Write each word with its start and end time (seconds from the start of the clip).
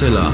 Mixella. 0.00 0.32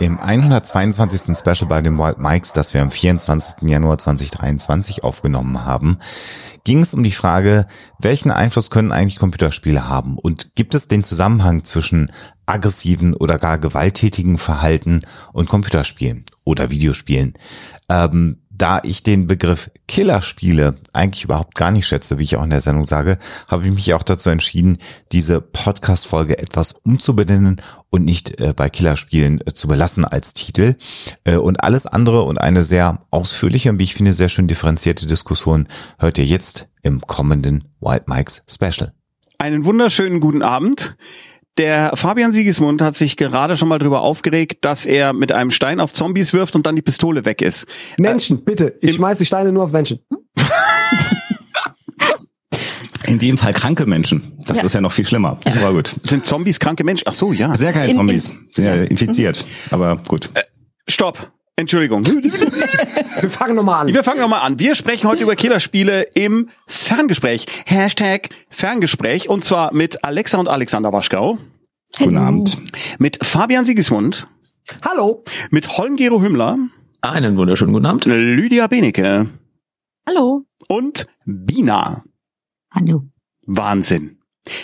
Im 0.00 0.18
122. 0.18 1.36
Special 1.36 1.68
bei 1.68 1.80
den 1.80 1.96
Wild 1.96 2.18
Mikes, 2.18 2.52
das 2.52 2.74
wir 2.74 2.82
am 2.82 2.90
24. 2.90 3.68
Januar 3.68 3.98
2023 3.98 5.04
aufgenommen 5.04 5.64
haben, 5.64 5.98
ging 6.64 6.80
es 6.80 6.94
um 6.94 7.04
die 7.04 7.12
Frage, 7.12 7.68
welchen 8.00 8.32
Einfluss 8.32 8.70
können 8.70 8.90
eigentlich 8.90 9.18
Computerspiele 9.18 9.88
haben 9.88 10.18
und 10.18 10.56
gibt 10.56 10.74
es 10.74 10.88
den 10.88 11.04
Zusammenhang 11.04 11.62
zwischen 11.62 12.10
aggressiven 12.44 13.14
oder 13.14 13.38
gar 13.38 13.58
gewalttätigen 13.58 14.38
Verhalten 14.38 15.02
und 15.32 15.48
Computerspielen 15.48 16.24
oder 16.44 16.70
Videospielen. 16.70 17.34
Ähm, 17.88 18.38
da 18.58 18.80
ich 18.82 19.02
den 19.02 19.26
Begriff 19.26 19.70
Killerspiele 19.86 20.74
eigentlich 20.92 21.24
überhaupt 21.24 21.54
gar 21.54 21.70
nicht 21.70 21.86
schätze, 21.86 22.18
wie 22.18 22.24
ich 22.24 22.36
auch 22.36 22.42
in 22.42 22.50
der 22.50 22.60
Sendung 22.60 22.84
sage, 22.84 23.18
habe 23.48 23.66
ich 23.66 23.72
mich 23.72 23.94
auch 23.94 24.02
dazu 24.02 24.30
entschieden, 24.30 24.78
diese 25.12 25.40
Podcast-Folge 25.40 26.38
etwas 26.38 26.72
umzubenennen 26.72 27.62
und 27.90 28.04
nicht 28.04 28.40
äh, 28.40 28.52
bei 28.54 28.68
Killerspielen 28.68 29.40
äh, 29.46 29.54
zu 29.54 29.68
belassen 29.68 30.04
als 30.04 30.34
Titel. 30.34 30.74
Äh, 31.24 31.36
und 31.36 31.62
alles 31.62 31.86
andere 31.86 32.22
und 32.22 32.38
eine 32.38 32.64
sehr 32.64 33.00
ausführliche 33.10 33.70
und 33.70 33.78
wie 33.78 33.84
ich 33.84 33.94
finde 33.94 34.12
sehr 34.12 34.28
schön 34.28 34.48
differenzierte 34.48 35.06
Diskussion 35.06 35.68
hört 35.98 36.18
ihr 36.18 36.26
jetzt 36.26 36.68
im 36.82 37.00
kommenden 37.00 37.64
Wild 37.80 38.08
Mikes 38.08 38.44
Special. 38.48 38.92
Einen 39.38 39.64
wunderschönen 39.64 40.18
guten 40.18 40.42
Abend. 40.42 40.96
Der 41.58 41.90
Fabian 41.94 42.32
Siegesmund 42.32 42.80
hat 42.80 42.94
sich 42.94 43.16
gerade 43.16 43.56
schon 43.56 43.66
mal 43.68 43.80
darüber 43.80 44.02
aufgeregt, 44.02 44.64
dass 44.64 44.86
er 44.86 45.12
mit 45.12 45.32
einem 45.32 45.50
Stein 45.50 45.80
auf 45.80 45.92
Zombies 45.92 46.32
wirft 46.32 46.54
und 46.54 46.64
dann 46.66 46.76
die 46.76 46.82
Pistole 46.82 47.24
weg 47.24 47.42
ist. 47.42 47.66
Menschen, 47.98 48.38
äh, 48.38 48.42
bitte. 48.42 48.78
Ich 48.80 48.94
schmeiße 48.94 49.26
Steine 49.26 49.50
nur 49.50 49.64
auf 49.64 49.72
Menschen. 49.72 49.98
In 53.06 53.18
dem 53.18 53.38
Fall 53.38 53.54
kranke 53.54 53.86
Menschen. 53.86 54.22
Das 54.46 54.58
ja. 54.58 54.62
ist 54.64 54.74
ja 54.74 54.80
noch 54.80 54.92
viel 54.92 55.06
schlimmer. 55.06 55.38
Ja. 55.46 55.54
Aber 55.62 55.72
gut. 55.72 55.96
Sind 56.04 56.24
Zombies 56.24 56.60
kranke 56.60 56.84
Menschen? 56.84 57.04
Ach 57.08 57.14
so, 57.14 57.32
ja. 57.32 57.54
Sehr 57.54 57.72
keine 57.72 57.92
Zombies. 57.92 58.30
Ja 58.56 58.74
infiziert. 58.74 59.44
Aber 59.70 60.00
gut. 60.06 60.30
Äh, 60.34 60.42
stopp. 60.86 61.32
Entschuldigung. 61.58 62.06
Wir 62.06 63.30
fangen 63.30 63.56
nochmal 63.56 63.86
an. 63.88 63.92
Wir 63.92 64.04
fangen 64.04 64.20
nochmal 64.20 64.42
an. 64.42 64.60
Wir 64.60 64.76
sprechen 64.76 65.08
heute 65.08 65.24
über 65.24 65.34
Killerspiele 65.34 66.02
im 66.14 66.50
Ferngespräch. 66.68 67.46
Hashtag 67.66 68.28
Ferngespräch. 68.48 69.28
Und 69.28 69.44
zwar 69.44 69.74
mit 69.74 70.04
Alexa 70.04 70.38
und 70.38 70.46
Alexander 70.46 70.92
Waschgau. 70.92 71.38
Guten 71.98 72.16
Abend. 72.16 72.58
Mit 73.00 73.18
Fabian 73.26 73.64
Siegesmund. 73.64 74.28
Hallo. 74.88 75.24
Mit 75.50 75.76
Holm-Gero 75.76 76.22
Hümmler. 76.22 76.58
Einen 77.00 77.36
wunderschönen 77.36 77.72
guten 77.72 77.86
Abend. 77.86 78.04
Lydia 78.04 78.68
Benecke. 78.68 79.26
Hallo. 80.06 80.44
Und 80.68 81.08
Bina. 81.24 82.04
Hallo. 82.72 83.02
Wahnsinn. 83.46 84.17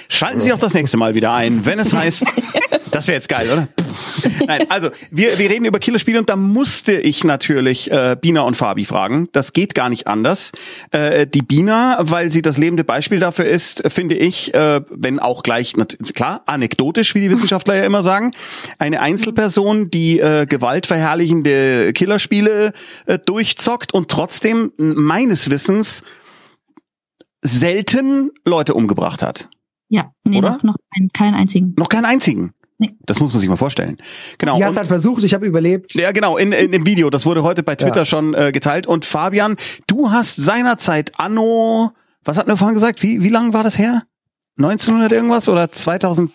Schalten 0.08 0.40
Sie 0.40 0.52
auch 0.52 0.58
das 0.58 0.74
nächste 0.74 0.96
Mal 0.96 1.14
wieder 1.14 1.32
ein, 1.32 1.64
wenn 1.66 1.78
es 1.78 1.92
heißt, 1.92 2.24
das 2.90 3.06
wäre 3.06 3.16
jetzt 3.16 3.28
geil, 3.28 3.48
oder? 3.52 3.68
Nein, 4.46 4.64
also 4.68 4.90
wir, 5.10 5.38
wir 5.38 5.50
reden 5.50 5.64
über 5.64 5.78
Killerspiele 5.78 6.18
und 6.18 6.28
da 6.28 6.36
musste 6.36 6.92
ich 6.92 7.24
natürlich 7.24 7.90
äh, 7.90 8.16
Bina 8.20 8.42
und 8.42 8.56
Fabi 8.56 8.84
fragen. 8.84 9.28
Das 9.32 9.52
geht 9.52 9.74
gar 9.74 9.88
nicht 9.88 10.06
anders. 10.06 10.52
Äh, 10.90 11.26
die 11.26 11.42
Bina, 11.42 11.98
weil 12.00 12.30
sie 12.30 12.42
das 12.42 12.58
lebende 12.58 12.84
Beispiel 12.84 13.20
dafür 13.20 13.46
ist, 13.46 13.82
finde 13.88 14.14
ich, 14.14 14.54
äh, 14.54 14.80
wenn 14.90 15.18
auch 15.18 15.42
gleich, 15.42 15.74
klar, 16.14 16.42
anekdotisch, 16.46 17.14
wie 17.14 17.20
die 17.20 17.30
Wissenschaftler 17.30 17.76
ja 17.76 17.84
immer 17.84 18.02
sagen, 18.02 18.32
eine 18.78 19.00
Einzelperson, 19.00 19.90
die 19.90 20.20
äh, 20.20 20.46
gewaltverherrlichende 20.46 21.92
Killerspiele 21.92 22.72
äh, 23.06 23.18
durchzockt 23.18 23.94
und 23.94 24.10
trotzdem 24.10 24.72
meines 24.76 25.50
Wissens 25.50 26.04
selten 27.42 28.30
Leute 28.44 28.74
umgebracht 28.74 29.22
hat. 29.22 29.48
Ja, 29.88 30.12
nee, 30.24 30.38
Oder? 30.38 30.52
noch, 30.52 30.62
noch 30.62 30.76
keinen, 30.94 31.08
keinen 31.10 31.34
einzigen. 31.34 31.74
Noch 31.76 31.88
keinen 31.88 32.04
einzigen. 32.04 32.52
Nee. 32.78 32.94
Das 33.06 33.20
muss 33.20 33.32
man 33.32 33.40
sich 33.40 33.48
mal 33.48 33.56
vorstellen. 33.56 33.98
Genau. 34.38 34.56
Die 34.56 34.64
hat 34.64 34.76
halt 34.76 34.88
versucht, 34.88 35.22
ich 35.22 35.32
habe 35.32 35.46
überlebt. 35.46 35.94
Ja, 35.94 36.10
genau, 36.12 36.36
in, 36.36 36.52
in 36.52 36.72
dem 36.72 36.86
Video. 36.86 37.08
Das 37.08 37.24
wurde 37.24 37.42
heute 37.42 37.62
bei 37.62 37.76
Twitter 37.76 38.00
ja. 38.00 38.04
schon 38.04 38.34
äh, 38.34 38.50
geteilt. 38.50 38.86
Und 38.86 39.04
Fabian, 39.04 39.56
du 39.86 40.10
hast 40.10 40.36
seinerzeit 40.36 41.12
Anno, 41.16 41.92
was 42.24 42.36
hat 42.36 42.48
mir 42.48 42.56
vorhin 42.56 42.74
gesagt? 42.74 43.02
Wie, 43.02 43.22
wie 43.22 43.28
lang 43.28 43.52
war 43.52 43.62
das 43.62 43.78
her? 43.78 44.02
1900 44.58 45.12
irgendwas 45.12 45.48
oder 45.48 45.70
2000? 45.70 46.32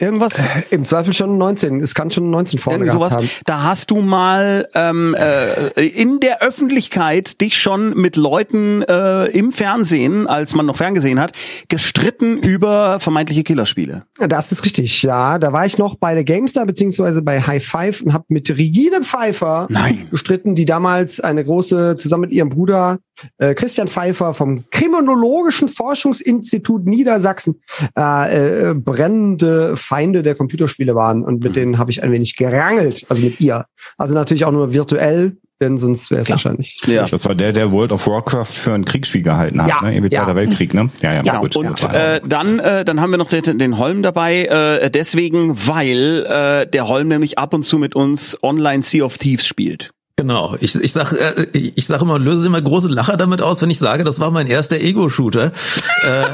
Irgendwas? 0.00 0.38
Äh, 0.38 0.62
Im 0.70 0.84
Zweifel 0.84 1.12
schon 1.12 1.38
19. 1.38 1.82
Es 1.82 1.94
kann 1.94 2.10
schon 2.10 2.30
19 2.30 2.58
vorne 2.60 2.78
Irgend 2.78 2.92
sowas. 2.92 3.14
haben. 3.14 3.28
Da 3.46 3.64
hast 3.64 3.90
du 3.90 3.96
mal 4.00 4.68
ähm, 4.74 5.16
äh, 5.18 5.84
in 5.86 6.20
der 6.20 6.40
Öffentlichkeit 6.40 7.40
dich 7.40 7.58
schon 7.58 7.96
mit 7.96 8.16
Leuten 8.16 8.82
äh, 8.82 9.26
im 9.26 9.50
Fernsehen, 9.50 10.28
als 10.28 10.54
man 10.54 10.66
noch 10.66 10.76
ferngesehen 10.76 11.18
hat, 11.18 11.32
gestritten 11.68 12.38
über 12.38 13.00
vermeintliche 13.00 13.42
Killerspiele. 13.42 14.04
Das 14.18 14.52
ist 14.52 14.64
richtig, 14.64 15.02
ja. 15.02 15.38
Da 15.38 15.52
war 15.52 15.66
ich 15.66 15.78
noch 15.78 15.96
bei 15.96 16.14
der 16.14 16.24
GameStar 16.24 16.64
beziehungsweise 16.64 17.20
bei 17.22 17.42
High 17.42 17.64
Five 17.64 18.00
und 18.02 18.12
habe 18.12 18.24
mit 18.28 18.48
Regine 18.50 19.02
Pfeiffer 19.02 19.66
Nein. 19.68 20.06
gestritten, 20.10 20.54
die 20.54 20.64
damals 20.64 21.20
eine 21.20 21.44
große, 21.44 21.96
zusammen 21.96 22.22
mit 22.22 22.32
ihrem 22.32 22.50
Bruder 22.50 22.98
äh, 23.38 23.54
Christian 23.54 23.88
Pfeiffer 23.88 24.34
vom 24.34 24.64
Kriminologischen 24.70 25.68
Forschungsinstitut 25.68 26.86
Niedersachsen 26.86 27.60
äh, 27.96 28.70
äh, 28.70 28.74
brennende 28.74 29.76
Feinde 29.76 30.22
der 30.22 30.34
Computerspiele 30.34 30.94
waren 30.94 31.22
und 31.22 31.42
mit 31.42 31.50
mhm. 31.50 31.54
denen 31.54 31.78
habe 31.78 31.90
ich 31.90 32.02
ein 32.02 32.12
wenig 32.12 32.36
gerangelt, 32.36 33.06
also 33.08 33.22
mit 33.22 33.40
ihr. 33.40 33.66
Also 33.96 34.14
natürlich 34.14 34.44
auch 34.44 34.52
nur 34.52 34.72
virtuell, 34.72 35.36
denn 35.60 35.76
sonst 35.78 36.10
wäre 36.10 36.20
es 36.20 36.30
wahrscheinlich. 36.30 36.80
Ja. 36.86 37.04
Das 37.04 37.24
war 37.26 37.34
der, 37.34 37.52
der 37.52 37.72
World 37.72 37.90
of 37.90 38.06
Warcraft 38.06 38.46
für 38.46 38.74
ein 38.74 38.84
Kriegsspiel 38.84 39.22
gehalten 39.22 39.60
hat, 39.60 39.68
ja. 39.68 39.80
ne? 39.82 39.94
Irgendwie 39.94 40.10
Zweiter 40.10 40.28
ja. 40.28 40.36
Weltkrieg, 40.36 40.72
ne? 40.72 40.90
Ja, 41.02 41.14
ja, 41.14 41.22
ja. 41.24 41.40
Gut. 41.40 41.56
Und 41.56 41.82
äh, 41.92 42.20
dann, 42.24 42.58
äh, 42.60 42.84
dann 42.84 43.00
haben 43.00 43.10
wir 43.10 43.18
noch 43.18 43.28
den, 43.28 43.58
den 43.58 43.78
Holm 43.78 44.02
dabei, 44.02 44.44
äh, 44.44 44.90
deswegen, 44.90 45.56
weil 45.66 46.26
äh, 46.26 46.70
der 46.70 46.86
Holm 46.88 47.08
nämlich 47.08 47.38
ab 47.38 47.54
und 47.54 47.64
zu 47.64 47.78
mit 47.78 47.96
uns 47.96 48.40
online 48.42 48.82
Sea 48.82 49.04
of 49.04 49.18
Thieves 49.18 49.46
spielt. 49.46 49.90
Genau, 50.18 50.56
ich, 50.58 50.74
ich 50.74 50.92
sag 50.92 51.12
äh, 51.12 51.46
ich 51.52 51.86
sag 51.86 52.02
immer, 52.02 52.18
löse 52.18 52.44
immer 52.44 52.60
große 52.60 52.88
Lacher 52.88 53.16
damit 53.16 53.40
aus, 53.40 53.62
wenn 53.62 53.70
ich 53.70 53.78
sage, 53.78 54.02
das 54.02 54.18
war 54.18 54.32
mein 54.32 54.48
erster 54.48 54.80
Ego-Shooter. 54.80 55.52
äh, 56.02 56.24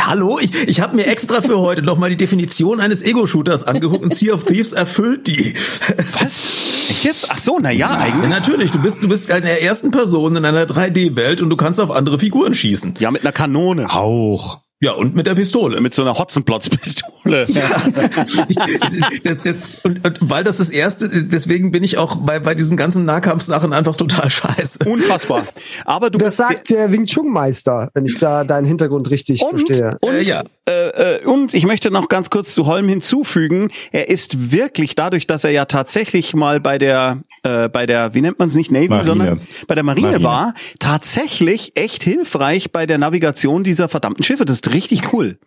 Hallo, 0.00 0.40
ich, 0.40 0.52
ich 0.66 0.80
habe 0.80 0.96
mir 0.96 1.06
extra 1.06 1.40
für 1.40 1.60
heute 1.60 1.82
nochmal 1.82 2.10
die 2.10 2.16
Definition 2.16 2.80
eines 2.80 3.04
Ego-Shooters 3.04 3.62
angeguckt 3.62 4.02
und 4.02 4.12
Sea 4.12 4.34
of 4.34 4.44
Thieves 4.44 4.72
erfüllt 4.72 5.28
die. 5.28 5.54
Was? 6.20 6.88
Echt 6.90 7.04
jetzt? 7.04 7.30
Ach 7.30 7.38
so, 7.38 7.60
na 7.60 7.70
ja, 7.70 7.90
ja, 7.90 7.98
eigentlich. 7.98 8.28
Natürlich, 8.28 8.72
du 8.72 8.82
bist 8.82 9.04
du 9.04 9.08
bist 9.08 9.30
eine 9.30 9.42
der 9.42 9.62
ersten 9.62 9.92
Person 9.92 10.34
in 10.34 10.44
einer 10.44 10.64
3D-Welt 10.64 11.40
und 11.40 11.48
du 11.48 11.56
kannst 11.56 11.78
auf 11.78 11.92
andere 11.92 12.18
Figuren 12.18 12.54
schießen. 12.54 12.96
Ja, 12.98 13.12
mit 13.12 13.22
einer 13.22 13.30
Kanone. 13.30 13.88
Auch. 13.88 14.62
Ja, 14.80 14.92
und 14.92 15.16
mit 15.16 15.26
der 15.26 15.34
Pistole. 15.34 15.80
Mit 15.80 15.92
so 15.92 16.02
einer 16.02 16.16
Hotzenplotz-Pistole. 16.16 17.46
Ja. 17.48 17.62
das, 19.24 19.42
das, 19.42 19.84
und, 19.84 20.06
und 20.06 20.18
weil 20.20 20.44
das 20.44 20.58
das 20.58 20.70
erste, 20.70 21.08
deswegen 21.24 21.72
bin 21.72 21.82
ich 21.82 21.98
auch 21.98 22.14
bei, 22.16 22.38
bei 22.38 22.54
diesen 22.54 22.76
ganzen 22.76 23.04
Nahkampfsachen 23.04 23.72
einfach 23.72 23.96
total 23.96 24.30
scheiße. 24.30 24.88
Unfassbar. 24.88 25.44
Aber 25.84 26.10
du 26.10 26.18
Das 26.18 26.36
sagt 26.36 26.70
der 26.70 26.92
Wing 26.92 27.06
Chun 27.06 27.28
Meister, 27.32 27.90
wenn 27.94 28.06
ich 28.06 28.18
da 28.18 28.44
deinen 28.44 28.66
Hintergrund 28.66 29.10
richtig 29.10 29.42
und, 29.42 29.66
verstehe. 29.66 29.98
Und, 30.00 30.10
äh, 30.10 30.22
ja. 30.22 30.44
äh, 30.68 31.16
äh, 31.16 31.24
und 31.24 31.54
ich 31.54 31.66
möchte 31.66 31.90
noch 31.90 32.08
ganz 32.08 32.30
kurz 32.30 32.54
zu 32.54 32.66
Holm 32.66 32.88
hinzufügen, 32.88 33.72
er 33.90 34.08
ist 34.08 34.52
wirklich 34.52 34.94
dadurch, 34.94 35.26
dass 35.26 35.42
er 35.42 35.50
ja 35.50 35.64
tatsächlich 35.64 36.34
mal 36.34 36.60
bei 36.60 36.78
der, 36.78 37.24
äh, 37.42 37.68
bei 37.68 37.86
der, 37.86 38.14
wie 38.14 38.20
nennt 38.20 38.38
man 38.38 38.46
es 38.46 38.54
nicht, 38.54 38.70
Navy, 38.70 38.88
Marine. 38.88 39.04
sondern 39.04 39.40
bei 39.66 39.74
der 39.74 39.82
Marine, 39.82 40.06
Marine, 40.06 40.24
war, 40.24 40.54
tatsächlich 40.78 41.72
echt 41.74 42.04
hilfreich 42.04 42.70
bei 42.70 42.86
der 42.86 42.98
Navigation 42.98 43.64
dieser 43.64 43.88
verdammten 43.88 44.22
Schiffe. 44.22 44.44
Richtig 44.72 45.12
cool. 45.12 45.38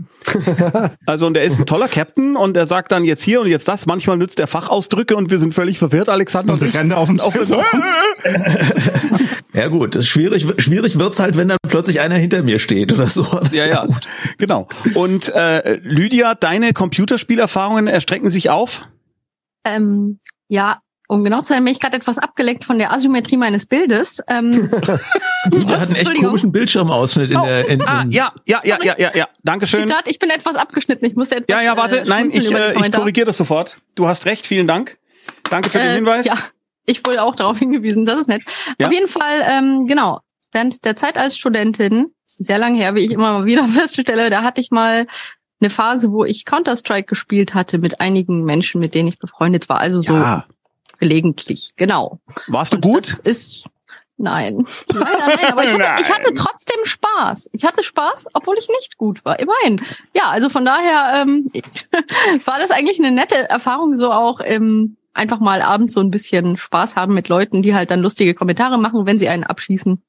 Also 1.05 1.27
und 1.27 1.35
er 1.35 1.43
ist 1.43 1.59
ein 1.59 1.65
toller 1.65 1.87
Captain 1.87 2.35
und 2.35 2.55
er 2.55 2.65
sagt 2.65 2.91
dann 2.91 3.03
jetzt 3.03 3.23
hier 3.23 3.41
und 3.41 3.47
jetzt 3.47 3.67
das. 3.67 3.85
Manchmal 3.85 4.17
nützt 4.17 4.39
er 4.39 4.47
Fachausdrücke 4.47 5.15
und 5.15 5.29
wir 5.29 5.37
sind 5.37 5.53
völlig 5.53 5.79
verwirrt, 5.79 6.09
Alexander. 6.09 6.53
Und 6.53 6.61
rennen 6.75 6.91
auf 6.91 7.07
dem 7.07 7.19
auf 7.19 7.37
Ja 9.53 9.67
gut, 9.67 9.95
das 9.95 10.07
schwierig, 10.07 10.45
schwierig 10.57 10.97
wird's 10.97 11.19
halt, 11.19 11.35
wenn 11.35 11.49
dann 11.49 11.57
plötzlich 11.67 11.99
einer 11.99 12.15
hinter 12.15 12.41
mir 12.43 12.59
steht 12.59 12.93
oder 12.93 13.07
so. 13.07 13.25
Ja, 13.51 13.65
ja, 13.65 13.85
gut. 13.85 14.07
genau. 14.37 14.67
Und 14.93 15.29
äh, 15.35 15.75
Lydia, 15.83 16.35
deine 16.35 16.71
Computerspielerfahrungen 16.73 17.87
erstrecken 17.87 18.29
sich 18.29 18.49
auf? 18.49 18.87
Ähm, 19.65 20.19
ja, 20.47 20.81
um 21.11 21.25
genau 21.25 21.41
zu 21.41 21.49
sein, 21.49 21.65
bin 21.65 21.73
ich 21.73 21.81
gerade 21.81 21.97
etwas 21.97 22.17
abgelenkt 22.17 22.63
von 22.63 22.79
der 22.79 22.93
Asymmetrie 22.93 23.35
meines 23.35 23.65
Bildes. 23.65 24.23
Ähm, 24.29 24.71
der 24.71 25.81
hat 25.81 25.89
einen 25.89 25.95
echt 25.95 26.15
komischen 26.21 26.53
Bildschirmausschnitt 26.53 27.31
in 27.31 27.37
oh. 27.37 27.45
der. 27.45 27.67
In, 27.67 27.81
ah, 27.81 28.05
ja, 28.07 28.31
ja, 28.45 28.61
ja, 28.63 28.77
ja, 28.81 28.95
ja, 28.97 29.11
ja. 29.13 29.27
Dankeschön. 29.43 29.89
Ich, 29.89 30.11
ich 30.11 30.19
bin 30.19 30.29
etwas 30.29 30.55
abgeschnitten. 30.55 31.03
Ich 31.03 31.15
muss 31.15 31.31
etwas. 31.31 31.47
Ja, 31.49 31.61
ja, 31.61 31.75
warte. 31.75 31.99
Äh, 31.99 32.05
Nein, 32.05 32.29
ich, 32.31 32.49
äh, 32.49 32.79
ich 32.79 32.91
korrigiere 32.93 33.25
das 33.25 33.35
sofort. 33.35 33.75
Du 33.95 34.07
hast 34.07 34.25
recht. 34.25 34.47
Vielen 34.47 34.67
Dank. 34.67 34.99
Danke 35.49 35.69
für 35.69 35.79
den 35.79 35.87
äh, 35.87 35.95
Hinweis. 35.95 36.25
Ja, 36.27 36.37
ich 36.85 37.05
wurde 37.05 37.21
auch 37.23 37.35
darauf 37.35 37.57
hingewiesen. 37.59 38.05
Das 38.05 38.17
ist 38.17 38.29
nett. 38.29 38.43
Ja. 38.79 38.87
Auf 38.87 38.93
jeden 38.93 39.09
Fall, 39.09 39.43
ähm, 39.43 39.87
genau. 39.87 40.21
Während 40.53 40.85
der 40.85 40.95
Zeit 40.95 41.17
als 41.17 41.37
Studentin, 41.37 42.13
sehr 42.37 42.57
lange 42.57 42.77
her, 42.77 42.95
wie 42.95 43.01
ich 43.01 43.11
immer 43.11 43.33
mal 43.33 43.45
wieder 43.45 43.65
feststelle, 43.67 44.29
da 44.29 44.43
hatte 44.43 44.61
ich 44.61 44.71
mal 44.71 45.07
eine 45.59 45.69
Phase, 45.69 46.13
wo 46.13 46.23
ich 46.23 46.45
Counter-Strike 46.45 47.07
gespielt 47.07 47.53
hatte 47.53 47.79
mit 47.79 47.99
einigen 47.99 48.45
Menschen, 48.45 48.79
mit 48.79 48.95
denen 48.95 49.09
ich 49.09 49.19
befreundet 49.19 49.67
war. 49.67 49.81
Also 49.81 49.99
so 49.99 50.13
ja 50.13 50.45
gelegentlich, 51.01 51.73
genau. 51.75 52.21
Warst 52.47 52.71
du 52.71 52.77
Und 52.77 52.83
gut? 52.83 53.09
Das 53.09 53.19
ist 53.19 53.65
Nein. 54.17 54.67
Nein, 54.93 55.03
nein, 55.03 55.37
nein. 55.41 55.51
Aber 55.51 55.63
ich 55.63 55.73
hatte, 55.73 56.01
ich 56.03 56.11
hatte 56.11 56.33
trotzdem 56.35 56.85
Spaß. 56.85 57.49
Ich 57.53 57.65
hatte 57.65 57.81
Spaß, 57.81 58.27
obwohl 58.33 58.55
ich 58.59 58.69
nicht 58.69 58.97
gut 58.97 59.25
war. 59.25 59.39
Immerhin. 59.39 59.81
Ja, 60.15 60.29
also 60.29 60.47
von 60.49 60.63
daher 60.63 61.23
ähm, 61.23 61.51
war 62.45 62.59
das 62.59 62.69
eigentlich 62.69 62.99
eine 62.99 63.11
nette 63.11 63.49
Erfahrung, 63.49 63.95
so 63.95 64.11
auch 64.11 64.39
im 64.39 64.95
einfach 65.13 65.39
mal 65.39 65.63
abends 65.63 65.93
so 65.93 66.01
ein 66.01 66.11
bisschen 66.11 66.55
Spaß 66.57 66.95
haben 66.95 67.15
mit 67.15 67.29
Leuten, 67.29 67.63
die 67.63 67.73
halt 67.73 67.89
dann 67.89 67.99
lustige 67.99 68.35
Kommentare 68.35 68.77
machen, 68.77 69.07
wenn 69.07 69.17
sie 69.17 69.27
einen 69.27 69.43
abschießen. 69.43 70.01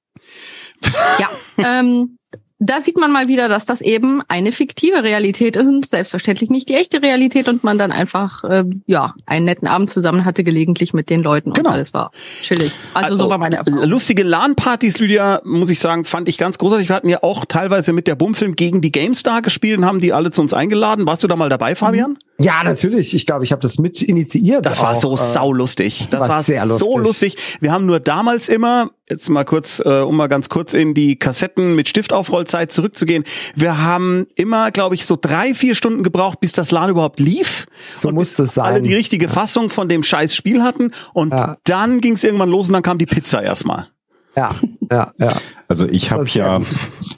ja, 1.19 1.31
ähm, 1.56 2.19
da 2.64 2.81
sieht 2.81 2.97
man 2.97 3.11
mal 3.11 3.26
wieder, 3.26 3.49
dass 3.49 3.64
das 3.64 3.81
eben 3.81 4.23
eine 4.29 4.53
fiktive 4.53 5.03
Realität 5.03 5.56
ist 5.56 5.67
und 5.67 5.85
selbstverständlich 5.85 6.49
nicht 6.49 6.69
die 6.69 6.75
echte 6.75 7.03
Realität 7.03 7.49
und 7.49 7.64
man 7.64 7.76
dann 7.76 7.91
einfach 7.91 8.44
äh, 8.44 8.64
ja 8.87 9.14
einen 9.26 9.47
netten 9.47 9.67
Abend 9.67 9.91
zusammen 9.91 10.25
hatte 10.25 10.44
gelegentlich 10.44 10.94
mit 10.94 11.11
den 11.11 11.23
Leuten 11.23 11.53
Genau. 11.53 11.70
und 11.70 11.75
alles 11.75 11.93
war 11.93 12.12
chillig. 12.41 12.70
Also, 12.94 13.06
Also, 13.09 13.25
so 13.25 13.31
war 13.31 13.38
meine 13.38 13.56
Erfahrung. 13.56 13.82
Lustige 13.88 14.23
LAN-Partys, 14.23 15.00
Lydia, 15.00 15.41
muss 15.44 15.70
ich 15.70 15.81
sagen, 15.81 16.05
fand 16.05 16.29
ich 16.29 16.38
ganz 16.38 16.56
großartig. 16.59 16.88
Wir 16.88 16.94
hatten 16.97 17.09
ja 17.09 17.23
auch 17.23 17.44
teilweise 17.44 17.93
mit 17.93 18.06
der 18.06 18.14
Bumfilm 18.14 18.55
gegen 18.55 18.81
die 18.81 18.93
GameStar 18.93 19.43
gespielt 19.43 19.79
und 19.79 19.85
haben 19.85 19.99
die 19.99 20.12
alle 20.12 20.31
zu 20.31 20.41
uns 20.41 20.55
eingeladen. 20.55 21.05
Warst 21.06 21.25
du 21.25 21.29
da 21.29 21.35
mal 21.35 21.49
dabei, 21.49 21.75
Fabian? 21.75 22.17
Ja, 22.43 22.65
natürlich. 22.65 23.15
Ich 23.15 23.27
glaube, 23.27 23.44
ich 23.44 23.53
habe 23.53 23.62
das 23.62 23.79
mit 23.79 24.03
initiiert. 24.03 24.67
Das 24.67 24.83
war 24.83 24.93
auch, 24.93 25.00
so 25.00 25.15
äh, 25.15 25.19
saulustig. 25.19 26.09
Das 26.11 26.21
war 26.21 26.29
war, 26.29 26.43
sehr 26.43 26.67
so 26.67 26.99
lustig. 26.99 27.35
lustig. 27.35 27.59
Wir 27.61 27.73
haben 27.73 27.87
nur 27.87 28.00
damals 28.00 28.49
immer, 28.49 28.91
jetzt 29.09 29.29
mal 29.29 29.44
kurz, 29.44 29.81
äh, 29.85 30.00
um 30.00 30.17
mal 30.17 30.29
ganz 30.29 30.49
kurz 30.49 30.75
in 30.75 30.94
die 30.94 31.17
Kassetten 31.17 31.75
mit 31.75 31.89
Stiftaufrollzeit 31.89 32.73
zurückzugehen. 32.73 33.25
Wir 33.55 33.83
haben 33.83 34.27
immer, 34.35 34.71
glaube 34.71 34.94
ich, 34.94 35.06
so 35.06 35.17
drei, 35.21 35.55
vier 35.55 35.75
Stunden 35.75 36.03
gebraucht, 36.03 36.41
bis 36.41 36.53
das 36.53 36.71
LAN 36.71 36.91
überhaupt 36.91 37.21
lief. 37.21 37.67
So 37.94 38.09
und 38.09 38.15
muss 38.15 38.31
bis 38.35 38.41
es 38.41 38.55
sein. 38.55 38.65
alle 38.67 38.83
die 38.83 38.95
richtige 38.95 39.29
Fassung 39.29 39.71
von 39.71 39.88
dem 39.88 40.03
scheiß 40.03 40.35
Spiel 40.35 40.62
hatten. 40.62 40.93
Und 41.12 41.33
Ja. 41.33 41.56
dann 41.65 42.00
ging 42.00 42.15
es 42.15 42.25
irgendwann 42.25 42.50
los 42.50 42.67
und 42.69 42.73
dann 42.73 42.83
kam 42.83 42.99
die 42.99 43.06
Pizza 43.06 43.43
erstmal. 43.43 43.88
Ja, 44.35 44.50
ja, 44.91 45.12
ja. 45.19 45.29
Also 45.69 45.87
ich 45.87 46.11
habe 46.11 46.23
war 46.23 46.29
ja, 46.29 46.61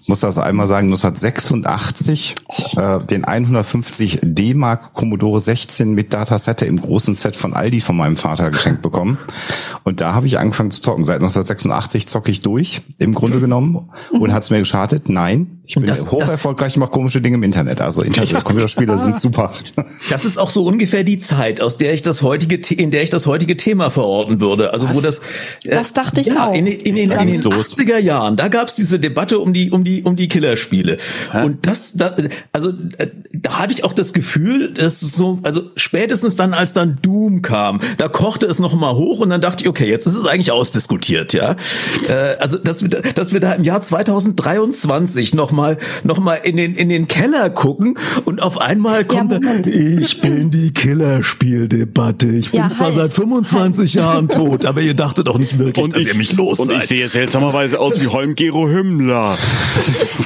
muss 0.06 0.20
das 0.20 0.38
einmal 0.38 0.66
sagen, 0.66 0.86
1986 0.88 2.36
äh, 2.76 3.00
den 3.00 3.24
150 3.24 4.20
D-Mark 4.22 4.92
Commodore 4.92 5.40
16 5.40 5.92
mit 5.94 6.12
Datasette 6.12 6.66
im 6.66 6.80
großen 6.80 7.14
Set 7.14 7.36
von 7.36 7.54
Aldi 7.54 7.80
von 7.80 7.96
meinem 7.96 8.16
Vater 8.16 8.50
geschenkt 8.50 8.82
bekommen. 8.82 9.18
Und 9.82 10.00
da 10.00 10.14
habe 10.14 10.26
ich 10.26 10.38
angefangen 10.38 10.70
zu 10.70 10.82
zocken. 10.82 11.04
Seit 11.04 11.16
1986 11.16 12.06
zocke 12.08 12.30
ich 12.30 12.40
durch, 12.40 12.82
im 12.98 13.14
Grunde 13.14 13.40
genommen. 13.40 13.90
Und 14.10 14.32
hat's 14.32 14.50
mir 14.50 14.58
geschadet? 14.58 15.08
Nein. 15.08 15.53
Ich 15.66 15.76
bin 15.76 15.86
Das- 15.86 16.10
hoch 16.10 16.18
das- 16.18 16.28
erfolgreich, 16.30 16.76
mache 16.76 16.90
komische 16.90 17.22
Dinge 17.22 17.36
im 17.36 17.42
Internet. 17.42 17.80
Also 17.80 18.02
Internet 18.02 18.44
Computerspiele 18.44 18.98
sind 18.98 19.18
super. 19.18 19.50
Das 20.10 20.26
ist 20.26 20.38
auch 20.38 20.50
so 20.50 20.64
ungefähr 20.64 21.04
die 21.04 21.18
Zeit, 21.18 21.62
aus 21.62 21.78
der 21.78 21.94
ich 21.94 22.02
das 22.02 22.20
heutige, 22.20 22.60
The- 22.62 22.74
in 22.74 22.90
der 22.90 23.02
ich 23.02 23.08
das 23.10 23.26
heutige 23.26 23.56
Thema 23.56 23.90
verorten 23.90 24.40
würde. 24.40 24.72
Also 24.74 24.92
wo 24.94 25.00
das, 25.00 25.20
äh, 25.64 25.70
Das 25.70 25.94
dachte 25.94 26.20
ich 26.20 26.26
ja, 26.26 26.48
auch. 26.48 26.54
In, 26.54 26.66
in, 26.66 26.80
in, 26.80 26.96
in 26.98 27.08
den 27.10 27.26
ging's 27.26 27.44
los. 27.44 27.72
80er 27.78 27.98
Jahren, 27.98 28.36
da 28.36 28.48
gab's 28.48 28.74
diese 28.76 29.00
Debatte 29.00 29.38
um 29.38 29.54
die, 29.54 29.70
um 29.70 29.84
die, 29.84 30.02
um 30.02 30.16
die 30.16 30.28
Killerspiele. 30.28 30.98
Und 31.32 31.66
das, 31.66 31.94
da, 31.94 32.14
also 32.52 32.68
äh, 32.98 33.06
da 33.32 33.58
hatte 33.60 33.72
ich 33.72 33.84
auch 33.84 33.94
das 33.94 34.12
Gefühl, 34.12 34.74
dass 34.74 35.00
es 35.00 35.12
so, 35.14 35.38
also 35.44 35.62
spätestens 35.76 36.36
dann, 36.36 36.52
als 36.52 36.74
dann 36.74 36.98
Doom 37.00 37.40
kam, 37.40 37.80
da 37.96 38.08
kochte 38.08 38.44
es 38.46 38.58
noch 38.58 38.74
mal 38.74 38.94
hoch 38.94 39.20
und 39.20 39.30
dann 39.30 39.40
dachte 39.40 39.64
ich, 39.64 39.68
okay, 39.70 39.88
jetzt 39.88 40.06
ist 40.06 40.14
es 40.14 40.26
eigentlich 40.26 40.52
ausdiskutiert, 40.52 41.32
ja. 41.32 41.56
Äh, 42.06 42.36
also 42.38 42.58
dass 42.58 42.82
wir, 42.82 42.90
da- 42.90 43.00
dass 43.14 43.32
wir 43.32 43.40
da 43.40 43.52
im 43.52 43.64
Jahr 43.64 43.80
2023 43.80 45.32
noch 45.34 45.52
mal, 45.54 45.78
noch 46.02 46.18
mal 46.18 46.34
in 46.34 46.56
den 46.56 46.74
in 46.76 46.88
den 46.88 47.08
Keller 47.08 47.50
gucken 47.50 47.96
und 48.24 48.42
auf 48.42 48.60
einmal 48.60 49.04
kommt 49.04 49.32
dann, 49.32 49.42
Moment. 49.42 49.66
ich 49.66 50.20
bin 50.20 50.50
die 50.50 50.72
Killerspieldebatte. 50.72 52.28
Ich 52.28 52.50
bin 52.50 52.60
Ja, 52.60 52.68
zwar 52.70 52.86
halt. 52.86 52.94
seit 52.96 53.12
25 53.12 53.94
Jahren 53.94 54.28
tot, 54.28 54.64
aber 54.64 54.80
ihr 54.80 54.94
dachtet 54.94 55.28
doch 55.28 55.38
nicht 55.38 55.58
wirklich, 55.58 55.88
dass 55.88 56.06
ihr 56.06 56.14
mich 56.14 56.36
los 56.36 56.58
seid. 56.58 56.86
sehe 56.86 57.08
seltsamerweise 57.08 57.78
aus 57.80 58.02
wie 58.02 58.08
Holm-Gero 58.08 58.68
Himmler. 58.68 59.36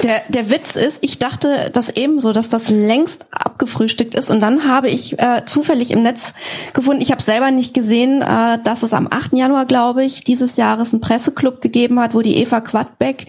Der, 0.03 0.21
der 0.29 0.49
Witz 0.49 0.75
ist, 0.75 1.03
ich 1.03 1.19
dachte 1.19 1.69
das 1.73 1.89
ebenso, 1.95 2.33
dass 2.33 2.49
das 2.49 2.69
längst 2.69 3.27
abgefrühstückt 3.31 4.15
ist 4.15 4.29
und 4.29 4.39
dann 4.39 4.67
habe 4.67 4.89
ich 4.89 5.17
äh, 5.19 5.43
zufällig 5.45 5.91
im 5.91 6.03
Netz 6.03 6.33
gefunden, 6.73 7.01
ich 7.01 7.11
habe 7.11 7.21
selber 7.21 7.51
nicht 7.51 7.73
gesehen, 7.73 8.21
äh, 8.21 8.57
dass 8.63 8.83
es 8.83 8.93
am 8.93 9.07
8. 9.09 9.33
Januar, 9.33 9.65
glaube 9.65 10.03
ich, 10.03 10.23
dieses 10.23 10.57
Jahres 10.57 10.93
einen 10.93 11.01
Presseclub 11.01 11.61
gegeben 11.61 11.99
hat, 11.99 12.13
wo 12.13 12.21
die 12.21 12.37
Eva 12.37 12.61
Quadbeck 12.61 13.25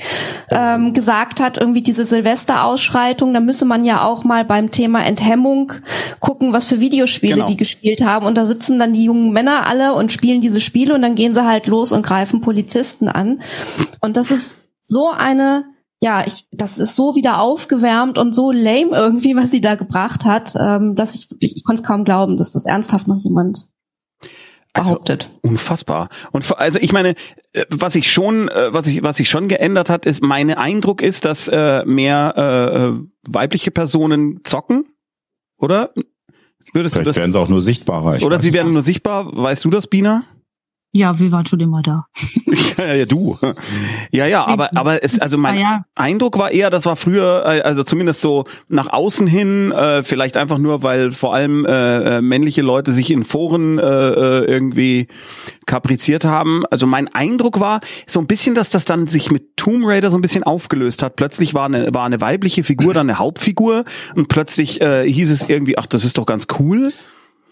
ähm, 0.51 0.93
gesagt 0.93 1.41
hat, 1.41 1.59
irgendwie 1.59 1.83
diese 1.91 2.05
Silvesterausschreitung, 2.05 3.35
da 3.35 3.41
müsse 3.41 3.65
man 3.65 3.85
ja 3.85 4.05
auch 4.05 4.23
mal 4.23 4.45
beim 4.45 4.71
Thema 4.71 5.05
Enthemmung 5.05 5.73
gucken, 6.21 6.53
was 6.53 6.67
für 6.67 6.79
Videospiele 6.79 7.35
Genau. 7.35 7.47
die 7.47 7.57
gespielt 7.57 8.01
haben 8.03 8.27
und 8.27 8.39
da 8.39 8.47
sitzen 8.47 8.79
dann 8.79 8.93
die 8.93 9.05
jungen 9.05 9.33
Männer 9.33 9.67
alle 9.67 9.95
und 9.95 10.13
spielen 10.13 10.41
diese 10.41 10.61
Spiele 10.61 10.95
und 10.95 11.03
dann 11.03 11.17
gehen 11.17 11.35
sie 11.35 11.45
halt 11.45 11.67
los 11.67 11.91
und 11.91 12.07
greifen 12.07 12.41
Polizisten 12.41 13.09
an 13.09 13.41
und 14.01 14.17
das 14.17 14.31
ist 14.31 14.69
so 14.85 15.11
eine 15.11 15.65
ja, 16.03 16.25
ich, 16.27 16.47
das 16.51 16.79
ist 16.79 16.97
so 16.97 17.15
wieder 17.15 17.41
aufgewärmt 17.41 18.17
und 18.17 18.35
so 18.35 18.53
lame 18.53 18.93
irgendwie, 18.93 19.37
was 19.37 19.51
sie 19.51 19.61
da 19.61 19.75
gebracht 19.75 20.25
hat, 20.25 20.55
ähm, 20.59 20.95
dass 20.95 21.15
ich, 21.15 21.29
ich, 21.41 21.57
ich 21.57 21.65
konnte 21.65 21.83
es 21.83 21.87
kaum 21.87 22.05
glauben, 22.05 22.39
dass 22.39 22.53
das 22.53 22.65
ernsthaft 22.65 23.07
noch 23.07 23.23
jemand 23.23 23.69
Also, 24.73 24.91
behauptet. 24.91 25.31
Unfassbar. 25.43 26.09
Und 26.33 26.51
also 26.59 26.79
ich 26.81 26.93
meine, 26.93 27.15
äh, 27.53 27.65
was 27.71 27.97
ich 27.97 28.11
schon, 28.13 28.49
äh, 28.49 28.73
was 28.73 28.87
ich, 28.87 29.03
was 29.03 29.17
sich 29.17 29.29
schon 29.29 29.49
geändert 29.49 29.91
hat, 29.91 30.07
ist, 30.07 30.23
mein 30.23 30.53
Eindruck 30.55 31.03
ist, 31.03 31.25
dass 31.25 31.49
äh, 31.49 31.85
mehr 31.85 32.35
äh, 32.37 32.87
äh, 32.87 32.93
weibliche 33.29 33.71
Personen 33.71 34.41
zocken, 34.45 34.85
oder? 35.59 35.93
Würdest 36.73 36.95
du 36.95 36.99
Vielleicht 37.01 37.07
das? 37.09 37.17
werden 37.17 37.33
sie 37.33 37.39
auch 37.41 37.49
nur 37.49 37.63
sichtbarer. 37.63 38.17
ich 38.17 38.25
Oder 38.25 38.39
sie 38.39 38.49
nicht. 38.49 38.55
werden 38.55 38.73
nur 38.73 38.83
sichtbar. 38.83 39.31
Weißt 39.35 39.65
du 39.65 39.71
das, 39.71 39.87
Bina? 39.87 40.25
Ja, 40.93 41.21
wir 41.21 41.31
waren 41.31 41.47
schon 41.47 41.61
immer 41.61 41.83
da. 41.83 42.07
ja, 42.79 42.95
ja, 42.95 43.05
du. 43.07 43.39
Ja, 44.11 44.27
ja, 44.27 44.45
aber 44.45 44.71
aber 44.77 45.05
es 45.05 45.21
also 45.21 45.39
mein 45.39 45.57
Ah, 45.59 45.61
ja. 45.61 45.85
Eindruck 45.95 46.37
war 46.37 46.51
eher, 46.51 46.69
das 46.69 46.85
war 46.85 46.97
früher 46.97 47.45
äh, 47.47 47.61
also 47.61 47.85
zumindest 47.85 48.21
so 48.21 48.45
nach 48.69 48.89
außen 48.89 49.29
hin 49.29 49.71
äh, 49.71 50.03
vielleicht 50.03 50.37
einfach 50.37 50.59
nur, 50.59 50.83
weil 50.83 51.13
vor 51.13 51.33
allem 51.33 51.65
äh, 51.65 52.17
äh, 52.19 52.21
männliche 52.21 52.63
Leute 52.63 52.91
sich 52.91 53.13
in 53.13 53.23
Foren 53.23 53.79
äh, 53.79 53.83
äh, 53.83 54.45
irgendwie 54.47 55.07
kapriziert 55.67 56.25
haben. 56.25 56.65
Also 56.73 56.89
mein 56.89 57.07
Eindruck 57.07 57.61
war 57.61 57.81
so 58.09 58.19
ein 58.19 58.27
bisschen, 58.27 58.57
dass 58.57 58.71
das 58.71 58.85
dann 58.85 59.07
sich 59.07 59.31
mit 59.31 59.57
Tomb 59.57 59.85
Raider 59.87 60.11
so 60.11 60.19
ein 60.19 60.23
bisschen 60.23 60.43
aufgelöst 60.43 61.05
hat. 61.05 61.15
Plötzlich 61.15 61.55
war 61.55 61.67
eine 61.67 61.95
war 61.95 62.05
eine 62.05 62.21
weibliche 62.21 62.65
Figur 62.65 62.95
dann 62.95 63.09
eine 63.09 63.21
Hauptfigur 63.21 63.85
und 64.17 64.27
plötzlich 64.27 64.81
äh, 64.81 65.09
hieß 65.09 65.31
es 65.31 65.49
irgendwie, 65.49 65.79
ach, 65.79 65.87
das 65.87 66.05
ist 66.05 66.19
doch 66.19 66.27
ganz 66.27 66.49
cool. 66.59 66.91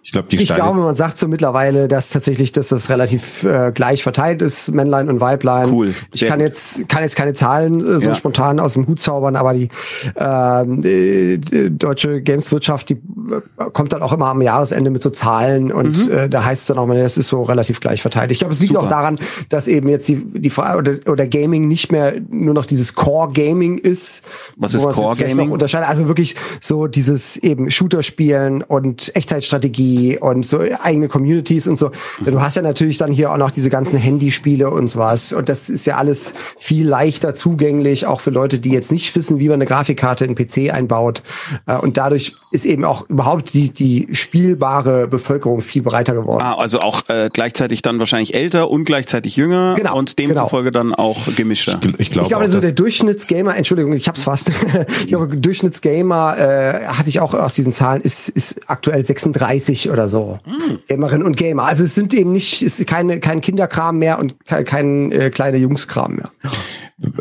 Ich 0.09 0.13
glaube, 0.13 0.29
die 0.29 0.37
Ich 0.37 0.45
steile 0.47 0.63
glaube, 0.63 0.81
man 0.81 0.95
sagt 0.95 1.19
so 1.19 1.29
mittlerweile, 1.29 1.87
dass 1.87 2.09
tatsächlich, 2.09 2.51
dass 2.53 2.69
das 2.69 2.89
relativ 2.89 3.45
äh, 3.45 3.73
gleich 3.75 4.03
verteilt 4.03 4.41
ist, 4.41 4.71
Männlein 4.73 5.11
und 5.11 5.21
Weiblein. 5.21 5.71
Cool, 5.71 5.95
Ich 6.15 6.21
sehr 6.21 6.31
kann 6.31 6.39
gut. 6.39 6.49
jetzt 6.49 6.89
kann 6.89 7.03
jetzt 7.03 7.15
keine 7.15 7.35
Zahlen 7.35 7.79
äh, 7.87 8.01
so 8.01 8.09
Ja. 8.09 8.15
spontan 8.15 8.59
aus 8.59 8.73
dem 8.73 8.87
Hut 8.87 9.01
zaubern, 9.01 9.37
aber 9.37 9.53
die, 9.53 9.69
ähm, 10.17 10.81
die, 10.81 11.39
die 11.39 11.77
deutsche 11.77 12.23
Gameswirtschaft, 12.23 12.89
die 12.89 12.95
äh, 12.95 13.71
kommt 13.75 13.93
dann 13.93 14.01
auch 14.01 14.15
immer 14.15 14.29
am 14.29 14.41
Jahresende 14.41 14.91
mit 14.91 15.03
so 15.03 15.11
Zahlen 15.11 15.71
und 15.71 16.07
Mhm. 16.07 16.11
äh, 16.11 16.29
da 16.31 16.43
heißt 16.43 16.63
es 16.63 16.67
dann 16.69 16.79
auch 16.79 16.87
mal, 16.87 16.99
das 16.99 17.19
ist 17.19 17.29
so 17.29 17.43
relativ 17.43 17.81
gleich 17.81 18.01
verteilt. 18.01 18.33
Ich 18.33 18.39
glaube, 18.39 18.55
es 18.55 18.61
liegt 18.61 18.73
Super. 18.73 18.85
auch 18.87 18.89
daran, 18.89 19.19
dass 19.51 19.69
eben 19.69 19.91
jetzt 19.91 20.09
die 20.09 20.17
die 20.17 20.49
Frage 20.49 20.79
oder, 20.79 21.13
oder 21.13 21.27
Gaming 21.27 21.69
nicht 21.69 21.93
mehr 21.93 22.15
nur 22.31 22.55
noch 22.55 22.65
dieses 22.65 22.95
Core 22.95 23.31
Gaming 23.35 23.77
ist. 23.77 24.25
Was 24.57 24.73
wo 24.73 24.89
ist 24.89 24.97
Core 24.97 25.17
Gaming? 25.17 25.53
Also 25.85 26.09
wirklich 26.09 26.35
so 26.63 26.87
dieses 26.87 27.37
eben 27.37 27.71
Shooter 27.71 28.03
spielen 28.03 28.63
und 28.63 29.15
Echtzeitstrategie 29.15 29.98
und 30.21 30.47
so 30.47 30.61
eigene 30.83 31.09
Communities 31.09 31.67
und 31.67 31.77
so. 31.77 31.91
Du 32.25 32.41
hast 32.41 32.57
ja 32.57 32.63
natürlich 32.63 32.99
dann 32.99 33.11
hier 33.13 33.33
auch 33.33 33.37
noch 33.37 33.51
diese 33.51 33.71
ganzen 33.71 33.99
Handyspiele 33.99 34.71
und 34.71 34.89
sowas. 34.89 35.33
Und 35.33 35.49
das 35.49 35.69
ist 35.71 35.87
ja 35.87 35.97
alles 35.97 36.35
viel 36.59 36.87
leichter 36.89 37.35
zugänglich, 37.35 38.07
auch 38.07 38.21
für 38.21 38.31
Leute, 38.31 38.59
die 38.59 38.71
jetzt 38.71 38.93
nicht 38.93 39.15
wissen, 39.17 39.39
wie 39.41 39.49
man 39.49 39.55
eine 39.57 39.67
Grafikkarte 39.67 40.25
in 40.25 40.35
PC 40.35 40.73
einbaut. 40.73 41.23
Äh, 41.67 41.77
Und 41.77 41.97
dadurch 41.97 42.35
ist 42.53 42.65
eben 42.65 42.85
auch 42.85 43.09
überhaupt 43.09 43.53
die, 43.55 43.71
die 43.71 44.09
spielbare 44.13 45.09
Bevölkerung 45.09 45.61
viel 45.61 45.83
breiter 45.83 46.15
geworden. 46.15 46.43
Ah, 46.43 46.55
also 46.57 46.81
auch 46.81 47.09
äh, 47.09 47.29
gleichzeitig 47.33 47.83
dann 47.83 47.99
wahrscheinlich 47.99 48.35
älter 48.35 48.71
und 48.71 48.85
gleichzeitig 48.85 49.37
jünger 49.37 49.75
Genau, 49.77 49.97
und 49.99 50.19
demzufolge 50.19 50.71
dann 50.73 50.95
auch 50.95 51.19
gemischter. 51.37 51.79
Ich, 51.83 51.99
ich 52.01 52.11
glaube, 52.11 52.25
Ich 52.25 52.29
glaube, 52.29 52.45
auch, 52.45 52.49
so 52.49 52.55
dass- 52.55 52.63
der 52.65 52.73
Durchschnittsgamer, 52.73 53.57
Entschuldigung, 53.57 53.93
ich 53.95 54.09
hab's 54.09 54.23
fast. 54.23 54.51
ich 55.01 55.09
glaube, 55.09 55.37
Durchschnittsgamer 55.37 56.37
äh, 56.39 56.85
hatte 56.87 57.09
ich 57.09 57.21
auch 57.21 57.35
aus 57.35 57.55
diesen 57.55 57.73
Zahlen 57.73 58.01
ist 58.03 58.29
ist 58.29 58.61
aktuell 58.69 59.05
36 59.05 59.78
oder 59.87 60.09
so. 60.09 60.39
Gamerinnen 60.89 61.27
und 61.27 61.37
Gamer. 61.37 61.65
Also 61.65 61.85
es 61.85 61.95
sind 61.95 62.13
eben 62.15 62.33
nicht, 62.33 62.63
es 62.63 62.81
ist 62.81 62.87
keine 62.87 63.21
kein 63.21 63.41
Kinderkram 63.41 63.99
mehr 63.99 64.19
und 64.19 64.35
kein, 64.47 64.65
kein 64.65 65.13
äh, 65.13 65.31
kleine 65.31 65.59
Jungskram 65.59 66.17
mehr. 66.17 66.31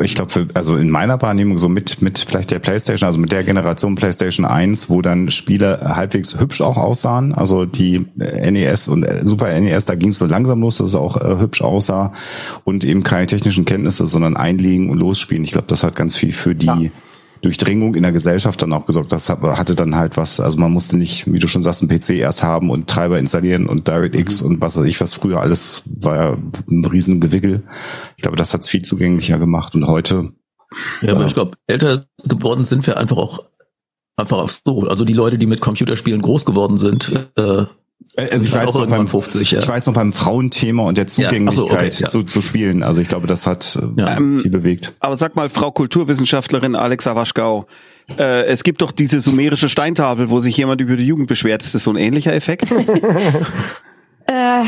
ich 0.02 0.14
glaube, 0.14 0.48
also 0.54 0.76
in 0.76 0.90
meiner 0.90 1.20
Wahrnehmung 1.22 1.58
so 1.58 1.68
mit, 1.68 2.02
mit 2.02 2.18
vielleicht 2.18 2.50
der 2.50 2.58
PlayStation, 2.58 3.06
also 3.06 3.18
mit 3.18 3.30
der 3.32 3.44
Generation 3.44 3.94
PlayStation 3.94 4.44
1, 4.44 4.90
wo 4.90 5.02
dann 5.02 5.30
Spiele 5.30 5.80
halbwegs 5.96 6.38
hübsch 6.38 6.60
auch 6.60 6.76
aussahen. 6.76 7.32
Also 7.34 7.64
die 7.64 8.06
äh, 8.18 8.50
NES 8.50 8.88
und 8.88 9.04
äh, 9.04 9.24
Super 9.24 9.58
NES, 9.60 9.86
da 9.86 9.94
ging 9.94 10.10
es 10.10 10.18
so 10.18 10.26
langsam 10.26 10.60
los, 10.60 10.78
dass 10.78 10.88
es 10.88 10.94
auch 10.94 11.16
äh, 11.16 11.38
hübsch 11.38 11.62
aussah 11.62 12.12
und 12.64 12.84
eben 12.84 13.02
keine 13.02 13.26
technischen 13.26 13.64
Kenntnisse, 13.64 14.06
sondern 14.06 14.36
einlegen 14.36 14.90
und 14.90 14.98
losspielen. 14.98 15.44
Ich 15.44 15.52
glaube, 15.52 15.68
das 15.68 15.84
hat 15.84 15.96
ganz 15.96 16.16
viel 16.16 16.32
für 16.32 16.54
die 16.54 16.90
Durchdringung 17.42 17.94
in 17.94 18.02
der 18.02 18.12
Gesellschaft 18.12 18.60
dann 18.62 18.72
auch 18.72 18.86
gesorgt. 18.86 19.12
Das 19.12 19.28
hatte 19.28 19.74
dann 19.74 19.96
halt 19.96 20.16
was, 20.16 20.40
also 20.40 20.58
man 20.58 20.72
musste 20.72 20.96
nicht, 20.96 21.30
wie 21.32 21.38
du 21.38 21.46
schon 21.48 21.62
sagst, 21.62 21.82
einen 21.82 21.88
PC 21.88 22.10
erst 22.10 22.42
haben 22.42 22.70
und 22.70 22.88
Treiber 22.88 23.18
installieren 23.18 23.66
und 23.66 23.88
DirectX 23.88 24.42
mhm. 24.42 24.48
und 24.48 24.62
was 24.62 24.76
weiß 24.76 24.84
ich, 24.86 25.00
was 25.00 25.14
früher 25.14 25.40
alles 25.40 25.82
war 25.86 26.16
ja 26.16 26.38
ein 26.70 26.84
riesen 26.84 27.20
Gewickel. 27.20 27.62
Ich 28.16 28.22
glaube, 28.22 28.36
das 28.36 28.54
hat 28.54 28.62
es 28.62 28.68
viel 28.68 28.82
zugänglicher 28.82 29.38
gemacht 29.38 29.74
und 29.74 29.86
heute. 29.86 30.32
Ja, 31.00 31.14
aber 31.14 31.26
ich 31.26 31.34
glaube, 31.34 31.56
älter 31.66 32.04
geworden 32.24 32.64
sind 32.64 32.86
wir 32.86 32.96
einfach 32.96 33.16
auch 33.16 33.40
einfach 34.16 34.38
auf 34.38 34.52
so. 34.52 34.80
Also 34.82 35.04
die 35.04 35.14
Leute, 35.14 35.38
die 35.38 35.46
mit 35.46 35.60
Computerspielen 35.60 36.20
groß 36.20 36.44
geworden 36.44 36.76
sind, 36.76 37.30
äh, 37.36 37.64
also 38.16 38.42
ich 38.42 38.52
war, 38.52 38.64
jetzt 38.64 38.74
noch 38.74 38.86
beim, 38.86 39.08
50, 39.08 39.50
ja. 39.50 39.58
ich 39.58 39.68
war 39.68 39.76
jetzt 39.76 39.86
noch 39.86 39.94
beim 39.94 40.12
Frauenthema 40.12 40.84
und 40.84 40.98
der 40.98 41.06
Zugänglichkeit 41.06 41.48
ja, 41.48 41.54
so, 41.54 41.66
okay, 41.66 41.90
ja. 41.98 42.08
zu, 42.08 42.22
zu 42.22 42.42
spielen. 42.42 42.82
Also 42.82 43.00
ich 43.00 43.08
glaube, 43.08 43.26
das 43.26 43.46
hat 43.46 43.78
ja. 43.96 44.16
Ähm, 44.16 44.40
viel 44.40 44.50
bewegt. 44.50 44.94
Aber 45.00 45.16
sag 45.16 45.36
mal, 45.36 45.48
Frau 45.48 45.70
Kulturwissenschaftlerin 45.70 46.74
Alexa 46.74 47.14
Waschgau, 47.14 47.66
äh, 48.18 48.44
es 48.46 48.64
gibt 48.64 48.82
doch 48.82 48.92
diese 48.92 49.20
sumerische 49.20 49.68
Steintafel, 49.68 50.30
wo 50.30 50.40
sich 50.40 50.56
jemand 50.56 50.80
über 50.80 50.96
die 50.96 51.04
Jugend 51.04 51.28
beschwert. 51.28 51.62
Ist 51.62 51.74
das 51.74 51.84
so 51.84 51.92
ein 51.92 51.96
ähnlicher 51.96 52.32
Effekt? 52.32 52.66
äh, 54.26 54.62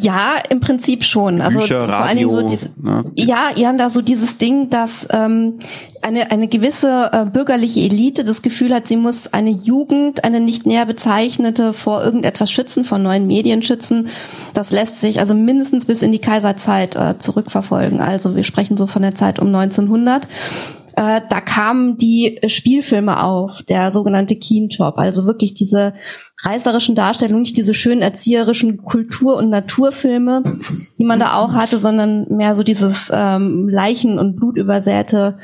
ja, 0.00 0.34
im 0.50 0.60
Prinzip 0.60 1.04
schon. 1.04 1.40
Also 1.40 1.60
Bücher, 1.60 1.86
vor 1.86 2.04
allen 2.04 2.16
Dingen 2.16 2.30
so 2.30 2.42
diese, 2.42 2.70
ne? 2.80 3.04
ja, 3.16 3.50
ja, 3.54 3.72
da 3.72 3.90
so 3.90 4.02
dieses 4.02 4.38
Ding, 4.38 4.70
dass 4.70 5.08
ähm, 5.10 5.58
eine 6.02 6.30
eine 6.30 6.48
gewisse 6.48 7.10
äh, 7.12 7.24
bürgerliche 7.24 7.80
Elite 7.80 8.24
das 8.24 8.42
Gefühl 8.42 8.74
hat, 8.74 8.88
sie 8.88 8.96
muss 8.96 9.32
eine 9.32 9.50
Jugend, 9.50 10.24
eine 10.24 10.40
nicht 10.40 10.66
näher 10.66 10.86
bezeichnete 10.86 11.72
vor 11.72 12.02
irgendetwas 12.02 12.50
schützen, 12.50 12.84
vor 12.84 12.98
neuen 12.98 13.26
Medien 13.26 13.62
schützen. 13.62 14.08
Das 14.54 14.72
lässt 14.72 15.00
sich 15.00 15.20
also 15.20 15.34
mindestens 15.34 15.86
bis 15.86 16.02
in 16.02 16.12
die 16.12 16.20
Kaiserzeit 16.20 16.96
äh, 16.96 17.18
zurückverfolgen. 17.18 18.00
Also 18.00 18.36
wir 18.36 18.44
sprechen 18.44 18.76
so 18.76 18.86
von 18.86 19.02
der 19.02 19.14
Zeit 19.14 19.38
um 19.38 19.54
1900 19.54 20.28
äh, 20.98 21.22
da 21.28 21.40
kamen 21.40 21.96
die 21.96 22.40
Spielfilme 22.48 23.22
auf, 23.22 23.62
der 23.62 23.92
sogenannte 23.92 24.34
Keen 24.34 24.68
Top, 24.68 24.98
also 24.98 25.26
wirklich 25.26 25.54
diese 25.54 25.94
reißerischen 26.44 26.96
Darstellungen, 26.96 27.42
nicht 27.42 27.56
diese 27.56 27.72
schönen 27.72 28.02
erzieherischen 28.02 28.82
Kultur- 28.82 29.36
und 29.36 29.48
Naturfilme, 29.48 30.58
die 30.98 31.04
man 31.04 31.20
da 31.20 31.34
auch 31.34 31.54
hatte, 31.54 31.78
sondern 31.78 32.26
mehr 32.28 32.56
so 32.56 32.64
dieses 32.64 33.12
ähm, 33.14 33.68
Leichen- 33.68 34.18
und 34.18 34.34
blutübersäte 34.34 35.38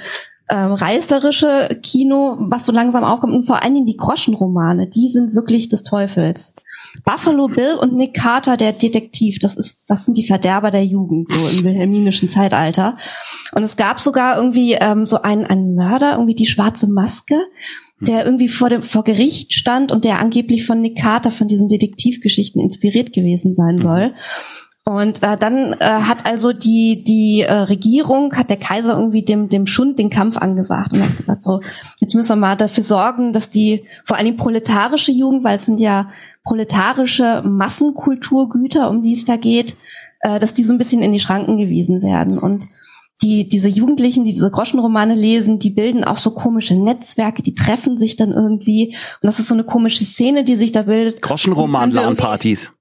ähm, 0.51 0.73
reißerische 0.73 1.81
Kino, 1.83 2.37
was 2.39 2.67
so 2.67 2.73
langsam 2.73 3.03
aufkommt 3.03 3.33
und 3.33 3.47
vor 3.47 3.63
allen 3.63 3.75
Dingen 3.75 3.87
die 3.87 3.97
Groschenromane, 3.97 4.89
die 4.89 5.09
sind 5.09 5.35
wirklich 5.35 5.69
des 5.69 5.83
Teufels. 5.83 6.55
Buffalo 7.05 7.49
Bill 7.49 7.75
und 7.81 7.95
Nick 7.95 8.15
Carter, 8.15 8.57
der 8.57 8.73
Detektiv, 8.73 9.39
das 9.39 9.57
ist, 9.57 9.89
das 9.89 10.05
sind 10.05 10.17
die 10.17 10.27
Verderber 10.27 10.71
der 10.71 10.85
Jugend, 10.85 11.33
so 11.33 11.59
im 11.59 11.65
wilhelminischen 11.65 12.29
Zeitalter. 12.29 12.97
Und 13.55 13.63
es 13.63 13.77
gab 13.77 13.99
sogar 14.01 14.37
irgendwie 14.37 14.75
ähm, 14.75 15.07
so 15.07 15.23
einen, 15.23 15.47
einen 15.47 15.75
Mörder, 15.75 16.13
irgendwie 16.13 16.35
die 16.35 16.47
schwarze 16.47 16.89
Maske, 16.89 17.37
der 18.01 18.25
irgendwie 18.25 18.49
vor 18.49 18.69
dem 18.69 18.83
vor 18.83 19.05
Gericht 19.05 19.55
stand 19.55 19.93
und 19.93 20.05
der 20.05 20.19
angeblich 20.19 20.67
von 20.67 20.81
Nick 20.81 20.99
Carter 20.99 21.31
von 21.31 21.49
diesen 21.49 21.69
Detektivgeschichten 21.69 22.61
inspiriert 22.61 23.13
gewesen 23.13 23.55
sein 23.55 23.81
soll. 23.81 24.15
Und 24.87 25.23
äh, 25.23 25.37
dann 25.39 25.73
äh, 25.73 25.79
hat 25.79 26.27
also 26.27 26.53
die 26.53 27.03
die 27.05 27.41
äh, 27.41 27.53
Regierung, 27.53 28.35
hat 28.35 28.51
der 28.51 28.59
Kaiser 28.59 28.93
irgendwie 28.99 29.23
dem 29.23 29.49
dem 29.49 29.67
Schund 29.67 29.99
den 29.99 30.11
Kampf 30.11 30.37
angesagt 30.37 30.93
und 30.93 31.03
hat 31.03 31.17
gesagt 31.17 31.43
so, 31.43 31.63
jetzt 32.01 32.15
müssen 32.15 32.29
wir 32.29 32.37
mal 32.37 32.57
dafür 32.57 32.85
sorgen, 32.85 33.33
dass 33.33 33.49
die 33.49 33.87
vor 34.05 34.19
allem 34.19 34.37
proletarische 34.37 35.11
Jugend, 35.11 35.43
weil 35.43 35.55
es 35.55 35.65
sind 35.65 35.81
ja 35.81 36.11
proletarische 36.45 37.43
Massenkulturgüter, 37.47 38.91
um 38.91 39.03
die 39.03 39.15
es 39.15 39.25
da 39.25 39.37
geht, 39.37 39.75
äh, 40.21 40.39
dass 40.39 40.53
die 40.53 40.65
so 40.65 40.75
ein 40.75 40.79
bisschen 40.79 41.01
in 41.01 41.13
die 41.13 41.21
Schranken 41.21 41.57
gewiesen 41.57 42.03
werden 42.03 42.39
und 42.39 42.67
die, 43.23 43.49
diese 43.49 43.71
Jugendlichen, 43.71 44.25
die 44.25 44.33
diese 44.33 44.51
Groschenromane 44.51 45.15
lesen, 45.15 45.59
die 45.59 45.71
bilden 45.71 46.05
auch 46.05 46.19
so 46.19 46.33
komische 46.33 46.79
Netzwerke, 46.79 47.43
die 47.43 47.55
treffen 47.55 47.97
sich 47.97 48.17
dann 48.17 48.33
irgendwie. 48.33 48.89
Und 48.89 49.27
das 49.27 49.39
ist 49.39 49.49
so 49.49 49.55
eine 49.55 49.65
komische 49.65 50.05
Szene, 50.05 50.45
die 50.45 50.57
sich 50.57 50.73
da 50.73 50.83
bildet. 50.83 51.23
Groschenroman-LAN-Partys. 51.23 52.74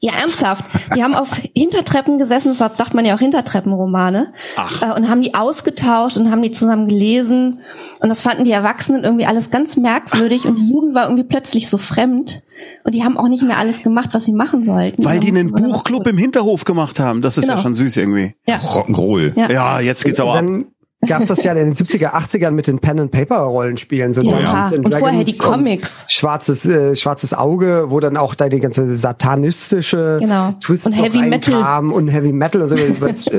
Ja, 0.00 0.12
ernsthaft. 0.20 0.64
Die 0.94 1.02
haben 1.02 1.14
auf 1.14 1.40
Hintertreppen 1.56 2.18
gesessen, 2.18 2.50
deshalb 2.50 2.76
sagt 2.76 2.94
man 2.94 3.04
ja 3.04 3.16
auch 3.16 3.18
Hintertreppenromane. 3.18 4.32
Ach. 4.56 4.82
Äh, 4.82 4.96
und 4.96 5.08
haben 5.08 5.22
die 5.22 5.34
ausgetauscht 5.34 6.16
und 6.16 6.30
haben 6.30 6.40
die 6.40 6.52
zusammen 6.52 6.86
gelesen. 6.86 7.60
Und 8.00 8.08
das 8.08 8.22
fanden 8.22 8.44
die 8.44 8.52
Erwachsenen 8.52 9.02
irgendwie 9.02 9.26
alles 9.26 9.50
ganz 9.50 9.76
merkwürdig. 9.76 10.46
Und 10.46 10.56
die 10.58 10.70
Jugend 10.70 10.94
war 10.94 11.04
irgendwie 11.04 11.24
plötzlich 11.24 11.68
so 11.68 11.78
fremd. 11.78 12.42
Und 12.84 12.94
die 12.94 13.02
haben 13.02 13.18
auch 13.18 13.28
nicht 13.28 13.42
mehr 13.42 13.58
alles 13.58 13.82
gemacht, 13.82 14.10
was 14.12 14.24
sie 14.24 14.32
machen 14.32 14.62
sollten. 14.62 15.04
Weil 15.04 15.18
die 15.18 15.28
einen 15.28 15.50
Buchclub 15.50 16.06
im 16.06 16.18
Hinterhof 16.18 16.64
gemacht 16.64 17.00
haben. 17.00 17.20
Das 17.20 17.36
ist 17.36 17.44
genau. 17.44 17.56
ja 17.56 17.62
schon 17.62 17.74
süß 17.74 17.96
irgendwie. 17.96 18.34
Ja. 18.46 18.56
Rock'n'Roll. 18.56 19.32
Ja. 19.36 19.50
ja, 19.50 19.80
jetzt 19.80 20.04
geht's 20.04 20.20
aber 20.20 20.38
ab 20.38 20.44
gab 21.06 21.20
es 21.20 21.28
das 21.28 21.44
ja 21.44 21.52
in 21.52 21.58
den 21.58 21.74
70er, 21.74 22.12
80ern 22.12 22.50
mit 22.50 22.66
den 22.66 22.80
Pen 22.80 22.98
and 22.98 23.10
Paper 23.12 23.36
Rollenspielen 23.36 24.12
so 24.12 24.22
ja. 24.22 24.68
und 24.74 24.92
vorher 24.92 25.22
die 25.22 25.38
Comics 25.38 26.06
schwarzes 26.08 26.66
äh, 26.66 26.96
schwarzes 26.96 27.34
Auge 27.34 27.84
wo 27.88 28.00
dann 28.00 28.16
auch 28.16 28.34
da 28.34 28.48
die 28.48 28.58
ganze 28.58 28.96
satanistische 28.96 30.16
genau. 30.18 30.54
Twist 30.60 30.86
und 30.86 30.94
Heavy 30.94 31.22
Metal 31.22 31.84
und 31.84 32.08
Heavy 32.08 32.32
Metal 32.32 32.62
also 32.62 32.74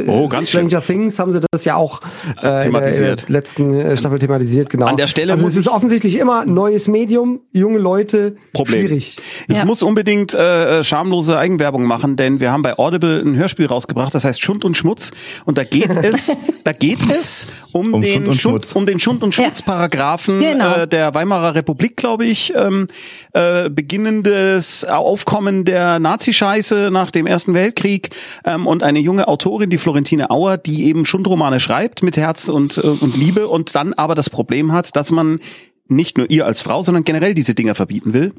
oh, 0.07 0.29
ganz 0.29 0.49
Stranger 0.49 0.81
schön. 0.81 1.01
Things 1.01 1.19
haben 1.19 1.33
sie 1.33 1.41
das 1.51 1.65
ja 1.65 1.75
auch 1.75 1.99
äh, 2.41 2.67
in, 2.67 2.73
der, 2.73 2.95
in 2.95 3.03
der 3.03 3.17
letzten 3.27 3.73
äh, 3.73 3.97
Staffel 3.97 4.19
thematisiert 4.19 4.69
genau 4.69 4.85
an 4.85 4.95
der 4.95 5.07
Stelle 5.07 5.33
also 5.33 5.45
es 5.45 5.57
ist 5.57 5.67
offensichtlich 5.67 6.17
immer 6.17 6.45
neues 6.45 6.87
Medium 6.87 7.41
junge 7.51 7.79
Leute 7.79 8.37
Problem. 8.53 8.79
schwierig 8.79 9.17
ich 9.49 9.55
ja. 9.55 9.65
muss 9.65 9.83
unbedingt 9.83 10.33
äh, 10.33 10.81
schamlose 10.85 11.37
Eigenwerbung 11.37 11.83
machen 11.83 12.15
denn 12.15 12.39
wir 12.39 12.53
haben 12.53 12.61
bei 12.61 12.79
Audible 12.79 13.21
ein 13.21 13.35
Hörspiel 13.35 13.65
rausgebracht 13.65 14.15
das 14.15 14.23
heißt 14.23 14.41
Schund 14.41 14.63
und 14.63 14.77
Schmutz 14.77 15.11
und 15.43 15.57
da 15.57 15.65
geht 15.65 15.89
es 15.89 16.31
da 16.63 16.71
geht 16.71 16.99
es 17.11 17.49
um, 17.71 17.93
um 17.93 18.01
den 18.01 18.25
Schund, 18.25 18.35
Schutz, 18.35 18.75
um 18.75 18.85
den 18.85 18.99
Schund 18.99 19.23
und 19.23 19.33
Schutzparagraphen 19.33 20.41
ja. 20.41 20.53
genau. 20.53 20.75
äh, 20.75 20.87
der 20.87 21.13
Weimarer 21.13 21.55
Republik, 21.55 21.95
glaube 21.95 22.25
ich, 22.25 22.53
ähm, 22.55 22.87
äh, 23.33 23.69
beginnendes 23.69 24.85
Aufkommen 24.85 25.65
der 25.65 25.99
Nazi-Scheiße 25.99 26.89
nach 26.91 27.11
dem 27.11 27.27
Ersten 27.27 27.53
Weltkrieg 27.53 28.09
ähm, 28.45 28.67
und 28.67 28.83
eine 28.83 28.99
junge 28.99 29.27
Autorin, 29.27 29.69
die 29.69 29.77
Florentine 29.77 30.29
Auer, 30.29 30.57
die 30.57 30.85
eben 30.85 31.05
Schundromane 31.05 31.59
schreibt 31.59 32.03
mit 32.03 32.17
Herz 32.17 32.49
und 32.49 32.77
äh, 32.77 32.81
und 32.81 33.17
Liebe 33.17 33.47
und 33.47 33.75
dann 33.75 33.93
aber 33.93 34.15
das 34.15 34.29
Problem 34.29 34.71
hat, 34.71 34.95
dass 34.95 35.11
man 35.11 35.39
nicht 35.87 36.17
nur 36.17 36.29
ihr 36.29 36.45
als 36.45 36.61
Frau, 36.61 36.81
sondern 36.81 37.03
generell 37.03 37.33
diese 37.33 37.55
Dinger 37.55 37.75
verbieten 37.75 38.13
will. 38.13 38.33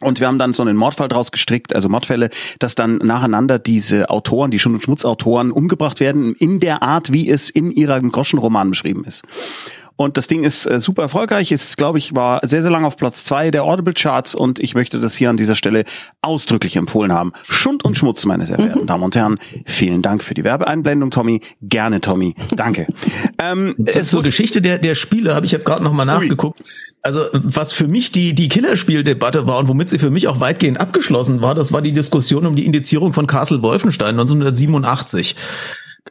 Und 0.00 0.20
wir 0.20 0.26
haben 0.26 0.38
dann 0.38 0.52
so 0.52 0.62
einen 0.62 0.76
Mordfall 0.76 1.08
draus 1.08 1.32
gestrickt, 1.32 1.74
also 1.74 1.88
Mordfälle, 1.88 2.30
dass 2.58 2.74
dann 2.74 2.98
nacheinander 2.98 3.58
diese 3.58 4.10
Autoren, 4.10 4.50
die 4.50 4.58
Schund- 4.58 4.76
und 4.76 4.82
Schmutzautoren 4.82 5.50
umgebracht 5.50 6.00
werden, 6.00 6.34
in 6.34 6.60
der 6.60 6.82
Art, 6.82 7.12
wie 7.12 7.28
es 7.28 7.50
in 7.50 7.70
ihrem 7.70 8.12
Groschenroman 8.12 8.70
beschrieben 8.70 9.04
ist. 9.04 9.24
Und 10.00 10.16
das 10.16 10.28
Ding 10.28 10.44
ist 10.44 10.64
äh, 10.64 10.78
super 10.78 11.02
erfolgreich. 11.02 11.50
Ist, 11.50 11.76
glaube 11.76 11.98
ich, 11.98 12.14
war 12.14 12.38
sehr, 12.44 12.62
sehr 12.62 12.70
lange 12.70 12.86
auf 12.86 12.96
Platz 12.96 13.24
zwei 13.24 13.50
der 13.50 13.64
Audible 13.64 13.94
Charts 13.94 14.32
und 14.32 14.60
ich 14.60 14.76
möchte 14.76 15.00
das 15.00 15.16
hier 15.16 15.28
an 15.28 15.36
dieser 15.36 15.56
Stelle 15.56 15.84
ausdrücklich 16.22 16.76
empfohlen 16.76 17.12
haben. 17.12 17.32
Schund 17.48 17.84
und 17.84 17.98
Schmutz, 17.98 18.24
meine 18.24 18.46
sehr 18.46 18.58
verehrten 18.58 18.82
mhm. 18.82 18.86
Damen 18.86 19.02
und 19.02 19.16
Herren. 19.16 19.40
Vielen 19.66 20.00
Dank 20.00 20.22
für 20.22 20.34
die 20.34 20.44
Werbeeinblendung, 20.44 21.10
Tommy. 21.10 21.40
Gerne, 21.62 22.00
Tommy. 22.00 22.36
Danke. 22.54 22.86
ähm, 23.40 23.74
es 23.86 24.08
zur 24.10 24.22
Geschichte 24.22 24.62
der, 24.62 24.78
der 24.78 24.94
Spiele 24.94 25.34
habe 25.34 25.46
ich 25.46 25.52
jetzt 25.52 25.66
gerade 25.66 25.82
nochmal 25.82 26.06
nachgeguckt. 26.06 26.62
Also 27.02 27.24
was 27.32 27.72
für 27.72 27.88
mich 27.88 28.12
die, 28.12 28.34
die 28.34 28.48
Killerspieldebatte 28.48 29.48
war 29.48 29.58
und 29.58 29.66
womit 29.66 29.90
sie 29.90 29.98
für 29.98 30.10
mich 30.10 30.28
auch 30.28 30.38
weitgehend 30.38 30.78
abgeschlossen 30.78 31.42
war, 31.42 31.56
das 31.56 31.72
war 31.72 31.82
die 31.82 31.92
Diskussion 31.92 32.46
um 32.46 32.54
die 32.54 32.66
Indizierung 32.66 33.12
von 33.12 33.26
Castle 33.26 33.62
Wolfenstein 33.62 34.10
1987. 34.10 35.34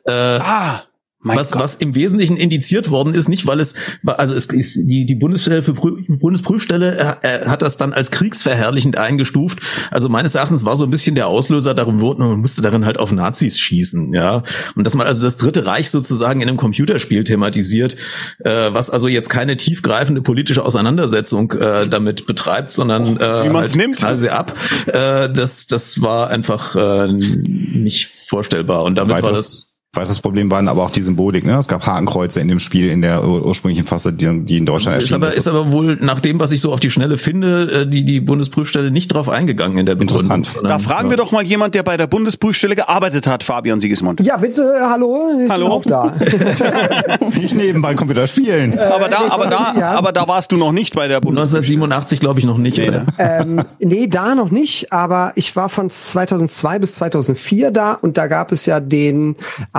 Äh, 0.03 0.11
ah. 0.11 0.83
Mein 1.19 1.37
was, 1.37 1.55
was 1.55 1.75
im 1.75 1.95
Wesentlichen 1.95 2.37
indiziert 2.37 2.91
worden 2.91 3.15
ist, 3.15 3.27
nicht 3.27 3.47
weil 3.47 3.59
es, 3.59 3.73
also 4.05 4.35
es 4.35 4.45
ist 4.45 4.87
die, 4.87 5.07
die 5.07 5.15
Bundesstelle 5.15 5.63
für 5.63 5.73
Prü 5.73 5.95
Bundesprüfstelle 6.07 7.17
äh, 7.23 7.47
hat 7.47 7.63
das 7.63 7.77
dann 7.77 7.91
als 7.91 8.11
kriegsverherrlichend 8.11 8.97
eingestuft. 8.97 9.59
Also 9.89 10.09
meines 10.09 10.35
Erachtens 10.35 10.63
war 10.63 10.75
so 10.75 10.85
ein 10.85 10.91
bisschen 10.91 11.15
der 11.15 11.25
Auslöser, 11.25 11.73
darum 11.73 12.01
wurde, 12.01 12.19
man 12.19 12.39
musste 12.39 12.61
darin 12.61 12.85
halt 12.85 12.99
auf 12.99 13.11
Nazis 13.11 13.57
schießen, 13.59 14.13
ja. 14.13 14.43
Und 14.75 14.85
dass 14.85 14.93
man 14.93 15.07
also 15.07 15.25
das 15.25 15.37
Dritte 15.37 15.65
Reich 15.65 15.89
sozusagen 15.89 16.41
in 16.41 16.49
einem 16.49 16.57
Computerspiel 16.57 17.23
thematisiert, 17.23 17.95
äh, 18.39 18.69
was 18.71 18.91
also 18.91 19.07
jetzt 19.07 19.29
keine 19.29 19.57
tiefgreifende 19.57 20.21
politische 20.21 20.63
Auseinandersetzung 20.63 21.51
äh, 21.53 21.87
damit 21.89 22.27
betreibt, 22.27 22.71
sondern 22.71 23.17
äh, 23.17 23.43
wie 23.43 23.49
man 23.49 23.63
es 23.63 23.71
halt, 23.71 23.75
nimmt, 23.75 24.03
also 24.03 24.29
ab. 24.29 24.55
Äh, 24.85 25.33
das, 25.33 25.65
das 25.65 25.99
war 26.01 26.29
einfach 26.29 26.75
äh, 26.75 27.07
nicht 27.07 28.07
vorstellbar. 28.27 28.83
Und 28.83 28.99
damit 28.99 29.23
war 29.23 29.33
das 29.33 29.76
Weiteres 29.93 30.19
Problem 30.19 30.51
waren 30.51 30.67
aber 30.67 30.83
auch 30.83 30.91
die 30.91 31.01
Symbolik. 31.01 31.45
Ne? 31.45 31.57
Es 31.57 31.67
gab 31.67 31.87
Hakenkreuze 31.87 32.39
in 32.39 32.47
dem 32.47 32.59
Spiel 32.59 32.89
in 32.89 33.01
der 33.01 33.25
ursprünglichen 33.25 33.85
Fassung, 33.85 34.15
die, 34.15 34.41
die 34.41 34.57
in 34.57 34.65
Deutschland 34.65 34.95
erschienen 34.95 35.23
ist. 35.23 35.27
Aber, 35.27 35.35
ist 35.35 35.47
aber 35.47 35.71
wohl 35.71 35.95
nach 35.95 36.19
dem, 36.19 36.39
was 36.39 36.51
ich 36.51 36.61
so 36.61 36.71
auf 36.71 36.79
die 36.79 36.91
Schnelle 36.91 37.17
finde, 37.17 37.83
äh, 37.83 37.89
die, 37.89 38.05
die 38.05 38.21
Bundesprüfstelle 38.21 38.91
nicht 38.91 39.07
drauf 39.07 39.27
eingegangen 39.27 39.77
in 39.77 39.85
der 39.87 39.95
Begründung. 39.95 40.37
Interessant. 40.37 40.69
Da 40.69 40.77
fragen 40.77 41.05
ja. 41.05 41.11
wir 41.11 41.17
doch 41.17 41.31
mal 41.31 41.43
jemand, 41.43 41.73
der 41.73 41.81
bei 41.81 41.97
der 41.97 42.05
Bundesprüfstelle 42.05 42.75
gearbeitet 42.75 43.25
hat, 43.25 43.43
Fabian 43.43 43.79
Siegesmund. 43.79 44.19
Ja, 44.23 44.37
bitte, 44.37 44.71
hallo. 44.81 45.31
Ich 45.43 45.49
hallo. 45.49 45.67
auch 45.67 45.83
da. 45.83 46.13
nicht 47.35 47.55
nebenbei 47.55 47.95
Computer 47.95 48.27
spielen. 48.27 48.77
aber 48.77 49.07
da, 49.07 49.21
aber 49.29 49.47
da, 49.47 49.75
ja. 49.79 49.91
aber 49.91 50.11
da 50.11 50.27
warst 50.27 50.51
du 50.51 50.57
noch 50.57 50.73
nicht 50.73 50.93
bei 50.93 51.07
der 51.07 51.21
Bundesprüfstelle. 51.21 51.83
1987 51.83 52.19
glaube 52.19 52.39
ich 52.39 52.45
noch 52.45 52.57
nicht, 52.57 52.77
nee. 52.77 52.89
oder? 52.89 53.05
Ähm, 53.17 53.63
nee, 53.79 54.07
da 54.07 54.35
noch 54.35 54.51
nicht, 54.51 54.93
aber 54.93 55.31
ich 55.35 55.55
war 55.55 55.69
von 55.69 55.89
2002 55.89 56.79
bis 56.79 56.95
2004 56.95 57.71
da 57.71 57.93
und 57.93 58.17
da 58.17 58.27
gab 58.27 58.51
es 58.51 58.65
ja 58.67 58.79
den 58.79 59.35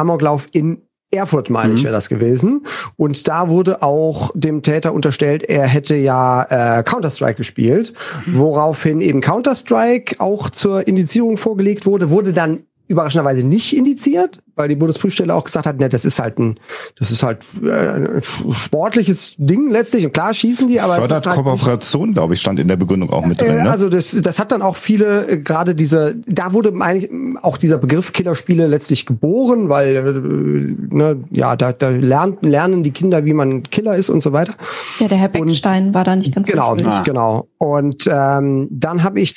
Amoklauf 0.09 0.47
in 0.53 0.83
Erfurt, 1.11 1.49
meine 1.49 1.73
ich, 1.73 1.85
wäre 1.85 1.95
das 1.95 2.11
gewesen. 2.11 2.67
Und 2.97 3.29
da 3.29 3.49
wurde 3.49 3.83
auch 3.83 4.31
dem 4.35 4.63
Täter 4.63 4.93
unterstellt, 4.93 5.43
er 5.43 5.67
hätte 5.67 5.97
ja 5.97 6.79
äh, 6.79 6.83
Counter-Strike 6.83 7.37
gespielt, 7.37 7.95
woraufhin 8.27 9.01
eben 9.01 9.23
Counter-Strike 9.23 10.17
auch 10.19 10.51
zur 10.51 10.87
Indizierung 10.87 11.39
vorgelegt 11.39 11.87
wurde, 11.87 12.11
wurde 12.11 12.35
dann 12.35 12.65
überraschenderweise 12.89 13.47
nicht 13.47 13.77
indiziert, 13.77 14.41
weil 14.57 14.69
die 14.69 14.75
Bundesprüfstelle 14.77 15.33
auch 15.35 15.45
gesagt 15.45 15.67
hat, 15.67 15.79
ne, 15.79 15.89
das 15.89 16.05
ist 16.05 16.19
halt 16.19 16.39
ein, 16.39 16.59
das 16.99 17.11
ist 17.11 17.23
halt 17.23 17.47
äh, 17.63 17.71
ein 17.71 18.23
sportliches 18.53 19.35
Ding 19.39 19.71
letztlich 19.71 20.05
und 20.07 20.13
klar 20.13 20.35
schießen 20.35 20.67
die, 20.69 20.81
aber 20.81 20.95
es 20.95 20.99
Fördert 21.01 21.19
ist 21.19 21.27
halt 21.27 21.37
Kooperation, 21.45 22.15
glaube 22.15 22.35
ich, 22.35 22.41
stand 22.41 22.59
in 22.59 22.67
der 22.67 22.77
Begründung 22.77 23.11
auch 23.11 23.25
mit 23.25 23.41
drin. 23.41 23.51
äh, 23.59 23.63
Ne? 23.63 23.71
Also 23.71 23.89
das, 23.89 24.17
das 24.21 24.39
hat 24.39 24.51
dann 24.53 24.63
auch 24.63 24.77
viele, 24.77 25.29
äh, 25.29 25.39
gerade 25.39 25.75
diese, 25.75 26.17
da 26.27 26.53
wurde 26.53 26.73
eigentlich 26.81 27.11
auch 27.43 27.57
dieser 27.59 27.79
Begriff 27.79 28.13
Killerspiele 28.13 28.67
letztlich 28.67 29.07
geboren, 29.07 29.69
weil 29.69 29.97
äh, 29.97 30.95
ne, 30.95 31.23
ja, 31.31 31.55
da, 31.57 31.73
da 31.73 31.91
lernen, 31.91 32.39
lernen 32.41 32.83
die 32.83 32.91
Kinder, 32.91 33.25
wie 33.25 33.35
man 33.35 33.63
Killer 33.65 33.97
ist 33.97 34.09
und 34.11 34.21
so 34.23 34.33
weiter. 34.33 34.55
Ja, 34.99 35.09
der 35.09 35.19
Herr 35.19 35.29
Beckstein 35.29 35.95
war 35.95 36.05
da 36.05 36.17
nicht 36.17 36.35
ganz 36.35 36.49
Genau, 36.49 36.73
unschuldig. 36.73 37.03
genau. 37.05 37.49
Und 37.59 38.09
ähm, 38.11 38.67
dann 38.71 39.03
habe 39.05 39.21
ich 39.21 39.35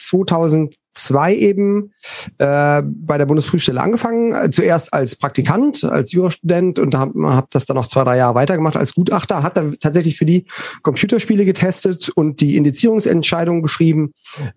2002 0.93 1.35
eben 1.35 1.93
äh, 2.37 2.81
bei 2.83 3.17
der 3.17 3.25
Bundesprüfstelle 3.25 3.81
angefangen, 3.81 4.51
zuerst 4.51 4.93
als 4.93 5.15
Praktikant, 5.15 5.83
als 5.83 6.11
Jurastudent 6.11 6.79
und 6.79 6.95
habe 6.95 7.13
hab 7.35 7.51
das 7.51 7.65
dann 7.65 7.75
noch 7.75 7.87
zwei, 7.87 8.03
drei 8.03 8.17
Jahre 8.17 8.35
weitergemacht 8.35 8.75
als 8.75 8.93
Gutachter, 8.93 9.43
hat 9.43 9.57
dann 9.57 9.77
tatsächlich 9.79 10.17
für 10.17 10.25
die 10.25 10.45
Computerspiele 10.83 11.45
getestet 11.45 12.09
und 12.09 12.41
die 12.41 12.57
Indizierungsentscheidung 12.57 13.61
geschrieben. 13.61 14.13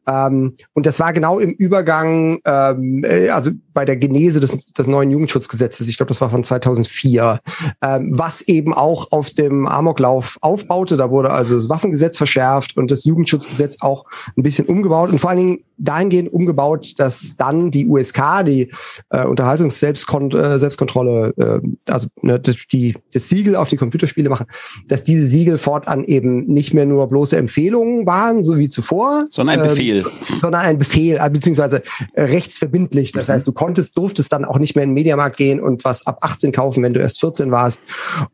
Ähm, 0.07 0.55
und 0.73 0.87
das 0.87 1.01
war 1.01 1.13
genau 1.13 1.39
im 1.39 1.53
Übergang, 1.53 2.41
ähm, 2.45 3.05
äh, 3.05 3.29
also 3.29 3.51
bei 3.73 3.85
der 3.85 3.97
Genese 3.97 4.41
des, 4.41 4.73
des 4.73 4.87
neuen 4.87 5.11
Jugendschutzgesetzes, 5.11 5.89
ich 5.89 5.97
glaube, 5.97 6.09
das 6.09 6.21
war 6.21 6.31
von 6.31 6.45
2004, 6.45 7.41
ähm, 7.83 8.11
was 8.13 8.43
eben 8.43 8.73
auch 8.73 9.13
auf 9.13 9.31
dem 9.31 9.67
Amoklauf 9.67 10.39
aufbaute. 10.41 10.97
Da 10.97 11.11
wurde 11.11 11.31
also 11.31 11.55
das 11.55 11.69
Waffengesetz 11.69 12.17
verschärft 12.17 12.77
und 12.77 12.91
das 12.91 13.05
Jugendschutzgesetz 13.05 13.81
auch 13.81 14.07
ein 14.37 14.43
bisschen 14.43 14.67
umgebaut 14.67 15.11
und 15.11 15.19
vor 15.19 15.31
allen 15.31 15.39
Dingen 15.39 15.59
dahingehend 15.77 16.24
umgebaut, 16.29 16.95
dass 16.99 17.37
dann 17.37 17.71
die 17.71 17.87
USK, 17.87 18.45
die 18.47 18.71
äh, 19.11 19.25
Unterhaltungsselbstkontrolle, 19.25 20.55
äh, 20.55 20.59
Selbstkontrolle, 20.59 21.35
äh, 21.37 21.93
also 21.93 22.09
ne, 22.23 22.41
das, 22.41 22.57
die, 22.73 22.95
das 23.13 23.29
Siegel 23.29 23.57
auf 23.57 23.69
die 23.69 23.77
Computerspiele 23.77 24.29
machen, 24.29 24.47
dass 24.89 25.05
diese 25.05 25.27
Siegel 25.27 25.59
fortan 25.59 26.05
eben 26.05 26.47
nicht 26.47 26.75
mehr 26.75 26.87
nur 26.87 27.09
bloße 27.09 27.37
Empfehlungen 27.37 28.07
waren, 28.07 28.45
so 28.45 28.59
wie 28.59 28.69
zuvor, 28.69 29.27
Sondern 29.31 29.61
ein 29.61 29.65
ähm, 29.67 29.71
Befehl. 29.71 30.05
sondern 30.37 30.63
ein 30.63 30.79
Befehl, 30.79 31.19
äh, 31.21 31.31
beziehungsweise 31.31 31.83
rechtsverbindlich. 32.17 33.13
Das 33.13 33.29
heißt, 33.29 33.47
du 33.47 33.53
konntest, 33.53 33.97
durftest 33.97 34.33
dann 34.33 34.45
auch 34.45 34.59
nicht 34.59 34.75
mehr 34.75 34.85
in 34.85 34.91
den 34.91 34.95
Mediamarkt 34.95 35.37
gehen 35.37 35.61
und 35.61 35.85
was 35.85 36.07
ab 36.07 36.19
18 36.23 36.53
kaufen, 36.53 36.83
wenn 36.83 36.95
du 36.95 37.01
erst 37.01 37.21
14 37.21 37.51
warst. 37.51 37.83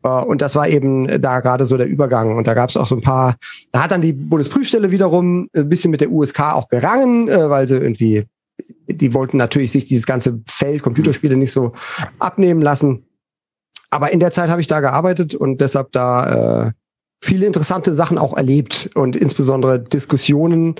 Äh, 0.03 0.09
und 0.09 0.41
das 0.41 0.55
war 0.55 0.67
eben 0.67 1.21
da 1.21 1.39
gerade 1.39 1.65
so 1.65 1.77
der 1.77 1.87
Übergang. 1.87 2.35
Und 2.35 2.47
da 2.47 2.53
gab 2.53 2.69
es 2.69 2.77
auch 2.77 2.87
so 2.87 2.95
ein 2.95 3.01
paar, 3.01 3.35
da 3.71 3.83
hat 3.83 3.91
dann 3.91 4.01
die 4.01 4.13
Bundesprüfstelle 4.13 4.91
wiederum 4.91 5.49
ein 5.55 5.69
bisschen 5.69 5.91
mit 5.91 6.01
der 6.01 6.11
USK 6.11 6.39
auch 6.53 6.69
gerangen, 6.69 7.27
weil 7.27 7.67
sie 7.67 7.77
irgendwie, 7.81 8.25
die 8.87 9.13
wollten 9.13 9.37
natürlich 9.37 9.71
sich 9.71 9.85
dieses 9.85 10.05
ganze 10.05 10.41
Feld 10.47 10.81
Computerspiele 10.81 11.35
nicht 11.35 11.51
so 11.51 11.73
abnehmen 12.19 12.61
lassen. 12.61 13.05
Aber 13.89 14.11
in 14.11 14.19
der 14.19 14.31
Zeit 14.31 14.49
habe 14.49 14.61
ich 14.61 14.67
da 14.67 14.79
gearbeitet 14.79 15.35
und 15.35 15.59
deshalb 15.59 15.91
da 15.91 16.67
äh, 16.67 16.71
viele 17.23 17.45
interessante 17.45 17.93
Sachen 17.93 18.17
auch 18.17 18.35
erlebt 18.35 18.89
und 18.95 19.15
insbesondere 19.15 19.79
Diskussionen 19.79 20.75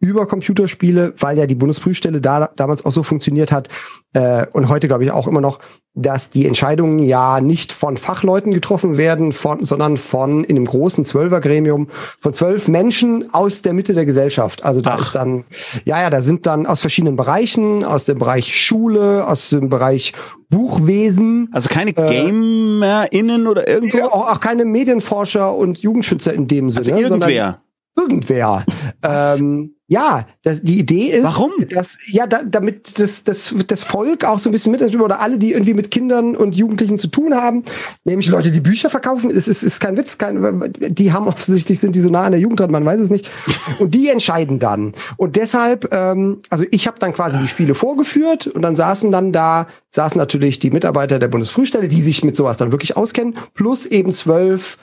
über 0.00 0.26
Computerspiele, 0.26 1.12
weil 1.18 1.38
ja 1.38 1.46
die 1.46 1.54
Bundesprüfstelle 1.54 2.20
da 2.20 2.48
damals 2.56 2.84
auch 2.86 2.92
so 2.92 3.02
funktioniert 3.02 3.52
hat 3.52 3.68
äh, 4.14 4.46
und 4.52 4.68
heute 4.68 4.88
glaube 4.88 5.04
ich 5.04 5.10
auch 5.12 5.28
immer 5.28 5.40
noch, 5.42 5.58
dass 5.94 6.30
die 6.30 6.46
Entscheidungen 6.46 7.00
ja 7.00 7.40
nicht 7.40 7.72
von 7.72 7.96
Fachleuten 7.96 8.52
getroffen 8.54 8.96
werden, 8.96 9.32
von, 9.32 9.64
sondern 9.64 9.96
von 9.96 10.44
in 10.44 10.56
einem 10.56 10.64
großen 10.64 11.04
Zwölfergremium 11.04 11.88
von 12.20 12.32
zwölf 12.32 12.68
Menschen 12.68 13.28
aus 13.34 13.62
der 13.62 13.72
Mitte 13.74 13.92
der 13.92 14.06
Gesellschaft. 14.06 14.64
Also 14.64 14.80
da 14.80 14.92
Ach. 14.94 15.00
ist 15.00 15.14
dann, 15.16 15.44
ja, 15.84 16.00
ja, 16.00 16.08
da 16.08 16.22
sind 16.22 16.46
dann 16.46 16.66
aus 16.66 16.80
verschiedenen 16.80 17.16
Bereichen, 17.16 17.84
aus 17.84 18.04
dem 18.06 18.18
Bereich 18.20 18.56
Schule, 18.58 19.26
aus 19.26 19.50
dem 19.50 19.68
Bereich 19.68 20.12
Buchwesen, 20.48 21.48
Also 21.52 21.68
keine 21.68 21.92
GamerInnen 21.92 23.46
oder 23.46 23.68
irgend 23.68 23.92
so? 23.92 23.98
ja, 23.98 24.06
auch, 24.06 24.30
auch 24.32 24.40
keine 24.40 24.64
Medienforscher 24.64 25.54
und 25.54 25.78
Jugendschützer 25.78 26.32
in 26.32 26.46
dem 26.46 26.70
Sinne, 26.70 26.94
Also 26.96 27.08
sondern 27.08 27.30
irgendwer. 27.30 27.62
irgendwer. 27.98 28.64
Ähm, 29.02 29.74
ja, 29.90 30.24
das, 30.44 30.62
die 30.62 30.78
Idee 30.78 31.08
ist, 31.08 31.24
Warum? 31.24 31.50
dass 31.68 31.98
ja, 32.06 32.28
da, 32.28 32.42
damit 32.44 33.00
das, 33.00 33.24
das, 33.24 33.52
das 33.66 33.82
Volk 33.82 34.24
auch 34.24 34.38
so 34.38 34.48
ein 34.48 34.52
bisschen 34.52 34.70
mit 34.70 34.80
oder 34.94 35.20
alle, 35.20 35.36
die 35.36 35.50
irgendwie 35.50 35.74
mit 35.74 35.90
Kindern 35.90 36.36
und 36.36 36.54
Jugendlichen 36.54 36.96
zu 36.96 37.08
tun 37.08 37.34
haben, 37.34 37.64
nämlich 38.04 38.28
Leute, 38.28 38.52
die 38.52 38.60
Bücher 38.60 38.88
verkaufen, 38.88 39.32
es 39.32 39.48
ist, 39.48 39.64
ist 39.64 39.80
kein 39.80 39.96
Witz, 39.96 40.16
kein, 40.16 40.72
die 40.78 41.12
haben 41.12 41.26
offensichtlich 41.26 41.80
sind 41.80 41.96
die 41.96 42.00
so 42.00 42.08
nah 42.08 42.22
an 42.22 42.30
der 42.30 42.40
Jugend 42.40 42.60
dran, 42.60 42.70
man 42.70 42.84
weiß 42.84 43.00
es 43.00 43.10
nicht, 43.10 43.28
und 43.80 43.92
die 43.96 44.08
entscheiden 44.10 44.60
dann. 44.60 44.94
Und 45.16 45.34
deshalb, 45.34 45.92
ähm, 45.92 46.38
also 46.50 46.64
ich 46.70 46.86
habe 46.86 47.00
dann 47.00 47.12
quasi 47.12 47.38
die 47.38 47.48
Spiele 47.48 47.74
vorgeführt 47.74 48.46
und 48.46 48.62
dann 48.62 48.76
saßen 48.76 49.10
dann 49.10 49.32
da 49.32 49.66
saßen 49.92 50.16
natürlich 50.16 50.60
die 50.60 50.70
Mitarbeiter 50.70 51.18
der 51.18 51.26
Bundesprüfstelle, 51.26 51.88
die 51.88 52.00
sich 52.00 52.22
mit 52.22 52.36
sowas 52.36 52.58
dann 52.58 52.70
wirklich 52.70 52.96
auskennen, 52.96 53.34
plus 53.54 53.86
eben 53.86 54.12
zwölf 54.12 54.78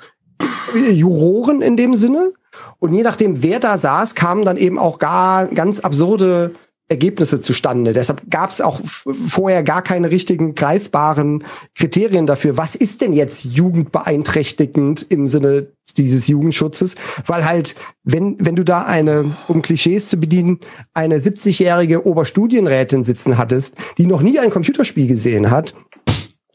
Juroren 0.91 1.61
in 1.61 1.77
dem 1.77 1.93
Sinne. 1.93 2.31
Und 2.79 2.93
je 2.93 3.03
nachdem, 3.03 3.43
wer 3.43 3.59
da 3.59 3.77
saß, 3.77 4.15
kamen 4.15 4.45
dann 4.45 4.57
eben 4.57 4.79
auch 4.79 4.99
gar 4.99 5.47
ganz 5.47 5.79
absurde 5.79 6.53
Ergebnisse 6.89 7.41
zustande. 7.41 7.91
Deshalb 7.91 8.21
gab 8.29 8.49
es 8.49 8.61
auch 8.61 8.79
vorher 8.85 9.61
gar 9.63 9.81
keine 9.81 10.09
richtigen 10.09 10.55
greifbaren 10.55 11.43
Kriterien 11.75 12.27
dafür. 12.27 12.55
Was 12.55 12.75
ist 12.75 13.01
denn 13.01 13.11
jetzt 13.11 13.43
jugendbeeinträchtigend 13.43 15.05
im 15.09 15.27
Sinne 15.27 15.67
dieses 15.97 16.27
Jugendschutzes? 16.27 16.95
Weil 17.25 17.45
halt, 17.45 17.75
wenn, 18.03 18.37
wenn 18.39 18.55
du 18.55 18.63
da 18.63 18.83
eine, 18.83 19.35
um 19.49 19.61
Klischees 19.61 20.07
zu 20.07 20.17
bedienen, 20.17 20.59
eine 20.93 21.17
70-jährige 21.17 22.07
Oberstudienrätin 22.07 23.03
sitzen 23.03 23.37
hattest, 23.37 23.75
die 23.97 24.07
noch 24.07 24.21
nie 24.21 24.39
ein 24.39 24.49
Computerspiel 24.49 25.07
gesehen 25.07 25.51
hat, 25.51 25.73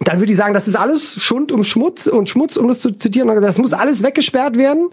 dann 0.08 0.20
würde 0.20 0.32
ich 0.32 0.38
sagen, 0.38 0.54
das 0.54 0.68
ist 0.68 0.76
alles 0.76 1.14
Schund 1.20 1.52
um 1.52 1.64
Schmutz 1.64 2.06
und 2.06 2.30
Schmutz, 2.30 2.56
um 2.56 2.68
das 2.68 2.80
zu 2.80 2.90
zitieren. 2.90 3.28
Das 3.28 3.58
muss 3.58 3.72
alles 3.72 4.02
weggesperrt 4.02 4.56
werden. 4.56 4.90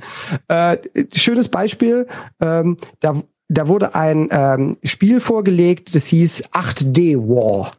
Äh, 0.48 0.78
schönes 1.14 1.48
Beispiel. 1.48 2.08
Ähm, 2.42 2.78
da, 3.00 3.22
da 3.48 3.68
wurde 3.68 3.96
ein 3.96 4.30
ähm, 4.32 4.76
Spiel 4.84 5.20
vorgelegt, 5.20 5.96
das 5.96 6.08
hieß 6.08 6.50
8D 6.52 7.18
War. 7.18 7.74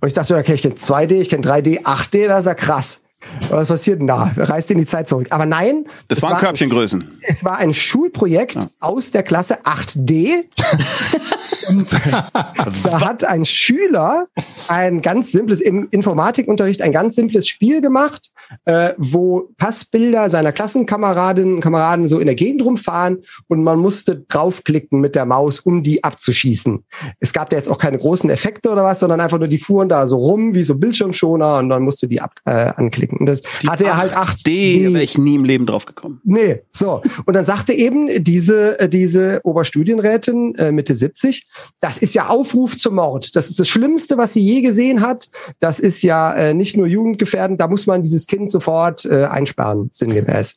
Und 0.00 0.08
ich 0.08 0.14
dachte, 0.14 0.36
okay, 0.36 0.54
ich 0.54 0.62
kenne 0.62 0.74
2D, 0.74 1.20
ich 1.20 1.28
kenne 1.30 1.42
3D, 1.42 1.82
8D, 1.82 2.28
das 2.28 2.40
ist 2.40 2.46
ja 2.46 2.54
krass. 2.54 3.05
Was 3.50 3.68
passiert 3.68 4.00
denn 4.00 4.06
da? 4.06 4.32
Reist 4.36 4.70
in 4.70 4.78
die 4.78 4.86
Zeit 4.86 5.08
zurück. 5.08 5.28
Aber 5.30 5.46
nein. 5.46 5.84
Das 6.08 6.18
es 6.18 6.22
waren 6.24 6.32
war- 6.32 6.40
Körbchengrößen. 6.40 7.18
es 7.22 7.44
war 7.44 7.58
ein 7.58 7.74
Schulprojekt 7.74 8.58
aus 8.80 9.10
der 9.10 9.22
Klasse 9.22 9.58
8D. 9.64 10.44
Und 11.68 11.92
da 11.92 13.00
hat 13.00 13.24
ein 13.24 13.44
Schüler 13.44 14.26
ein 14.68 15.02
ganz 15.02 15.32
simples, 15.32 15.60
im 15.60 15.88
Informatikunterricht 15.90 16.82
ein 16.82 16.92
ganz 16.92 17.16
simples 17.16 17.48
Spiel 17.48 17.80
gemacht, 17.80 18.30
äh, 18.64 18.92
wo 18.96 19.48
Passbilder 19.58 20.28
seiner 20.30 20.52
Klassenkameradinnen 20.52 21.54
und 21.54 21.60
Kameraden 21.60 22.06
so 22.06 22.20
in 22.20 22.26
der 22.26 22.36
Gegend 22.36 22.62
rumfahren 22.64 23.24
und 23.48 23.64
man 23.64 23.78
musste 23.78 24.20
draufklicken 24.28 25.00
mit 25.00 25.14
der 25.16 25.26
Maus, 25.26 25.60
um 25.60 25.82
die 25.82 26.04
abzuschießen. 26.04 26.84
Es 27.20 27.32
gab 27.32 27.50
da 27.50 27.56
jetzt 27.56 27.68
auch 27.68 27.78
keine 27.78 27.98
großen 27.98 28.30
Effekte 28.30 28.70
oder 28.70 28.84
was, 28.84 29.00
sondern 29.00 29.20
einfach 29.20 29.38
nur 29.38 29.48
die 29.48 29.58
fuhren 29.58 29.88
da 29.88 30.06
so 30.06 30.18
rum 30.18 30.54
wie 30.54 30.62
so 30.62 30.76
Bildschirmschoner 30.78 31.56
und 31.58 31.68
dann 31.68 31.82
musste 31.82 32.06
die 32.06 32.20
ab, 32.20 32.34
äh, 32.44 32.50
anklicken. 32.76 33.15
Das 33.20 33.42
Die 33.62 33.68
hatte 33.68 33.84
er 33.84 33.96
halt 33.96 34.12
8D, 34.12 34.46
8D. 34.46 34.92
wäre 34.92 35.02
ich 35.02 35.16
nie 35.18 35.36
im 35.36 35.44
Leben 35.44 35.66
drauf 35.66 35.86
gekommen. 35.86 36.20
Nee, 36.24 36.62
so. 36.70 37.02
Und 37.24 37.34
dann 37.34 37.44
sagte 37.44 37.72
eben 37.72 38.22
diese, 38.22 38.78
äh, 38.80 38.88
diese 38.88 39.40
Oberstudienrätin 39.44 40.54
äh, 40.56 40.72
Mitte 40.72 40.94
70, 40.94 41.48
das 41.80 41.98
ist 41.98 42.14
ja 42.14 42.28
Aufruf 42.28 42.76
zum 42.76 42.96
Mord. 42.96 43.36
Das 43.36 43.50
ist 43.50 43.58
das 43.60 43.68
Schlimmste, 43.68 44.18
was 44.18 44.34
sie 44.34 44.40
je 44.42 44.62
gesehen 44.62 45.00
hat. 45.00 45.28
Das 45.60 45.80
ist 45.80 46.02
ja 46.02 46.32
äh, 46.34 46.54
nicht 46.54 46.76
nur 46.76 46.86
jugendgefährdend, 46.86 47.60
da 47.60 47.68
muss 47.68 47.86
man 47.86 48.02
dieses 48.02 48.26
Kind 48.26 48.50
sofort 48.50 49.04
äh, 49.04 49.24
einsperren, 49.24 49.90
sinngemäß. 49.92 50.56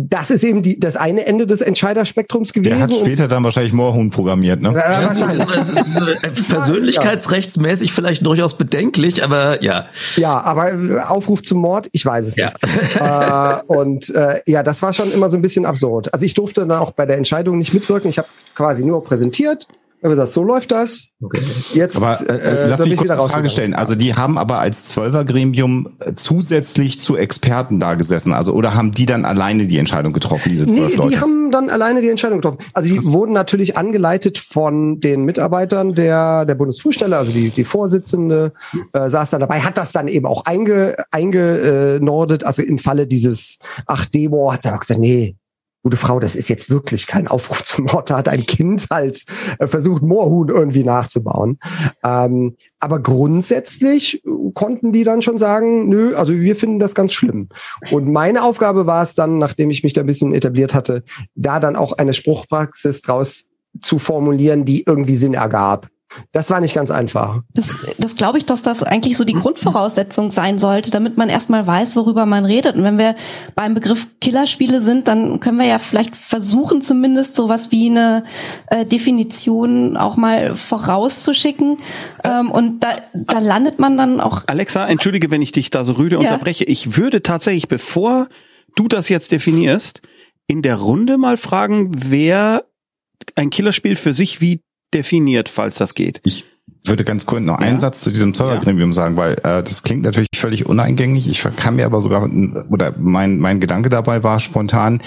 Das 0.00 0.30
ist 0.30 0.44
eben 0.44 0.62
die, 0.62 0.78
das 0.78 0.96
eine 0.96 1.26
Ende 1.26 1.44
des 1.44 1.60
Entscheiderspektrums 1.60 2.52
gewesen. 2.52 2.70
Der 2.70 2.78
hat 2.80 2.94
später 2.94 3.26
dann 3.26 3.42
wahrscheinlich 3.42 3.72
Moorhuhn 3.72 4.10
programmiert, 4.10 4.62
ne? 4.62 4.72
Ja, 4.72 5.08
wahrscheinlich. 5.08 5.44
Persönlichkeitsrechtsmäßig 6.48 7.92
vielleicht 7.92 8.24
durchaus 8.24 8.56
bedenklich, 8.56 9.24
aber 9.24 9.60
ja. 9.62 9.86
Ja, 10.16 10.40
aber 10.40 10.72
äh, 10.72 11.00
Aufruf 11.00 11.42
zum 11.42 11.58
Mord, 11.58 11.88
ich 11.90 12.06
weiß 12.06 12.26
es 12.28 12.36
Ja. 12.36 12.52
nicht. 12.62 12.96
äh, 13.00 13.62
und 13.66 14.14
äh, 14.14 14.40
ja, 14.46 14.62
das 14.62 14.82
war 14.82 14.92
schon 14.92 15.10
immer 15.10 15.28
so 15.28 15.36
ein 15.36 15.42
bisschen 15.42 15.66
absurd. 15.66 16.14
Also 16.14 16.24
ich 16.24 16.34
durfte 16.34 16.60
dann 16.60 16.72
auch 16.78 16.92
bei 16.92 17.04
der 17.04 17.16
Entscheidung 17.16 17.58
nicht 17.58 17.74
mitwirken. 17.74 18.08
Ich 18.08 18.18
habe 18.18 18.28
quasi 18.54 18.84
nur 18.84 19.02
präsentiert 19.02 19.66
haben 20.02 20.10
gesagt, 20.10 20.32
so 20.32 20.44
läuft 20.44 20.70
das. 20.70 21.08
Okay. 21.20 21.40
Jetzt 21.74 21.96
aber 21.96 22.20
äh, 22.30 22.38
äh, 22.38 22.68
lass 22.68 22.80
mich 22.80 22.96
kurz 22.96 23.10
eine 23.10 23.28
Frage 23.28 23.50
stellen. 23.50 23.74
Also 23.74 23.96
die 23.96 24.14
haben 24.14 24.38
aber 24.38 24.60
als 24.60 24.84
Zwölfergremium 24.84 25.96
äh, 26.00 26.14
zusätzlich 26.14 27.00
zu 27.00 27.16
Experten 27.16 27.80
da 27.80 27.94
gesessen. 27.94 28.32
Also 28.32 28.52
oder 28.52 28.76
haben 28.76 28.92
die 28.92 29.06
dann 29.06 29.24
alleine 29.24 29.66
die 29.66 29.78
Entscheidung 29.78 30.12
getroffen, 30.12 30.50
diese 30.50 30.66
zwölf 30.68 30.90
nee, 30.90 30.94
Leute? 30.94 31.08
Die 31.08 31.18
haben 31.18 31.50
dann 31.50 31.68
alleine 31.68 32.00
die 32.00 32.10
Entscheidung 32.10 32.40
getroffen. 32.40 32.58
Also 32.74 32.88
die 32.88 32.96
Krass. 32.96 33.10
wurden 33.10 33.32
natürlich 33.32 33.76
angeleitet 33.76 34.38
von 34.38 35.00
den 35.00 35.24
Mitarbeitern 35.24 35.94
der 35.94 36.44
der 36.44 36.54
Bundesprüfstelle, 36.54 37.16
also 37.16 37.32
die 37.32 37.50
die 37.50 37.64
Vorsitzende 37.64 38.52
äh, 38.92 39.10
saß 39.10 39.30
dann 39.30 39.40
dabei, 39.40 39.60
hat 39.60 39.78
das 39.78 39.92
dann 39.92 40.06
eben 40.06 40.26
auch 40.26 40.44
einge 40.44 40.96
eingenordet. 41.10 42.44
Also 42.44 42.62
im 42.62 42.78
Falle 42.78 43.08
dieses 43.08 43.58
ach 43.86 44.06
Demo 44.06 44.52
hat 44.52 44.62
sie 44.62 44.72
auch 44.72 44.80
gesagt, 44.80 45.00
nee, 45.00 45.36
gute 45.82 45.96
Frau, 45.96 46.20
das 46.20 46.36
ist 46.36 46.48
jetzt 46.48 46.70
wirklich 46.70 47.06
kein 47.06 47.28
Aufruf 47.28 47.62
zum 47.62 47.86
Mord. 47.86 48.10
Da 48.10 48.18
hat 48.18 48.28
ein 48.28 48.44
Kind 48.44 48.86
halt 48.90 49.24
äh, 49.58 49.66
versucht, 49.66 50.02
Moorhuhn 50.02 50.48
irgendwie 50.48 50.84
nachzubauen. 50.84 51.58
Ähm, 52.04 52.56
aber 52.80 53.00
grundsätzlich 53.00 54.22
konnten 54.54 54.92
die 54.92 55.04
dann 55.04 55.22
schon 55.22 55.38
sagen, 55.38 55.88
nö, 55.88 56.14
also 56.14 56.34
wir 56.34 56.56
finden 56.56 56.78
das 56.78 56.94
ganz 56.94 57.12
schlimm. 57.12 57.48
Und 57.90 58.10
meine 58.10 58.42
Aufgabe 58.42 58.86
war 58.86 59.02
es 59.02 59.14
dann, 59.14 59.38
nachdem 59.38 59.70
ich 59.70 59.82
mich 59.82 59.92
da 59.92 60.00
ein 60.00 60.06
bisschen 60.06 60.34
etabliert 60.34 60.74
hatte, 60.74 61.04
da 61.34 61.60
dann 61.60 61.76
auch 61.76 61.92
eine 61.92 62.14
Spruchpraxis 62.14 63.02
draus 63.02 63.48
zu 63.80 63.98
formulieren, 63.98 64.64
die 64.64 64.82
irgendwie 64.84 65.16
Sinn 65.16 65.34
ergab. 65.34 65.88
Das 66.32 66.50
war 66.50 66.60
nicht 66.60 66.74
ganz 66.74 66.90
einfach. 66.90 67.42
Das, 67.52 67.76
das 67.98 68.16
glaube 68.16 68.38
ich, 68.38 68.46
dass 68.46 68.62
das 68.62 68.82
eigentlich 68.82 69.16
so 69.16 69.24
die 69.24 69.34
Grundvoraussetzung 69.34 70.30
sein 70.30 70.58
sollte, 70.58 70.90
damit 70.90 71.16
man 71.16 71.28
erstmal 71.28 71.66
weiß, 71.66 71.96
worüber 71.96 72.26
man 72.26 72.44
redet. 72.44 72.76
Und 72.76 72.82
wenn 72.82 72.98
wir 72.98 73.14
beim 73.54 73.74
Begriff 73.74 74.06
Killerspiele 74.20 74.80
sind, 74.80 75.08
dann 75.08 75.40
können 75.40 75.58
wir 75.58 75.66
ja 75.66 75.78
vielleicht 75.78 76.16
versuchen, 76.16 76.80
zumindest 76.80 77.34
sowas 77.34 77.72
wie 77.72 77.90
eine 77.90 78.24
äh, 78.68 78.86
Definition 78.86 79.96
auch 79.96 80.16
mal 80.16 80.54
vorauszuschicken. 80.54 81.78
Ähm, 82.24 82.50
und 82.50 82.80
da, 82.80 82.96
da 83.12 83.38
landet 83.38 83.78
man 83.78 83.96
dann 83.96 84.20
auch. 84.20 84.44
Alexa, 84.46 84.86
entschuldige, 84.86 85.30
wenn 85.30 85.42
ich 85.42 85.52
dich 85.52 85.70
da 85.70 85.84
so 85.84 85.92
rüde 85.92 86.16
ja. 86.16 86.20
unterbreche. 86.22 86.64
Ich 86.64 86.96
würde 86.96 87.22
tatsächlich, 87.22 87.68
bevor 87.68 88.28
du 88.76 88.88
das 88.88 89.08
jetzt 89.08 89.32
definierst, 89.32 90.00
in 90.46 90.62
der 90.62 90.76
Runde 90.76 91.18
mal 91.18 91.36
fragen, 91.36 91.92
wer 92.06 92.64
ein 93.34 93.50
Killerspiel 93.50 93.96
für 93.96 94.12
sich 94.12 94.40
wie 94.40 94.62
definiert, 94.94 95.48
falls 95.48 95.76
das 95.76 95.94
geht. 95.94 96.20
Ich 96.24 96.44
würde 96.86 97.04
ganz 97.04 97.26
kurz 97.26 97.42
noch 97.42 97.60
ja. 97.60 97.66
einen 97.66 97.80
Satz 97.80 98.00
zu 98.00 98.10
diesem 98.10 98.34
Servergremium 98.34 98.90
ja. 98.90 98.94
sagen, 98.94 99.16
weil 99.16 99.34
äh, 99.42 99.62
das 99.62 99.82
klingt 99.82 100.02
natürlich 100.02 100.28
völlig 100.34 100.66
uneingängig. 100.66 101.28
Ich 101.28 101.42
kann 101.56 101.76
mir 101.76 101.86
aber 101.86 102.00
sogar 102.00 102.28
oder 102.70 102.94
mein 102.98 103.38
mein 103.38 103.60
Gedanke 103.60 103.88
dabei 103.88 104.22
war 104.22 104.40
spontan, 104.40 105.00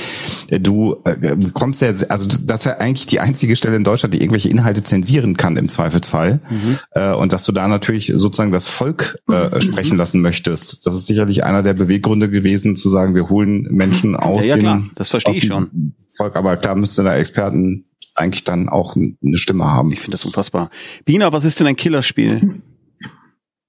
äh, 0.49 0.59
du 0.59 0.97
äh, 1.05 1.35
kommst 1.53 1.81
ja 1.81 1.89
also 2.09 2.29
das 2.41 2.61
ist 2.61 2.65
ja 2.65 2.77
eigentlich 2.77 3.07
die 3.07 3.19
einzige 3.19 3.55
Stelle 3.55 3.75
in 3.75 3.83
Deutschland, 3.83 4.13
die 4.13 4.19
irgendwelche 4.19 4.49
Inhalte 4.49 4.83
zensieren 4.83 5.37
kann 5.37 5.57
im 5.57 5.69
Zweifelsfall 5.69 6.39
mhm. 6.49 6.79
äh, 6.91 7.13
und 7.13 7.33
dass 7.33 7.45
du 7.45 7.51
da 7.51 7.67
natürlich 7.67 8.11
sozusagen 8.13 8.51
das 8.51 8.67
Volk 8.67 9.19
äh, 9.29 9.55
mhm. 9.55 9.61
sprechen 9.61 9.97
lassen 9.97 10.21
möchtest. 10.21 10.85
Das 10.85 10.93
ist 10.93 11.07
sicherlich 11.07 11.43
einer 11.43 11.63
der 11.63 11.73
Beweggründe 11.73 12.29
gewesen, 12.29 12.75
zu 12.75 12.89
sagen, 12.89 13.15
wir 13.15 13.29
holen 13.29 13.67
Menschen 13.71 14.15
aus 14.15 14.45
ja, 14.45 14.49
ja, 14.49 14.55
dem 14.55 14.61
klar. 14.61 14.83
das 14.95 15.09
verstehe 15.09 15.35
ich 15.35 15.45
schon. 15.45 15.93
Volk, 16.15 16.35
aber 16.35 16.57
da 16.57 16.75
müsste 16.75 17.03
da 17.03 17.15
Experten 17.15 17.85
eigentlich 18.21 18.43
dann 18.43 18.69
auch 18.69 18.95
eine 18.95 19.37
Stimme 19.37 19.65
haben. 19.65 19.91
Ich 19.91 19.99
finde 19.99 20.11
das 20.11 20.25
unfassbar. 20.25 20.69
Bina, 21.05 21.33
was 21.33 21.45
ist 21.45 21.59
denn 21.59 21.67
ein 21.67 21.75
Killerspiel? 21.75 22.61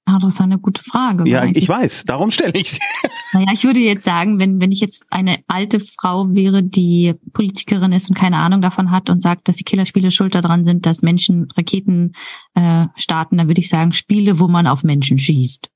Ah, 0.04 0.18
das 0.20 0.34
ist 0.34 0.40
eine 0.40 0.58
gute 0.58 0.82
Frage. 0.82 1.28
Ja, 1.28 1.44
ich 1.44 1.68
weiß, 1.68 2.04
darum 2.04 2.30
stelle 2.30 2.54
ich 2.54 2.72
sie. 2.72 2.80
Naja, 3.34 3.46
ich 3.54 3.64
würde 3.64 3.80
jetzt 3.80 4.04
sagen, 4.04 4.38
wenn, 4.40 4.60
wenn 4.60 4.72
ich 4.72 4.80
jetzt 4.80 5.06
eine 5.08 5.38
alte 5.46 5.80
Frau 5.80 6.34
wäre, 6.34 6.62
die 6.62 7.14
Politikerin 7.32 7.90
ist 7.92 8.10
und 8.10 8.14
keine 8.14 8.36
Ahnung 8.36 8.60
davon 8.60 8.90
hat 8.90 9.08
und 9.08 9.22
sagt, 9.22 9.48
dass 9.48 9.56
die 9.56 9.64
Killerspiele 9.64 10.10
schuld 10.10 10.34
daran 10.34 10.66
sind, 10.66 10.84
dass 10.84 11.00
Menschen 11.00 11.50
Raketen 11.56 12.12
äh, 12.52 12.88
starten, 12.94 13.38
dann 13.38 13.48
würde 13.48 13.62
ich 13.62 13.70
sagen, 13.70 13.92
Spiele, 13.94 14.38
wo 14.38 14.48
man 14.48 14.66
auf 14.66 14.84
Menschen 14.84 15.18
schießt. 15.18 15.70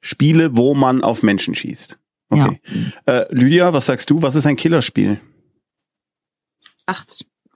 Spiele, 0.00 0.56
wo 0.56 0.74
man 0.74 1.04
auf 1.04 1.22
Menschen 1.22 1.54
schießt. 1.54 2.00
Okay. 2.30 2.60
Ja. 3.06 3.12
Äh, 3.12 3.26
Lydia, 3.32 3.72
was 3.72 3.86
sagst 3.86 4.10
du? 4.10 4.20
Was 4.22 4.34
ist 4.34 4.46
ein 4.46 4.56
Killerspiel? 4.56 5.20
Ach, 6.86 7.04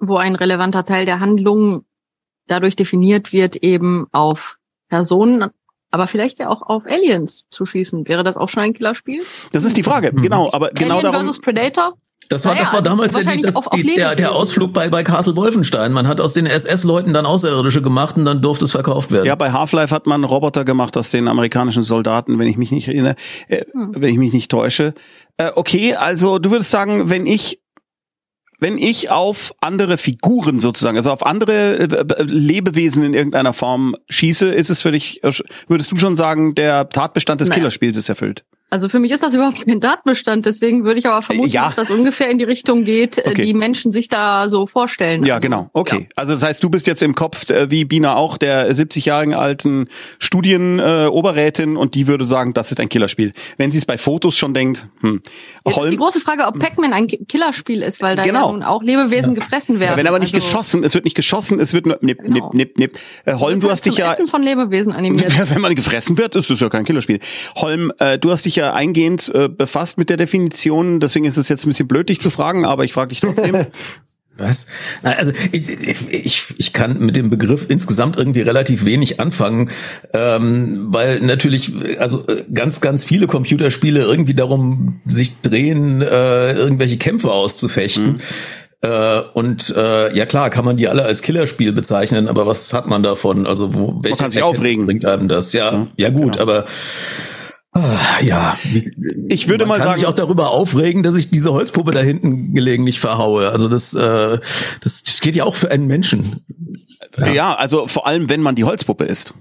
wo 0.01 0.17
ein 0.17 0.35
relevanter 0.35 0.85
Teil 0.85 1.07
der 1.07 1.21
Handlung 1.21 1.85
dadurch 2.47 2.77
definiert 2.77 3.33
wird, 3.33 3.57
eben 3.57 4.07
auf 4.13 4.57
Personen, 4.89 5.51
aber 5.91 6.07
vielleicht 6.07 6.39
ja 6.39 6.49
auch 6.49 6.63
auf 6.63 6.85
Aliens 6.87 7.45
zu 7.51 7.67
schießen. 7.67 8.07
Wäre 8.09 8.25
das 8.25 8.37
auch 8.37 8.49
schon 8.49 8.63
ein 8.63 8.75
Killerspiel? 8.75 9.23
Das 9.53 9.65
ist 9.65 9.77
die 9.77 9.83
Frage, 9.83 10.13
mhm. 10.13 10.23
genau. 10.23 10.51
Aber 10.53 10.71
genau 10.71 10.99
Alien 10.99 11.13
darum. 11.13 11.21
versus 11.21 11.41
Predator? 11.41 11.95
Das 12.29 12.45
war, 12.45 12.55
naja, 12.55 12.65
das 12.65 12.73
war 12.73 12.79
also 12.79 12.91
damals 12.91 13.15
der, 13.15 13.25
das, 13.25 13.55
die, 13.75 13.95
der, 13.95 14.17
der 14.17 14.33
Ausflug 14.33 14.73
bei, 14.73 14.89
bei 14.89 15.05
Castle 15.05 15.37
Wolfenstein. 15.37 15.93
Man 15.93 16.09
hat 16.09 16.21
aus 16.21 16.35
den 16.35 16.47
SS-Leuten 16.47 17.13
dann 17.13 17.25
Außerirdische 17.25 17.83
gemacht 17.83 18.17
und 18.17 18.25
dann 18.25 18.43
durfte 18.43 18.65
es 18.65 18.73
verkauft 18.73 19.13
werden. 19.13 19.27
Ja, 19.27 19.37
bei 19.37 19.53
Half-Life 19.53 19.95
hat 19.95 20.07
man 20.07 20.25
Roboter 20.25 20.65
gemacht 20.65 20.97
aus 20.97 21.11
den 21.11 21.29
amerikanischen 21.29 21.83
Soldaten, 21.83 22.39
wenn 22.39 22.49
ich 22.49 22.57
mich 22.57 22.73
nicht 22.73 22.89
erinnere, 22.89 23.15
äh, 23.49 23.65
hm. 23.71 23.95
wenn 23.97 24.11
ich 24.11 24.19
mich 24.19 24.33
nicht 24.33 24.51
täusche. 24.51 24.95
Äh, 25.37 25.53
okay, 25.55 25.95
also 25.95 26.39
du 26.39 26.51
würdest 26.51 26.71
sagen, 26.73 27.11
wenn 27.11 27.27
ich 27.27 27.61
wenn 28.59 28.79
ich 28.79 29.11
auf 29.11 29.55
andere 29.61 29.99
Figuren 29.99 30.61
sozusagen, 30.61 30.97
also 30.97 31.13
auf 31.13 31.25
andere 31.25 31.79
äh, 31.79 32.23
Lebewesen 32.23 33.05
in 33.05 33.15
irgendeiner 33.15 33.53
Form 33.53 33.97
schieße, 34.09 34.49
ist 34.49 34.71
es 34.71 34.83
für 34.83 34.93
dich, 34.93 35.23
äh, 35.23 35.33
würdest 35.69 35.93
du 35.93 35.97
schon 35.97 36.17
sagen, 36.17 36.55
der 36.55 36.89
Tatbestand 36.89 37.41
des 37.41 37.49
naja. 37.49 37.61
Killerspiels 37.61 37.97
ist 37.97 38.09
erfüllt? 38.09 38.45
Also 38.69 38.89
für 38.89 38.99
mich 38.99 39.13
ist 39.13 39.23
das 39.23 39.33
überhaupt 39.33 39.65
kein 39.65 39.81
Tatbestand, 39.81 40.45
deswegen 40.45 40.85
würde 40.85 40.99
ich 40.99 41.07
aber 41.07 41.23
vermuten, 41.23 41.51
ja. 41.51 41.67
dass 41.67 41.77
das 41.77 41.91
ungefähr 41.91 42.29
in 42.31 42.39
die 42.39 42.45
Richtung 42.45 42.85
geht, 42.85 43.17
äh, 43.19 43.31
okay. 43.31 43.45
die 43.45 43.55
Menschen 43.55 43.93
sich 43.93 44.09
da 44.09 44.49
so 44.49 44.67
vorstellen. 44.67 45.25
Ja, 45.25 45.35
also, 45.35 45.45
genau. 45.45 45.71
Okay. 45.73 46.01
Ja. 46.01 46.07
Also 46.17 46.33
das 46.33 46.43
heißt, 46.43 46.65
du 46.65 46.69
bist 46.69 46.89
jetzt 46.89 47.01
im 47.05 47.15
Kopf, 47.15 47.49
äh, 47.49 47.71
wie 47.71 47.85
Bina 47.85 48.17
auch, 48.17 48.39
der 48.39 48.69
70-jährigen 48.75 49.35
alten 49.35 49.89
Studien-Oberrätin 50.19 51.77
äh, 51.77 51.79
und 51.79 51.95
die 51.95 52.09
würde 52.09 52.25
sagen, 52.25 52.55
das 52.55 52.73
ist 52.73 52.81
ein 52.81 52.89
Killerspiel. 52.89 53.35
Wenn 53.57 53.71
sie 53.71 53.79
es 53.79 53.85
bei 53.85 53.99
Fotos 53.99 54.37
schon 54.37 54.53
denkt, 54.53 54.89
hm. 55.01 55.23
Jetzt 55.65 55.79
ist 55.79 55.91
die 55.93 55.97
große 55.97 56.21
Frage, 56.21 56.47
ob 56.47 56.59
Pac-Man 56.59 56.93
ein 56.93 57.07
Killerspiel 57.07 57.83
ist, 57.83 58.03
weil 58.03 58.17
da 58.17 58.25
genau. 58.25 58.47
ja 58.47 58.53
nun 58.53 58.63
auch 58.65 58.83
Lebewesen 58.83 59.35
ja. 59.35 59.41
gefressen 59.41 59.79
werden. 59.79 59.97
Wenn 59.97 60.09
aber 60.09 60.19
nicht 60.19 60.35
also, 60.35 60.45
geschossen, 60.45 60.83
es 60.83 60.95
wird 60.95 61.05
nicht 61.05 61.17
geschossen, 61.17 61.61
es 61.61 61.73
wird 61.73 61.87
nipp, 61.87 62.19
genau. 62.19 62.51
nipp, 62.51 62.55
nipp, 62.55 62.79
nipp. 62.79 62.99
Äh, 63.25 63.35
Holm, 63.35 63.61
du, 63.61 63.67
du 63.67 63.73
hast 63.73 63.87
dich 63.87 63.97
ja... 63.97 64.13
Essen 64.13 64.27
von 64.27 64.43
Lebewesen 64.43 64.93
animiert. 64.93 65.37
Wenn 65.51 65.61
man 65.61 65.75
gefressen 65.75 66.19
wird, 66.19 66.35
ist 66.35 66.51
das 66.51 66.59
ja 66.59 66.69
kein 66.69 66.85
Killerspiel. 66.85 67.21
Holm, 67.57 67.93
äh, 67.99 68.19
du 68.19 68.31
hast 68.31 68.45
dich 68.45 68.56
ja 68.57 68.73
eingehend 68.73 69.31
äh, 69.35 69.49
befasst 69.49 69.99
mit 69.99 70.11
der 70.11 70.17
Definition, 70.17 71.01
deswegen 71.01 71.25
ist 71.25 71.37
es 71.37 71.49
jetzt 71.49 71.65
ein 71.67 71.71
bisschen 71.71 71.89
blöd, 71.89 72.09
dich 72.09 72.21
zu 72.21 72.31
fragen, 72.31 72.65
aber 72.65 72.85
ich 72.85 72.93
frage 72.93 73.11
dich 73.11 73.21
trotzdem. 73.21 73.67
Was? 74.39 74.67
Also 75.03 75.33
ich, 75.53 75.69
ich, 76.11 76.45
ich 76.59 76.73
kann 76.75 76.99
mit 76.99 77.17
dem 77.17 77.31
Begriff 77.31 77.67
insgesamt 77.69 78.19
irgendwie 78.19 78.43
relativ 78.43 78.85
wenig 78.85 79.19
anfangen, 79.19 79.71
ähm, 80.13 80.89
weil 80.91 81.21
natürlich 81.21 81.73
also 81.99 82.23
ganz 82.53 82.83
ganz 82.83 83.05
viele 83.05 83.29
Computerspiele 83.29 84.03
irgendwie 84.03 84.35
darum 84.35 85.01
sich 85.07 85.41
drehen, 85.41 86.03
äh, 86.03 86.53
irgendwelche 86.53 86.99
Kämpfe 86.99 87.33
auszufechten. 87.33 88.15
Mhm. 88.15 88.21
Äh, 88.83 89.21
und 89.33 89.75
äh, 89.75 90.15
ja 90.15 90.27
klar, 90.27 90.51
kann 90.51 90.67
man 90.67 90.77
die 90.77 90.89
alle 90.89 91.05
als 91.05 91.23
Killerspiel 91.23 91.73
bezeichnen, 91.73 92.29
aber 92.29 92.47
was 92.47 92.75
hat 92.75 92.87
man 92.87 93.03
davon? 93.03 93.47
Also 93.47 93.75
wo 93.75 93.99
welche 94.03 94.11
man 94.11 94.19
kann 94.19 94.31
sich 94.33 94.43
aufregen. 94.43 94.85
bringt 94.85 95.07
einem 95.07 95.29
das? 95.29 95.55
Ja, 95.55 95.73
ja, 95.73 95.87
ja 95.97 96.11
gut, 96.11 96.33
genau. 96.33 96.43
aber 96.43 96.67
Ah, 97.77 98.23
ja, 98.23 98.57
ich 99.29 99.49
würde 99.49 99.67
Man 99.67 99.69
mal 99.69 99.77
kann 99.79 99.89
sagen, 99.89 99.99
sich 99.99 100.07
auch 100.07 100.15
darüber 100.15 100.51
aufregen, 100.51 101.03
dass 101.03 101.15
ich 101.15 101.29
diese 101.31 101.53
Holzpuppe 101.53 101.91
da 101.91 102.01
hinten 102.01 102.55
gelegentlich 102.55 103.01
verhaue. 103.01 103.51
Also 103.51 103.69
das, 103.69 103.93
äh, 103.95 104.39
das, 104.81 105.03
das 105.03 105.21
geht 105.21 105.37
ja 105.37 105.45
auch 105.45 105.55
für 105.55 105.71
einen 105.71 105.87
Menschen. 105.87 106.41
Ja. 107.19 107.33
ja, 107.33 107.55
also 107.55 107.87
vor 107.87 108.07
allem, 108.07 108.31
wenn 108.31 108.41
man 108.41 108.55
die 108.55 108.65
Holzpuppe 108.65 109.05
ist. 109.05 109.35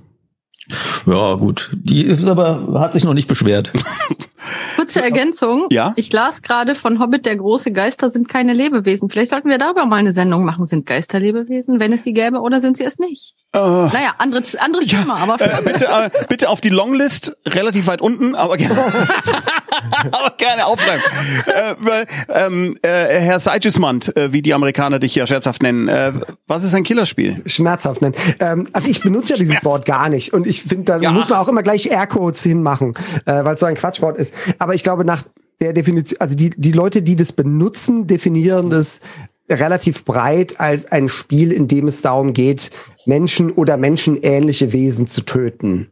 Ja, 1.05 1.35
gut. 1.35 1.71
Die 1.73 2.03
ist 2.03 2.25
aber, 2.25 2.79
hat 2.79 2.93
sich 2.93 3.03
noch 3.03 3.13
nicht 3.13 3.27
beschwert. 3.27 3.71
Kurze 4.95 5.03
Ergänzung. 5.03 5.67
Ja. 5.71 5.93
Ich 5.95 6.11
las 6.11 6.41
gerade 6.41 6.75
von 6.75 6.99
Hobbit, 6.99 7.25
der 7.25 7.35
große 7.35 7.71
Geister 7.71 8.09
sind 8.09 8.29
keine 8.29 8.53
Lebewesen. 8.53 9.09
Vielleicht 9.09 9.31
sollten 9.31 9.49
wir 9.49 9.57
darüber 9.57 9.85
mal 9.85 9.97
eine 9.97 10.11
Sendung 10.11 10.45
machen. 10.45 10.65
Sind 10.65 10.85
Geister 10.85 11.19
Lebewesen, 11.19 11.79
wenn 11.79 11.93
es 11.93 12.03
sie 12.03 12.13
gäbe, 12.13 12.39
oder 12.39 12.61
sind 12.61 12.77
sie 12.77 12.83
es 12.83 12.97
nicht? 12.99 13.35
Uh, 13.55 13.87
naja, 13.93 14.15
anderes, 14.17 14.55
anderes 14.57 14.91
ja, 14.91 14.99
Thema, 14.99 15.15
aber 15.15 15.39
äh, 15.39 15.61
bitte, 15.63 15.85
äh, 15.85 16.09
bitte 16.27 16.49
auf 16.49 16.59
die 16.59 16.67
Longlist, 16.67 17.37
relativ 17.45 17.87
weit 17.87 18.01
unten, 18.01 18.35
aber 18.35 18.57
gerne, 18.57 18.75
aber 20.11 20.35
gerne 20.37 20.65
aufschreiben. 20.65 21.01
äh, 21.45 21.75
weil, 21.79 22.05
ähm, 22.29 22.77
äh, 22.81 22.89
Herr 22.89 23.39
Seigismand, 23.39 24.15
äh, 24.15 24.33
wie 24.33 24.41
die 24.41 24.53
Amerikaner 24.53 24.99
dich 24.99 25.15
ja 25.15 25.25
scherzhaft 25.27 25.61
nennen, 25.61 25.87
äh, 25.87 26.13
was 26.47 26.63
ist 26.63 26.75
ein 26.75 26.83
Killerspiel? 26.83 27.43
Schmerzhaft 27.45 28.01
nennen. 28.01 28.15
Ähm, 28.39 28.67
also 28.73 28.89
ich 28.89 29.01
benutze 29.01 29.33
ja 29.33 29.37
dieses 29.37 29.53
Schmerz. 29.53 29.65
Wort 29.65 29.85
gar 29.85 30.09
nicht 30.09 30.33
und 30.33 30.47
ich 30.47 30.63
finde, 30.63 30.85
da 30.85 30.97
ja. 30.97 31.11
muss 31.11 31.29
man 31.29 31.39
auch 31.39 31.47
immer 31.47 31.63
gleich 31.63 31.89
Aircodes 31.89 32.43
hinmachen, 32.43 32.93
äh, 33.25 33.43
weil 33.43 33.53
es 33.55 33.59
so 33.59 33.65
ein 33.65 33.75
Quatschwort 33.75 34.17
ist. 34.17 34.35
Aber 34.59 34.73
ich 34.73 34.83
glaube, 34.83 35.05
nach 35.05 35.23
der 35.61 35.73
Definition, 35.73 36.19
also 36.19 36.35
die, 36.35 36.49
die 36.49 36.71
Leute, 36.71 37.01
die 37.01 37.15
das 37.15 37.33
benutzen, 37.33 38.07
definieren 38.07 38.69
das 38.69 39.01
relativ 39.49 40.05
breit 40.05 40.59
als 40.59 40.91
ein 40.91 41.07
Spiel, 41.07 41.51
in 41.51 41.67
dem 41.67 41.87
es 41.87 42.01
darum 42.01 42.33
geht, 42.33 42.71
Menschen 43.05 43.51
oder 43.51 43.77
menschenähnliche 43.77 44.73
Wesen 44.73 45.07
zu 45.07 45.21
töten. 45.21 45.89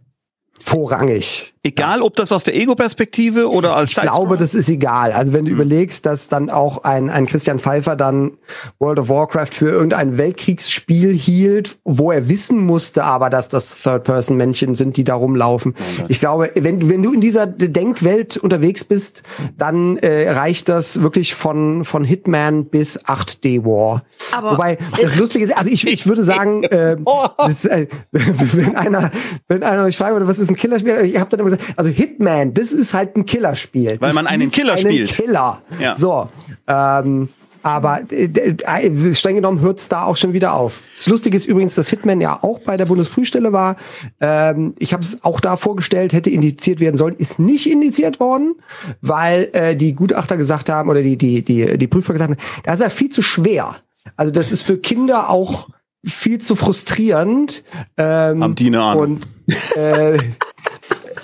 Vorrangig. 0.63 1.49
Egal, 1.65 2.02
ob 2.02 2.17
das 2.17 2.34
aus 2.34 2.43
der 2.43 2.56
Ego-Perspektive 2.58 3.49
oder 3.49 3.73
als 3.73 3.91
Ich 3.91 3.95
glaube, 3.95 4.36
das 4.36 4.54
ist 4.54 4.67
egal. 4.67 5.13
Also 5.13 5.32
wenn 5.32 5.45
du 5.45 5.52
überlegst, 5.52 6.06
dass 6.06 6.28
dann 6.28 6.49
auch 6.49 6.84
ein, 6.84 7.10
ein 7.10 7.26
Christian 7.26 7.58
Pfeiffer 7.58 7.95
dann 7.95 8.32
World 8.80 8.99
of 8.99 9.08
Warcraft 9.08 9.47
für 9.54 9.69
irgendein 9.69 10.17
Weltkriegsspiel 10.17 11.13
hielt, 11.13 11.78
wo 11.86 12.12
er 12.12 12.28
wissen 12.28 12.60
musste 12.65 13.06
aber, 13.06 13.30
dass 13.30 13.47
das 13.47 13.82
Third-Person-Männchen 13.82 14.76
sind, 14.76 14.97
die 14.97 15.06
da 15.06 15.15
rumlaufen. 15.15 15.73
Ich 16.10 16.19
glaube, 16.19 16.52
wenn, 16.56 16.89
wenn 16.89 17.02
du 17.02 17.13
in 17.13 17.21
dieser 17.21 17.47
Denkwelt 17.47 18.36
unterwegs 18.36 18.84
bist, 18.84 19.23
dann 19.58 19.95
äh, 19.97 20.32
reicht 20.32 20.67
das 20.67 21.02
wirklich 21.02 21.34
von, 21.34 21.86
von 21.86 22.04
Hitman 22.04 22.65
bis 22.65 22.99
8D 23.06 23.63
War. 23.63 24.04
Aber- 24.34 24.52
Wobei, 24.54 24.78
das 25.02 25.15
Lustige 25.19 25.45
ist, 25.45 25.58
also 25.58 25.69
ich, 25.69 25.88
ich 25.88 26.08
würde 26.08 26.26
sagen, 26.26 26.63
äh, 26.63 26.97
das, 27.38 27.63
äh, 27.63 27.88
wenn 28.12 28.76
einer, 28.76 29.12
wenn 29.47 29.63
einer 29.63 29.86
mich 29.86 29.95
fragen 29.95 30.15
würde, 30.15 30.28
was 30.28 30.39
ist 30.39 30.52
ein 30.53 30.55
Killerspiel, 30.55 31.01
ich 31.03 31.19
habe 31.19 31.29
dann 31.29 31.39
immer 31.39 31.49
gesagt, 31.49 31.73
also 31.77 31.89
Hitman, 31.89 32.53
das 32.53 32.71
ist 32.73 32.93
halt 32.93 33.17
ein 33.17 33.25
Killerspiel. 33.25 33.99
Weil 33.99 34.13
man 34.13 34.27
einen 34.27 34.51
Killer 34.51 34.73
einen 34.73 34.81
spielt. 34.81 35.09
Killer. 35.11 35.61
Ja. 35.79 35.95
So. 35.95 36.29
Ähm, 36.67 37.29
aber 37.63 38.01
äh, 38.11 38.25
äh, 38.25 39.13
streng 39.13 39.35
genommen 39.35 39.61
hört's 39.61 39.87
da 39.87 40.03
auch 40.03 40.17
schon 40.17 40.33
wieder 40.33 40.53
auf. 40.53 40.81
Das 40.95 41.07
Lustige 41.07 41.35
ist 41.35 41.45
übrigens, 41.45 41.75
dass 41.75 41.89
Hitman 41.89 42.19
ja 42.19 42.37
auch 42.43 42.59
bei 42.59 42.75
der 42.77 42.85
Bundesprüfstelle 42.85 43.53
war. 43.53 43.77
Ähm, 44.19 44.75
ich 44.77 44.93
habe 44.93 45.01
es 45.01 45.23
auch 45.23 45.39
da 45.39 45.55
vorgestellt, 45.55 46.11
hätte 46.13 46.29
indiziert 46.29 46.81
werden 46.81 46.97
sollen, 46.97 47.15
ist 47.15 47.39
nicht 47.39 47.71
indiziert 47.71 48.19
worden, 48.19 48.55
weil 49.01 49.49
äh, 49.53 49.75
die 49.75 49.93
Gutachter 49.93 50.35
gesagt 50.35 50.69
haben 50.69 50.89
oder 50.89 51.01
die 51.01 51.17
die 51.17 51.41
die 51.41 51.77
die 51.77 51.87
Prüfer 51.87 52.13
gesagt 52.13 52.31
haben, 52.31 52.39
das 52.65 52.75
ist 52.75 52.81
ja 52.81 52.89
viel 52.89 53.09
zu 53.09 53.21
schwer. 53.21 53.77
Also 54.17 54.31
das 54.31 54.51
ist 54.51 54.61
für 54.61 54.77
Kinder 54.77 55.29
auch 55.29 55.69
viel 56.05 56.39
zu 56.39 56.55
frustrierend. 56.55 57.63
Ähm, 57.97 58.43
Haben 58.43 58.55
die 58.55 58.67
eine 58.67 58.81
Ahnung. 58.83 59.01
Und 59.03 59.29
äh, 59.77 60.17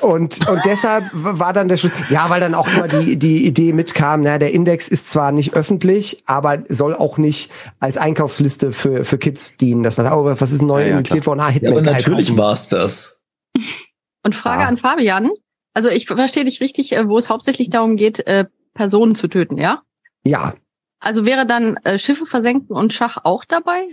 und, 0.01 0.47
und 0.47 0.61
deshalb 0.65 1.03
war 1.13 1.51
dann 1.51 1.67
der 1.67 1.75
Schluss, 1.75 1.91
ja, 2.09 2.29
weil 2.29 2.39
dann 2.39 2.53
auch 2.53 2.67
immer 2.69 2.87
die, 2.87 3.17
die 3.17 3.45
Idee 3.45 3.73
mitkam, 3.73 4.21
na, 4.21 4.37
der 4.37 4.53
Index 4.53 4.87
ist 4.87 5.09
zwar 5.09 5.33
nicht 5.33 5.55
öffentlich, 5.55 6.23
aber 6.25 6.63
soll 6.69 6.95
auch 6.95 7.17
nicht 7.17 7.51
als 7.81 7.97
Einkaufsliste 7.97 8.71
für, 8.71 9.03
für 9.03 9.17
Kids 9.17 9.57
dienen, 9.57 9.83
dass 9.83 9.97
man, 9.97 10.07
oh, 10.07 10.23
was 10.39 10.51
ist 10.53 10.61
neu 10.61 10.81
Ja, 10.83 10.87
ja, 10.87 10.97
indiziert 10.97 11.25
worden? 11.27 11.41
Ah, 11.41 11.47
Ja, 11.47 11.51
Hitman. 11.51 11.73
aber 11.73 11.81
geil, 11.81 11.93
natürlich 11.95 12.27
kaufen. 12.27 12.37
war's 12.37 12.69
das. 12.69 13.19
Und 14.23 14.35
Frage 14.35 14.63
Ah. 14.63 14.67
an 14.67 14.77
Fabian. 14.77 15.31
Also 15.73 15.89
ich 15.89 16.05
verstehe 16.05 16.45
dich 16.45 16.61
richtig, 16.61 16.93
äh, 16.93 17.07
wo 17.09 17.17
es 17.17 17.29
hauptsächlich 17.29 17.69
darum 17.69 17.97
geht, 17.97 18.25
äh, 18.25 18.45
Personen 18.73 19.15
zu 19.15 19.27
töten, 19.27 19.57
ja? 19.57 19.81
Ja. 20.23 20.53
Also 21.01 21.25
wäre 21.25 21.45
dann 21.45 21.75
äh, 21.83 21.97
Schiffe 21.97 22.25
versenken 22.25 22.73
und 22.75 22.93
Schach 22.93 23.17
auch 23.23 23.43
dabei? 23.43 23.85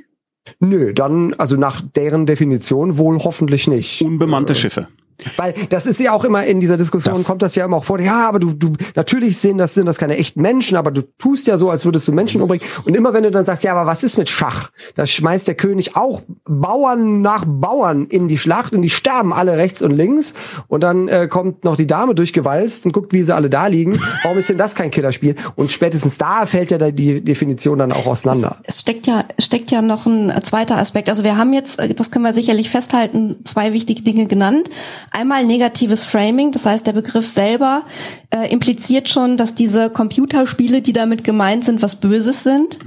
Nö, 0.60 0.92
dann, 0.92 1.34
also 1.34 1.56
nach 1.56 1.80
deren 1.80 2.26
Definition 2.26 2.98
wohl 2.98 3.18
hoffentlich 3.18 3.66
nicht. 3.66 4.02
Unbemannte 4.02 4.54
Schiffe. 4.54 4.88
Weil 5.36 5.54
das 5.70 5.86
ist 5.86 6.00
ja 6.00 6.12
auch 6.12 6.24
immer 6.24 6.44
in 6.44 6.60
dieser 6.60 6.76
Diskussion, 6.76 7.24
kommt 7.24 7.42
das 7.42 7.54
ja 7.54 7.64
immer 7.64 7.78
auch 7.78 7.84
vor, 7.84 8.00
ja, 8.00 8.28
aber 8.28 8.38
du, 8.38 8.52
du, 8.52 8.72
natürlich 8.94 9.38
sehen 9.38 9.58
das, 9.58 9.74
sind 9.74 9.86
das 9.86 9.98
keine 9.98 10.16
echten 10.16 10.42
Menschen, 10.42 10.76
aber 10.76 10.90
du 10.90 11.02
tust 11.18 11.46
ja 11.46 11.56
so, 11.56 11.70
als 11.70 11.84
würdest 11.84 12.06
du 12.08 12.12
Menschen 12.12 12.42
umbringen. 12.42 12.66
Und 12.84 12.96
immer 12.96 13.12
wenn 13.14 13.22
du 13.22 13.30
dann 13.30 13.44
sagst, 13.44 13.64
ja, 13.64 13.72
aber 13.72 13.86
was 13.86 14.02
ist 14.02 14.18
mit 14.18 14.28
Schach? 14.28 14.70
Da 14.94 15.06
schmeißt 15.06 15.48
der 15.48 15.54
König 15.54 15.96
auch 15.96 16.22
Bauern 16.44 17.22
nach 17.22 17.44
Bauern 17.46 18.06
in 18.06 18.28
die 18.28 18.38
Schlacht 18.38 18.72
und 18.72 18.82
die 18.82 18.90
sterben 18.90 19.32
alle 19.32 19.56
rechts 19.56 19.82
und 19.82 19.92
links. 19.92 20.34
Und 20.68 20.82
dann 20.82 21.08
äh, 21.08 21.28
kommt 21.28 21.64
noch 21.64 21.76
die 21.76 21.86
Dame 21.86 22.14
durchgewalzt 22.14 22.84
und 22.86 22.92
guckt, 22.92 23.12
wie 23.12 23.22
sie 23.22 23.34
alle 23.34 23.50
da 23.50 23.66
liegen. 23.66 24.00
Warum 24.22 24.38
ist 24.38 24.48
denn 24.48 24.58
das 24.58 24.74
kein 24.74 24.90
Killerspiel? 24.90 25.34
Und 25.54 25.72
spätestens 25.72 26.18
da 26.18 26.46
fällt 26.46 26.70
ja 26.70 26.78
die 26.90 27.22
Definition 27.22 27.78
dann 27.78 27.92
auch 27.92 28.06
auseinander. 28.06 28.56
Es 28.64 28.80
steckt 28.80 29.06
ja, 29.06 29.24
steckt 29.38 29.70
ja 29.70 29.82
noch 29.82 30.06
ein 30.06 30.32
zweiter 30.42 30.76
Aspekt. 30.76 31.08
Also 31.08 31.24
wir 31.24 31.36
haben 31.36 31.52
jetzt, 31.52 31.78
äh, 31.78 31.94
das 31.94 32.10
können 32.10 32.24
wir 32.24 32.32
sicherlich 32.32 32.70
festhalten, 32.70 33.36
zwei 33.44 33.72
wichtige 33.72 34.02
Dinge 34.02 34.26
genannt. 34.26 34.70
Einmal 35.12 35.44
negatives 35.44 36.04
Framing, 36.04 36.52
das 36.52 36.66
heißt, 36.66 36.86
der 36.86 36.92
Begriff 36.92 37.26
selber 37.26 37.84
äh, 38.30 38.50
impliziert 38.50 39.08
schon, 39.08 39.36
dass 39.36 39.54
diese 39.54 39.88
Computerspiele, 39.90 40.82
die 40.82 40.92
damit 40.92 41.24
gemeint 41.24 41.64
sind, 41.64 41.82
was 41.82 41.96
Böses 41.96 42.42
sind. 42.42 42.78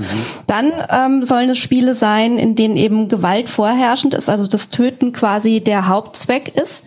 Dann 0.47 0.71
ähm, 0.89 1.23
sollen 1.23 1.49
es 1.49 1.58
Spiele 1.58 1.93
sein, 1.93 2.38
in 2.38 2.55
denen 2.55 2.77
eben 2.77 3.08
Gewalt 3.08 3.49
vorherrschend 3.49 4.13
ist, 4.13 4.29
also 4.29 4.47
das 4.47 4.69
Töten 4.69 5.13
quasi 5.13 5.62
der 5.62 5.88
Hauptzweck 5.88 6.55
ist. 6.55 6.86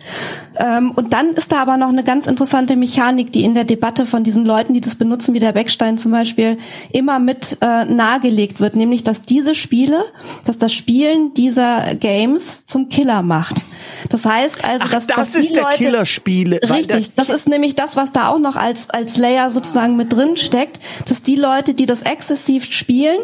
Ähm, 0.57 0.91
und 0.91 1.13
dann 1.13 1.29
ist 1.31 1.51
da 1.51 1.61
aber 1.61 1.77
noch 1.77 1.89
eine 1.89 2.03
ganz 2.03 2.27
interessante 2.27 2.75
Mechanik, 2.75 3.31
die 3.31 3.43
in 3.43 3.53
der 3.53 3.63
Debatte 3.63 4.05
von 4.05 4.23
diesen 4.23 4.45
Leuten, 4.45 4.73
die 4.73 4.81
das 4.81 4.95
benutzen, 4.95 5.33
wie 5.33 5.39
der 5.39 5.53
Beckstein 5.53 5.97
zum 5.97 6.11
Beispiel, 6.11 6.57
immer 6.91 7.19
mit 7.19 7.57
äh, 7.61 7.85
nahegelegt 7.85 8.59
wird, 8.59 8.75
nämlich 8.75 9.03
dass 9.03 9.23
diese 9.23 9.55
Spiele, 9.55 10.05
dass 10.45 10.57
das 10.57 10.73
Spielen 10.73 11.33
dieser 11.33 11.95
Games 11.95 12.65
zum 12.65 12.89
Killer 12.89 13.23
macht. 13.23 13.63
Das 14.09 14.25
heißt 14.25 14.63
also, 14.63 14.85
Ach, 14.87 14.91
dass, 14.91 15.07
das 15.07 15.22
dass 15.31 15.41
die 15.41 15.47
ist 15.47 15.55
der 15.55 15.65
Killerspiele. 15.75 16.59
Richtig, 16.69 17.13
das 17.15 17.29
ist 17.29 17.47
nämlich 17.47 17.75
das, 17.75 17.95
was 17.95 18.11
da 18.11 18.27
auch 18.27 18.39
noch 18.39 18.55
als 18.55 18.89
als 18.89 19.17
Layer 19.17 19.49
sozusagen 19.49 19.95
mit 19.95 20.13
drin 20.13 20.37
steckt, 20.37 20.79
dass 21.07 21.21
die 21.21 21.35
Leute, 21.35 21.73
die 21.73 21.85
das 21.85 22.03
exzessiv 22.03 22.65
spielen, 22.71 23.19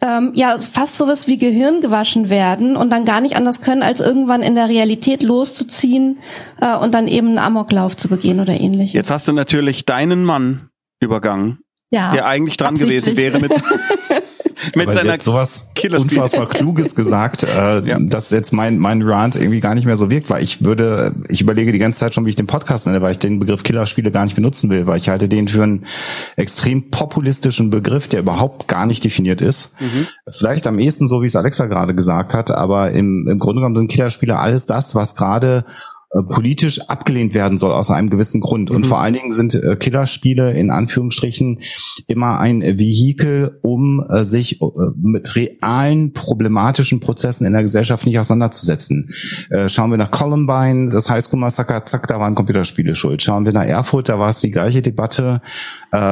ähm, 0.00 0.32
ja 0.34 0.56
fast 0.58 0.96
sowas 0.98 1.26
wie 1.26 1.38
Gehirn 1.38 1.80
gewaschen 1.80 2.30
werden 2.30 2.76
und 2.76 2.90
dann 2.90 3.04
gar 3.04 3.20
nicht 3.20 3.36
anders 3.36 3.62
können, 3.62 3.82
als 3.82 4.00
irgendwann 4.00 4.42
in 4.42 4.54
der 4.54 4.68
Realität 4.68 5.22
loszuziehen 5.22 6.18
äh, 6.60 6.76
und 6.76 6.94
dann 6.94 7.08
eben 7.08 7.28
einen 7.28 7.38
Amoklauf 7.38 7.96
zu 7.96 8.08
begehen 8.08 8.40
oder 8.40 8.58
ähnliches. 8.58 8.94
Jetzt 8.94 9.10
hast 9.10 9.28
du 9.28 9.32
natürlich 9.32 9.84
deinen 9.84 10.24
Mann 10.24 10.68
übergangen, 11.00 11.58
ja, 11.90 12.12
der 12.12 12.26
eigentlich 12.26 12.56
dran 12.56 12.74
gewesen 12.74 13.16
wäre 13.16 13.40
mit, 13.40 13.52
mit 14.76 14.90
seiner 14.90 15.12
hat 15.12 15.22
sowas 15.22 15.68
unfassbar 15.96 16.48
Kluges 16.48 16.94
gesagt, 16.94 17.44
äh, 17.44 17.78
Ja. 17.88 17.98
dass 18.00 18.30
jetzt 18.30 18.52
mein, 18.52 18.78
mein 18.78 19.02
Rant 19.02 19.36
irgendwie 19.36 19.60
gar 19.60 19.74
nicht 19.74 19.84
mehr 19.86 19.96
so 19.96 20.10
wirkt, 20.10 20.28
weil 20.30 20.42
ich 20.42 20.64
würde, 20.64 21.14
ich 21.28 21.40
überlege 21.40 21.72
die 21.72 21.78
ganze 21.78 22.00
Zeit 22.00 22.14
schon, 22.14 22.26
wie 22.26 22.30
ich 22.30 22.36
den 22.36 22.46
Podcast 22.46 22.86
nenne, 22.86 23.00
weil 23.02 23.12
ich 23.12 23.18
den 23.18 23.38
Begriff 23.38 23.62
Killerspiele 23.62 24.10
gar 24.10 24.24
nicht 24.24 24.34
benutzen 24.34 24.70
will, 24.70 24.86
weil 24.86 24.98
ich 24.98 25.08
halte 25.08 25.28
den 25.28 25.48
für 25.48 25.62
einen 25.62 25.84
extrem 26.36 26.90
populistischen 26.90 27.70
Begriff, 27.70 28.08
der 28.08 28.20
überhaupt 28.20 28.68
gar 28.68 28.86
nicht 28.86 29.04
definiert 29.04 29.40
ist. 29.40 29.74
Vielleicht 30.28 30.66
am 30.66 30.78
ehesten 30.78 31.08
so, 31.08 31.22
wie 31.22 31.26
es 31.26 31.36
Alexa 31.36 31.66
gerade 31.66 31.94
gesagt 31.94 32.34
hat, 32.34 32.50
aber 32.50 32.90
im, 32.90 33.28
im 33.28 33.38
Grunde 33.38 33.60
genommen 33.60 33.76
sind 33.76 33.90
Killerspiele 33.90 34.36
alles 34.38 34.66
das, 34.66 34.94
was 34.94 35.16
gerade 35.16 35.64
äh, 36.10 36.22
politisch 36.22 36.80
abgelehnt 36.88 37.34
werden 37.34 37.58
soll 37.58 37.72
aus 37.72 37.90
einem 37.90 38.08
gewissen 38.08 38.40
Grund. 38.40 38.70
Und 38.70 38.86
vor 38.86 38.98
allen 38.98 39.12
Dingen 39.12 39.30
sind 39.30 39.54
äh, 39.54 39.76
Killerspiele 39.76 40.54
in 40.54 40.70
Anführungsstrichen 40.70 41.60
immer 42.06 42.38
ein 42.38 42.62
Vehikel, 42.62 43.58
um 43.62 44.02
äh, 44.08 44.24
sich 44.24 44.62
äh, 44.62 44.66
mit 44.96 45.36
realen 45.36 46.14
problematischen 46.14 47.00
Prozessen 47.00 47.46
in 47.46 47.52
der 47.52 47.60
Gesellschaft 47.60 48.06
nicht 48.06 48.18
auseinanderzusetzen. 48.18 49.10
Äh, 49.50 49.68
schauen 49.68 49.90
wir 49.90 49.98
nach 49.98 50.10
Columbine, 50.10 50.88
das 50.88 51.10
Highschool 51.10 51.40
Massaker, 51.40 51.84
zack, 51.84 52.06
da 52.06 52.18
waren 52.18 52.34
Computerspiele 52.34 52.94
schuld. 52.94 53.22
Schauen 53.22 53.44
wir 53.44 53.52
nach 53.52 53.66
Erfurt, 53.66 54.08
da 54.08 54.18
war 54.18 54.30
es 54.30 54.40
die 54.40 54.50
gleiche 54.50 54.80
Debatte. 54.80 55.42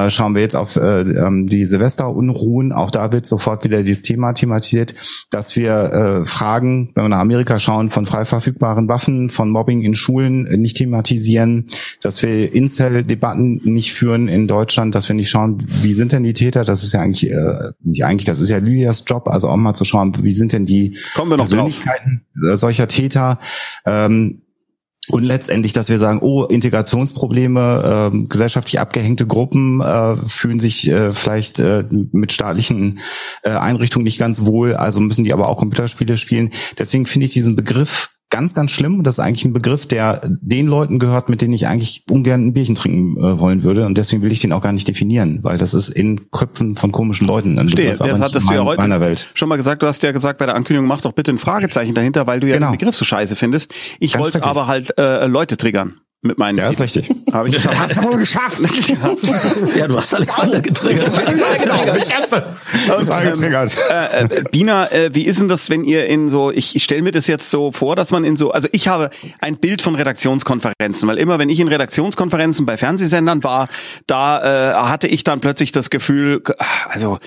Schauen 0.08 0.34
wir 0.34 0.42
jetzt 0.42 0.56
auf 0.56 0.76
äh, 0.76 1.00
ähm, 1.00 1.46
die 1.46 1.64
Silvesterunruhen, 1.64 2.72
auch 2.72 2.90
da 2.90 3.12
wird 3.12 3.26
sofort 3.26 3.64
wieder 3.64 3.82
dieses 3.82 4.02
Thema 4.02 4.32
thematisiert, 4.32 4.94
dass 5.30 5.56
wir 5.56 6.24
Fragen, 6.24 6.92
wenn 6.94 7.04
wir 7.04 7.08
nach 7.08 7.18
Amerika 7.18 7.58
schauen, 7.58 7.90
von 7.90 8.06
frei 8.06 8.24
verfügbaren 8.24 8.88
Waffen, 8.88 9.30
von 9.30 9.50
Mobbing 9.50 9.85
in 9.86 9.94
Schulen 9.94 10.46
äh, 10.46 10.56
nicht 10.56 10.76
thematisieren, 10.76 11.66
dass 12.02 12.22
wir 12.22 12.52
Incel-Debatten 12.52 13.62
nicht 13.64 13.92
führen 13.94 14.28
in 14.28 14.48
Deutschland, 14.48 14.94
dass 14.94 15.08
wir 15.08 15.16
nicht 15.16 15.30
schauen, 15.30 15.66
wie 15.82 15.94
sind 15.94 16.12
denn 16.12 16.22
die 16.22 16.34
Täter, 16.34 16.64
das 16.64 16.82
ist 16.82 16.92
ja 16.92 17.00
eigentlich, 17.00 17.30
äh, 17.30 17.70
nicht 17.82 18.04
eigentlich, 18.04 18.26
das 18.26 18.40
ist 18.40 18.50
ja 18.50 18.58
Lydias 18.58 19.04
Job, 19.06 19.28
also 19.28 19.48
auch 19.48 19.56
mal 19.56 19.74
zu 19.74 19.84
schauen, 19.84 20.12
wie 20.22 20.32
sind 20.32 20.52
denn 20.52 20.66
die 20.66 20.96
noch 21.16 21.28
drauf. 21.28 21.48
Persönlichkeiten 21.48 22.26
äh, 22.44 22.56
solcher 22.56 22.88
Täter. 22.88 23.38
Ähm, 23.86 24.42
und 25.08 25.22
letztendlich, 25.22 25.72
dass 25.72 25.88
wir 25.88 25.98
sagen, 25.98 26.18
oh, 26.20 26.44
Integrationsprobleme, 26.44 28.10
ähm, 28.12 28.28
gesellschaftlich 28.28 28.80
abgehängte 28.80 29.26
Gruppen 29.26 29.80
äh, 29.80 30.16
fühlen 30.16 30.58
sich 30.58 30.88
äh, 30.88 31.12
vielleicht 31.12 31.60
äh, 31.60 31.84
mit 31.90 32.32
staatlichen 32.32 32.98
äh, 33.44 33.50
Einrichtungen 33.50 34.02
nicht 34.02 34.18
ganz 34.18 34.44
wohl, 34.44 34.74
also 34.74 35.00
müssen 35.00 35.22
die 35.22 35.32
aber 35.32 35.48
auch 35.48 35.58
Computerspiele 35.58 36.16
spielen. 36.16 36.50
Deswegen 36.76 37.06
finde 37.06 37.26
ich 37.26 37.32
diesen 37.32 37.54
Begriff 37.54 38.15
ganz, 38.30 38.54
ganz 38.54 38.70
schlimm. 38.70 38.98
Und 38.98 39.04
das 39.06 39.14
ist 39.16 39.20
eigentlich 39.24 39.44
ein 39.44 39.52
Begriff, 39.52 39.86
der 39.86 40.20
den 40.40 40.66
Leuten 40.66 40.98
gehört, 40.98 41.28
mit 41.28 41.40
denen 41.42 41.52
ich 41.54 41.66
eigentlich 41.66 42.04
ungern 42.10 42.46
ein 42.46 42.52
Bierchen 42.52 42.74
trinken 42.74 43.16
äh, 43.18 43.38
wollen 43.38 43.62
würde. 43.62 43.86
Und 43.86 43.96
deswegen 43.98 44.22
will 44.22 44.32
ich 44.32 44.40
den 44.40 44.52
auch 44.52 44.60
gar 44.60 44.72
nicht 44.72 44.88
definieren, 44.88 45.40
weil 45.42 45.58
das 45.58 45.74
ist 45.74 45.88
in 45.88 46.30
Köpfen 46.30 46.76
von 46.76 46.92
komischen 46.92 47.26
Leuten 47.26 47.58
ein 47.58 47.68
Verstehe, 47.68 47.92
Begriff, 47.92 48.08
das 48.10 48.20
hattest 48.20 48.50
du 48.50 48.54
ja 48.54 48.64
heute 48.64 48.80
meiner 48.80 49.00
Welt. 49.00 49.28
schon 49.34 49.48
mal 49.48 49.56
gesagt. 49.56 49.82
Du 49.82 49.86
hast 49.86 50.02
ja 50.02 50.12
gesagt 50.12 50.38
bei 50.38 50.46
der 50.46 50.54
Ankündigung, 50.54 50.86
mach 50.86 51.02
doch 51.02 51.12
bitte 51.12 51.30
ein 51.32 51.38
Fragezeichen 51.38 51.94
dahinter, 51.94 52.26
weil 52.26 52.40
du 52.40 52.46
ja 52.48 52.54
Genau. 52.56 52.70
den 52.72 52.78
Begriff 52.78 52.96
so 52.96 53.04
scheiße 53.04 53.36
findest. 53.36 53.72
Ich 54.00 54.12
Ganz 54.14 54.24
wollte 54.24 54.42
aber 54.44 54.66
halt 54.66 54.96
äh, 54.98 55.26
Leute 55.26 55.56
triggern 55.56 55.94
mit 56.26 56.38
meinen. 56.38 56.56
Ja, 56.56 56.68
ist 56.68 56.80
richtig. 56.80 57.10
Habe 57.32 57.48
ich 57.48 57.54
geschafft. 57.62 57.78
Hast 57.78 57.98
du 57.98 58.02
wohl 58.04 58.18
geschafft? 58.18 58.60
Ja, 59.76 59.88
du 59.88 59.96
hast 59.96 60.14
Alexander 60.14 60.60
getriggert. 60.60 61.14
Total 62.86 63.32
getriggert. 63.32 63.76
äh, 63.90 64.24
äh, 64.24 64.44
Bina, 64.50 64.90
äh, 64.90 65.14
wie 65.14 65.24
ist 65.24 65.40
denn 65.40 65.48
das, 65.48 65.70
wenn 65.70 65.84
ihr 65.84 66.06
in 66.06 66.28
so, 66.28 66.50
ich, 66.50 66.76
ich 66.76 66.84
stelle 66.84 67.02
mir 67.02 67.12
das 67.12 67.26
jetzt 67.26 67.50
so 67.50 67.72
vor, 67.72 67.96
dass 67.96 68.10
man 68.10 68.24
in 68.24 68.36
so, 68.36 68.50
also 68.52 68.68
ich 68.72 68.88
habe 68.88 69.10
ein 69.40 69.56
Bild 69.56 69.82
von 69.82 69.94
Redaktionskonferenzen, 69.94 71.08
weil 71.08 71.18
immer 71.18 71.38
wenn 71.38 71.48
ich 71.48 71.60
in 71.60 71.68
Redaktionskonferenzen 71.68 72.66
bei 72.66 72.76
Fernsehsendern 72.76 73.44
war, 73.44 73.68
da 74.06 74.72
äh, 74.72 74.74
hatte 74.74 75.08
ich 75.08 75.24
dann 75.24 75.40
plötzlich 75.40 75.72
das 75.72 75.90
Gefühl, 75.90 76.42
also 76.88 77.18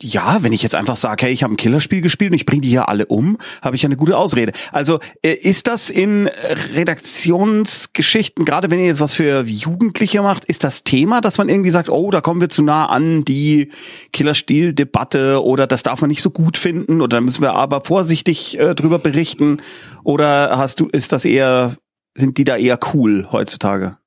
ja, 0.00 0.42
wenn 0.42 0.52
ich 0.52 0.62
jetzt 0.62 0.74
einfach 0.74 0.96
sage, 0.96 1.26
hey, 1.26 1.32
ich 1.32 1.42
habe 1.42 1.52
ein 1.52 1.58
Killerspiel 1.58 2.00
gespielt 2.00 2.32
und 2.32 2.36
ich 2.36 2.46
bringe 2.46 2.62
die 2.62 2.68
hier 2.68 2.88
alle 2.88 3.06
um, 3.06 3.36
habe 3.60 3.76
ich 3.76 3.82
ja 3.82 3.88
eine 3.88 3.96
gute 3.96 4.16
Ausrede. 4.16 4.52
Also 4.72 5.00
äh, 5.22 5.32
ist 5.32 5.66
das 5.66 5.90
in 5.90 6.28
Redaktionsgeschichten, 6.74 8.44
gerade 8.44 8.70
wenn 8.70 8.78
ihr 8.78 8.86
jetzt 8.86 9.00
was 9.00 9.14
für 9.14 9.44
Jugendliche 9.46 10.22
macht, 10.22 10.46
ist 10.46 10.64
das 10.64 10.84
Thema, 10.84 11.20
dass 11.20 11.36
man 11.38 11.48
irgendwie 11.48 11.70
sagt, 11.70 11.90
oh, 11.90 12.10
da 12.10 12.20
kommen 12.20 12.40
wir 12.40 12.48
zu 12.48 12.62
nah 12.62 12.86
an 12.86 13.24
die 13.24 13.70
Killerstil-Debatte 14.12 15.42
oder 15.42 15.66
das 15.66 15.82
darf 15.82 16.00
man 16.00 16.08
nicht 16.08 16.22
so 16.22 16.30
gut 16.30 16.56
finden 16.56 17.00
oder 17.02 17.18
da 17.18 17.20
müssen 17.20 17.42
wir 17.42 17.54
aber 17.54 17.82
vorsichtig 17.82 18.58
äh, 18.58 18.74
drüber 18.74 18.98
berichten 18.98 19.58
oder 20.02 20.56
hast 20.56 20.80
du, 20.80 20.88
ist 20.88 21.12
das 21.12 21.26
eher, 21.26 21.76
sind 22.14 22.38
die 22.38 22.44
da 22.44 22.56
eher 22.56 22.78
cool 22.94 23.28
heutzutage? 23.30 23.98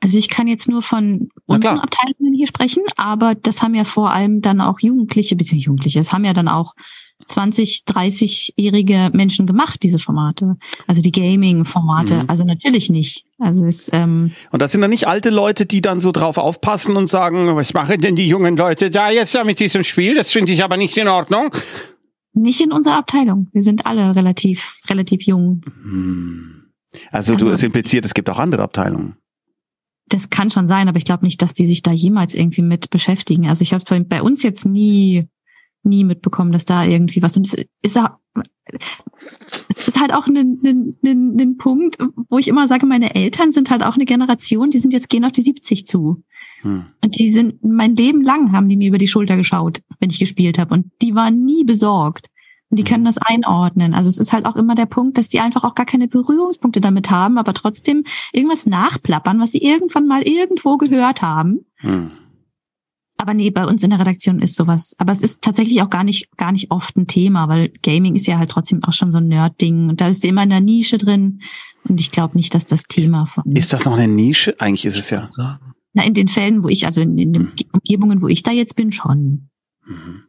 Also 0.00 0.18
ich 0.18 0.28
kann 0.28 0.46
jetzt 0.46 0.68
nur 0.68 0.82
von 0.82 1.30
unseren 1.46 1.78
Abteilungen 1.78 2.34
hier 2.34 2.46
sprechen, 2.46 2.82
aber 2.96 3.34
das 3.34 3.62
haben 3.62 3.74
ja 3.74 3.84
vor 3.84 4.10
allem 4.10 4.42
dann 4.42 4.60
auch 4.60 4.80
Jugendliche, 4.80 5.36
beziehungsweise 5.36 5.66
Jugendliche, 5.66 5.98
es 5.98 6.12
haben 6.12 6.24
ja 6.24 6.32
dann 6.32 6.48
auch 6.48 6.74
20, 7.24 7.84
30-jährige 7.88 9.10
Menschen 9.12 9.46
gemacht, 9.46 9.82
diese 9.82 9.98
Formate. 9.98 10.56
Also 10.86 11.00
die 11.00 11.12
Gaming-Formate. 11.12 12.22
Mhm. 12.22 12.24
Also 12.28 12.44
natürlich 12.44 12.90
nicht. 12.90 13.24
Also 13.38 13.64
es, 13.64 13.90
ähm, 13.92 14.32
Und 14.52 14.62
das 14.62 14.72
sind 14.72 14.82
dann 14.82 14.90
nicht 14.90 15.08
alte 15.08 15.30
Leute, 15.30 15.66
die 15.66 15.80
dann 15.80 15.98
so 15.98 16.12
drauf 16.12 16.38
aufpassen 16.38 16.96
und 16.96 17.06
sagen, 17.06 17.56
was 17.56 17.74
machen 17.74 18.00
denn 18.00 18.16
die 18.16 18.28
jungen 18.28 18.56
Leute 18.56 18.90
da 18.90 19.10
jetzt 19.10 19.34
da 19.34 19.44
mit 19.44 19.60
diesem 19.60 19.82
Spiel? 19.82 20.14
Das 20.14 20.30
finde 20.30 20.52
ich 20.52 20.62
aber 20.62 20.76
nicht 20.76 20.96
in 20.96 21.08
Ordnung. 21.08 21.50
Nicht 22.34 22.60
in 22.60 22.70
unserer 22.70 22.98
Abteilung. 22.98 23.48
Wir 23.52 23.62
sind 23.62 23.86
alle 23.86 24.14
relativ, 24.14 24.82
relativ 24.88 25.22
jung. 25.22 25.62
Hm. 25.64 26.66
Also, 27.10 27.32
also 27.32 27.46
du, 27.46 27.50
es 27.50 27.62
impliziert, 27.62 28.04
es 28.04 28.14
gibt 28.14 28.28
auch 28.30 28.38
andere 28.38 28.62
Abteilungen. 28.62 29.16
Das 30.08 30.30
kann 30.30 30.50
schon 30.50 30.66
sein, 30.66 30.88
aber 30.88 30.98
ich 30.98 31.04
glaube 31.04 31.24
nicht, 31.24 31.42
dass 31.42 31.54
die 31.54 31.66
sich 31.66 31.82
da 31.82 31.90
jemals 31.90 32.34
irgendwie 32.34 32.62
mit 32.62 32.90
beschäftigen. 32.90 33.48
Also 33.48 33.62
ich 33.62 33.72
habe 33.72 33.84
bei, 33.88 34.00
bei 34.00 34.22
uns 34.22 34.42
jetzt 34.42 34.64
nie, 34.64 35.28
nie 35.82 36.04
mitbekommen, 36.04 36.52
dass 36.52 36.64
da 36.64 36.84
irgendwie 36.84 37.22
was. 37.22 37.36
Und 37.36 37.46
es 37.46 37.54
ist, 37.54 37.68
es 37.82 37.96
ist 39.88 40.00
halt 40.00 40.12
auch 40.12 40.26
ein, 40.26 40.36
ein, 40.36 40.96
ein, 41.04 41.40
ein 41.40 41.56
Punkt, 41.56 41.98
wo 42.28 42.38
ich 42.38 42.48
immer 42.48 42.68
sage, 42.68 42.86
meine 42.86 43.14
Eltern 43.14 43.52
sind 43.52 43.70
halt 43.70 43.82
auch 43.82 43.94
eine 43.94 44.04
Generation, 44.04 44.70
die 44.70 44.78
sind 44.78 44.92
jetzt 44.92 45.08
gehen 45.08 45.24
auf 45.24 45.32
die 45.32 45.42
70 45.42 45.86
zu. 45.86 46.22
Hm. 46.62 46.86
Und 47.02 47.18
die 47.18 47.32
sind 47.32 47.64
mein 47.64 47.96
Leben 47.96 48.22
lang 48.22 48.52
haben 48.52 48.68
die 48.68 48.76
mir 48.76 48.88
über 48.88 48.98
die 48.98 49.08
Schulter 49.08 49.36
geschaut, 49.36 49.82
wenn 50.00 50.10
ich 50.10 50.18
gespielt 50.18 50.58
habe. 50.58 50.74
Und 50.74 50.90
die 51.02 51.14
waren 51.14 51.44
nie 51.44 51.64
besorgt. 51.64 52.28
Und 52.68 52.78
die 52.78 52.84
können 52.84 53.04
das 53.04 53.18
einordnen. 53.18 53.94
Also 53.94 54.08
es 54.08 54.18
ist 54.18 54.32
halt 54.32 54.44
auch 54.44 54.56
immer 54.56 54.74
der 54.74 54.86
Punkt, 54.86 55.18
dass 55.18 55.28
die 55.28 55.40
einfach 55.40 55.62
auch 55.62 55.74
gar 55.74 55.86
keine 55.86 56.08
Berührungspunkte 56.08 56.80
damit 56.80 57.10
haben, 57.10 57.38
aber 57.38 57.54
trotzdem 57.54 58.04
irgendwas 58.32 58.66
nachplappern, 58.66 59.40
was 59.40 59.52
sie 59.52 59.62
irgendwann 59.62 60.08
mal 60.08 60.22
irgendwo 60.22 60.76
gehört 60.76 61.22
haben. 61.22 61.60
Hm. 61.76 62.10
Aber 63.18 63.34
nee, 63.34 63.50
bei 63.50 63.64
uns 63.64 63.82
in 63.82 63.90
der 63.90 64.00
Redaktion 64.00 64.40
ist 64.40 64.56
sowas. 64.56 64.94
Aber 64.98 65.12
es 65.12 65.22
ist 65.22 65.42
tatsächlich 65.42 65.80
auch 65.80 65.90
gar 65.90 66.04
nicht, 66.04 66.36
gar 66.36 66.52
nicht 66.52 66.70
oft 66.70 66.96
ein 66.96 67.06
Thema, 67.06 67.48
weil 67.48 67.72
Gaming 67.82 68.14
ist 68.14 68.26
ja 68.26 68.38
halt 68.38 68.50
trotzdem 68.50 68.82
auch 68.84 68.92
schon 68.92 69.10
so 69.10 69.18
ein 69.18 69.28
Nerd-Ding. 69.28 69.88
Und 69.88 70.00
da 70.00 70.08
ist 70.08 70.24
immer 70.24 70.42
in 70.42 70.50
der 70.50 70.60
Nische 70.60 70.98
drin. 70.98 71.40
Und 71.88 72.00
ich 72.00 72.10
glaube 72.10 72.36
nicht, 72.36 72.54
dass 72.54 72.66
das 72.66 72.82
Thema 72.82 73.26
von. 73.26 73.44
Ist 73.52 73.72
das 73.72 73.84
noch 73.84 73.94
eine 73.94 74.08
Nische? 74.08 74.60
Eigentlich 74.60 74.84
ist 74.84 74.96
es 74.96 75.10
ja. 75.10 75.28
Na, 75.94 76.04
in 76.04 76.14
den 76.14 76.28
Fällen, 76.28 76.62
wo 76.62 76.68
ich, 76.68 76.84
also 76.84 77.00
in, 77.00 77.16
den 77.16 77.34
hm. 77.34 77.52
Umgebungen, 77.72 78.20
wo 78.20 78.28
ich 78.28 78.42
da 78.42 78.50
jetzt 78.50 78.76
bin, 78.76 78.92
schon. 78.92 79.48
Mhm. 79.86 80.25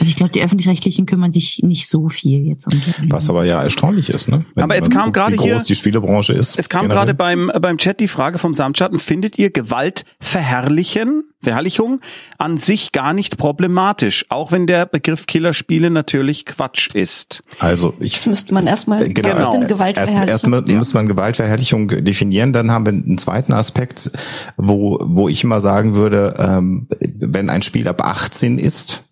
Also 0.00 0.10
ich 0.10 0.16
glaube, 0.16 0.32
die 0.32 0.42
öffentlich-rechtlichen 0.42 1.04
kümmern 1.04 1.32
sich 1.32 1.60
nicht 1.62 1.86
so 1.86 2.08
viel 2.08 2.46
jetzt 2.46 2.66
um 2.66 2.80
die. 2.80 3.10
Was 3.10 3.28
aber 3.28 3.44
ja 3.44 3.62
erstaunlich 3.62 4.08
ist, 4.08 4.28
ne? 4.28 4.46
Wenn, 4.54 4.64
aber 4.64 4.74
jetzt 4.74 4.90
kam 4.90 5.12
gerade 5.12 5.36
hier 5.36 5.58
die 5.58 5.74
Spielebranche 5.74 6.32
ist. 6.32 6.58
Es 6.58 6.68
kam 6.68 6.88
gerade 6.88 7.12
beim 7.12 7.52
beim 7.60 7.76
Chat 7.76 8.00
die 8.00 8.08
Frage 8.08 8.38
vom 8.38 8.54
Samtschatten: 8.54 8.98
Findet 8.98 9.38
ihr 9.38 9.50
Gewalt 9.50 10.06
verherrlichen, 10.18 11.24
Verherrlichung 11.42 12.00
an 12.38 12.56
sich 12.56 12.92
gar 12.92 13.12
nicht 13.12 13.36
problematisch, 13.36 14.24
auch 14.30 14.50
wenn 14.50 14.66
der 14.66 14.86
Begriff 14.86 15.26
Killerspiele 15.26 15.90
natürlich 15.90 16.46
Quatsch 16.46 16.94
ist? 16.94 17.42
Also 17.58 17.94
ich 18.00 18.14
das 18.14 18.26
müsste 18.26 18.54
man 18.54 18.66
erstmal 18.66 19.02
äh, 19.02 19.08
genau, 19.10 19.36
was 19.36 19.52
denn 19.52 19.66
Gewaltverherrlichung? 19.66 20.28
Erst, 20.28 20.44
erst 20.44 20.68
ja. 20.68 20.76
muss 20.76 20.94
man 20.94 21.06
Gewaltverherrlichung 21.06 21.88
definieren, 21.88 22.54
dann 22.54 22.70
haben 22.70 22.86
wir 22.86 22.92
einen 22.92 23.18
zweiten 23.18 23.52
Aspekt, 23.52 24.10
wo 24.56 24.98
wo 25.02 25.28
ich 25.28 25.44
immer 25.44 25.60
sagen 25.60 25.94
würde, 25.94 26.34
ähm, 26.38 26.88
wenn 27.18 27.50
ein 27.50 27.62
Spiel 27.62 27.86
ab 27.88 28.02
18 28.02 28.58
ist 28.58 29.05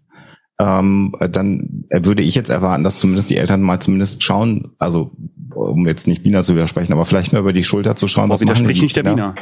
ähm, 0.59 1.15
dann 1.31 1.85
würde 1.91 2.23
ich 2.23 2.35
jetzt 2.35 2.49
erwarten, 2.49 2.85
dass 2.85 2.99
zumindest 2.99 3.31
die 3.31 3.37
Eltern 3.37 3.63
mal 3.63 3.81
zumindest 3.81 4.23
schauen, 4.23 4.73
also 4.79 5.11
um 5.55 5.87
jetzt 5.87 6.07
nicht 6.07 6.23
Bina 6.23 6.43
zu 6.43 6.55
widersprechen, 6.55 6.93
aber 6.93 7.05
vielleicht 7.05 7.33
mal 7.33 7.41
über 7.41 7.53
die 7.53 7.65
Schulter 7.65 7.97
zu 7.97 8.09
schauen, 8.09 8.31
was 8.31 8.45
machen 8.45 8.69
die 8.69 8.81
nicht 8.81 8.97
der 8.97 9.03
Bina. 9.05 9.35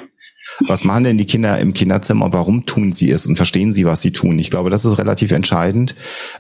Was 0.67 0.85
machen 0.85 1.05
denn 1.05 1.19
die 1.19 1.25
Kinder 1.25 1.59
im 1.59 1.75
Kinderzimmer? 1.75 2.33
Warum 2.33 2.67
tun 2.67 2.93
sie 2.93 3.11
es 3.11 3.27
und 3.27 3.37
verstehen 3.37 3.73
sie, 3.73 3.85
was 3.87 4.01
sie 4.01 4.13
tun? 4.13 4.39
Ich 4.39 4.51
glaube, 4.51 4.71
das 4.71 4.85
ist 4.85 4.99
relativ 4.99 5.33
entscheidend, 5.33 5.95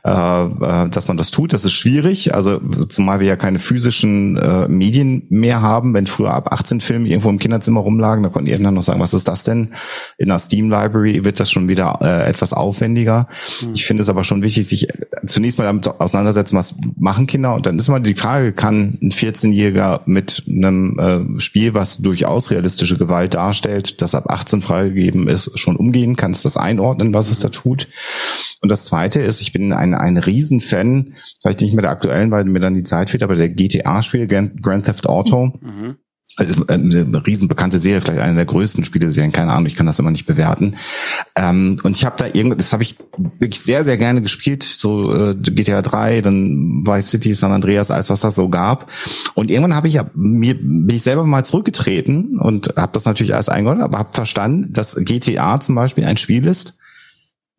äh, 0.05 0.11
äh, 0.11 0.89
dass 0.89 1.09
man 1.09 1.17
das 1.17 1.31
tut. 1.31 1.53
Das 1.53 1.65
ist 1.65 1.73
schwierig, 1.73 2.35
also 2.35 2.61
zumal 2.89 3.21
wir 3.21 3.27
ja 3.27 3.37
keine 3.37 3.59
physischen 3.59 4.37
äh, 4.37 4.69
Medien 4.69 5.27
mehr 5.31 5.63
haben. 5.63 5.95
Wenn 5.95 6.07
früher 6.07 6.33
ab 6.33 6.53
18 6.53 6.81
Filme 6.81 7.09
irgendwo 7.09 7.31
im 7.31 7.39
Kinderzimmer 7.39 7.81
rumlagen, 7.81 8.23
da 8.23 8.29
konnten 8.29 8.47
die 8.47 8.53
Eltern 8.53 8.75
noch 8.75 8.83
sagen, 8.83 9.01
was 9.01 9.15
ist 9.15 9.29
das 9.29 9.45
denn? 9.45 9.73
In 10.19 10.29
der 10.29 10.39
Steam 10.39 10.71
Library 10.71 11.25
wird 11.25 11.41
das 11.41 11.51
schon 11.51 11.69
wieder 11.69 12.01
etwas 12.27 12.53
aufwendiger. 12.53 13.29
Mhm. 13.63 13.71
Ich 13.75 13.85
finde 13.85 14.03
es 14.03 14.09
aber 14.09 14.25
schon 14.25 14.43
wichtig, 14.43 14.67
sich 14.67 14.89
zunächst 15.27 15.59
mal 15.59 15.65
damit 15.65 15.89
auseinandersetzen, 16.01 16.57
was 16.57 16.77
machen 16.99 17.27
Kinder. 17.27 17.55
Und 17.55 17.67
dann 17.67 17.79
ist 17.79 17.89
mal 17.89 18.01
die 18.01 18.15
Frage, 18.15 18.53
kann 18.53 18.99
ein 19.03 19.11
14-Jähriger 19.11 20.01
mit 20.07 20.45
einem 20.49 21.39
Spiel, 21.39 21.75
was 21.75 21.99
durchaus 21.99 22.51
realistische 22.51 22.97
Gewalt 22.97 23.35
darstellt, 23.35 24.01
das 24.03 24.15
ab 24.15 24.25
18 24.29 24.61
freigegeben 24.61 25.29
ist, 25.29 25.59
schon 25.59 25.77
umgehen? 25.77 26.17
Kannst 26.17 26.45
das 26.45 26.57
einordnen, 26.57 27.15
was 27.15 27.31
es 27.31 27.39
da 27.39 27.49
tut? 27.49 27.89
Und 28.61 28.71
das 28.71 28.85
Zweite 28.85 29.21
ist, 29.21 29.41
ich 29.41 29.53
bin 29.53 29.73
ein, 29.73 29.95
ein 29.95 30.19
Riesenfan, 30.19 31.15
vielleicht 31.41 31.63
nicht 31.63 31.75
mit 31.75 31.85
der 31.85 31.91
aktuellen, 31.91 32.31
weil 32.31 32.45
mir 32.45 32.61
dann 32.61 32.75
die 32.75 32.83
Zeit 32.83 33.11
fehlt, 33.11 33.23
aber 33.23 33.37
der 33.37 33.49
GTA-Spiele, 33.49 34.27
Grand 34.27 34.85
Theft 34.85 35.09
Auto. 35.09 35.53
Mhm 35.61 35.97
also 36.37 36.67
eine 36.67 37.27
riesen 37.27 37.49
bekannte 37.49 37.79
Serie, 37.79 38.01
vielleicht 38.01 38.21
eine 38.21 38.37
der 38.37 38.45
größten 38.47 38.85
Spieleserien, 38.85 39.33
keine 39.33 39.53
Ahnung, 39.53 39.67
ich 39.67 39.75
kann 39.75 39.87
das 39.87 39.99
immer 39.99 40.11
nicht 40.11 40.27
bewerten. 40.27 40.77
Ähm, 41.37 41.79
und 41.83 41.97
ich 41.97 42.05
habe 42.05 42.17
da 42.19 42.27
irgendwas, 42.27 42.59
das 42.59 42.73
habe 42.73 42.83
ich 42.83 42.97
wirklich 43.39 43.61
sehr, 43.61 43.85
sehr 43.85 43.99
gerne 43.99 44.23
gespielt, 44.23 44.63
so 44.63 45.15
äh, 45.15 45.35
GTA 45.35 45.83
3, 45.83 46.23
dann 46.23 46.87
Vice 46.87 47.11
City, 47.11 47.35
San 47.35 47.53
Andreas, 47.53 47.91
alles 47.91 48.09
was 48.11 48.21
das 48.21 48.35
so 48.35 48.49
gab. 48.49 48.91
Und 49.35 49.51
irgendwann 49.51 49.75
habe 49.75 49.89
ich 49.89 49.95
ja 49.95 50.11
mir 50.15 50.55
bin 50.55 50.89
ich 50.91 51.03
selber 51.03 51.25
mal 51.25 51.45
zurückgetreten 51.45 52.39
und 52.39 52.75
habe 52.77 52.93
das 52.93 53.05
natürlich 53.05 53.35
alles 53.35 53.49
eingeordnet, 53.49 53.85
aber 53.85 53.99
habe 53.99 54.13
verstanden, 54.13 54.73
dass 54.73 54.97
GTA 54.97 55.61
zum 55.61 55.75
Beispiel 55.75 56.05
ein 56.05 56.17
Spiel 56.17 56.47
ist, 56.47 56.77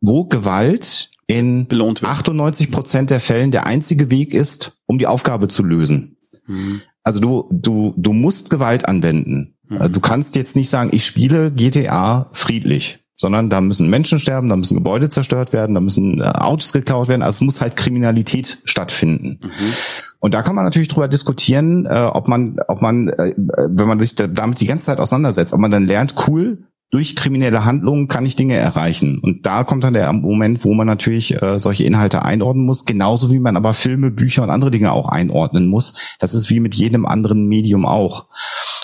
wo 0.02 0.26
Gewalt 0.26 1.10
in 1.28 1.68
98 1.72 2.72
Prozent 2.72 3.10
der 3.10 3.20
Fällen 3.20 3.52
der 3.52 3.66
einzige 3.66 4.10
Weg 4.10 4.34
ist, 4.34 4.74
um 4.86 4.98
die 4.98 5.08
Aufgabe 5.08 5.48
zu 5.48 5.64
lösen. 5.64 6.18
Mhm. 6.46 6.82
Also 7.04 7.20
du, 7.20 7.50
du, 7.52 7.94
du 7.98 8.14
musst 8.14 8.50
Gewalt 8.50 8.88
anwenden. 8.88 9.56
Mhm. 9.68 9.92
Du 9.92 10.00
kannst 10.00 10.36
jetzt 10.36 10.56
nicht 10.56 10.70
sagen, 10.70 10.90
ich 10.94 11.06
spiele 11.06 11.52
GTA 11.52 12.28
friedlich, 12.32 13.00
sondern 13.16 13.50
da 13.50 13.62
müssen 13.62 13.90
Menschen 13.90 14.20
sterben, 14.20 14.50
da 14.50 14.56
müssen 14.56 14.76
Gebäude 14.76 15.10
zerstört 15.10 15.54
werden, 15.54 15.76
da 15.76 15.82
müssen 15.82 16.22
äh, 16.22 16.26
Autos 16.26 16.74
geklaut 16.74 17.08
werden. 17.08 17.22
Also 17.22 17.38
es 17.38 17.42
muss 17.42 17.62
halt 17.62 17.76
Kriminalität 17.76 18.60
stattfinden. 18.66 19.40
Mhm. 19.42 19.74
Und 20.20 20.34
da 20.34 20.42
kann 20.42 20.56
man 20.56 20.64
natürlich 20.64 20.88
drüber 20.88 21.08
diskutieren, 21.08 21.86
äh, 21.86 22.10
ob 22.12 22.28
man, 22.28 22.58
ob 22.68 22.82
man, 22.82 23.10
äh, 23.10 23.34
wenn 23.38 23.88
man 23.88 24.00
sich 24.00 24.16
da, 24.16 24.28
damit 24.28 24.62
die 24.62 24.66
ganze 24.66 24.86
Zeit 24.86 25.00
auseinandersetzt, 25.00 25.54
ob 25.54 25.60
man 25.60 25.72
dann 25.72 25.88
lernt, 25.88 26.16
cool, 26.28 26.66
durch 26.94 27.16
kriminelle 27.16 27.66
Handlungen 27.66 28.08
kann 28.08 28.24
ich 28.24 28.36
Dinge 28.36 28.54
erreichen. 28.54 29.18
Und 29.18 29.48
da 29.48 29.64
kommt 29.64 29.84
dann 29.84 29.94
der 29.94 30.14
Moment, 30.14 30.64
wo 30.64 30.76
man 30.76 30.86
natürlich 30.86 31.42
äh, 31.42 31.58
solche 31.58 31.86
Inhalte 31.86 32.22
einordnen 32.24 32.68
muss, 32.68 32.86
genauso 32.86 33.32
wie 33.32 33.40
man 33.40 33.58
aber 33.58 33.74
Filme, 33.74 34.12
Bücher 34.12 34.44
und 34.44 34.52
andere 34.52 34.70
Dinge 34.70 34.92
auch 34.92 35.10
einordnen 35.10 35.66
muss. 35.66 35.96
Das 36.20 36.36
ist 36.36 36.52
wie 36.52 36.60
mit 36.60 36.76
jedem 36.76 37.08
anderen 37.08 37.48
Medium 37.48 37.88
auch. 37.88 38.28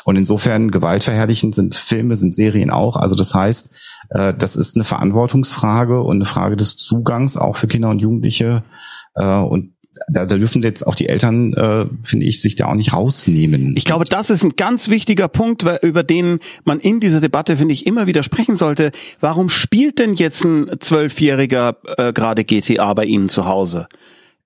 Und 0.05 0.15
insofern 0.15 0.71
gewaltverherrlichend 0.71 1.53
sind 1.53 1.75
Filme, 1.75 2.15
sind 2.15 2.33
Serien 2.33 2.71
auch. 2.71 2.95
Also 2.95 3.13
das 3.13 3.35
heißt, 3.35 3.75
äh, 4.09 4.33
das 4.33 4.55
ist 4.55 4.75
eine 4.75 4.85
Verantwortungsfrage 4.85 6.01
und 6.01 6.15
eine 6.15 6.25
Frage 6.25 6.55
des 6.55 6.77
Zugangs 6.77 7.37
auch 7.37 7.57
für 7.57 7.67
Kinder 7.67 7.91
und 7.91 8.01
Jugendliche. 8.01 8.63
Äh, 9.13 9.37
und 9.37 9.75
da, 10.07 10.25
da 10.25 10.37
dürfen 10.37 10.61
jetzt 10.61 10.85
auch 10.85 10.95
die 10.95 11.09
Eltern, 11.09 11.53
äh, 11.53 11.85
finde 12.03 12.25
ich, 12.25 12.41
sich 12.41 12.55
da 12.55 12.67
auch 12.67 12.75
nicht 12.75 12.93
rausnehmen. 12.93 13.75
Ich 13.77 13.85
glaube, 13.85 14.05
das 14.05 14.29
ist 14.29 14.43
ein 14.43 14.55
ganz 14.55 14.89
wichtiger 14.89 15.27
Punkt, 15.27 15.65
über 15.81 16.03
den 16.03 16.39
man 16.63 16.79
in 16.79 16.99
dieser 16.99 17.21
Debatte, 17.21 17.57
finde 17.57 17.73
ich, 17.73 17.85
immer 17.85 18.07
wieder 18.07 18.23
sprechen 18.23 18.57
sollte. 18.57 18.91
Warum 19.19 19.49
spielt 19.49 19.99
denn 19.99 20.13
jetzt 20.13 20.43
ein 20.43 20.69
Zwölfjähriger 20.79 21.75
äh, 21.97 22.13
gerade 22.13 22.43
GTA 22.43 22.93
bei 22.93 23.05
Ihnen 23.05 23.29
zu 23.29 23.45
Hause? 23.45 23.87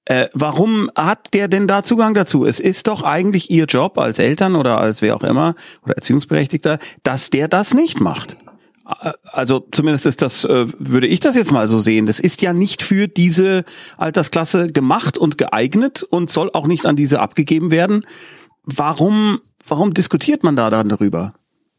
Äh, 0.06 0.28
warum 0.34 0.92
hat 0.96 1.34
der 1.34 1.48
denn 1.48 1.68
da 1.68 1.84
Zugang 1.84 2.14
dazu? 2.14 2.46
Es 2.46 2.60
ist 2.60 2.88
doch 2.88 3.04
eigentlich 3.04 3.50
Ihr 3.50 3.66
Job 3.66 3.98
als 3.98 4.20
Eltern 4.20 4.56
oder 4.56 4.82
als 4.82 5.02
wer 5.02 5.16
auch 5.16 5.24
immer 5.24 5.56
oder 5.86 5.96
Erziehungsberechtigter, 5.96 6.80
dass 7.04 7.30
der 7.30 7.48
das 7.48 7.74
nicht 7.74 8.02
macht 8.02 8.36
also 8.86 9.66
zumindest 9.72 10.06
ist 10.06 10.22
das, 10.22 10.44
äh, 10.46 10.68
würde 10.78 11.08
ich 11.08 11.20
das 11.20 11.36
jetzt 11.36 11.52
mal 11.52 11.68
so 11.68 11.80
sehen. 11.80 12.06
Das 12.06 12.20
ist 12.20 12.42
ja 12.42 12.54
nicht 12.54 12.84
für 12.84 13.08
diese 13.08 13.64
Altersklasse 13.98 14.68
gemacht 14.68 15.18
und 15.18 15.38
geeignet 15.38 16.04
und 16.04 16.30
soll 16.30 16.50
auch 16.54 16.68
nicht 16.68 16.86
an 16.86 16.96
diese 16.96 17.20
abgegeben 17.20 17.72
werden. 17.72 18.06
Warum, 18.64 19.40
warum 19.68 19.94
diskutiert 19.94 20.44
man 20.44 20.56
da 20.56 20.70
dann 20.70 20.90
darüber? 20.90 21.34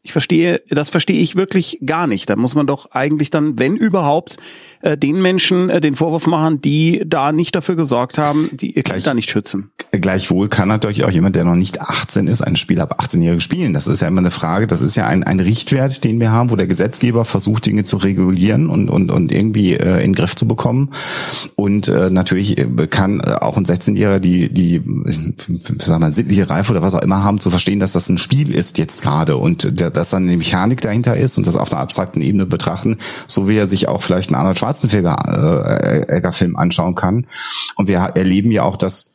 Ich 0.05 0.11
verstehe, 0.11 0.61
das 0.69 0.91
verstehe 0.91 1.19
ich 1.19 1.35
wirklich 1.35 1.79
gar 1.83 2.05
nicht. 2.05 2.29
Da 2.29 2.35
muss 2.35 2.53
man 2.53 2.67
doch 2.67 2.91
eigentlich 2.91 3.31
dann, 3.31 3.57
wenn 3.57 3.75
überhaupt, 3.75 4.37
äh, 4.81 4.99
den 4.99 5.19
Menschen 5.19 5.71
äh, 5.71 5.81
den 5.81 5.95
Vorwurf 5.95 6.27
machen, 6.27 6.61
die 6.61 7.01
da 7.03 7.31
nicht 7.31 7.55
dafür 7.55 7.75
gesorgt 7.75 8.19
haben, 8.19 8.51
die 8.53 8.75
ihr 8.75 8.83
Kind 8.83 9.07
da 9.07 9.15
nicht 9.15 9.31
schützen. 9.31 9.71
Gleichwohl 9.91 10.47
kann 10.47 10.67
natürlich 10.67 11.05
auch 11.05 11.09
jemand, 11.09 11.35
der 11.35 11.43
noch 11.43 11.55
nicht 11.55 11.81
18 11.81 12.27
ist, 12.27 12.41
ein 12.41 12.55
Spiel 12.55 12.79
ab 12.81 13.01
18-Jährige 13.01 13.41
spielen. 13.41 13.73
Das 13.73 13.87
ist 13.87 14.03
ja 14.03 14.07
immer 14.07 14.19
eine 14.19 14.29
Frage, 14.29 14.67
das 14.67 14.81
ist 14.81 14.95
ja 14.95 15.07
ein, 15.07 15.23
ein 15.23 15.39
Richtwert, 15.39 16.03
den 16.03 16.19
wir 16.19 16.31
haben, 16.31 16.51
wo 16.51 16.55
der 16.55 16.67
Gesetzgeber 16.67 17.25
versucht, 17.25 17.65
Dinge 17.65 17.83
zu 17.83 17.97
regulieren 17.97 18.69
und, 18.69 18.89
und, 18.89 19.09
und 19.09 19.31
irgendwie 19.31 19.73
äh, 19.73 20.03
in 20.03 20.11
den 20.11 20.13
Griff 20.13 20.35
zu 20.35 20.47
bekommen. 20.47 20.91
Und 21.55 21.87
äh, 21.87 22.11
natürlich 22.11 22.55
kann 22.91 23.21
auch 23.21 23.57
ein 23.57 23.65
16-Jähriger 23.65 24.19
die, 24.19 24.53
die 24.53 24.81
sagen 25.83 26.03
wir, 26.03 26.11
sittliche 26.11 26.47
Reife 26.47 26.73
oder 26.73 26.83
was 26.83 26.93
auch 26.93 27.01
immer 27.01 27.23
haben, 27.23 27.39
zu 27.39 27.49
verstehen, 27.49 27.79
dass 27.79 27.93
das 27.93 28.07
ein 28.09 28.19
Spiel 28.19 28.53
ist 28.53 28.77
jetzt 28.77 29.01
gerade 29.01 29.37
und 29.37 29.79
der, 29.79 29.89
dass 29.95 30.11
dann 30.11 30.23
eine 30.23 30.37
Mechanik 30.37 30.81
dahinter 30.81 31.17
ist 31.17 31.37
und 31.37 31.47
das 31.47 31.55
auf 31.55 31.71
einer 31.71 31.81
abstrakten 31.81 32.21
Ebene 32.21 32.45
betrachten, 32.45 32.97
so 33.27 33.47
wie 33.47 33.57
er 33.57 33.65
sich 33.65 33.87
auch 33.87 34.03
vielleicht 34.03 34.29
einen 34.29 34.35
Arnold 34.35 34.59
Schwarzenegger-Film 34.59 36.55
äh, 36.55 36.57
anschauen 36.57 36.95
kann. 36.95 37.25
Und 37.75 37.87
wir 37.87 37.97
erleben 37.97 38.51
ja 38.51 38.63
auch, 38.63 38.77
dass 38.77 39.14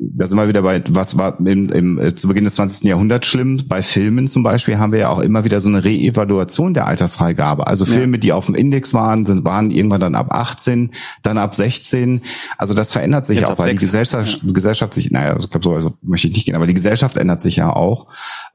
da 0.00 0.28
sind 0.28 0.38
wir 0.38 0.46
wieder 0.46 0.62
bei, 0.62 0.80
was 0.90 1.18
war 1.18 1.40
im, 1.40 1.70
im, 1.70 1.98
äh, 1.98 2.14
zu 2.14 2.28
Beginn 2.28 2.44
des 2.44 2.54
20. 2.54 2.84
Jahrhunderts 2.84 3.26
schlimm. 3.26 3.62
Bei 3.66 3.82
Filmen 3.82 4.28
zum 4.28 4.44
Beispiel 4.44 4.78
haben 4.78 4.92
wir 4.92 5.00
ja 5.00 5.08
auch 5.08 5.18
immer 5.18 5.44
wieder 5.44 5.58
so 5.60 5.68
eine 5.68 5.82
Reevaluation 5.82 6.72
der 6.72 6.86
Altersfreigabe. 6.86 7.66
Also 7.66 7.84
Filme, 7.84 8.16
ja. 8.16 8.20
die 8.20 8.32
auf 8.32 8.46
dem 8.46 8.54
Index 8.54 8.94
waren, 8.94 9.26
sind, 9.26 9.44
waren 9.44 9.72
irgendwann 9.72 10.00
dann 10.00 10.14
ab 10.14 10.28
18, 10.30 10.92
dann 11.24 11.36
ab 11.36 11.56
16. 11.56 12.20
Also 12.58 12.74
das 12.74 12.92
verändert 12.92 13.26
sich 13.26 13.40
Jetzt 13.40 13.48
auch, 13.48 13.58
weil 13.58 13.70
6. 13.70 13.80
die 13.80 13.86
Gesellschaft, 13.86 14.42
ja. 14.42 14.52
Gesellschaft 14.52 14.94
sich, 14.94 15.10
naja, 15.10 15.36
ich 15.36 15.50
glaube, 15.50 15.64
so 15.64 15.74
also 15.74 15.94
möchte 16.02 16.28
ich 16.28 16.34
nicht 16.34 16.46
gehen, 16.46 16.54
aber 16.54 16.68
die 16.68 16.74
Gesellschaft 16.74 17.16
ändert 17.16 17.40
sich 17.40 17.56
ja 17.56 17.72
auch. 17.72 18.06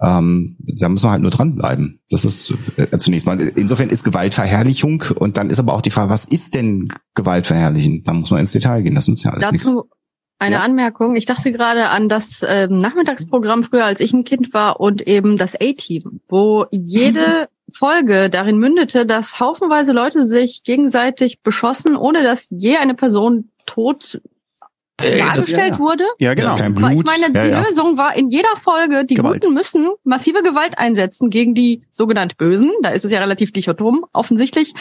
Ähm, 0.02 0.56
da 0.60 0.88
müssen 0.88 1.08
wir 1.08 1.12
halt 1.12 1.22
nur 1.22 1.32
dranbleiben. 1.32 2.00
Das 2.10 2.24
ist 2.24 2.54
äh, 2.78 2.98
zunächst 2.98 3.26
mal. 3.26 3.38
Insofern 3.40 3.90
ist 3.90 4.06
Gewaltverherrlichung 4.06 5.04
und 5.16 5.36
dann 5.36 5.50
ist 5.50 5.60
aber 5.60 5.74
auch 5.74 5.82
die 5.82 5.92
Frage, 5.92 6.10
was 6.10 6.24
ist 6.24 6.56
denn 6.56 6.88
Gewaltverherrlichen? 7.16 8.04
Da 8.06 8.14
muss 8.14 8.32
man 8.32 8.40
ins 8.40 8.54
Detail 8.54 8.82
gehen. 8.82 8.96
Das 8.96 9.10
nutzt 9.10 9.26
ja 9.26 9.32
alles 9.32 9.44
Dazu 9.44 9.52
nichts 9.52 9.72
eine 10.44 10.56
ja. 10.56 10.62
Anmerkung. 10.62 11.16
Ich 11.16 11.26
dachte 11.26 11.52
gerade 11.52 11.90
an 11.90 12.10
das 12.10 12.46
ähm, 12.48 12.78
Nachmittagsprogramm 12.78 13.64
früher, 13.64 13.86
als 13.86 14.00
ich 14.00 14.14
ein 14.14 14.24
Kind 14.24 14.54
war 14.54 14.80
und 14.80 15.06
eben 15.08 15.38
das 15.38 15.56
A-Team, 15.56 16.22
wo 16.28 16.66
jede. 16.72 17.48
Folge 17.76 18.30
darin 18.30 18.60
mündete, 18.60 19.06
dass 19.06 19.40
haufenweise 19.40 19.94
Leute 19.94 20.28
sich 20.28 20.64
gegenseitig 20.64 21.42
beschossen, 21.42 21.96
ohne 21.96 22.22
dass 22.22 22.48
je 22.52 22.76
eine 22.78 22.94
Person 22.94 23.50
tot 23.66 24.22
Ey, 25.02 25.18
dargestellt 25.18 25.72
das, 25.72 25.78
ja, 25.78 25.80
wurde. 25.80 26.04
Ja, 26.20 26.34
genau. 26.36 26.56
Kein 26.56 26.76
Blut. 26.76 26.92
Ich 26.92 27.04
meine, 27.04 27.32
die 27.32 27.50
ja, 27.50 27.64
Lösung 27.64 27.98
war 27.98 28.16
in 28.16 28.30
jeder 28.30 28.56
Folge, 28.62 29.06
die 29.06 29.16
Gewalt. 29.16 29.42
Guten 29.42 29.56
müssen 29.56 29.92
massive 30.04 30.44
Gewalt 30.44 30.78
einsetzen 30.78 31.32
gegen 31.32 31.56
die 31.56 31.82
sogenannt 31.92 32.38
Bösen. 32.38 32.72
Da 32.84 32.90
ist 32.90 33.04
es 33.04 33.12
ja 33.12 33.20
relativ 33.20 33.52
dichotom, 33.52 34.06
offensichtlich. 34.14 34.74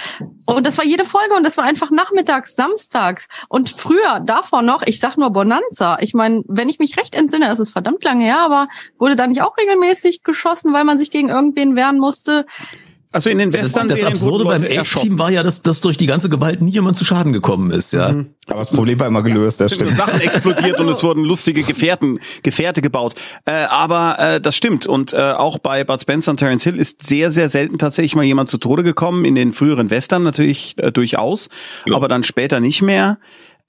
Und 0.45 0.67
das 0.67 0.77
war 0.77 0.85
jede 0.85 1.05
Folge 1.05 1.35
und 1.35 1.45
das 1.45 1.57
war 1.57 1.65
einfach 1.65 1.91
nachmittags, 1.91 2.55
samstags. 2.57 3.29
Und 3.49 3.71
früher, 3.71 4.21
davor 4.21 4.61
noch, 4.61 4.83
ich 4.83 5.01
sag 5.01 5.17
nur 5.17 5.31
Bonanza. 5.31 5.99
Ich 6.01 6.13
meine, 6.13 6.43
wenn 6.47 6.69
ich 6.69 6.79
mich 6.79 6.99
recht 6.99 7.15
entsinne, 7.15 7.51
es 7.51 7.59
ist 7.59 7.71
verdammt 7.71 8.05
lange 8.05 8.25
her, 8.25 8.41
aber 8.41 8.69
wurde 8.99 9.17
da 9.17 9.27
nicht 9.27 9.41
auch 9.41 9.57
regelmäßig 9.57 10.23
geschossen, 10.23 10.75
weil 10.75 10.85
man 10.85 10.99
sich 10.99 11.11
gegen 11.11 11.31
irgendwen 11.31 11.75
wehren 11.75 11.99
musste? 11.99 12.45
Also 13.13 13.29
in 13.29 13.39
den 13.39 13.53
Western 13.53 13.89
das, 13.89 14.01
das 14.01 14.09
Absurde 14.09 14.45
beim 14.45 14.65
A-Team 14.65 15.19
war 15.19 15.31
ja, 15.31 15.43
dass, 15.43 15.63
dass 15.63 15.81
durch 15.83 15.99
die 15.99 16.07
ganze 16.07 16.31
Gewalt 16.31 16.63
nie 16.63 16.73
jemand 16.73 16.97
zu 16.97 17.05
Schaden 17.05 17.33
gekommen 17.33 17.71
ist, 17.71 17.93
ja. 17.93 18.13
Mhm. 18.13 18.31
Aber 18.47 18.59
das 18.61 18.71
Problem 18.71 18.99
war 18.99 19.07
immer 19.07 19.23
gelöst, 19.23 19.61
das 19.61 19.75
stimmt. 19.75 19.97
Sachen 19.97 20.21
explodiert 20.21 20.81
und 20.81 20.89
es 20.89 21.03
wurden 21.05 21.23
lustige 21.23 21.63
Gefährten, 21.63 22.19
Gefährte 22.43 22.83
gebaut. 22.83 23.15
Äh, 23.45 23.53
aber 23.53 24.19
äh, 24.19 24.41
das 24.41 24.57
stimmt. 24.57 24.87
Und 24.87 25.13
äh, 25.13 25.33
auch 25.33 25.59
bei 25.59 25.85
Bud 25.85 26.01
Spencer 26.01 26.33
und 26.33 26.39
Terence 26.39 26.65
Hill 26.65 26.77
ist 26.77 27.07
sehr, 27.07 27.31
sehr 27.31 27.49
selten 27.49 27.79
tatsächlich 27.79 28.17
mal 28.17 28.25
jemand 28.25 28.49
zu 28.49 28.59
Tode 28.59 28.83
gekommen. 28.83 29.25
In 29.25 29.35
den 29.35 29.53
früheren 29.53 29.91
Western 29.91 30.23
natürlich 30.23 30.75
äh, 30.79 30.91
durchaus, 30.91 31.51
ja. 31.87 31.95
aber 31.95 32.09
dann 32.09 32.25
später 32.25 32.61
nicht 32.61 32.83
mehr. 32.83 33.19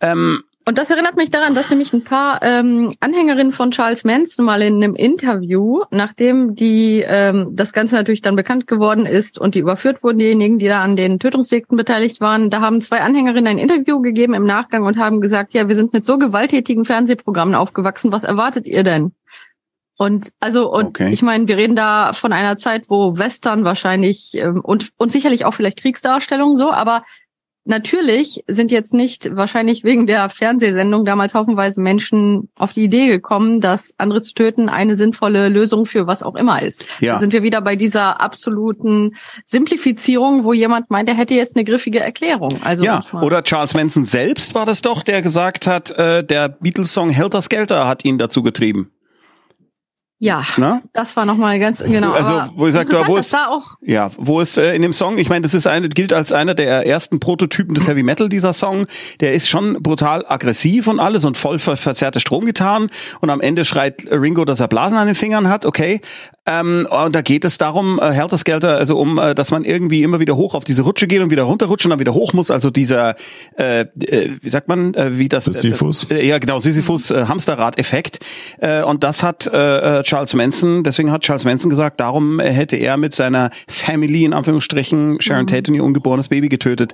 Ähm, 0.02 0.44
und 0.66 0.78
das 0.78 0.90
erinnert 0.90 1.18
mich 1.18 1.30
daran, 1.30 1.56
dass 1.56 1.70
nämlich 1.70 1.92
ein 1.92 2.04
paar 2.04 2.42
ähm, 2.42 2.94
Anhängerinnen 3.02 3.52
von 3.52 3.72
Charles 3.72 4.06
Manson 4.06 4.46
mal 4.46 4.62
in 4.62 4.82
einem 4.82 4.96
Interview, 4.96 5.82
nachdem 5.92 6.56
die 6.56 7.04
ähm, 7.06 7.50
das 7.52 7.74
Ganze 7.74 7.96
natürlich 7.96 8.22
dann 8.22 8.38
bekannt 8.38 8.66
geworden 8.66 9.06
ist 9.06 9.40
und 9.40 9.56
die 9.56 9.60
überführt 9.60 10.04
wurden, 10.04 10.20
diejenigen, 10.20 10.60
die 10.60 10.68
da 10.68 10.82
an 10.82 10.96
den 10.96 11.20
Tötungsdelikten 11.20 11.76
beteiligt 11.76 12.22
waren, 12.22 12.50
da 12.50 12.62
haben 12.62 12.80
zwei 12.80 13.02
Anhängerinnen 13.02 13.48
ein 13.48 13.58
Interview 13.58 14.00
gegeben 14.00 14.34
im 14.34 14.46
Nachgang 14.46 14.84
und 14.84 14.98
haben 14.98 15.20
gesagt, 15.20 15.54
ja, 15.54 15.68
wir 15.68 15.76
sind 15.76 15.92
mit 15.92 16.06
so 16.06 16.18
gewalttätigen 16.18 16.86
Fernsehprogrammen 16.86 17.56
aufgewachsen, 17.56 18.14
was 18.14 18.24
erwartet 18.24 18.66
ihr 18.66 18.84
denn? 18.84 19.12
Und 19.98 20.32
also 20.40 20.72
und 20.72 20.88
okay. 20.88 21.12
ich 21.12 21.22
meine, 21.22 21.48
wir 21.48 21.58
reden 21.58 21.76
da 21.76 22.14
von 22.14 22.34
einer 22.34 22.58
Zeit, 22.58 22.90
wo 22.90 23.18
Western 23.18 23.64
wahrscheinlich 23.64 24.32
ähm, 24.36 24.62
und 24.62 24.90
und 24.98 25.12
sicherlich 25.12 25.46
auch 25.46 25.54
vielleicht 25.54 25.80
Kriegsdarstellungen 25.80 26.56
so, 26.56 26.72
aber 26.72 27.04
Natürlich 27.66 28.44
sind 28.48 28.72
jetzt 28.72 28.94
nicht 28.94 29.36
wahrscheinlich 29.38 29.86
wegen 29.86 30.06
der 30.06 30.28
Fernsehsendung 30.30 31.06
damals 31.06 31.34
haufenweise 31.34 31.82
Menschen 31.82 32.50
auf 32.56 32.74
die 32.74 32.84
Idee 32.84 33.08
gekommen, 33.08 33.62
dass 33.62 33.94
andere 33.98 34.22
zu 34.22 34.34
töten 34.34 34.68
eine 34.68 34.98
sinnvolle 34.98 35.48
Lösung 35.48 35.86
für 35.86 36.06
was 36.06 36.24
auch 36.24 36.36
immer 36.36 36.62
ist. 36.62 36.86
Ja. 37.00 37.14
Da 37.14 37.20
sind 37.20 37.32
wir 37.32 37.42
wieder 37.42 37.62
bei 37.62 37.78
dieser 37.78 38.20
absoluten 38.20 39.16
Simplifizierung, 39.46 40.44
wo 40.44 40.52
jemand 40.52 40.90
meint, 40.90 41.08
er 41.08 41.16
hätte 41.16 41.36
jetzt 41.36 41.56
eine 41.56 41.64
griffige 41.64 42.02
Erklärung. 42.02 42.62
Also 42.64 42.84
ja, 42.84 43.04
oder 43.22 43.44
Charles 43.44 43.74
Manson 43.74 44.04
selbst 44.04 44.56
war 44.56 44.66
das 44.66 44.82
doch, 44.82 45.02
der 45.02 45.22
gesagt 45.22 45.66
hat, 45.66 45.92
äh, 45.92 46.24
der 46.24 46.50
Beatles-Song 46.50 47.12
Helter 47.12 47.42
Skelter 47.42 47.88
hat 47.88 48.04
ihn 48.04 48.18
dazu 48.18 48.44
getrieben. 48.44 48.92
Ja, 50.24 50.42
Na? 50.56 50.82
das 50.94 51.18
war 51.18 51.26
nochmal 51.26 51.60
ganz 51.60 51.84
genau. 51.84 52.14
Also 52.14 52.44
wo 52.56 52.66
ich 52.66 52.74
sagte, 52.74 53.04
wo 53.08 53.18
ist 53.18 53.36
ja, 53.82 54.10
wo 54.18 54.40
ist 54.40 54.58
äh, 54.58 54.74
in 54.74 54.82
dem 54.82 54.94
Song? 54.94 55.18
Ich 55.18 55.28
meine, 55.28 55.42
das 55.42 55.54
ist 55.54 55.68
eine 55.68 55.90
gilt 55.90 56.14
als 56.14 56.32
einer 56.32 56.56
der 56.56 56.88
ersten 56.88 57.20
Prototypen 57.20 57.76
des 57.76 57.90
Heavy 57.90 58.04
Metal 58.04 58.30
dieser 58.30 58.54
Song. 58.54 58.88
Der 59.20 59.34
ist 59.34 59.50
schon 59.50 59.84
brutal 59.84 60.26
aggressiv 60.26 60.88
und 60.88 61.02
alles 61.02 61.26
und 61.26 61.36
voll 61.36 61.60
ver 61.60 61.76
verzerrte 61.76 62.22
Stromgitarren 62.22 62.90
und 63.20 63.30
am 63.32 63.42
Ende 63.42 63.66
schreit 63.66 64.08
Ringo, 64.10 64.46
dass 64.46 64.62
er 64.62 64.70
Blasen 64.70 64.98
an 64.98 65.08
den 65.08 65.16
Fingern 65.16 65.50
hat. 65.50 65.66
Okay, 65.66 66.00
ähm, 66.46 66.86
und 66.90 67.16
da 67.16 67.22
geht 67.22 67.46
es 67.46 67.58
darum, 67.58 68.00
äh, 68.00 68.12
Helter 68.12 68.38
Skelter, 68.38 68.78
also 68.78 69.00
um, 69.00 69.18
äh, 69.18 69.34
dass 69.34 69.52
man 69.52 69.64
irgendwie 69.64 70.04
immer 70.04 70.20
wieder 70.20 70.36
hoch 70.36 70.56
auf 70.56 70.66
diese 70.66 70.82
Rutsche 70.82 71.08
geht 71.08 71.22
und 71.22 71.32
wieder 71.32 71.44
runterrutscht 71.44 71.86
und 71.86 71.92
dann 71.92 72.00
wieder 72.00 72.14
hoch 72.14 72.34
muss. 72.34 72.52
Also 72.52 72.70
dieser, 72.70 73.16
äh, 73.58 73.82
äh, 73.82 74.32
wie 74.42 74.50
sagt 74.50 74.68
man, 74.68 74.94
äh, 74.94 75.18
wie 75.18 75.30
das? 75.30 75.46
Sisyphus. 75.46 76.12
Äh, 76.12 76.26
ja, 76.26 76.40
genau, 76.40 76.60
Sisyphus 76.60 77.12
äh, 77.12 77.26
Hamsterrad-Effekt. 77.28 78.20
Äh, 78.60 78.84
und 78.84 79.06
das 79.06 79.24
hat 79.24 79.48
äh, 79.48 80.00
äh, 80.00 80.04
Charles 80.04 80.34
Manson, 80.34 80.84
deswegen 80.84 81.12
hat 81.12 81.22
Charles 81.22 81.46
Manson 81.46 81.70
gesagt, 81.70 82.02
darum 82.02 82.42
hätte 82.42 82.76
er 82.76 82.98
mit 82.98 83.16
seiner 83.16 83.50
Family 83.70 84.26
in 84.26 84.34
Anführungsstrichen 84.34 85.22
Sharon 85.22 85.44
mhm. 85.44 85.48
Tate 85.48 85.72
und 85.72 85.76
ihr 85.76 85.84
ungeborenes 85.84 86.28
Baby 86.28 86.50
getötet. 86.50 86.94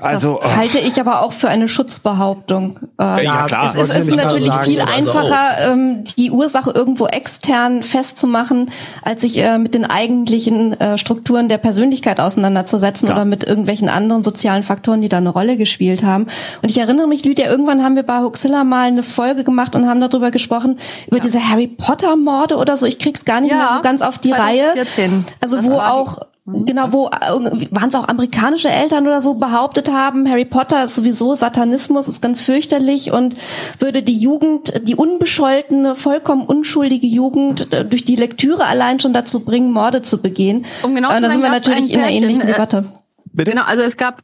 Also, 0.00 0.38
das 0.40 0.56
halte 0.56 0.78
ich 0.78 1.00
aber 1.00 1.22
auch 1.22 1.32
für 1.32 1.48
eine 1.48 1.66
Schutzbehauptung. 1.66 2.78
Äh, 3.00 3.24
ja, 3.24 3.46
klar. 3.46 3.74
Es, 3.74 3.90
es 3.90 4.06
ist 4.06 4.16
natürlich 4.16 4.46
sagen, 4.46 4.64
viel 4.64 4.80
einfacher, 4.80 5.72
ähm, 5.72 6.04
die 6.16 6.30
Ursache 6.30 6.70
irgendwo 6.70 7.06
extern 7.06 7.82
festzumachen, 7.82 8.70
als 9.02 9.22
sich 9.22 9.38
äh, 9.38 9.58
mit 9.58 9.74
den 9.74 9.84
eigentlichen 9.84 10.78
äh, 10.78 10.98
Strukturen 10.98 11.48
der 11.48 11.58
Persönlichkeit 11.58 12.20
auseinanderzusetzen 12.20 13.06
klar. 13.06 13.18
oder 13.18 13.24
mit 13.24 13.44
irgendwelchen 13.44 13.88
anderen 13.88 14.22
sozialen 14.22 14.62
Faktoren, 14.62 15.00
die 15.00 15.08
da 15.08 15.16
eine 15.16 15.30
Rolle 15.30 15.56
gespielt 15.56 16.04
haben. 16.04 16.26
Und 16.62 16.70
ich 16.70 16.78
erinnere 16.78 17.08
mich, 17.08 17.24
Lydia, 17.24 17.48
irgendwann 17.48 17.82
haben 17.82 17.96
wir 17.96 18.04
bei 18.04 18.20
Huxilla 18.20 18.64
mal 18.64 18.88
eine 18.88 19.02
Folge 19.02 19.42
gemacht 19.42 19.74
und 19.74 19.88
haben 19.88 20.00
darüber 20.00 20.30
gesprochen, 20.30 20.78
über 21.08 21.16
ja. 21.16 21.22
diese 21.22 21.48
Harry 21.48 21.66
Potter 21.66 22.14
Morde 22.14 22.56
oder 22.56 22.76
so. 22.76 22.86
Ich 22.86 22.98
krieg's 22.98 23.24
gar 23.24 23.40
nicht 23.40 23.50
ja, 23.50 23.56
mehr 23.58 23.68
so 23.68 23.80
ganz 23.80 24.02
auf 24.02 24.18
die 24.18 24.32
Reihe. 24.32 24.74
Also 25.40 25.56
das 25.56 25.64
wo 25.64 25.78
auch 25.78 26.18
Genau, 26.50 26.92
wo 26.92 27.08
äh, 27.08 27.72
waren 27.72 27.90
es 27.90 27.94
auch 27.94 28.08
amerikanische 28.08 28.70
Eltern 28.70 29.06
oder 29.06 29.20
so 29.20 29.34
behauptet 29.34 29.92
haben, 29.92 30.28
Harry 30.28 30.46
Potter 30.46 30.84
ist 30.84 30.94
sowieso 30.94 31.34
Satanismus, 31.34 32.08
ist 32.08 32.22
ganz 32.22 32.40
fürchterlich 32.40 33.12
und 33.12 33.34
würde 33.80 34.02
die 34.02 34.16
Jugend, 34.16 34.72
die 34.88 34.94
unbescholtene, 34.94 35.94
vollkommen 35.94 36.46
unschuldige 36.46 37.06
Jugend 37.06 37.72
äh, 37.72 37.84
durch 37.84 38.04
die 38.04 38.16
Lektüre 38.16 38.64
allein 38.64 38.98
schon 38.98 39.12
dazu 39.12 39.40
bringen, 39.40 39.72
Morde 39.72 40.00
zu 40.00 40.22
begehen. 40.22 40.64
Um 40.82 40.94
genau 40.94 41.10
äh, 41.10 41.20
da 41.20 41.28
sind 41.28 41.42
wir 41.42 41.50
natürlich 41.50 41.92
in 41.92 42.00
einer 42.00 42.10
ähnlichen 42.10 42.46
Debatte. 42.46 42.84
Bitte? 43.30 43.50
Genau, 43.50 43.64
also 43.64 43.82
es 43.82 43.96
gab 43.96 44.22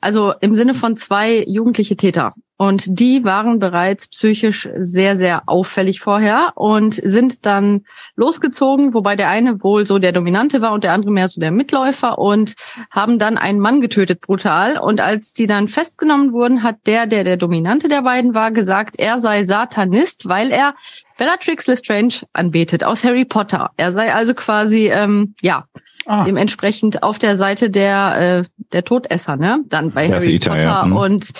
also 0.00 0.34
im 0.40 0.54
Sinne 0.54 0.74
von 0.74 0.94
zwei 0.96 1.42
jugendliche 1.48 1.96
Täter. 1.96 2.34
Und 2.62 2.84
die 2.86 3.24
waren 3.24 3.58
bereits 3.58 4.06
psychisch 4.06 4.68
sehr, 4.78 5.16
sehr 5.16 5.42
auffällig 5.46 5.98
vorher 5.98 6.52
und 6.54 6.94
sind 6.94 7.44
dann 7.44 7.80
losgezogen, 8.14 8.94
wobei 8.94 9.16
der 9.16 9.30
eine 9.30 9.64
wohl 9.64 9.84
so 9.84 9.98
der 9.98 10.12
Dominante 10.12 10.62
war 10.62 10.70
und 10.70 10.84
der 10.84 10.92
andere 10.92 11.10
mehr 11.10 11.26
so 11.26 11.40
der 11.40 11.50
Mitläufer 11.50 12.20
und 12.20 12.54
haben 12.92 13.18
dann 13.18 13.36
einen 13.36 13.58
Mann 13.58 13.80
getötet 13.80 14.20
brutal. 14.20 14.78
Und 14.78 15.00
als 15.00 15.32
die 15.32 15.48
dann 15.48 15.66
festgenommen 15.66 16.32
wurden, 16.32 16.62
hat 16.62 16.76
der, 16.86 17.08
der 17.08 17.24
der 17.24 17.36
Dominante 17.36 17.88
der 17.88 18.02
beiden 18.02 18.32
war, 18.32 18.52
gesagt, 18.52 18.94
er 18.96 19.18
sei 19.18 19.42
Satanist, 19.42 20.28
weil 20.28 20.52
er 20.52 20.76
Bellatrix 21.18 21.66
Lestrange 21.66 22.22
anbetet 22.32 22.84
aus 22.84 23.02
Harry 23.02 23.24
Potter. 23.24 23.70
Er 23.76 23.90
sei 23.90 24.14
also 24.14 24.34
quasi, 24.34 24.86
ähm, 24.86 25.34
ja, 25.42 25.64
ah. 26.06 26.22
dementsprechend 26.22 27.02
auf 27.02 27.18
der 27.18 27.34
Seite 27.34 27.70
der, 27.70 28.44
äh, 28.44 28.44
der 28.72 28.84
Todesser, 28.84 29.34
ne? 29.34 29.64
Dann 29.66 29.90
bei 29.90 30.06
der 30.06 30.18
Harry 30.18 30.38
Potter. 30.38 30.62
Ja. 30.62 30.84
Mhm. 30.84 30.96
Und 30.96 31.32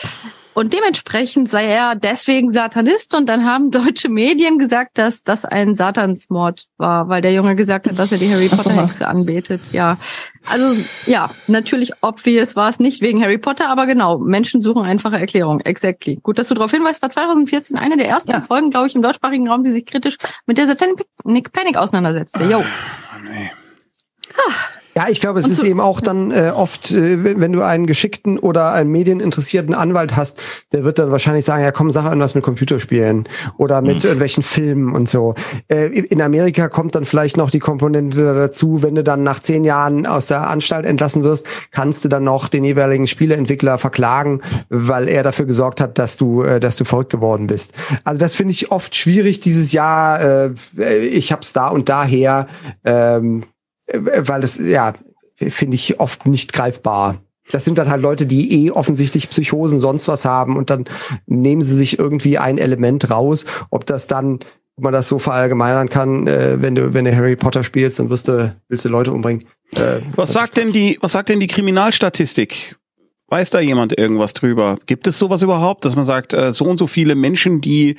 Und 0.55 0.75
dementsprechend 0.75 1.49
sei 1.49 1.65
er 1.65 1.95
deswegen 1.95 2.51
Satanist 2.51 3.15
und 3.15 3.27
dann 3.29 3.45
haben 3.45 3.71
deutsche 3.71 4.09
Medien 4.09 4.59
gesagt, 4.59 4.99
dass 4.99 5.23
das 5.23 5.45
ein 5.45 5.75
Satansmord 5.75 6.67
war, 6.77 7.09
weil 7.09 7.23
der 7.23 7.33
Junge 7.33 7.57
gesagt 7.57 7.89
hat, 7.89 7.99
dass 7.99 8.13
er 8.13 8.19
die 8.19 8.33
Harry 8.33 8.49
Potter 8.49 8.73
Hexe 8.73 9.07
anbetet. 9.07 9.73
Ja. 9.73 9.97
Also 10.45 10.77
ja, 11.07 11.31
natürlich 11.47 11.93
obvious 12.03 12.57
war 12.57 12.69
es 12.69 12.81
nicht 12.81 13.01
wegen 13.01 13.23
Harry 13.23 13.39
Potter, 13.39 13.69
aber 13.69 13.87
genau, 13.87 14.19
Menschen 14.19 14.61
suchen 14.61 14.83
einfache 14.83 15.19
Erklärungen. 15.19 15.61
Exactly. 15.61 16.19
Gut, 16.23 16.39
dass 16.39 16.49
du 16.49 16.55
darauf 16.55 16.71
hinweist, 16.71 17.01
war 17.01 17.09
2014 17.09 17.77
eine 17.77 17.97
der 17.97 18.09
ersten 18.09 18.33
ja. 18.33 18.41
Folgen, 18.41 18.71
glaube 18.71 18.89
ich, 18.89 18.95
im 18.95 19.03
deutschsprachigen 19.03 19.49
Raum, 19.49 19.65
die 19.65 19.71
sich 19.71 19.87
kritisch 19.87 20.19
mit 20.47 20.59
der 20.59 20.67
Satanic 20.67 21.07
Panic 21.53 21.77
auseinandersetzte. 21.77 22.45
Yo. 22.45 22.59
Oh, 22.59 23.19
nee. 23.23 23.51
Ah. 24.37 24.82
Ja, 24.95 25.07
ich 25.09 25.23
glaube, 25.23 25.41
es 25.41 25.49
ist 25.49 25.63
eben 25.63 25.81
auch 25.81 26.03
dann 26.03 26.31
äh, 26.33 26.53
oft, 26.55 26.93
äh, 26.93 27.39
wenn 27.41 27.53
du 27.53 27.63
einen 27.63 27.87
geschickten 27.87 28.39
oder 28.39 28.73
einen 28.73 28.91
medieninteressierten 28.91 29.75
Anwalt 29.75 30.17
hast, 30.17 30.39
der 30.73 30.85
wird 30.85 30.99
dann 30.99 31.11
wahrscheinlich 31.11 31.47
sagen, 31.47 31.63
ja 31.63 31.73
komm, 31.73 31.91
sag 31.91 32.05
irgendwas 32.05 32.35
mit 32.35 32.45
Computerspielen 32.45 33.27
oder 33.57 33.81
mit 33.81 33.97
mhm. 33.97 34.03
irgendwelchen 34.03 34.43
Filmen 34.43 34.95
und 34.95 35.09
so. 35.09 35.35
Äh, 35.69 35.87
in 35.87 36.21
Amerika 36.21 36.69
kommt 36.69 36.95
dann 36.95 37.07
vielleicht 37.07 37.39
noch 37.39 37.51
die 37.51 37.59
Komponente 37.59 38.35
dazu, 38.35 38.83
wenn 38.83 38.95
du 38.95 39.03
dann 39.03 39.23
nach 39.23 39.41
zehn 39.41 39.65
Jahren 39.65 40.07
aus 40.07 40.27
der 40.27 40.51
Anstalt 40.51 40.85
entlassen 40.85 41.25
wirst, 41.25 41.47
kannst 41.71 42.05
du 42.05 42.11
dann 42.11 42.25
noch 42.25 42.49
den 42.49 42.63
jeweiligen 42.63 43.07
Spieleentwickler 43.07 43.79
verklagen, 43.79 44.43
weil 44.69 45.09
er 45.09 45.23
dafür 45.23 45.47
gesorgt 45.47 45.81
hat, 45.81 45.99
dass 45.99 46.19
du, 46.19 46.43
äh, 46.43 46.61
dass 46.61 46.77
du 46.77 46.85
verrückt 46.85 47.11
geworden 47.11 47.47
bist. 47.47 47.73
Also 48.05 48.19
das 48.19 48.35
finde 48.35 48.53
ich 48.53 48.71
oft 48.71 48.95
schwierig, 48.95 49.41
dieses 49.41 49.73
Jahr, 49.73 50.21
äh, 50.21 50.51
ich 50.99 51.33
hab's 51.33 51.55
da 51.55 51.69
und 51.69 51.89
daher. 51.89 52.47
Ähm, 52.85 53.45
weil 53.93 54.45
es, 54.45 54.59
ja, 54.59 54.95
finde 55.37 55.75
ich 55.75 56.01
oft 56.01 56.27
nicht 56.27 56.53
greifbar. 56.53 57.21
Das 57.51 57.65
sind 57.65 57.77
dann 57.79 57.91
halt 57.91 58.03
Leute, 58.03 58.27
die 58.27 58.67
eh 58.67 58.71
offensichtlich 58.71 59.29
Psychosen 59.29 59.79
sonst 59.79 60.09
was 60.09 60.25
haben 60.25 60.57
und 60.57 60.71
dann 60.71 60.85
nehmen 61.27 61.63
sie 61.63 61.75
sich 61.75 61.99
irgendwie 61.99 62.39
ein 62.39 62.59
Element 62.59 63.11
raus. 63.11 63.45
Ob 63.71 63.85
das 63.85 64.07
dann, 64.07 64.41
ob 64.77 64.85
man 64.85 64.93
das 64.93 65.09
so 65.09 65.19
verallgemeinern 65.19 65.89
kann, 65.89 66.27
äh, 66.27 66.63
wenn 66.63 66.75
du, 66.75 66.95
wenn 66.95 67.05
du 67.05 67.15
Harry 67.15 67.37
Potter 67.37 67.63
spielst, 67.65 67.99
dann 67.99 68.11
wirst 68.11 68.29
du, 68.29 68.55
willst 68.69 68.85
du 68.85 68.89
Leute 68.89 69.13
umbringen. 69.13 69.45
Äh, 69.75 70.01
was 70.15 70.33
sagt 70.33 70.57
denn 70.57 70.73
die, 70.73 70.99
was 71.01 71.13
sagt 71.13 71.29
denn 71.29 71.41
die 71.41 71.47
Kriminalstatistik? 71.47 72.77
Weiß 73.29 73.49
da 73.49 73.61
jemand 73.61 73.99
irgendwas 73.99 74.35
drüber? 74.35 74.79
Gibt 74.85 75.07
es 75.07 75.19
sowas 75.19 75.41
überhaupt, 75.41 75.87
dass 75.87 75.97
man 75.97 76.05
sagt, 76.05 76.35
äh, 76.35 76.53
so 76.53 76.67
und 76.67 76.77
so 76.77 76.87
viele 76.87 77.15
Menschen, 77.15 77.61
die 77.61 77.97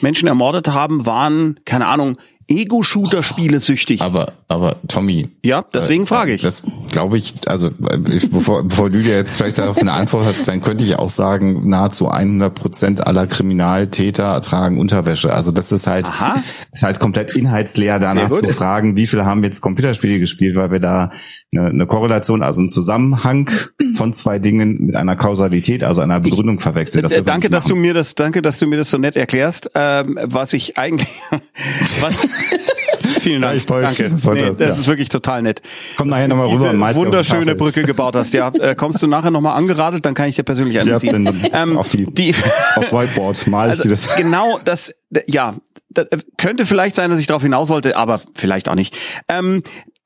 Menschen 0.00 0.28
ermordet 0.28 0.68
haben, 0.68 1.06
waren, 1.06 1.58
keine 1.64 1.86
Ahnung, 1.88 2.16
Ego-Shooter-Spiele 2.48 3.58
süchtig. 3.58 4.02
Aber, 4.02 4.32
aber 4.46 4.76
Tommy. 4.86 5.28
Ja, 5.42 5.64
deswegen 5.74 6.04
äh, 6.04 6.06
frage 6.06 6.32
ich. 6.32 6.42
Das 6.42 6.62
glaube 6.92 7.18
ich, 7.18 7.34
also 7.46 7.70
ich, 8.08 8.30
bevor, 8.30 8.62
bevor 8.62 8.88
Lydia 8.88 9.16
jetzt 9.16 9.36
vielleicht 9.36 9.58
darauf 9.58 9.78
eine 9.78 9.92
Antwort 9.92 10.26
hat, 10.26 10.36
dann 10.46 10.60
könnte 10.60 10.84
ich 10.84 10.96
auch 10.96 11.10
sagen, 11.10 11.68
nahezu 11.68 12.08
100 12.08 12.54
Prozent 12.54 13.06
aller 13.06 13.26
Kriminaltäter 13.26 14.40
tragen 14.40 14.78
Unterwäsche. 14.78 15.32
Also 15.32 15.50
das 15.50 15.72
ist 15.72 15.88
halt, 15.88 16.08
Aha. 16.08 16.42
ist 16.72 16.82
halt 16.82 17.00
komplett 17.00 17.34
inhaltsleer 17.34 17.98
danach 17.98 18.30
zu 18.30 18.48
fragen, 18.48 18.96
wie 18.96 19.06
viele 19.06 19.24
haben 19.24 19.42
jetzt 19.42 19.60
Computerspiele 19.60 20.20
gespielt, 20.20 20.56
weil 20.56 20.70
wir 20.70 20.80
da 20.80 21.10
eine, 21.52 21.68
eine 21.68 21.86
Korrelation, 21.86 22.42
also 22.42 22.60
einen 22.60 22.68
Zusammenhang 22.68 23.50
von 23.94 24.12
zwei 24.12 24.38
Dingen 24.38 24.86
mit 24.86 24.96
einer 24.96 25.16
Kausalität, 25.16 25.82
also 25.82 26.00
einer 26.00 26.20
Begründung 26.20 26.60
verwechseln. 26.60 27.02
Das 27.02 27.12
danke, 27.24 27.50
dass 27.50 27.64
du 27.64 27.74
mir 27.74 27.94
das, 27.94 28.14
danke, 28.14 28.42
dass 28.42 28.58
du 28.58 28.66
mir 28.66 28.76
das 28.76 28.90
so 28.90 28.98
nett 28.98 29.16
erklärst. 29.16 29.70
Ähm, 29.74 30.18
was 30.22 30.52
ich 30.52 30.78
eigentlich, 30.78 31.08
was, 32.00 32.35
vielen 33.20 33.42
Dank, 33.42 33.68
ja, 33.68 33.80
danke. 33.80 34.10
Nee, 34.32 34.52
das 34.56 34.58
ja. 34.58 34.74
ist 34.74 34.86
wirklich 34.86 35.08
total 35.08 35.42
nett. 35.42 35.62
Komm 35.96 36.08
nachher 36.08 36.28
nochmal 36.28 36.48
rüber. 36.48 36.72
Diese 36.72 36.96
wunderschöne 36.96 37.54
Brücke 37.54 37.82
gebaut 37.82 38.14
hast. 38.14 38.34
Ja, 38.34 38.48
äh, 38.48 38.74
kommst 38.74 39.02
du 39.02 39.06
nachher 39.06 39.30
nochmal 39.30 39.56
angeradelt, 39.56 40.04
dann 40.04 40.14
kann 40.14 40.28
ich 40.28 40.36
dir 40.36 40.42
persönlich 40.42 40.80
anziehen. 40.80 41.40
Ja, 41.52 41.62
ähm, 41.62 41.76
auf 41.76 41.88
die, 41.88 42.06
die 42.06 42.34
auf 42.76 42.92
Whiteboard 42.92 43.46
mal 43.46 43.70
also, 43.70 43.88
das. 43.88 44.16
Genau, 44.16 44.58
das, 44.64 44.92
ja, 45.26 45.56
das 45.90 46.06
könnte 46.36 46.66
vielleicht 46.66 46.96
sein, 46.96 47.10
dass 47.10 47.18
ich 47.18 47.26
darauf 47.26 47.42
hinaus 47.42 47.68
wollte, 47.68 47.96
aber 47.96 48.20
vielleicht 48.34 48.68
auch 48.68 48.74
nicht. 48.74 48.96
Ähm, 49.28 49.62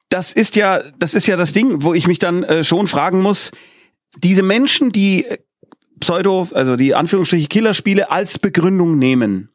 das 0.08 0.32
ist 0.32 0.56
ja, 0.56 0.82
das 0.98 1.14
ist 1.14 1.26
ja 1.26 1.36
das 1.36 1.52
Ding, 1.52 1.82
wo 1.82 1.94
ich 1.94 2.06
mich 2.06 2.18
dann 2.18 2.42
äh, 2.42 2.64
schon 2.64 2.86
fragen 2.86 3.20
muss, 3.20 3.52
diese 4.18 4.42
Menschen, 4.42 4.92
die 4.92 5.24
äh, 5.24 5.38
Pseudo, 6.00 6.48
also 6.52 6.76
die 6.76 6.94
Anführungsstriche 6.94 7.46
Killerspiele 7.48 8.10
als 8.10 8.38
Begründung 8.38 8.98
nehmen, 8.98 9.50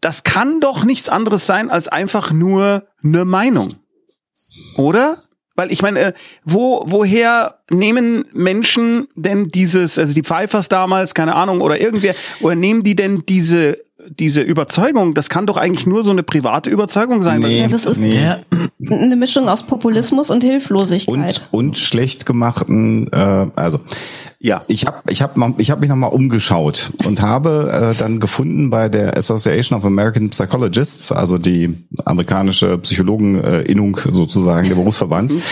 das 0.00 0.24
kann 0.24 0.60
doch 0.60 0.84
nichts 0.84 1.08
anderes 1.08 1.46
sein 1.46 1.70
als 1.70 1.88
einfach 1.88 2.32
nur 2.32 2.86
eine 3.02 3.24
Meinung. 3.24 3.68
Oder? 4.76 5.18
Weil 5.56 5.72
ich 5.72 5.82
meine, 5.82 6.00
äh, 6.00 6.12
wo, 6.44 6.84
woher 6.86 7.58
nehmen 7.70 8.24
Menschen 8.32 9.08
denn 9.14 9.48
dieses, 9.48 9.98
also 9.98 10.14
die 10.14 10.22
Pfeifers 10.22 10.68
damals, 10.68 11.12
keine 11.12 11.34
Ahnung, 11.34 11.60
oder 11.60 11.80
irgendwer, 11.80 12.14
woher 12.40 12.56
nehmen 12.56 12.82
die 12.82 12.96
denn 12.96 13.24
diese 13.28 13.78
diese 14.18 14.40
Überzeugung, 14.40 15.14
das 15.14 15.28
kann 15.28 15.46
doch 15.46 15.56
eigentlich 15.56 15.86
nur 15.86 16.02
so 16.02 16.10
eine 16.10 16.22
private 16.22 16.68
Überzeugung 16.68 17.22
sein. 17.22 17.40
Nee, 17.40 17.60
ja, 17.60 17.68
das 17.68 17.86
ist 17.86 18.00
nee. 18.00 18.34
eine 18.90 19.16
Mischung 19.16 19.48
aus 19.48 19.66
Populismus 19.66 20.30
und 20.30 20.42
Hilflosigkeit. 20.42 21.42
Und, 21.50 21.66
und 21.66 21.76
schlecht 21.76 22.26
gemachten, 22.26 23.08
äh, 23.12 23.46
also 23.54 23.80
ja, 24.42 24.62
ich 24.68 24.86
habe 24.86 24.98
ich 25.08 25.22
hab, 25.22 25.36
ich 25.58 25.70
hab 25.70 25.80
mich 25.80 25.90
nochmal 25.90 26.10
umgeschaut 26.10 26.92
und 27.04 27.20
habe 27.20 27.92
äh, 27.92 27.98
dann 27.98 28.20
gefunden 28.20 28.70
bei 28.70 28.88
der 28.88 29.16
Association 29.16 29.78
of 29.78 29.84
American 29.84 30.30
Psychologists, 30.30 31.12
also 31.12 31.36
die 31.36 31.74
amerikanische 32.04 32.78
Psychologeninnung 32.78 34.00
sozusagen, 34.08 34.68
der 34.68 34.76
Berufsverband, 34.76 35.34
mhm. 35.34 35.42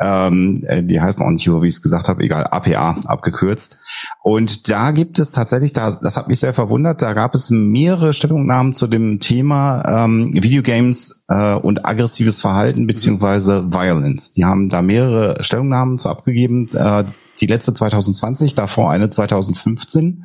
Ähm, 0.00 0.64
äh, 0.66 0.82
die 0.82 1.00
heißen 1.00 1.22
auch 1.22 1.30
nicht 1.30 1.44
so, 1.44 1.62
wie 1.62 1.68
ich 1.68 1.74
es 1.74 1.82
gesagt 1.82 2.08
habe, 2.08 2.22
egal, 2.22 2.46
APA 2.50 2.96
abgekürzt. 3.04 3.78
Und 4.22 4.70
da 4.70 4.90
gibt 4.90 5.18
es 5.18 5.30
tatsächlich, 5.30 5.72
da, 5.72 5.90
das 5.90 6.16
hat 6.16 6.28
mich 6.28 6.40
sehr 6.40 6.54
verwundert, 6.54 7.02
da 7.02 7.12
gab 7.12 7.34
es 7.34 7.50
mehrere 7.50 8.14
Stellungnahmen 8.14 8.72
zu 8.72 8.86
dem 8.86 9.20
Thema 9.20 10.04
ähm, 10.04 10.32
Videogames 10.32 11.24
äh, 11.28 11.54
und 11.54 11.84
aggressives 11.84 12.40
Verhalten 12.40 12.86
beziehungsweise 12.86 13.72
Violence. 13.72 14.32
Die 14.32 14.44
haben 14.44 14.68
da 14.68 14.82
mehrere 14.82 15.42
Stellungnahmen 15.44 15.98
zu 15.98 16.08
abgegeben. 16.08 16.70
Äh, 16.72 17.04
die 17.40 17.46
letzte 17.46 17.74
2020, 17.74 18.54
davor 18.54 18.90
eine 18.90 19.10
2015. 19.10 20.24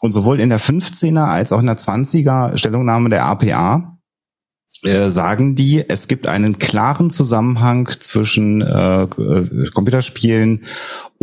Und 0.00 0.12
sowohl 0.12 0.40
in 0.40 0.48
der 0.48 0.60
15er 0.60 1.24
als 1.24 1.52
auch 1.52 1.60
in 1.60 1.66
der 1.66 1.76
20er 1.76 2.56
Stellungnahme 2.56 3.10
der 3.10 3.26
APA 3.26 3.89
sagen 4.82 5.54
die, 5.54 5.84
es 5.88 6.08
gibt 6.08 6.28
einen 6.28 6.58
klaren 6.58 7.10
Zusammenhang 7.10 7.88
zwischen 8.00 8.62
äh, 8.62 9.06
Computerspielen 9.74 10.62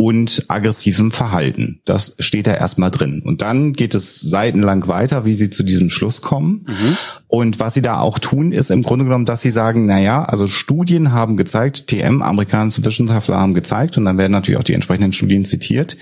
und 0.00 0.44
aggressivem 0.46 1.10
Verhalten. 1.10 1.80
Das 1.84 2.14
steht 2.20 2.46
da 2.46 2.54
erstmal 2.54 2.92
drin. 2.92 3.20
Und 3.24 3.42
dann 3.42 3.72
geht 3.72 3.96
es 3.96 4.20
seitenlang 4.20 4.86
weiter, 4.86 5.24
wie 5.24 5.34
sie 5.34 5.50
zu 5.50 5.64
diesem 5.64 5.90
Schluss 5.90 6.22
kommen. 6.22 6.66
Mhm. 6.68 6.96
Und 7.26 7.58
was 7.58 7.74
sie 7.74 7.82
da 7.82 7.98
auch 7.98 8.20
tun, 8.20 8.52
ist 8.52 8.70
im 8.70 8.82
Grunde 8.82 9.04
genommen, 9.04 9.24
dass 9.24 9.40
sie 9.40 9.50
sagen, 9.50 9.86
na 9.86 9.98
ja, 9.98 10.24
also 10.24 10.46
Studien 10.46 11.10
haben 11.10 11.36
gezeigt, 11.36 11.88
TM, 11.88 12.22
amerikanische 12.22 12.84
Wissenschaftler 12.84 13.40
haben 13.40 13.54
gezeigt, 13.54 13.98
und 13.98 14.04
dann 14.04 14.18
werden 14.18 14.30
natürlich 14.30 14.60
auch 14.60 14.64
die 14.64 14.74
entsprechenden 14.74 15.12
Studien 15.12 15.44
zitiert, 15.44 15.96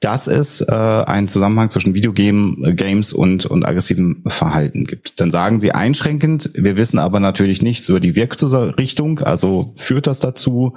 dass 0.00 0.26
es 0.26 0.60
äh, 0.60 0.70
einen 0.70 1.26
Zusammenhang 1.26 1.70
zwischen 1.70 1.94
Videogames 1.94 3.14
und, 3.14 3.46
und 3.46 3.64
aggressivem 3.64 4.24
Verhalten 4.26 4.84
gibt. 4.84 5.22
Dann 5.22 5.30
sagen 5.30 5.58
sie 5.58 5.72
einschränkend, 5.72 6.50
wir 6.52 6.76
wissen 6.76 6.97
aber 6.98 7.20
natürlich 7.20 7.62
nichts 7.62 7.88
über 7.88 8.00
die 8.00 8.16
Wirkrichtung, 8.16 9.20
also 9.20 9.72
führt 9.76 10.06
das 10.06 10.20
dazu. 10.20 10.74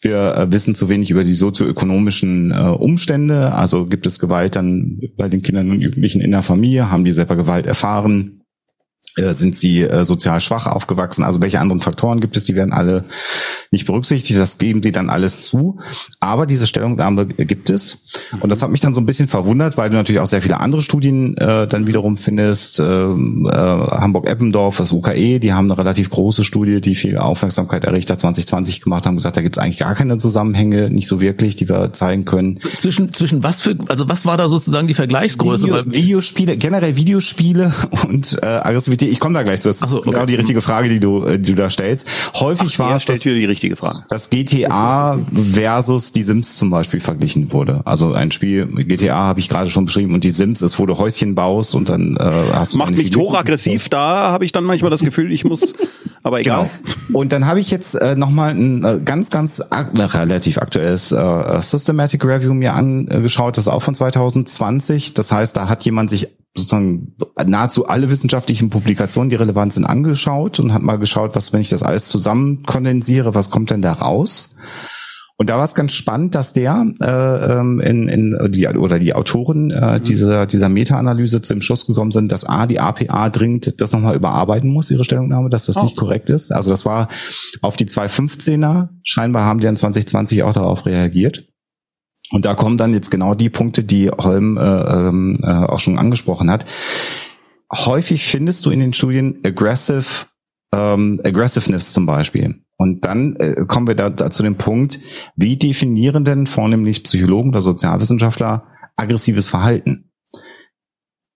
Wir 0.00 0.36
äh, 0.36 0.52
wissen 0.52 0.74
zu 0.74 0.88
wenig 0.88 1.10
über 1.10 1.24
die 1.24 1.34
sozioökonomische 1.34 1.84
ökonomischen 1.84 2.50
äh, 2.50 2.76
Umstände. 2.82 3.52
Also 3.52 3.86
gibt 3.86 4.06
es 4.06 4.18
Gewalt 4.18 4.56
dann 4.56 5.00
bei 5.16 5.28
den 5.28 5.42
Kindern 5.42 5.70
und 5.70 5.80
Jugendlichen 5.80 6.20
in 6.20 6.30
der 6.30 6.42
Familie? 6.42 6.90
Haben 6.90 7.04
die 7.04 7.12
selber 7.12 7.36
Gewalt 7.36 7.66
erfahren? 7.66 8.43
Äh, 9.16 9.32
sind 9.32 9.54
sie 9.54 9.82
äh, 9.82 10.04
sozial 10.04 10.40
schwach 10.40 10.66
aufgewachsen? 10.66 11.22
Also 11.22 11.40
welche 11.40 11.60
anderen 11.60 11.80
Faktoren 11.80 12.20
gibt 12.20 12.36
es? 12.36 12.44
Die 12.44 12.56
werden 12.56 12.72
alle 12.72 13.04
nicht 13.70 13.86
berücksichtigt. 13.86 14.38
Das 14.38 14.58
geben 14.58 14.82
sie 14.82 14.92
dann 14.92 15.10
alles 15.10 15.44
zu. 15.44 15.78
Aber 16.20 16.46
diese 16.46 16.66
Stellungnahme 16.66 17.26
gibt 17.26 17.70
es. 17.70 17.98
Und 18.40 18.50
das 18.50 18.62
hat 18.62 18.70
mich 18.70 18.80
dann 18.80 18.94
so 18.94 19.00
ein 19.00 19.06
bisschen 19.06 19.28
verwundert, 19.28 19.76
weil 19.76 19.90
du 19.90 19.96
natürlich 19.96 20.20
auch 20.20 20.26
sehr 20.26 20.42
viele 20.42 20.58
andere 20.60 20.82
Studien 20.82 21.36
äh, 21.36 21.68
dann 21.68 21.86
wiederum 21.86 22.16
findest. 22.16 22.80
Äh, 22.80 22.84
äh, 22.84 23.14
Hamburg-Eppendorf, 23.54 24.78
das 24.78 24.92
UKE, 24.92 25.38
die 25.38 25.52
haben 25.52 25.70
eine 25.70 25.78
relativ 25.78 26.10
große 26.10 26.42
Studie, 26.42 26.80
die 26.80 26.94
viel 26.94 27.18
Aufmerksamkeit 27.18 27.84
erregt 27.84 28.10
hat, 28.10 28.20
2020 28.20 28.80
gemacht 28.80 29.06
haben, 29.06 29.16
gesagt, 29.16 29.36
da 29.36 29.42
gibt 29.42 29.56
es 29.56 29.62
eigentlich 29.62 29.78
gar 29.78 29.94
keine 29.94 30.18
Zusammenhänge, 30.18 30.90
nicht 30.90 31.06
so 31.06 31.20
wirklich, 31.20 31.56
die 31.56 31.68
wir 31.68 31.92
zeigen 31.92 32.24
können. 32.24 32.56
Zwischen, 32.56 33.12
zwischen 33.12 33.42
was 33.42 33.62
für, 33.62 33.76
also 33.88 34.08
was 34.08 34.26
war 34.26 34.36
da 34.36 34.48
sozusagen 34.48 34.88
die 34.88 34.94
Vergleichsgröße? 34.94 35.66
Video, 35.66 35.84
Videospiele, 35.86 36.56
generell 36.56 36.96
Videospiele 36.96 37.72
und 38.08 38.38
äh, 38.42 38.46
Aggressivität 38.46 39.03
ich 39.08 39.20
komme 39.20 39.34
da 39.34 39.42
gleich 39.42 39.60
zu. 39.60 39.68
Das 39.68 39.82
ist 39.82 39.90
so, 39.90 39.98
okay. 39.98 40.10
genau 40.10 40.26
die 40.26 40.34
richtige 40.34 40.60
Frage, 40.60 40.88
die 40.88 41.00
du, 41.00 41.24
äh, 41.24 41.38
die 41.38 41.52
du 41.52 41.62
da 41.62 41.70
stellst. 41.70 42.08
Häufig 42.34 42.78
war 42.78 42.96
es, 42.96 43.04
dass 43.04 43.20
die 43.20 43.30
richtige 43.30 43.76
Frage. 43.76 44.04
das 44.08 44.30
GTA 44.30 45.18
versus 45.52 46.12
die 46.12 46.22
Sims 46.22 46.56
zum 46.56 46.70
Beispiel 46.70 47.00
verglichen 47.00 47.52
wurde. 47.52 47.80
Also 47.84 48.12
ein 48.12 48.30
Spiel, 48.30 48.66
GTA 48.66 49.16
habe 49.16 49.40
ich 49.40 49.48
gerade 49.48 49.70
schon 49.70 49.86
beschrieben 49.86 50.14
und 50.14 50.24
die 50.24 50.30
Sims 50.30 50.62
ist, 50.62 50.78
wo 50.78 50.86
du 50.86 50.98
Häuschen 50.98 51.34
baust 51.34 51.74
und 51.74 51.88
dann 51.88 52.16
äh, 52.16 52.30
hast 52.52 52.74
du... 52.74 52.78
Macht 52.78 52.96
mich 52.96 53.14
hochaggressiv, 53.16 53.88
da 53.88 54.30
habe 54.30 54.44
ich 54.44 54.52
dann 54.52 54.64
manchmal 54.64 54.90
das 54.90 55.00
Gefühl, 55.00 55.32
ich 55.32 55.44
muss, 55.44 55.74
aber 56.22 56.40
egal. 56.40 56.70
Genau. 57.06 57.20
Und 57.20 57.32
dann 57.32 57.46
habe 57.46 57.60
ich 57.60 57.70
jetzt 57.70 57.94
äh, 57.94 58.16
nochmal 58.16 58.50
ein 58.50 58.84
äh, 58.84 59.00
ganz, 59.04 59.30
ganz 59.30 59.62
ak 59.70 59.90
relativ 59.94 60.58
aktuelles 60.58 61.12
äh, 61.12 61.60
Systematic 61.60 62.24
Review 62.24 62.54
mir 62.54 62.74
angeschaut, 62.74 63.56
das 63.56 63.66
ist 63.66 63.72
auch 63.72 63.82
von 63.82 63.94
2020. 63.94 65.14
Das 65.14 65.32
heißt, 65.32 65.56
da 65.56 65.68
hat 65.68 65.84
jemand 65.84 66.10
sich 66.10 66.28
sozusagen 66.56 67.16
nahezu 67.46 67.86
alle 67.86 68.10
wissenschaftlichen 68.10 68.70
Publikationen, 68.70 69.30
die 69.30 69.36
relevant 69.36 69.72
sind, 69.72 69.84
angeschaut 69.84 70.60
und 70.60 70.72
hat 70.72 70.82
mal 70.82 70.98
geschaut, 70.98 71.34
was, 71.34 71.52
wenn 71.52 71.60
ich 71.60 71.68
das 71.68 71.82
alles 71.82 72.08
zusammen 72.08 72.62
kondensiere, 72.62 73.34
was 73.34 73.50
kommt 73.50 73.70
denn 73.70 73.82
da 73.82 73.92
raus? 73.92 74.54
Und 75.36 75.50
da 75.50 75.56
war 75.56 75.64
es 75.64 75.74
ganz 75.74 75.92
spannend, 75.92 76.36
dass 76.36 76.52
der 76.52 76.86
äh, 77.02 77.58
ähm, 77.58 77.80
in, 77.80 78.08
in 78.08 78.52
die, 78.52 78.68
oder 78.68 79.00
die 79.00 79.14
Autoren 79.14 79.72
äh, 79.72 79.98
mhm. 79.98 80.04
dieser 80.04 80.46
dieser 80.46 80.68
Meta-Analyse 80.68 81.42
zu 81.42 81.54
dem 81.54 81.60
Schluss 81.60 81.86
gekommen 81.86 82.12
sind, 82.12 82.30
dass 82.30 82.44
a 82.44 82.68
die 82.68 82.78
APA 82.78 83.30
dringend 83.30 83.80
das 83.80 83.92
nochmal 83.92 84.14
überarbeiten 84.14 84.70
muss, 84.70 84.92
ihre 84.92 85.02
Stellungnahme, 85.02 85.50
dass 85.50 85.66
das 85.66 85.76
oh. 85.76 85.82
nicht 85.82 85.96
korrekt 85.96 86.30
ist. 86.30 86.52
Also 86.52 86.70
das 86.70 86.86
war 86.86 87.08
auf 87.62 87.76
die 87.76 87.86
215er. 87.86 88.90
Scheinbar 89.02 89.44
haben 89.44 89.58
die 89.58 89.66
in 89.66 89.76
2020 89.76 90.44
auch 90.44 90.52
darauf 90.52 90.86
reagiert. 90.86 91.44
Und 92.30 92.44
da 92.44 92.54
kommen 92.54 92.76
dann 92.76 92.92
jetzt 92.92 93.10
genau 93.10 93.34
die 93.34 93.50
Punkte, 93.50 93.84
die 93.84 94.10
Holm 94.10 94.56
äh, 94.56 94.60
ähm, 94.60 95.38
äh, 95.42 95.46
auch 95.46 95.80
schon 95.80 95.98
angesprochen 95.98 96.50
hat. 96.50 96.64
Häufig 97.72 98.24
findest 98.24 98.66
du 98.66 98.70
in 98.70 98.80
den 98.80 98.92
Studien 98.92 99.40
aggressive 99.44 100.26
ähm, 100.74 101.20
aggressiveness 101.24 101.92
zum 101.92 102.06
Beispiel. 102.06 102.56
Und 102.76 103.04
dann 103.04 103.36
äh, 103.36 103.64
kommen 103.66 103.86
wir 103.86 103.94
da, 103.94 104.10
da 104.10 104.30
zu 104.30 104.42
dem 104.42 104.56
Punkt, 104.56 104.98
wie 105.36 105.56
definieren 105.56 106.24
denn 106.24 106.46
vornehmlich 106.46 107.04
Psychologen 107.04 107.50
oder 107.50 107.60
Sozialwissenschaftler 107.60 108.66
aggressives 108.96 109.48
Verhalten? 109.48 110.10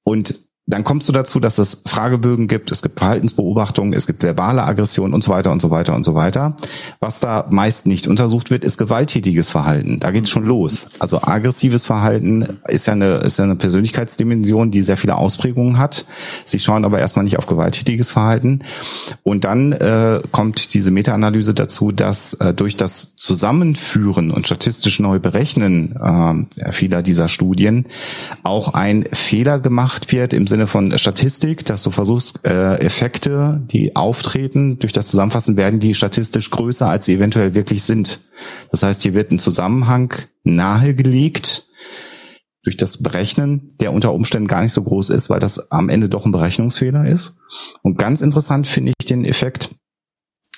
Und 0.03 0.41
dann 0.69 0.85
kommst 0.85 1.09
du 1.09 1.12
dazu, 1.12 1.41
dass 1.41 1.57
es 1.57 1.83
Fragebögen 1.87 2.47
gibt, 2.47 2.71
es 2.71 2.83
gibt 2.83 2.99
Verhaltensbeobachtungen, 2.99 3.95
es 3.95 4.07
gibt 4.07 4.23
verbale 4.23 4.62
Aggression 4.64 5.14
und 5.14 5.25
so 5.25 5.33
weiter 5.33 5.51
und 5.51 5.62
so 5.62 5.71
weiter 5.71 5.95
und 5.95 6.05
so 6.05 6.14
weiter. 6.14 6.57
Was 7.01 7.21
da 7.21 7.47
meist 7.49 7.87
nicht 7.87 8.07
untersucht 8.07 8.51
wird, 8.51 8.64
ist 8.64 8.77
gewalttätiges 8.77 9.51
Verhalten. 9.51 9.99
Da 9.99 10.11
geht's 10.11 10.29
schon 10.29 10.45
los. 10.45 10.89
Also 10.99 11.23
aggressives 11.23 11.87
Verhalten 11.87 12.59
ist 12.69 12.87
ja 12.87 12.93
eine, 12.93 13.14
ist 13.14 13.39
ja 13.39 13.45
eine 13.45 13.57
Persönlichkeitsdimension, 13.57 14.71
die 14.71 14.83
sehr 14.83 14.99
viele 14.99 15.16
Ausprägungen 15.16 15.79
hat. 15.79 16.05
Sie 16.45 16.61
schauen 16.61 16.85
aber 16.85 16.99
erstmal 16.99 17.25
nicht 17.25 17.39
auf 17.39 17.47
gewalttätiges 17.47 18.11
Verhalten. 18.11 18.61
Und 19.23 19.45
dann 19.45 19.73
äh, 19.73 20.21
kommt 20.33 20.75
diese 20.75 20.91
Meta-Analyse 20.91 21.55
dazu, 21.55 21.93
dass 21.93 22.35
äh, 22.35 22.53
durch 22.53 22.77
das 22.77 23.16
Zusammenführen 23.16 24.31
und 24.31 24.45
statistisch 24.45 25.01
neu 25.01 25.19
berechnen 25.19 25.97
äh, 26.59 26.73
vieler 26.73 27.03
dieser 27.03 27.29
Studien 27.29 27.87
auch 28.43 28.75
ein 28.75 29.05
Fehler 29.12 29.59
gemacht 29.61 30.12
wird 30.12 30.35
im 30.35 30.47
Sinne 30.47 30.57
Sinne 30.59 30.66
von 30.66 30.98
Statistik, 30.98 31.64
dass 31.66 31.84
du 31.84 31.92
versuchst, 31.92 32.44
äh, 32.44 32.78
Effekte, 32.80 33.62
die 33.70 33.94
auftreten, 33.94 34.80
durch 34.80 34.92
das 34.92 35.06
Zusammenfassen 35.06 35.56
werden 35.56 35.78
die 35.78 35.94
statistisch 35.94 36.50
größer, 36.50 36.88
als 36.88 37.04
sie 37.04 37.14
eventuell 37.14 37.54
wirklich 37.54 37.84
sind. 37.84 38.18
Das 38.72 38.82
heißt, 38.82 39.02
hier 39.02 39.14
wird 39.14 39.30
ein 39.30 39.38
Zusammenhang 39.38 40.12
nahegelegt 40.42 41.68
durch 42.64 42.76
das 42.76 43.00
Berechnen, 43.00 43.68
der 43.80 43.92
unter 43.92 44.12
Umständen 44.12 44.48
gar 44.48 44.62
nicht 44.62 44.72
so 44.72 44.82
groß 44.82 45.11
ist, 45.11 45.30
weil 45.30 45.38
das 45.38 45.70
am 45.70 45.88
Ende 45.88 46.09
doch 46.09 46.26
ein 46.26 46.32
Berechnungsfehler 46.32 47.06
ist. 47.06 47.36
Und 47.82 47.96
ganz 47.96 48.20
interessant 48.20 48.66
finde 48.66 48.92
ich 48.98 49.06
den 49.06 49.24
Effekt, 49.24 49.70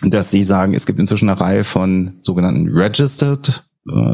dass 0.01 0.31
Sie 0.31 0.45
sagen, 0.45 0.73
es 0.73 0.87
gibt 0.87 0.99
inzwischen 0.99 1.29
eine 1.29 1.39
Reihe 1.39 1.63
von 1.63 2.19
sogenannten 2.23 2.71
Registered 2.71 3.65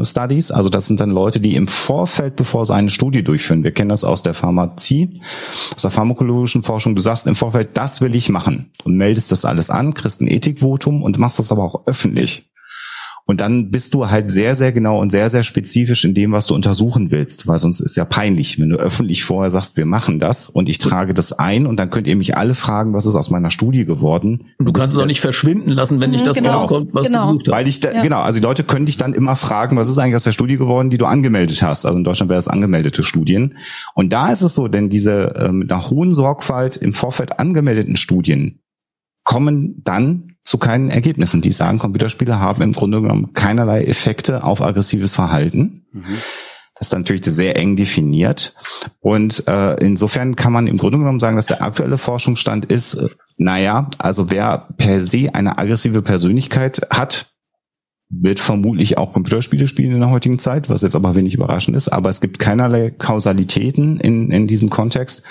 Studies. 0.03 0.51
Also 0.51 0.69
das 0.69 0.87
sind 0.87 1.01
dann 1.01 1.11
Leute, 1.11 1.39
die 1.39 1.55
im 1.55 1.67
Vorfeld, 1.67 2.37
bevor 2.37 2.65
sie 2.65 2.73
eine 2.73 2.89
Studie 2.89 3.23
durchführen, 3.23 3.63
wir 3.63 3.71
kennen 3.71 3.89
das 3.89 4.05
aus 4.05 4.23
der 4.23 4.33
Pharmazie, 4.33 5.19
aus 5.75 5.81
der 5.81 5.91
pharmakologischen 5.91 6.63
Forschung, 6.63 6.95
du 6.95 7.01
sagst 7.01 7.27
im 7.27 7.35
Vorfeld, 7.35 7.71
das 7.73 7.99
will 7.99 8.15
ich 8.15 8.29
machen 8.29 8.71
und 8.85 8.95
meldest 8.95 9.31
das 9.31 9.43
alles 9.43 9.69
an, 9.69 9.93
kriegst 9.93 10.21
ein 10.21 10.27
Ethikvotum 10.27 11.03
und 11.03 11.17
machst 11.17 11.39
das 11.39 11.51
aber 11.51 11.63
auch 11.63 11.85
öffentlich. 11.85 12.46
Und 13.27 13.41
dann 13.41 13.71
bist 13.71 13.93
du 13.93 14.09
halt 14.09 14.31
sehr, 14.31 14.55
sehr 14.55 14.71
genau 14.71 15.01
und 15.01 15.11
sehr, 15.11 15.29
sehr 15.29 15.43
spezifisch 15.43 16.05
in 16.05 16.13
dem, 16.13 16.31
was 16.31 16.47
du 16.47 16.55
untersuchen 16.55 17.11
willst, 17.11 17.45
weil 17.45 17.59
sonst 17.59 17.81
ist 17.81 17.97
ja 17.97 18.05
peinlich, 18.05 18.57
wenn 18.57 18.69
du 18.69 18.77
öffentlich 18.77 19.25
vorher 19.25 19.51
sagst, 19.51 19.75
wir 19.75 19.85
machen 19.85 20.19
das 20.19 20.47
und 20.47 20.69
ich 20.69 20.79
trage 20.79 21.13
das 21.13 21.33
ein 21.33 21.67
und 21.67 21.75
dann 21.75 21.89
könnt 21.89 22.07
ihr 22.07 22.15
mich 22.15 22.37
alle 22.37 22.55
fragen, 22.55 22.93
was 22.93 23.05
ist 23.05 23.15
aus 23.15 23.29
meiner 23.29 23.51
Studie 23.51 23.83
geworden. 23.83 24.45
Und 24.57 24.65
du 24.65 24.71
kannst 24.71 24.95
es 24.95 25.01
auch 25.01 25.05
nicht 25.05 25.19
verschwinden 25.19 25.71
lassen, 25.71 25.99
wenn 25.99 26.11
nicht 26.11 26.25
das 26.25 26.37
genau. 26.37 26.53
rauskommt, 26.53 26.93
was 26.93 27.07
genau. 27.07 27.23
du 27.23 27.27
gesucht 27.27 27.49
hast. 27.49 27.55
Weil 27.59 27.67
ich 27.67 27.81
da, 27.81 27.91
ja. 27.91 28.01
genau, 28.01 28.21
also 28.21 28.39
die 28.39 28.45
Leute 28.45 28.63
können 28.63 28.85
dich 28.85 28.95
dann 28.95 29.13
immer 29.13 29.35
fragen, 29.35 29.75
was 29.75 29.89
ist 29.89 29.97
eigentlich 29.97 30.15
aus 30.15 30.23
der 30.23 30.31
Studie 30.31 30.55
geworden, 30.55 30.89
die 30.89 30.97
du 30.97 31.05
angemeldet 31.05 31.61
hast. 31.61 31.85
Also 31.85 31.97
in 31.97 32.05
Deutschland 32.05 32.29
wäre 32.29 32.37
das 32.37 32.47
angemeldete 32.47 33.03
Studien. 33.03 33.57
Und 33.93 34.13
da 34.13 34.31
ist 34.31 34.41
es 34.41 34.55
so, 34.55 34.69
denn 34.69 34.89
diese 34.89 35.35
äh, 35.35 35.51
mit 35.51 35.69
einer 35.69 35.89
hohen 35.89 36.13
Sorgfalt 36.13 36.77
im 36.77 36.93
Vorfeld 36.93 37.39
angemeldeten 37.39 37.97
Studien 37.97 38.61
kommen 39.25 39.81
dann 39.83 40.26
zu 40.47 40.57
keinen 40.57 40.89
Ergebnissen. 40.89 41.41
Die 41.41 41.51
sagen, 41.51 41.77
Computerspiele 41.77 42.39
haben 42.39 42.61
im 42.61 42.71
Grunde 42.71 43.01
genommen 43.01 43.33
keinerlei 43.33 43.83
Effekte 43.83 44.43
auf 44.43 44.61
aggressives 44.61 45.13
Verhalten. 45.13 45.85
Mhm. 45.91 46.05
Das 46.79 46.87
ist 46.87 46.93
natürlich 46.93 47.25
sehr 47.25 47.57
eng 47.57 47.75
definiert. 47.75 48.53
Und 49.01 49.45
äh, 49.47 49.73
insofern 49.83 50.37
kann 50.37 50.53
man 50.53 50.67
im 50.67 50.77
Grunde 50.77 50.99
genommen 50.99 51.19
sagen, 51.19 51.35
dass 51.35 51.47
der 51.47 51.63
aktuelle 51.63 51.97
Forschungsstand 51.97 52.65
ist, 52.67 52.93
äh, 52.93 53.09
naja, 53.37 53.89
also 53.97 54.31
wer 54.31 54.69
per 54.77 55.01
se 55.01 55.29
eine 55.33 55.57
aggressive 55.57 56.01
Persönlichkeit 56.01 56.81
hat, 56.91 57.27
wird 58.09 58.39
vermutlich 58.39 58.97
auch 58.97 59.11
Computerspiele 59.11 59.67
spielen 59.67 59.91
in 59.91 59.99
der 59.99 60.11
heutigen 60.11 60.39
Zeit, 60.39 60.69
was 60.69 60.81
jetzt 60.81 60.95
aber 60.95 61.15
wenig 61.15 61.33
überraschend 61.33 61.75
ist. 61.75 61.89
Aber 61.89 62.09
es 62.09 62.21
gibt 62.21 62.39
keinerlei 62.39 62.91
Kausalitäten 62.91 63.99
in, 63.99 64.31
in 64.31 64.47
diesem 64.47 64.69
Kontext. 64.69 65.23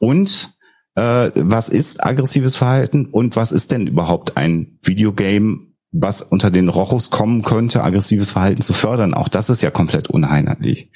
Und 0.00 0.58
äh, 0.94 1.30
was 1.34 1.68
ist 1.68 2.04
aggressives 2.04 2.56
Verhalten 2.56 3.06
und 3.06 3.36
was 3.36 3.52
ist 3.52 3.70
denn 3.72 3.86
überhaupt 3.86 4.36
ein 4.36 4.78
Videogame, 4.82 5.70
was 5.92 6.22
unter 6.22 6.50
den 6.50 6.68
Rochus 6.68 7.10
kommen 7.10 7.42
könnte, 7.42 7.82
aggressives 7.82 8.30
Verhalten 8.30 8.62
zu 8.62 8.72
fördern. 8.72 9.12
Auch 9.12 9.28
das 9.28 9.50
ist 9.50 9.60
ja 9.60 9.70
komplett 9.70 10.08
uneinheitlich. 10.08 10.90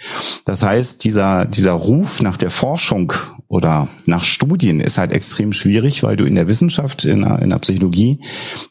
Das 0.44 0.62
heißt, 0.62 1.02
dieser, 1.02 1.46
dieser 1.46 1.72
Ruf 1.72 2.22
nach 2.22 2.36
der 2.36 2.50
Forschung 2.50 3.12
oder 3.48 3.88
nach 4.06 4.22
Studien 4.22 4.80
ist 4.80 4.98
halt 4.98 5.12
extrem 5.12 5.52
schwierig, 5.52 6.02
weil 6.02 6.16
du 6.16 6.24
in 6.24 6.36
der 6.36 6.48
Wissenschaft, 6.48 7.04
in 7.04 7.22
der, 7.22 7.40
in 7.40 7.50
der 7.50 7.58
Psychologie 7.58 8.20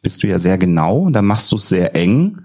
bist 0.01 0.23
du 0.23 0.27
ja 0.27 0.39
sehr 0.39 0.57
genau 0.57 1.09
dann 1.09 1.25
machst 1.25 1.51
du 1.51 1.57
es 1.57 1.67
sehr 1.67 1.95
eng. 1.95 2.41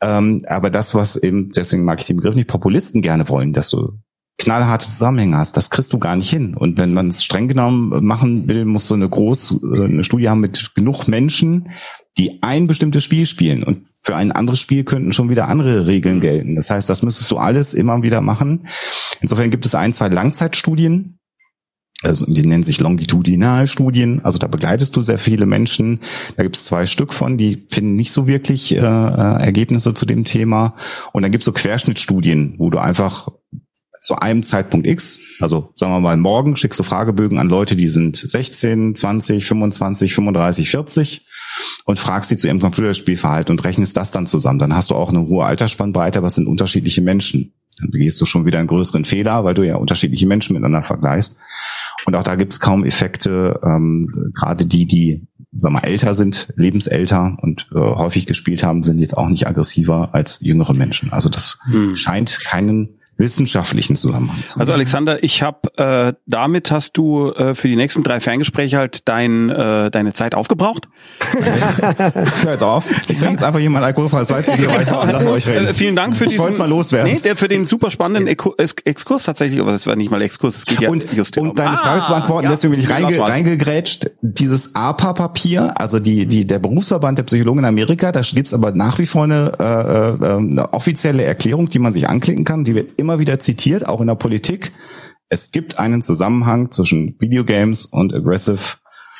Ähm, 0.00 0.42
aber 0.46 0.70
das, 0.70 0.94
was 0.94 1.16
eben, 1.16 1.50
deswegen 1.50 1.84
mag 1.84 2.00
ich 2.00 2.06
den 2.06 2.16
Begriff 2.16 2.34
nicht, 2.34 2.48
Populisten 2.48 3.02
gerne 3.02 3.28
wollen, 3.28 3.52
dass 3.52 3.70
du 3.70 3.98
knallharte 4.38 4.86
Zusammenhänge 4.86 5.36
hast. 5.36 5.56
Das 5.56 5.70
kriegst 5.70 5.92
du 5.92 5.98
gar 5.98 6.16
nicht 6.16 6.30
hin. 6.30 6.54
Und 6.54 6.78
wenn 6.78 6.94
man 6.94 7.08
es 7.08 7.24
streng 7.24 7.48
genommen 7.48 8.04
machen 8.04 8.48
will, 8.48 8.64
musst 8.64 8.90
du 8.90 8.94
eine 8.94 9.08
große 9.08 9.60
äh, 9.62 9.84
eine 9.84 10.04
Studie 10.04 10.28
haben 10.28 10.40
mit 10.40 10.74
genug 10.74 11.08
Menschen, 11.08 11.70
die 12.18 12.42
ein 12.42 12.66
bestimmtes 12.66 13.04
Spiel 13.04 13.26
spielen. 13.26 13.62
Und 13.62 13.88
für 14.02 14.16
ein 14.16 14.32
anderes 14.32 14.60
Spiel 14.60 14.84
könnten 14.84 15.12
schon 15.12 15.28
wieder 15.28 15.48
andere 15.48 15.86
Regeln 15.86 16.20
gelten. 16.20 16.56
Das 16.56 16.70
heißt, 16.70 16.88
das 16.88 17.02
müsstest 17.02 17.30
du 17.30 17.38
alles 17.38 17.74
immer 17.74 18.02
wieder 18.02 18.20
machen. 18.20 18.66
Insofern 19.20 19.50
gibt 19.50 19.66
es 19.66 19.74
ein, 19.74 19.92
zwei 19.92 20.08
Langzeitstudien. 20.08 21.18
Also 22.02 22.26
die 22.26 22.46
nennen 22.46 22.62
sich 22.62 22.78
Longitudinalstudien. 22.78 24.24
Also 24.24 24.38
da 24.38 24.46
begleitest 24.46 24.94
du 24.96 25.02
sehr 25.02 25.18
viele 25.18 25.46
Menschen. 25.46 26.00
Da 26.36 26.42
gibt 26.42 26.56
es 26.56 26.64
zwei 26.64 26.86
Stück 26.86 27.14
von, 27.14 27.36
die 27.36 27.66
finden 27.70 27.96
nicht 27.96 28.12
so 28.12 28.26
wirklich 28.26 28.74
äh, 28.74 28.78
äh 28.78 29.42
Ergebnisse 29.42 29.94
zu 29.94 30.04
dem 30.04 30.24
Thema. 30.24 30.74
Und 31.12 31.22
dann 31.22 31.32
gibt 31.32 31.42
es 31.42 31.46
so 31.46 31.52
Querschnittstudien, 31.52 32.54
wo 32.58 32.70
du 32.70 32.78
einfach 32.78 33.28
zu 34.06 34.14
einem 34.14 34.44
Zeitpunkt 34.44 34.86
X, 34.86 35.18
also 35.40 35.72
sagen 35.74 35.92
wir 35.92 35.98
mal 35.98 36.16
morgen, 36.16 36.54
schickst 36.54 36.78
du 36.78 36.84
Fragebögen 36.84 37.38
an 37.38 37.48
Leute, 37.48 37.74
die 37.74 37.88
sind 37.88 38.16
16, 38.16 38.94
20, 38.94 39.44
25, 39.44 40.14
35, 40.14 40.70
40 40.70 41.26
und 41.86 41.98
fragst 41.98 42.28
sie 42.28 42.36
zu 42.36 42.46
ihrem 42.46 42.60
Computerspielverhalten 42.60 43.52
und 43.52 43.64
rechnest 43.64 43.96
das 43.96 44.12
dann 44.12 44.28
zusammen. 44.28 44.60
Dann 44.60 44.76
hast 44.76 44.90
du 44.90 44.94
auch 44.94 45.08
eine 45.08 45.26
hohe 45.26 45.44
Altersspannbreite, 45.44 46.20
aber 46.20 46.28
es 46.28 46.36
sind 46.36 46.46
unterschiedliche 46.46 47.02
Menschen. 47.02 47.54
Dann 47.80 47.90
begehst 47.90 48.20
du 48.20 48.26
schon 48.26 48.46
wieder 48.46 48.60
einen 48.60 48.68
größeren 48.68 49.04
Fehler, 49.04 49.42
weil 49.42 49.54
du 49.54 49.64
ja 49.64 49.74
unterschiedliche 49.74 50.28
Menschen 50.28 50.52
miteinander 50.52 50.82
vergleichst. 50.82 51.36
Und 52.04 52.14
auch 52.14 52.22
da 52.22 52.36
gibt 52.36 52.52
es 52.52 52.60
kaum 52.60 52.84
Effekte, 52.84 53.58
ähm, 53.64 54.08
gerade 54.34 54.66
die, 54.66 54.86
die 54.86 55.26
sag 55.50 55.72
mal, 55.72 55.80
älter 55.80 56.14
sind, 56.14 56.54
lebensälter 56.54 57.36
und 57.42 57.70
äh, 57.74 57.80
häufig 57.80 58.26
gespielt 58.26 58.62
haben, 58.62 58.84
sind 58.84 59.00
jetzt 59.00 59.18
auch 59.18 59.28
nicht 59.28 59.48
aggressiver 59.48 60.10
als 60.12 60.38
jüngere 60.40 60.74
Menschen. 60.74 61.12
Also 61.12 61.28
das 61.28 61.58
hm. 61.64 61.96
scheint 61.96 62.38
keinen 62.44 62.95
wissenschaftlichen 63.18 63.96
Zusammenhang. 63.96 64.38
Also 64.58 64.72
Alexander, 64.72 65.22
ich 65.24 65.42
habe 65.42 65.76
äh, 65.78 66.12
damit 66.26 66.70
hast 66.70 66.96
du 66.96 67.30
äh, 67.32 67.54
für 67.54 67.68
die 67.68 67.76
nächsten 67.76 68.02
drei 68.02 68.20
Ferngespräche 68.20 68.78
halt 68.78 69.08
dein, 69.08 69.50
äh, 69.50 69.90
deine 69.90 70.12
Zeit 70.12 70.34
aufgebraucht. 70.34 70.86
ich 71.32 72.44
höre 72.44 72.52
jetzt 72.52 72.62
auf. 72.62 72.86
Ich 72.90 73.06
trinke 73.06 73.30
jetzt 73.32 73.42
einfach 73.42 73.58
hier 73.58 73.70
mal 73.70 73.82
alkoholfreies 73.82 74.30
Weizen 74.30 74.54
hier 74.54 74.68
weiter 74.68 75.00
und 75.00 75.12
lasse 75.12 75.30
euch 75.30 75.46
reden. 75.48 75.68
Äh, 75.68 75.72
vielen 75.74 75.96
Dank 75.96 76.16
für 76.16 76.26
diesen, 76.26 76.50
ich 76.50 76.58
mal 76.58 76.68
loswerden. 76.68 77.12
Nee, 77.12 77.20
der 77.20 77.36
für 77.36 77.48
den 77.48 77.66
super 77.66 77.90
spannenden 77.90 78.26
Eko- 78.28 78.54
Ex- 78.58 78.74
Exkurs 78.84 79.24
tatsächlich, 79.24 79.60
aber 79.60 79.72
das 79.72 79.86
war 79.86 79.96
nicht 79.96 80.10
mal 80.10 80.20
Exkurs, 80.22 80.56
es 80.56 80.66
geht 80.66 80.80
ja 80.80 80.88
und, 80.90 81.12
just 81.12 81.36
und 81.38 81.58
deine 81.58 81.72
Ah, 81.72 81.76
Frage 81.76 82.02
zu 82.02 82.10
beantworten, 82.10 82.44
ja, 82.44 82.50
deswegen 82.50 82.72
bin 82.72 82.80
ich 82.82 82.90
reinge, 82.90 83.18
reingegrätscht. 83.18 84.10
Dieses 84.22 84.74
APA-Papier, 84.74 85.72
also 85.80 85.98
die, 85.98 86.26
die, 86.26 86.46
der 86.46 86.58
Berufsverband 86.58 87.18
der 87.18 87.22
Psychologen 87.24 87.60
in 87.60 87.64
Amerika, 87.64 88.12
da 88.12 88.20
gibt's 88.20 88.52
aber 88.54 88.72
nach 88.72 88.98
wie 88.98 89.06
vor 89.06 89.24
eine, 89.24 89.52
äh, 89.58 89.64
äh, 89.64 90.36
eine 90.36 90.72
offizielle 90.72 91.22
Erklärung, 91.24 91.68
die 91.70 91.78
man 91.78 91.92
sich 91.92 92.08
anklicken 92.08 92.44
kann. 92.44 92.64
Die 92.64 92.74
wird 92.74 92.92
immer 92.98 93.05
wieder 93.18 93.38
zitiert, 93.38 93.86
auch 93.86 94.00
in 94.00 94.06
der 94.06 94.14
Politik. 94.16 94.72
Es 95.28 95.50
gibt 95.50 95.78
einen 95.78 96.02
Zusammenhang 96.02 96.70
zwischen 96.70 97.16
Videogames 97.18 97.86
und 97.86 98.14
aggressive 98.14 98.58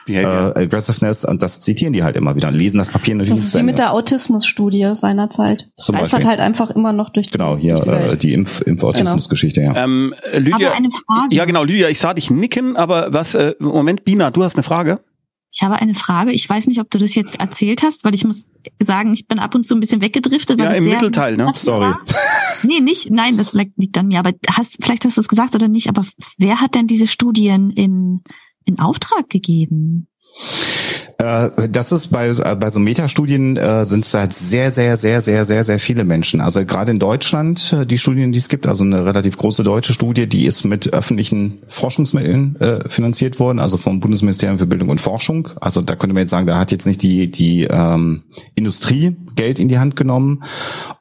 äh, 0.06 0.12
Behavior. 0.22 0.56
Aggressiveness 0.56 1.24
und 1.24 1.42
das 1.42 1.60
zitieren 1.60 1.92
die 1.92 2.04
halt 2.04 2.16
immer 2.16 2.36
wieder 2.36 2.46
und 2.48 2.54
lesen 2.54 2.78
das 2.78 2.88
Papier 2.90 3.16
natürlich 3.16 3.30
Das 3.32 3.40
nicht 3.40 3.54
ist 3.54 3.58
wie 3.58 3.64
mit 3.64 3.78
der 3.78 3.92
Autismusstudie 3.92 4.90
seinerzeit. 4.94 5.68
Das 5.76 5.88
geistert 5.88 6.24
halt 6.24 6.38
einfach 6.38 6.70
immer 6.70 6.92
noch 6.92 7.10
durch 7.10 7.26
die, 7.26 7.38
Genau, 7.38 7.56
hier 7.56 7.74
durch 7.74 7.84
die 7.86 7.90
äh, 7.90 8.10
Welt. 8.10 8.22
die 8.22 8.32
Impf 8.34 8.60
Impfautismus-Geschichte, 8.60 9.62
ja. 9.62 9.74
Ähm, 9.76 10.14
äh, 10.30 10.38
Lydia, 10.38 10.68
Aber 10.68 10.76
eine 10.76 10.90
Frage. 10.90 11.34
ja 11.34 11.44
genau, 11.44 11.64
Lydia, 11.64 11.88
ich 11.88 11.98
sah 11.98 12.14
dich 12.14 12.30
nicken, 12.30 12.76
aber 12.76 13.12
was, 13.12 13.34
äh, 13.34 13.54
Moment, 13.58 14.04
Bina, 14.04 14.30
du 14.30 14.44
hast 14.44 14.54
eine 14.54 14.62
Frage? 14.62 15.00
Ich 15.56 15.62
habe 15.62 15.76
eine 15.76 15.94
Frage. 15.94 16.32
Ich 16.32 16.46
weiß 16.46 16.66
nicht, 16.66 16.80
ob 16.80 16.90
du 16.90 16.98
das 16.98 17.14
jetzt 17.14 17.40
erzählt 17.40 17.82
hast, 17.82 18.04
weil 18.04 18.14
ich 18.14 18.24
muss 18.24 18.50
sagen, 18.78 19.14
ich 19.14 19.26
bin 19.26 19.38
ab 19.38 19.54
und 19.54 19.64
zu 19.64 19.74
ein 19.74 19.80
bisschen 19.80 20.02
weggedriftet. 20.02 20.58
Weil 20.58 20.66
Ja, 20.66 20.72
im 20.72 20.84
sehr 20.84 20.92
Mittelteil, 20.92 21.38
ne? 21.38 21.50
Sorry. 21.54 21.94
Nee, 22.64 22.80
nicht. 22.80 23.10
Nein, 23.10 23.38
das 23.38 23.54
liegt 23.54 23.78
liegt 23.78 23.96
an 23.96 24.08
mir. 24.08 24.18
Aber 24.18 24.32
hast, 24.50 24.76
vielleicht 24.82 25.06
hast 25.06 25.16
du 25.16 25.22
es 25.22 25.28
gesagt 25.28 25.54
oder 25.54 25.68
nicht. 25.68 25.88
Aber 25.88 26.04
wer 26.36 26.60
hat 26.60 26.74
denn 26.74 26.86
diese 26.86 27.06
Studien 27.06 27.70
in, 27.70 28.22
in 28.66 28.80
Auftrag 28.80 29.30
gegeben? 29.30 30.08
Äh, 31.18 31.68
das 31.70 31.92
ist 31.92 32.08
bei, 32.08 32.28
äh, 32.28 32.56
bei 32.56 32.70
so 32.70 32.78
Metastudien 32.78 33.56
äh, 33.56 33.84
sind 33.84 34.04
es 34.04 34.12
halt 34.12 34.32
sehr, 34.32 34.70
sehr, 34.70 34.96
sehr, 34.96 35.20
sehr, 35.20 35.44
sehr, 35.44 35.64
sehr 35.64 35.78
viele 35.78 36.04
Menschen. 36.04 36.40
Also 36.40 36.64
gerade 36.64 36.90
in 36.90 36.98
Deutschland, 36.98 37.76
die 37.86 37.98
Studien, 37.98 38.32
die 38.32 38.38
es 38.38 38.48
gibt, 38.48 38.66
also 38.66 38.84
eine 38.84 39.04
relativ 39.04 39.38
große 39.38 39.62
deutsche 39.62 39.94
Studie, 39.94 40.26
die 40.26 40.44
ist 40.44 40.64
mit 40.64 40.92
öffentlichen 40.92 41.58
Forschungsmitteln 41.66 42.56
finanziert 42.86 43.38
worden, 43.38 43.58
also 43.58 43.76
vom 43.76 44.00
Bundesministerium 44.00 44.58
für 44.58 44.66
Bildung 44.66 44.88
und 44.88 45.00
Forschung. 45.00 45.48
Also 45.60 45.82
da 45.82 45.96
könnte 45.96 46.14
man 46.14 46.22
jetzt 46.22 46.30
sagen, 46.30 46.46
da 46.46 46.58
hat 46.58 46.72
jetzt 46.72 46.86
nicht 46.86 47.02
die, 47.02 47.30
die 47.30 47.64
ähm, 47.64 48.22
Industrie 48.54 49.16
Geld 49.34 49.58
in 49.58 49.68
die 49.68 49.78
Hand 49.78 49.96
genommen. 49.96 50.42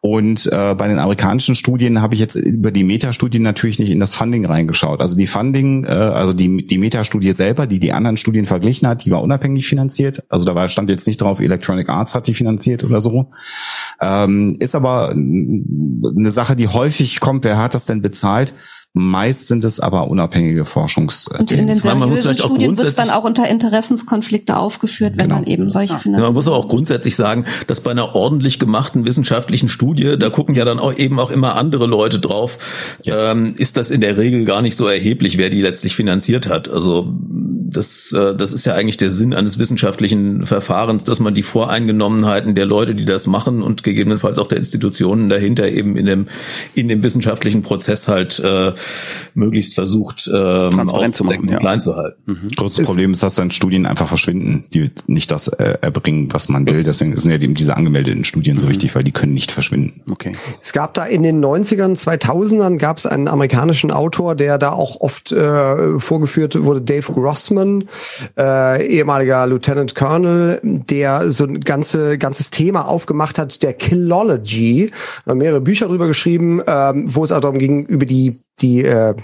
Und 0.01 0.45
äh, 0.51 0.75
bei 0.75 0.87
den 0.87 0.99
amerikanischen 0.99 1.55
Studien 1.55 2.01
habe 2.01 2.13
ich 2.13 2.19
jetzt 2.19 2.35
über 2.35 2.71
die 2.71 2.83
Metastudien 2.83 3.43
natürlich 3.43 3.79
nicht 3.79 3.91
in 3.91 3.99
das 3.99 4.13
Funding 4.13 4.45
reingeschaut. 4.45 5.01
Also 5.01 5.17
die 5.17 5.27
Funding, 5.27 5.85
äh, 5.85 5.87
also 5.87 6.33
die, 6.33 6.67
die 6.67 6.77
Metastudie 6.77 7.33
selber, 7.33 7.65
die 7.65 7.79
die 7.79 7.93
anderen 7.93 8.17
Studien 8.17 8.45
verglichen 8.45 8.87
hat, 8.87 9.05
die 9.05 9.11
war 9.11 9.23
unabhängig 9.23 9.65
finanziert. 9.65 10.04
Also 10.29 10.45
da 10.45 10.55
war, 10.55 10.69
stand 10.69 10.89
jetzt 10.89 11.07
nicht 11.07 11.21
drauf, 11.21 11.39
Electronic 11.39 11.89
Arts 11.89 12.15
hat 12.15 12.27
die 12.27 12.33
finanziert 12.33 12.83
oder 12.83 13.01
so. 13.01 13.29
Ähm, 14.01 14.57
ist 14.59 14.75
aber 14.75 15.09
eine 15.11 16.29
Sache, 16.29 16.55
die 16.55 16.67
häufig 16.67 17.19
kommt. 17.19 17.43
Wer 17.43 17.57
hat 17.57 17.73
das 17.73 17.85
denn 17.85 18.01
bezahlt? 18.01 18.53
Meist 18.97 19.49
sind 19.49 19.65
es 19.65 19.81
aber 19.81 20.07
unabhängige 20.09 20.63
Forschungs. 20.63 21.27
Und 21.27 21.51
in 21.51 21.67
den 21.67 21.81
man 21.83 21.99
seriösen 21.99 22.33
Studien 22.33 22.77
wird 22.77 22.87
es 22.87 22.93
dann 22.93 23.09
auch 23.09 23.25
unter 23.25 23.45
Interessenskonflikte 23.45 24.55
aufgeführt, 24.55 25.17
wenn 25.17 25.27
Genau. 25.27 25.35
dann 25.41 25.47
eben 25.47 25.69
solche 25.69 25.93
Ja, 25.93 25.99
Finanzierungen. 25.99 26.23
man 26.27 26.33
muss 26.33 26.47
aber 26.47 26.55
auch 26.55 26.69
grundsätzlich 26.69 27.13
sagen, 27.17 27.43
dass 27.67 27.81
bei 27.81 27.91
einer 27.91 28.15
ordentlich 28.15 28.57
gemachten 28.57 29.05
wissenschaftlichen 29.05 29.67
Studie, 29.67 30.15
da 30.17 30.29
gucken 30.29 30.55
ja 30.55 30.63
dann 30.63 30.79
auch 30.79 30.93
eben 30.93 31.19
auch 31.19 31.29
immer 31.29 31.55
andere 31.57 31.87
Leute 31.87 32.19
drauf, 32.19 32.57
ähm, 33.05 33.53
ist 33.57 33.75
das 33.75 33.91
in 33.91 33.99
der 33.99 34.17
Regel 34.17 34.45
gar 34.45 34.61
nicht 34.61 34.77
so 34.77 34.87
erheblich, 34.87 35.37
wer 35.37 35.49
die 35.49 35.61
letztlich 35.61 35.93
finanziert 35.93 36.47
hat. 36.47 36.69
Also 36.69 37.13
das, 37.67 38.13
äh, 38.13 38.35
das 38.35 38.53
ist 38.53 38.65
ja 38.65 38.75
eigentlich 38.75 38.97
der 38.97 39.09
Sinn 39.09 39.33
eines 39.33 39.57
wissenschaftlichen 39.57 40.45
Verfahrens, 40.45 41.03
dass 41.03 41.19
man 41.19 41.33
die 41.33 41.43
Voreingenommenheiten 41.43 42.55
der 42.55 42.65
Leute, 42.65 42.95
die 42.95 43.05
das 43.05 43.27
machen 43.27 43.61
und 43.61 43.83
gegebenenfalls 43.83 44.37
auch 44.37 44.47
der 44.47 44.59
Institutionen 44.59 45.29
dahinter 45.29 45.67
eben 45.67 45.97
in 45.97 46.05
dem 46.05 46.27
in 46.75 46.87
dem 46.87 47.03
wissenschaftlichen 47.03 47.63
Prozess 47.63 48.07
halt 48.07 48.39
äh, 48.39 48.73
möglichst 49.33 49.73
versucht 49.73 50.27
ähm, 50.27 50.71
Transparent 50.71 51.15
zu 51.15 51.23
machen, 51.23 51.35
aufzudecken 51.35 51.49
ja. 51.49 51.55
und 51.55 51.59
klein 51.59 51.79
zu 51.81 51.95
halten. 51.95 52.47
Größtes 52.55 52.79
Ist- 52.79 52.87
Problem 52.87 53.13
ist, 53.13 53.23
dass 53.23 53.35
dann 53.35 53.51
Studien 53.51 53.85
einfach 53.85 54.07
verschwinden, 54.07 54.65
die 54.73 54.91
nicht 55.07 55.31
das 55.31 55.47
äh, 55.47 55.77
erbringen, 55.81 56.29
was 56.31 56.49
man 56.49 56.67
will. 56.69 56.83
Deswegen 56.83 57.15
sind 57.17 57.31
ja 57.31 57.39
eben 57.39 57.55
diese 57.55 57.75
angemeldeten 57.75 58.23
Studien 58.23 58.59
so 58.59 58.69
wichtig, 58.69 58.95
weil 58.95 59.03
die 59.03 59.11
können 59.11 59.33
nicht 59.33 59.51
verschwinden. 59.51 60.01
Okay. 60.09 60.33
Es 60.61 60.73
gab 60.73 60.93
da 60.93 61.05
in 61.05 61.23
den 61.23 61.43
90ern, 61.43 61.97
2000ern 61.97 62.77
gab 62.77 62.97
es 62.97 63.05
einen 63.05 63.27
amerikanischen 63.27 63.91
Autor, 63.91 64.35
der 64.35 64.57
da 64.57 64.71
auch 64.71 65.01
oft 65.01 65.31
äh, 65.31 65.99
vorgeführt 65.99 66.61
wurde, 66.63 66.81
Dave 66.81 67.11
Grossman, 67.11 67.54
äh, 68.37 68.85
ehemaliger 68.87 69.45
Lieutenant 69.47 69.95
Colonel, 69.95 70.59
der 70.63 71.31
so 71.31 71.45
ein 71.45 71.59
ganze, 71.59 72.17
ganzes 72.17 72.51
Thema 72.51 72.87
aufgemacht 72.87 73.39
hat, 73.39 73.61
der 73.63 73.73
Killology, 73.73 74.91
mehrere 75.25 75.61
Bücher 75.61 75.87
drüber 75.87 76.07
geschrieben, 76.07 76.61
ähm, 76.67 77.05
wo 77.07 77.23
es 77.23 77.31
auch 77.31 77.41
darum 77.41 77.57
ging, 77.57 77.85
über 77.85 78.05
die 78.05 78.44
die 78.61 78.83
äh, 78.83 79.15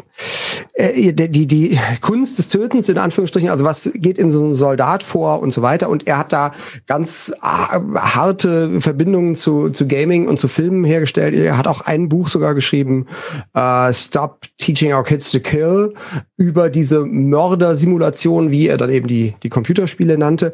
äh, 0.74 1.14
die, 1.14 1.30
die 1.30 1.48
die 1.48 1.80
Kunst 2.02 2.38
des 2.38 2.50
Tötens 2.50 2.90
in 2.90 2.98
Anführungsstrichen, 2.98 3.50
also 3.50 3.66
was 3.66 3.90
geht 3.94 4.18
in 4.18 4.32
so 4.32 4.44
einem 4.44 4.54
Soldat 4.54 5.04
vor 5.04 5.42
und 5.42 5.52
so 5.54 5.62
weiter. 5.62 5.90
Und 5.90 6.08
er 6.08 6.18
hat 6.18 6.34
da 6.34 6.54
ganz 6.88 7.34
ah, 7.42 7.80
harte 7.96 8.82
Verbindungen 8.82 9.36
zu, 9.36 9.70
zu 9.70 9.88
Gaming 9.88 10.28
und 10.28 10.38
zu 10.38 10.48
Filmen 10.48 10.84
hergestellt. 10.84 11.34
Er 11.36 11.58
hat 11.58 11.68
auch 11.68 11.82
ein 11.82 12.10
Buch 12.10 12.28
sogar 12.28 12.56
geschrieben, 12.56 13.08
äh, 13.54 13.94
Stop 13.94 14.42
Teaching 14.58 14.94
Our 14.94 15.04
Kids 15.04 15.32
to 15.32 15.40
Kill, 15.40 15.94
über 16.38 16.70
diese 16.70 17.06
Mördersimulation, 17.06 18.52
wie 18.52 18.68
er 18.68 18.78
dann 18.78 18.90
eben 18.90 19.08
die, 19.08 19.36
die 19.44 19.50
Computerspiele 19.50 20.18
nannte. 20.18 20.52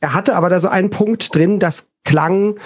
Er 0.00 0.14
hatte 0.14 0.36
aber 0.36 0.50
da 0.50 0.60
so 0.60 0.68
einen 0.68 0.90
Punkt 0.90 1.34
drin, 1.34 1.58
das 1.58 1.90
klang 2.04 2.56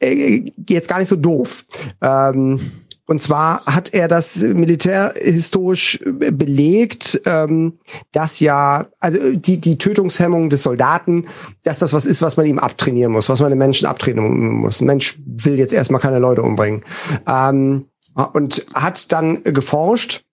äh, 0.00 0.44
jetzt 0.68 0.88
gar 0.88 0.98
nicht 0.98 1.08
so 1.08 1.16
doof. 1.16 1.64
Ähm, 2.02 2.60
und 3.06 3.22
zwar 3.22 3.64
hat 3.66 3.94
er 3.94 4.08
das 4.08 4.42
militärhistorisch 4.42 6.00
äh, 6.02 6.32
belegt, 6.32 7.20
ähm, 7.24 7.78
dass 8.12 8.40
ja, 8.40 8.86
also 8.98 9.18
äh, 9.18 9.36
die, 9.36 9.60
die 9.60 9.78
Tötungshemmung 9.78 10.50
des 10.50 10.64
Soldaten, 10.64 11.26
dass 11.62 11.78
das 11.78 11.92
was 11.92 12.04
ist, 12.04 12.20
was 12.22 12.36
man 12.36 12.46
ihm 12.46 12.58
abtrainieren 12.58 13.12
muss, 13.12 13.28
was 13.28 13.40
man 13.40 13.50
den 13.50 13.58
Menschen 13.58 13.86
abtrainieren 13.86 14.56
muss. 14.56 14.80
Ein 14.80 14.86
Mensch 14.86 15.18
will 15.24 15.58
jetzt 15.58 15.72
erstmal 15.72 16.00
keine 16.00 16.18
Leute 16.18 16.42
umbringen. 16.42 16.84
Ähm, 17.28 17.86
und 18.32 18.66
hat 18.74 19.12
dann 19.12 19.44
geforscht, 19.44 20.24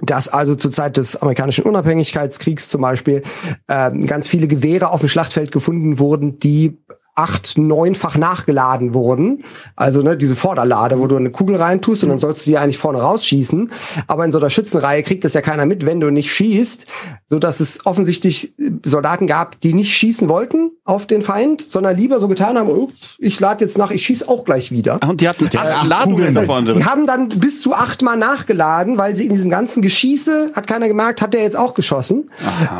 dass 0.00 0.28
also 0.28 0.54
zur 0.54 0.72
Zeit 0.72 0.96
des 0.96 1.16
amerikanischen 1.16 1.64
Unabhängigkeitskriegs 1.64 2.68
zum 2.68 2.80
Beispiel 2.80 3.22
ähm, 3.68 4.06
ganz 4.06 4.26
viele 4.26 4.48
Gewehre 4.48 4.90
auf 4.90 5.00
dem 5.00 5.08
Schlachtfeld 5.08 5.52
gefunden 5.52 5.98
wurden, 5.98 6.38
die 6.40 6.78
acht, 7.14 7.58
neunfach 7.58 8.16
nachgeladen 8.16 8.94
wurden. 8.94 9.44
Also 9.76 10.00
ne, 10.02 10.16
diese 10.16 10.34
Vorderlade, 10.36 10.98
wo 10.98 11.06
du 11.06 11.16
eine 11.16 11.30
Kugel 11.30 11.56
reintust 11.56 12.02
und 12.04 12.10
dann 12.10 12.18
sollst 12.18 12.46
du 12.46 12.50
die 12.50 12.58
eigentlich 12.58 12.78
vorne 12.78 13.00
rausschießen. 13.00 13.70
Aber 14.06 14.24
in 14.24 14.32
so 14.32 14.38
einer 14.38 14.48
Schützenreihe 14.50 15.02
kriegt 15.02 15.24
das 15.24 15.34
ja 15.34 15.42
keiner 15.42 15.66
mit, 15.66 15.84
wenn 15.84 16.00
du 16.00 16.10
nicht 16.10 16.32
schießt, 16.32 16.86
so 17.26 17.38
dass 17.38 17.60
es 17.60 17.84
offensichtlich 17.84 18.54
Soldaten 18.84 19.26
gab, 19.26 19.60
die 19.60 19.74
nicht 19.74 19.94
schießen 19.94 20.28
wollten 20.28 20.70
auf 20.84 21.06
den 21.06 21.22
Feind, 21.22 21.60
sondern 21.60 21.96
lieber 21.96 22.18
so 22.18 22.28
getan 22.28 22.58
haben, 22.58 22.70
oh, 22.70 22.88
ich 23.18 23.38
lade 23.40 23.64
jetzt 23.64 23.76
nach, 23.76 23.90
ich 23.90 24.04
schieße 24.04 24.28
auch 24.28 24.44
gleich 24.44 24.70
wieder. 24.70 24.98
Ach, 25.00 25.08
Und 25.10 25.20
die 25.20 25.28
hatten 25.28 25.44
acht 25.46 25.56
acht 25.56 25.88
Ladungen 25.88 26.16
Kugeln. 26.16 26.34
da 26.34 26.42
vorne 26.42 26.72
Die 26.74 26.84
haben 26.84 27.06
dann 27.06 27.28
bis 27.28 27.60
zu 27.60 27.74
achtmal 27.74 28.16
nachgeladen, 28.16 28.98
weil 28.98 29.16
sie 29.16 29.26
in 29.26 29.32
diesem 29.32 29.50
ganzen 29.50 29.82
Geschieße, 29.82 30.52
hat 30.54 30.66
keiner 30.66 30.88
gemerkt, 30.88 31.22
hat 31.22 31.34
der 31.34 31.42
jetzt 31.42 31.56
auch 31.56 31.74
geschossen. 31.74 32.30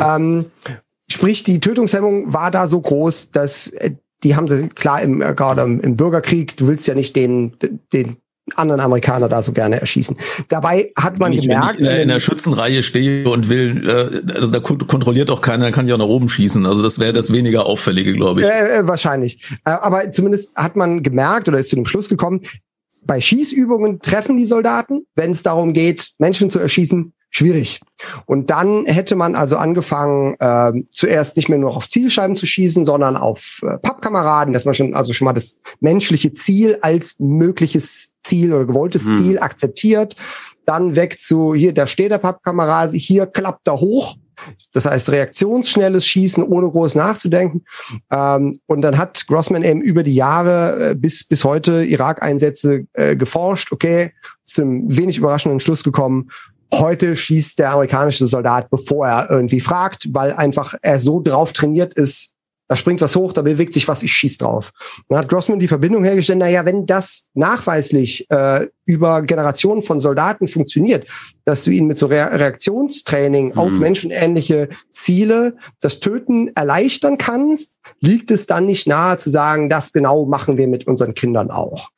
Ähm, 0.00 0.46
sprich, 1.10 1.44
die 1.44 1.60
Tötungshemmung 1.60 2.32
war 2.32 2.50
da 2.50 2.66
so 2.66 2.80
groß, 2.80 3.30
dass 3.30 3.68
äh, 3.68 3.92
die 4.24 4.36
haben 4.36 4.46
das, 4.46 4.62
klar 4.74 5.02
im, 5.02 5.20
äh, 5.20 5.34
gerade 5.34 5.62
im, 5.62 5.96
Bürgerkrieg, 5.96 6.56
du 6.56 6.68
willst 6.68 6.86
ja 6.86 6.94
nicht 6.94 7.16
den, 7.16 7.54
den 7.92 8.16
anderen 8.56 8.80
Amerikaner 8.80 9.28
da 9.28 9.40
so 9.40 9.52
gerne 9.52 9.80
erschießen. 9.80 10.16
Dabei 10.48 10.90
hat 10.96 11.18
man 11.18 11.32
ich, 11.32 11.42
gemerkt, 11.42 11.78
wenn 11.78 11.78
ich 11.78 11.80
in, 11.80 11.84
der, 11.86 12.02
in 12.02 12.08
der 12.08 12.20
Schützenreihe 12.20 12.82
stehe 12.82 13.28
und 13.28 13.48
will, 13.48 13.88
äh, 13.88 14.32
also 14.34 14.50
da 14.50 14.60
kon- 14.60 14.86
kontrolliert 14.86 15.30
auch 15.30 15.40
keiner, 15.40 15.64
dann 15.64 15.72
kann 15.72 15.86
ich 15.86 15.92
auch 15.92 15.98
nach 15.98 16.06
oben 16.06 16.28
schießen. 16.28 16.66
Also 16.66 16.82
das 16.82 16.98
wäre 16.98 17.12
das 17.12 17.32
weniger 17.32 17.66
auffällige, 17.66 18.12
glaube 18.12 18.40
ich. 18.40 18.46
Äh, 18.46 18.78
äh, 18.78 18.88
wahrscheinlich. 18.88 19.48
Äh, 19.64 19.70
aber 19.70 20.10
zumindest 20.10 20.56
hat 20.56 20.76
man 20.76 21.02
gemerkt 21.02 21.48
oder 21.48 21.58
ist 21.58 21.70
zu 21.70 21.76
dem 21.76 21.86
Schluss 21.86 22.08
gekommen, 22.08 22.40
bei 23.04 23.20
Schießübungen 23.20 24.00
treffen 24.00 24.36
die 24.36 24.44
Soldaten, 24.44 25.06
wenn 25.14 25.32
es 25.32 25.42
darum 25.42 25.72
geht, 25.72 26.12
Menschen 26.18 26.50
zu 26.50 26.58
erschießen, 26.58 27.12
schwierig. 27.32 27.80
Und 28.26 28.50
dann 28.50 28.84
hätte 28.86 29.16
man 29.16 29.34
also 29.34 29.56
angefangen, 29.56 30.36
äh, 30.38 30.72
zuerst 30.92 31.36
nicht 31.36 31.48
mehr 31.48 31.58
nur 31.58 31.76
auf 31.76 31.88
Zielscheiben 31.88 32.36
zu 32.36 32.46
schießen, 32.46 32.84
sondern 32.84 33.16
auf 33.16 33.60
äh, 33.62 33.78
Pappkameraden, 33.78 34.52
dass 34.52 34.64
man 34.64 34.74
schon 34.74 34.94
also 34.94 35.12
schon 35.12 35.24
mal 35.24 35.32
das 35.32 35.58
menschliche 35.80 36.32
Ziel 36.32 36.78
als 36.82 37.16
mögliches 37.18 38.12
Ziel 38.22 38.52
oder 38.52 38.66
gewolltes 38.66 39.16
Ziel 39.16 39.38
akzeptiert. 39.40 40.14
Dann 40.66 40.94
weg 40.94 41.20
zu 41.20 41.54
hier, 41.54 41.72
da 41.72 41.88
steht 41.88 42.12
der 42.12 42.18
Pappkamerad, 42.18 42.92
hier 42.92 43.26
klappt 43.26 43.66
er 43.66 43.80
hoch. 43.80 44.16
Das 44.72 44.86
heißt, 44.86 45.10
reaktionsschnelles 45.10 46.06
Schießen, 46.06 46.42
ohne 46.42 46.68
groß 46.70 46.94
nachzudenken. 46.96 47.64
Ähm, 48.10 48.58
und 48.66 48.82
dann 48.82 48.98
hat 48.98 49.26
Grossman 49.26 49.62
eben 49.62 49.80
über 49.80 50.02
die 50.02 50.14
Jahre 50.14 50.90
äh, 50.90 50.94
bis, 50.94 51.24
bis 51.24 51.44
heute 51.44 51.84
Irak-Einsätze 51.84 52.86
äh, 52.94 53.16
geforscht. 53.16 53.72
Okay, 53.72 54.12
zum 54.44 54.96
wenig 54.96 55.18
überraschenden 55.18 55.60
Schluss 55.60 55.84
gekommen. 55.84 56.30
Heute 56.72 57.14
schießt 57.14 57.58
der 57.58 57.72
amerikanische 57.72 58.26
Soldat, 58.26 58.70
bevor 58.70 59.06
er 59.06 59.30
irgendwie 59.30 59.60
fragt, 59.60 60.08
weil 60.12 60.32
einfach 60.32 60.74
er 60.80 60.98
so 60.98 61.20
drauf 61.20 61.52
trainiert 61.52 61.94
ist, 61.94 62.32
da 62.72 62.76
springt 62.76 63.02
was 63.02 63.16
hoch, 63.16 63.34
da 63.34 63.42
bewegt 63.42 63.74
sich 63.74 63.86
was, 63.86 64.02
ich 64.02 64.14
schieß 64.14 64.38
drauf. 64.38 64.72
Dann 65.06 65.18
hat 65.18 65.28
Grossman 65.28 65.58
die 65.58 65.68
Verbindung 65.68 66.04
hergestellt, 66.04 66.38
naja, 66.38 66.64
wenn 66.64 66.86
das 66.86 67.28
nachweislich 67.34 68.26
äh, 68.30 68.66
über 68.86 69.20
Generationen 69.20 69.82
von 69.82 70.00
Soldaten 70.00 70.48
funktioniert, 70.48 71.06
dass 71.44 71.64
du 71.64 71.70
ihn 71.70 71.86
mit 71.86 71.98
so 71.98 72.06
Re 72.06 72.30
Reaktionstraining 72.32 73.48
mhm. 73.48 73.58
auf 73.58 73.72
menschenähnliche 73.72 74.70
Ziele 74.90 75.56
das 75.82 76.00
Töten 76.00 76.48
erleichtern 76.54 77.18
kannst, 77.18 77.76
liegt 78.00 78.30
es 78.30 78.46
dann 78.46 78.64
nicht 78.64 78.86
nahe 78.86 79.18
zu 79.18 79.28
sagen, 79.28 79.68
das 79.68 79.92
genau 79.92 80.24
machen 80.24 80.56
wir 80.56 80.66
mit 80.66 80.86
unseren 80.86 81.12
Kindern 81.12 81.50
auch. 81.50 81.90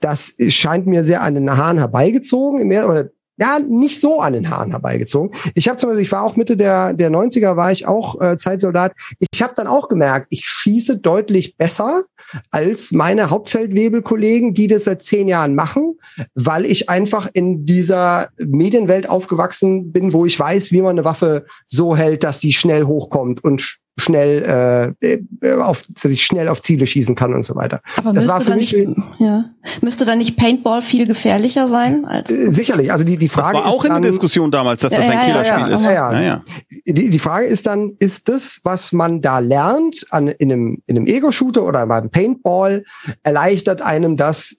Das 0.00 0.34
scheint 0.48 0.86
mir 0.86 1.04
sehr 1.04 1.20
an 1.20 1.34
den 1.34 1.54
Haaren 1.54 1.76
herbeigezogen, 1.76 2.72
oder 2.72 3.10
ja, 3.42 3.58
nicht 3.58 4.00
so 4.00 4.20
an 4.20 4.34
den 4.34 4.50
Haaren 4.50 4.70
herbeigezogen. 4.70 5.36
Ich 5.56 5.68
habe 5.68 5.76
zum 5.76 5.90
Beispiel, 5.90 6.04
ich 6.04 6.12
war 6.12 6.22
auch 6.22 6.36
Mitte 6.36 6.56
der, 6.56 6.92
der 6.92 7.10
90er, 7.10 7.56
war 7.56 7.72
ich 7.72 7.88
auch 7.88 8.20
äh, 8.20 8.36
Zeitsoldat. 8.36 8.92
Ich 9.32 9.42
habe 9.42 9.54
dann 9.56 9.66
auch 9.66 9.88
gemerkt, 9.88 10.28
ich 10.30 10.46
schieße 10.46 10.98
deutlich 10.98 11.56
besser 11.56 12.04
als 12.52 12.92
meine 12.92 13.30
Hauptfeldwebelkollegen, 13.30 14.54
die 14.54 14.68
das 14.68 14.84
seit 14.84 15.02
zehn 15.02 15.26
Jahren 15.26 15.56
machen, 15.56 15.98
weil 16.36 16.64
ich 16.64 16.88
einfach 16.88 17.28
in 17.32 17.66
dieser 17.66 18.28
Medienwelt 18.38 19.10
aufgewachsen 19.10 19.90
bin, 19.90 20.12
wo 20.12 20.24
ich 20.24 20.38
weiß, 20.38 20.70
wie 20.70 20.80
man 20.80 20.92
eine 20.92 21.04
Waffe 21.04 21.44
so 21.66 21.96
hält, 21.96 22.22
dass 22.22 22.38
die 22.38 22.52
schnell 22.52 22.84
hochkommt 22.84 23.42
und 23.42 23.81
schnell 23.98 24.94
äh, 25.02 25.16
äh, 25.42 25.54
auf, 25.54 25.82
dass 26.02 26.10
ich 26.10 26.24
schnell 26.24 26.48
auf 26.48 26.62
Ziele 26.62 26.86
schießen 26.86 27.14
kann 27.14 27.34
und 27.34 27.44
so 27.44 27.54
weiter. 27.54 27.80
Aber 27.96 28.12
das 28.12 28.24
müsste 28.24 28.44
dann 28.44 28.58
nicht, 28.58 28.76
ja, 29.18 29.44
müsste 29.82 30.04
dann 30.04 30.18
nicht 30.18 30.36
Paintball 30.36 30.80
viel 30.82 31.06
gefährlicher 31.06 31.66
sein 31.66 32.04
als 32.04 32.30
äh, 32.30 32.50
sicherlich. 32.50 32.90
Also 32.90 33.04
die 33.04 33.18
die 33.18 33.28
Frage 33.28 33.58
das 33.58 33.64
war 33.64 33.72
auch 33.72 33.84
in 33.84 33.92
der 33.92 34.00
Diskussion 34.00 34.50
damals, 34.50 34.80
dass 34.80 34.92
das 34.92 35.04
ja, 35.04 35.10
ein 35.10 35.26
Killerspiel 35.26 35.70
ja, 35.70 35.76
ist. 35.76 35.84
Ja, 35.84 36.20
ja. 36.22 36.42
Die, 36.86 37.10
die 37.10 37.18
Frage 37.18 37.46
ist 37.46 37.66
dann, 37.66 37.92
ist 37.98 38.28
das, 38.28 38.60
was 38.64 38.92
man 38.92 39.20
da 39.20 39.40
lernt 39.40 40.06
an 40.10 40.28
in 40.28 40.52
einem 40.52 40.82
in 40.86 40.96
einem 40.96 41.06
Ego-Shooter 41.06 41.62
oder 41.62 41.86
beim 41.86 42.10
Paintball, 42.10 42.84
erleichtert 43.22 43.82
einem 43.82 44.16
das 44.16 44.56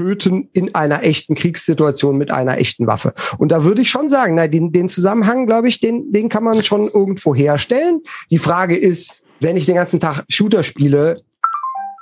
töten 0.00 0.48
in 0.54 0.74
einer 0.74 1.02
echten 1.02 1.34
Kriegssituation 1.34 2.16
mit 2.16 2.30
einer 2.30 2.56
echten 2.56 2.86
Waffe. 2.86 3.12
Und 3.36 3.52
da 3.52 3.64
würde 3.64 3.82
ich 3.82 3.90
schon 3.90 4.08
sagen, 4.08 4.34
na, 4.34 4.46
den, 4.46 4.72
den 4.72 4.88
Zusammenhang, 4.88 5.46
glaube 5.46 5.68
ich, 5.68 5.78
den, 5.78 6.10
den 6.10 6.30
kann 6.30 6.42
man 6.42 6.64
schon 6.64 6.88
irgendwo 6.88 7.34
herstellen. 7.34 8.00
Die 8.30 8.38
Frage 8.38 8.76
ist, 8.76 9.22
wenn 9.40 9.56
ich 9.56 9.66
den 9.66 9.74
ganzen 9.74 10.00
Tag 10.00 10.24
Shooter 10.28 10.62
spiele, 10.62 11.20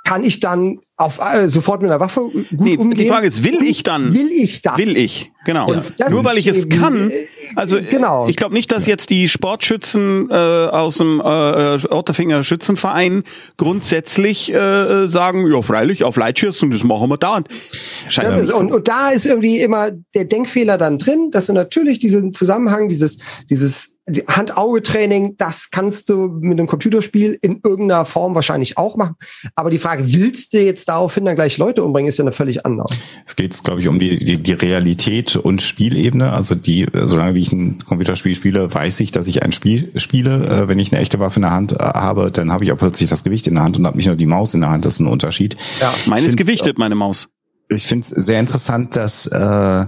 kann 0.03 0.23
ich 0.23 0.39
dann 0.39 0.79
auf 0.97 1.19
äh, 1.19 1.47
sofort 1.47 1.81
mit 1.81 1.91
einer 1.91 1.99
Waffe 1.99 2.21
gut 2.21 2.45
die, 2.51 2.77
umgehen? 2.77 2.97
Die 2.97 3.07
Frage 3.07 3.27
ist, 3.27 3.43
will 3.43 3.63
ich 3.63 3.83
dann? 3.83 4.13
Will 4.13 4.31
ich 4.31 4.61
das? 4.61 4.77
Will 4.77 4.97
ich, 4.97 5.31
genau. 5.45 5.73
Nur 6.09 6.25
weil 6.25 6.37
ich 6.37 6.47
es 6.47 6.67
kann. 6.67 7.11
Äh, 7.11 7.27
also 7.55 7.79
genau. 7.81 8.27
ich 8.27 8.35
glaube 8.35 8.53
nicht, 8.53 8.71
dass 8.71 8.85
jetzt 8.85 9.09
die 9.09 9.27
Sportschützen 9.27 10.29
äh, 10.29 10.33
aus 10.33 10.97
dem 10.97 11.21
äh, 11.23 11.75
äh 11.75 11.79
Otterfinger 11.89 12.43
Schützenverein 12.43 13.23
grundsätzlich 13.57 14.53
äh, 14.53 15.05
sagen, 15.07 15.51
ja 15.51 15.61
freilich, 15.61 16.03
auf 16.03 16.15
Leitschießen, 16.15 16.69
das 16.71 16.83
machen 16.83 17.09
wir 17.09 17.17
da. 17.17 17.37
Und, 17.37 17.49
ist, 17.49 18.53
und, 18.53 18.71
und 18.71 18.87
da 18.87 19.09
ist 19.09 19.25
irgendwie 19.25 19.59
immer 19.59 19.91
der 20.13 20.25
Denkfehler 20.25 20.77
dann 20.77 20.97
drin, 20.97 21.31
dass 21.31 21.47
du 21.47 21.53
natürlich 21.53 21.99
diesen 21.99 22.33
Zusammenhang, 22.33 22.89
dieses, 22.89 23.19
dieses 23.49 23.95
Hand-Auge-Training, 24.27 25.37
das 25.37 25.71
kannst 25.71 26.09
du 26.09 26.27
mit 26.39 26.59
einem 26.59 26.67
Computerspiel 26.67 27.37
in 27.41 27.61
irgendeiner 27.63 28.05
Form 28.05 28.35
wahrscheinlich 28.35 28.77
auch 28.77 28.95
machen. 28.95 29.15
Aber 29.55 29.69
die 29.69 29.77
Frage, 29.77 30.13
willst 30.13 30.53
du 30.53 30.61
jetzt 30.61 30.89
daraufhin 30.89 31.25
dann 31.25 31.35
gleich 31.35 31.57
Leute 31.57 31.83
umbringen, 31.83 32.09
ist 32.09 32.17
ja 32.17 32.23
eine 32.23 32.31
völlig 32.31 32.65
andere. 32.65 32.87
Es 33.25 33.35
geht, 33.35 33.63
glaube 33.63 33.81
ich, 33.81 33.87
um 33.87 33.99
die, 33.99 34.17
die, 34.17 34.41
die 34.41 34.53
Realität 34.53 35.35
und 35.35 35.61
Spielebene. 35.61 36.33
Also 36.33 36.55
die, 36.55 36.87
solange 36.93 37.35
wie 37.35 37.41
ich 37.41 37.51
ein 37.51 37.77
Computerspiel 37.85 38.35
spiele, 38.35 38.73
weiß 38.73 38.99
ich, 38.99 39.11
dass 39.11 39.27
ich 39.27 39.43
ein 39.43 39.51
Spiel 39.51 39.91
spiele. 39.95 40.47
Äh, 40.47 40.67
wenn 40.67 40.79
ich 40.79 40.91
eine 40.91 41.01
echte 41.01 41.19
Waffe 41.19 41.37
in 41.37 41.43
der 41.43 41.51
Hand 41.51 41.73
äh, 41.73 41.77
habe, 41.79 42.31
dann 42.31 42.51
habe 42.51 42.63
ich 42.63 42.71
auch 42.71 42.77
plötzlich 42.77 43.09
das 43.09 43.23
Gewicht 43.23 43.47
in 43.47 43.55
der 43.55 43.63
Hand 43.63 43.77
und 43.77 43.85
habe 43.85 43.97
nicht 43.97 44.07
nur 44.07 44.15
die 44.15 44.25
Maus 44.25 44.53
in 44.53 44.61
der 44.61 44.69
Hand. 44.69 44.85
Das 44.85 44.95
ist 44.95 44.99
ein 44.99 45.07
Unterschied. 45.07 45.57
Ja, 45.79 45.93
meine 46.05 46.27
ist 46.27 46.37
gewichtet, 46.37 46.77
meine 46.77 46.95
Maus. 46.95 47.27
Ich 47.69 47.85
finde 47.85 48.07
es 48.09 48.25
sehr 48.25 48.39
interessant, 48.39 48.95
dass 48.95 49.27
äh, 49.27 49.85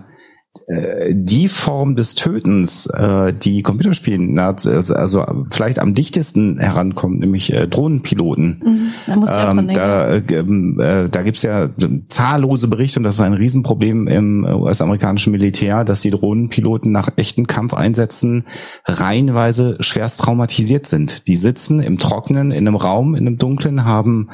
die 1.14 1.48
Form 1.48 1.96
des 1.96 2.16
Tötens, 2.16 2.86
äh, 2.86 3.34
die 3.34 3.62
Computerspielen, 3.62 4.38
also 4.38 5.26
vielleicht 5.50 5.80
am 5.80 5.94
dichtesten 5.94 6.60
herankommt, 6.60 7.20
nämlich 7.20 7.54
äh, 7.54 7.68
Drohnenpiloten. 7.68 8.62
Mhm, 8.64 9.26
da 9.26 9.52
ähm, 9.52 9.68
da 9.74 10.08
äh, 10.10 10.24
ähm, 10.32 10.80
äh, 10.80 11.10
da 11.10 11.24
gibt's 11.24 11.42
ja 11.42 11.70
zahllose 12.10 12.68
Berichte 12.68 13.00
und 13.00 13.04
das 13.04 13.16
ist 13.16 13.22
ein 13.22 13.34
Riesenproblem 13.34 14.08
im 14.08 14.44
US-amerikanischen 14.44 15.32
Militär, 15.32 15.86
dass 15.86 16.02
die 16.02 16.10
Drohnenpiloten 16.10 16.92
nach 16.92 17.10
echten 17.16 17.48
Kampfeinsätzen 17.48 18.46
reihenweise 18.86 19.78
schwerst 19.80 20.20
traumatisiert 20.20 20.86
sind. 20.86 21.28
Die 21.28 21.38
sitzen 21.38 21.80
im 21.82 21.98
Trockenen, 21.98 22.52
in 22.52 22.68
einem 22.68 22.76
Raum, 22.76 23.16
in 23.16 23.26
einem 23.26 23.38
Dunklen, 23.38 23.86
haben 23.86 24.30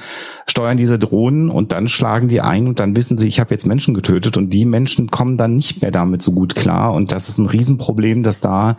steuern 0.47 0.77
diese 0.77 0.97
Drohnen 0.97 1.49
und 1.49 1.73
dann 1.73 1.87
schlagen 1.87 2.27
die 2.27 2.41
ein 2.41 2.67
und 2.67 2.79
dann 2.79 2.95
wissen 2.95 3.19
sie, 3.19 3.27
ich 3.27 3.39
habe 3.39 3.53
jetzt 3.53 3.67
Menschen 3.67 3.93
getötet 3.93 4.37
und 4.37 4.49
die 4.49 4.65
Menschen 4.65 5.11
kommen 5.11 5.37
dann 5.37 5.55
nicht 5.55 5.81
mehr 5.81 5.91
damit 5.91 6.06
damit 6.07 6.21
so 6.21 6.31
gut 6.31 6.55
klar. 6.55 6.93
Und 6.93 7.11
das 7.11 7.29
ist 7.29 7.37
ein 7.37 7.45
Riesenproblem, 7.45 8.23
dass 8.23 8.41
da 8.41 8.77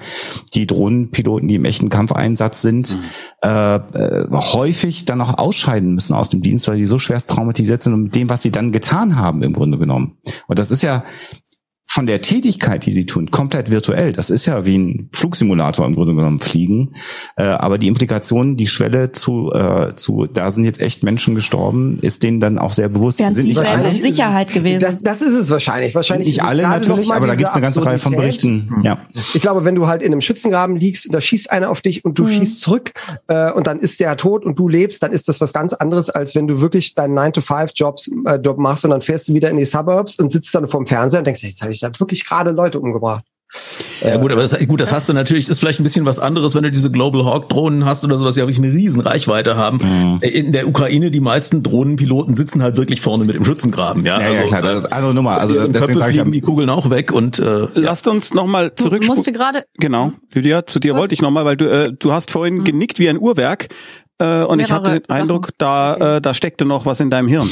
die 0.55 0.66
Drohnenpiloten, 0.66 1.49
die 1.49 1.55
im 1.55 1.64
echten 1.64 1.89
Kampfeinsatz 1.89 2.62
sind, 2.62 2.97
mhm. 2.97 3.03
äh, 3.43 3.76
äh, 3.76 4.26
häufig 4.33 5.05
dann 5.05 5.20
auch 5.20 5.39
ausscheiden 5.39 5.95
müssen 5.95 6.14
aus 6.14 6.29
dem 6.29 6.43
Dienst, 6.43 6.68
weil 6.68 6.76
die 6.76 6.87
so 6.87 6.99
schwerst 6.99 7.31
traumatisiert 7.31 7.83
sind 7.83 7.95
und 7.95 8.03
mit 8.05 8.14
dem, 8.14 8.31
was 8.31 8.43
sie 8.43 8.51
dann 8.51 8.72
getan 8.72 9.16
haben, 9.16 9.43
im 9.43 9.53
Grunde 9.53 9.79
genommen. 9.79 10.18
Und 10.47 10.59
das 10.59 10.70
ist 10.70 10.83
ja 10.83 11.05
von 11.99 12.07
der 12.07 12.23
Tätigkeit, 12.23 12.87
die 12.87 12.93
sie 12.93 13.07
tun, 13.07 13.33
komplett 13.33 13.73
virtuell. 13.73 14.13
Das 14.13 14.31
ist 14.31 14.47
ja 14.47 14.65
wie 14.65 14.79
ein 14.79 15.09
Flugsimulator 15.13 15.85
im 15.85 15.97
Grunde 15.97 16.15
genommen 16.15 16.39
fliegen. 16.39 16.95
Äh, 17.37 17.43
aber 17.43 17.77
die 17.77 17.89
Implikationen, 17.89 18.57
die 18.57 18.69
Schwelle 18.69 19.11
zu, 19.11 19.51
äh, 19.53 19.97
zu, 19.97 20.27
da 20.33 20.53
sind 20.53 20.65
jetzt 20.65 20.81
echt 20.81 21.03
Menschen 21.03 21.35
gestorben, 21.35 21.99
ist 22.01 22.23
denen 22.23 22.39
dann 22.39 22.57
auch 22.57 22.73
sehr 22.73 22.89
bewusst. 22.89 23.19
Wären 23.19 23.33
sind 23.33 23.47
sie 23.47 23.55
selber 23.55 23.89
in 23.89 24.01
Sicherheit 24.01 24.53
gewesen. 24.53 24.79
Das, 24.79 25.03
das 25.03 25.23
ist 25.23 25.33
es 25.33 25.51
wahrscheinlich. 25.51 25.93
Wahrscheinlich 25.97 26.29
nicht 26.29 26.45
alle 26.45 26.63
natürlich, 26.63 27.13
aber 27.13 27.27
da 27.27 27.35
gibt 27.35 27.49
es 27.49 27.55
eine 27.57 27.63
ganze 27.63 27.85
Reihe 27.85 27.99
von 27.99 28.15
Berichten. 28.15 28.69
Hm. 28.71 28.81
Ja. 28.83 28.99
Ich 29.35 29.43
glaube, 29.43 29.65
wenn 29.65 29.75
du 29.75 29.89
halt 29.89 30.03
in 30.03 30.13
einem 30.13 30.21
Schützengraben 30.21 30.77
liegst 30.77 31.05
und 31.07 31.13
da 31.13 31.21
schießt 31.21 31.51
einer 31.51 31.69
auf 31.69 31.81
dich 31.81 32.05
und 32.05 32.17
du 32.17 32.23
mhm. 32.23 32.29
schießt 32.29 32.61
zurück 32.61 32.93
äh, 33.27 33.51
und 33.51 33.67
dann 33.67 33.81
ist 33.81 33.99
der 33.99 34.17
tot 34.17 34.45
und 34.45 34.57
du 34.57 34.69
lebst, 34.69 35.03
dann 35.03 35.11
ist 35.11 35.27
das 35.27 35.41
was 35.41 35.53
ganz 35.53 35.73
anderes, 35.73 36.11
als 36.11 36.37
wenn 36.37 36.47
du 36.47 36.61
wirklich 36.61 36.95
deinen 36.95 37.19
9-to-5-Jobs 37.19 38.13
äh, 38.25 38.37
Job 38.37 38.59
machst 38.59 38.85
und 38.85 38.93
dann 38.93 39.03
fährst 39.03 39.29
du 39.29 39.35
wieder 39.35 39.51
in 39.51 39.57
die 39.57 39.65
Suburbs 39.65 40.15
und 40.15 40.31
sitzt 40.31 40.55
dann 40.55 40.69
vorm 40.69 40.87
Fernseher 40.87 41.19
und 41.19 41.27
denkst, 41.27 41.43
jetzt 41.43 41.61
habe 41.61 41.73
ich 41.73 41.81
da 41.81 41.88
wirklich 41.99 42.24
gerade 42.24 42.51
Leute 42.51 42.80
umgebracht. 42.80 43.24
Ja 44.03 44.16
gut, 44.18 44.30
aber 44.30 44.43
das, 44.43 44.57
gut, 44.68 44.80
das 44.80 44.93
hast 44.93 45.09
du 45.09 45.12
natürlich, 45.12 45.49
ist 45.49 45.59
vielleicht 45.59 45.80
ein 45.80 45.82
bisschen 45.82 46.05
was 46.05 46.18
anderes, 46.18 46.55
wenn 46.55 46.62
du 46.62 46.70
diese 46.70 46.91
Global 46.91 47.24
Hawk 47.24 47.49
Drohnen 47.49 47.84
hast 47.84 48.05
oder 48.05 48.18
sowas, 48.18 48.34
die 48.34 48.41
wirklich 48.41 48.59
eine 48.59 48.72
riesen 48.72 49.01
Reichweite 49.01 49.57
haben. 49.57 49.78
Mhm. 49.78 50.18
In 50.20 50.53
der 50.53 50.68
Ukraine, 50.68 51.11
die 51.11 51.20
meisten 51.20 51.62
Drohnenpiloten 51.62 52.34
sitzen 52.34 52.62
halt 52.62 52.76
wirklich 52.76 53.01
vorne 53.01 53.24
mit 53.24 53.34
dem 53.34 53.45
Schützengraben, 53.45 54.05
ja. 54.05 54.20
Ja, 54.20 54.26
also, 54.28 54.41
ja 54.41 54.47
klar, 54.47 54.62
das 54.62 54.84
ist 54.84 54.93
also 54.93 55.12
Nummer, 55.12 55.41
also 55.41 55.66
deswegen 55.66 55.99
sage 55.99 56.16
ich 56.16 56.30
die 56.30 56.41
Kugeln 56.41 56.70
auch 56.70 56.91
weg 56.91 57.11
und 57.11 57.39
äh, 57.39 57.66
lasst 57.74 58.07
uns 58.07 58.34
noch 58.34 58.47
mal 58.47 58.74
zurück. 58.74 59.01
Du 59.01 59.07
musste 59.09 59.32
gerade 59.32 59.64
Genau, 59.78 60.12
Lydia, 60.32 60.66
zu 60.66 60.78
dir 60.78 60.93
was? 60.93 61.01
wollte 61.01 61.14
ich 61.14 61.22
noch 61.22 61.30
mal, 61.30 61.45
weil 61.45 61.57
du 61.57 61.64
äh, 61.64 61.93
du 61.93 62.12
hast 62.12 62.30
vorhin 62.30 62.59
mhm. 62.59 62.64
genickt 62.64 62.99
wie 62.99 63.09
ein 63.09 63.18
Uhrwerk 63.18 63.68
äh, 64.18 64.43
und 64.43 64.59
Mehrere 64.59 64.61
ich 64.61 64.70
hatte 64.70 64.91
den 64.91 65.03
Sachen. 65.09 65.22
Eindruck, 65.22 65.51
da 65.59 65.95
okay. 65.95 66.16
äh, 66.16 66.20
da 66.20 66.34
steckte 66.34 66.64
noch 66.64 66.86
was 66.86 67.01
in 67.01 67.11
deinem 67.11 67.28
Hirn. 67.28 67.49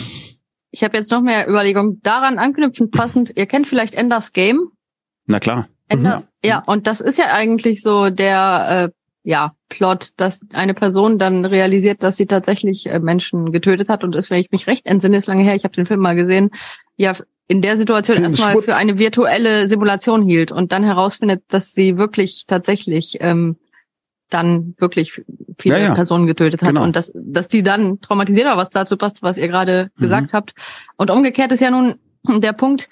Ich 0.77 0.85
habe 0.85 0.95
jetzt 0.95 1.11
noch 1.11 1.23
mehr 1.23 1.49
Überlegungen 1.49 2.03
daran 2.03 2.37
anknüpfend 2.37 2.91
passend. 2.93 3.33
Ihr 3.35 3.47
kennt 3.47 3.67
vielleicht 3.67 3.95
Enders 3.95 4.33
Game. 4.33 4.73
Na 5.25 5.41
klar. 5.41 5.69
Ende, 5.89 6.19
mhm. 6.19 6.23
Ja, 6.45 6.63
und 6.67 6.87
das 6.87 7.01
ist 7.01 7.19
ja 7.19 7.33
eigentlich 7.33 7.81
so 7.81 8.11
der 8.11 8.93
äh, 8.93 8.97
ja, 9.23 9.55
Plot, 9.71 10.11
dass 10.19 10.41
eine 10.53 10.75
Person 10.75 11.19
dann 11.19 11.47
realisiert, 11.47 12.03
dass 12.03 12.17
sie 12.17 12.27
tatsächlich 12.27 12.91
äh, 12.91 12.99
Menschen 12.99 13.53
getötet 13.53 13.89
hat 13.89 14.05
und 14.05 14.15
ist, 14.15 14.29
wenn 14.31 14.41
ich 14.41 14.51
mich 14.51 14.67
recht 14.67 14.85
entsinne, 14.85 15.17
ist 15.17 15.29
lange 15.29 15.45
her, 15.45 15.55
ich 15.55 15.65
habe 15.65 15.75
den 15.75 15.87
Film 15.87 16.01
mal 16.01 16.15
gesehen, 16.15 16.51
ja, 16.97 17.13
in 17.49 17.63
der 17.63 17.79
Situation 17.79 18.23
erstmal 18.23 18.61
für 18.61 18.77
eine 18.77 18.99
virtuelle 18.99 19.69
Simulation 19.69 20.23
hielt 20.23 20.53
und 20.53 20.73
dann 20.73 20.85
herausfindet, 20.85 21.43
dass 21.49 21.73
sie 21.73 21.97
wirklich 21.97 22.45
tatsächlich 22.47 23.17
ähm, 23.21 23.57
dann 24.29 24.75
wirklich 24.79 25.23
viele 25.59 25.79
ja, 25.79 25.85
ja. 25.85 25.95
Personen 25.95 26.27
getötet 26.27 26.63
hat 26.63 26.71
genau. 26.71 26.83
und 26.83 26.97
dass, 26.97 27.13
dass 27.15 27.49
die 27.49 27.63
dann 27.63 28.01
traumatisiert 28.01 28.47
war, 28.47 28.57
was 28.57 28.71
dazu 28.71 28.97
passt, 28.97 29.23
was 29.23 29.39
ihr 29.39 29.49
gerade 29.49 29.91
mhm. 29.97 30.03
gesagt 30.03 30.33
habt. 30.33 30.55
Und 30.97 31.11
umgekehrt 31.11 31.53
ist 31.53 31.61
ja 31.61 31.71
nun 31.71 31.97
der 32.29 32.53
Punkt, 32.53 32.89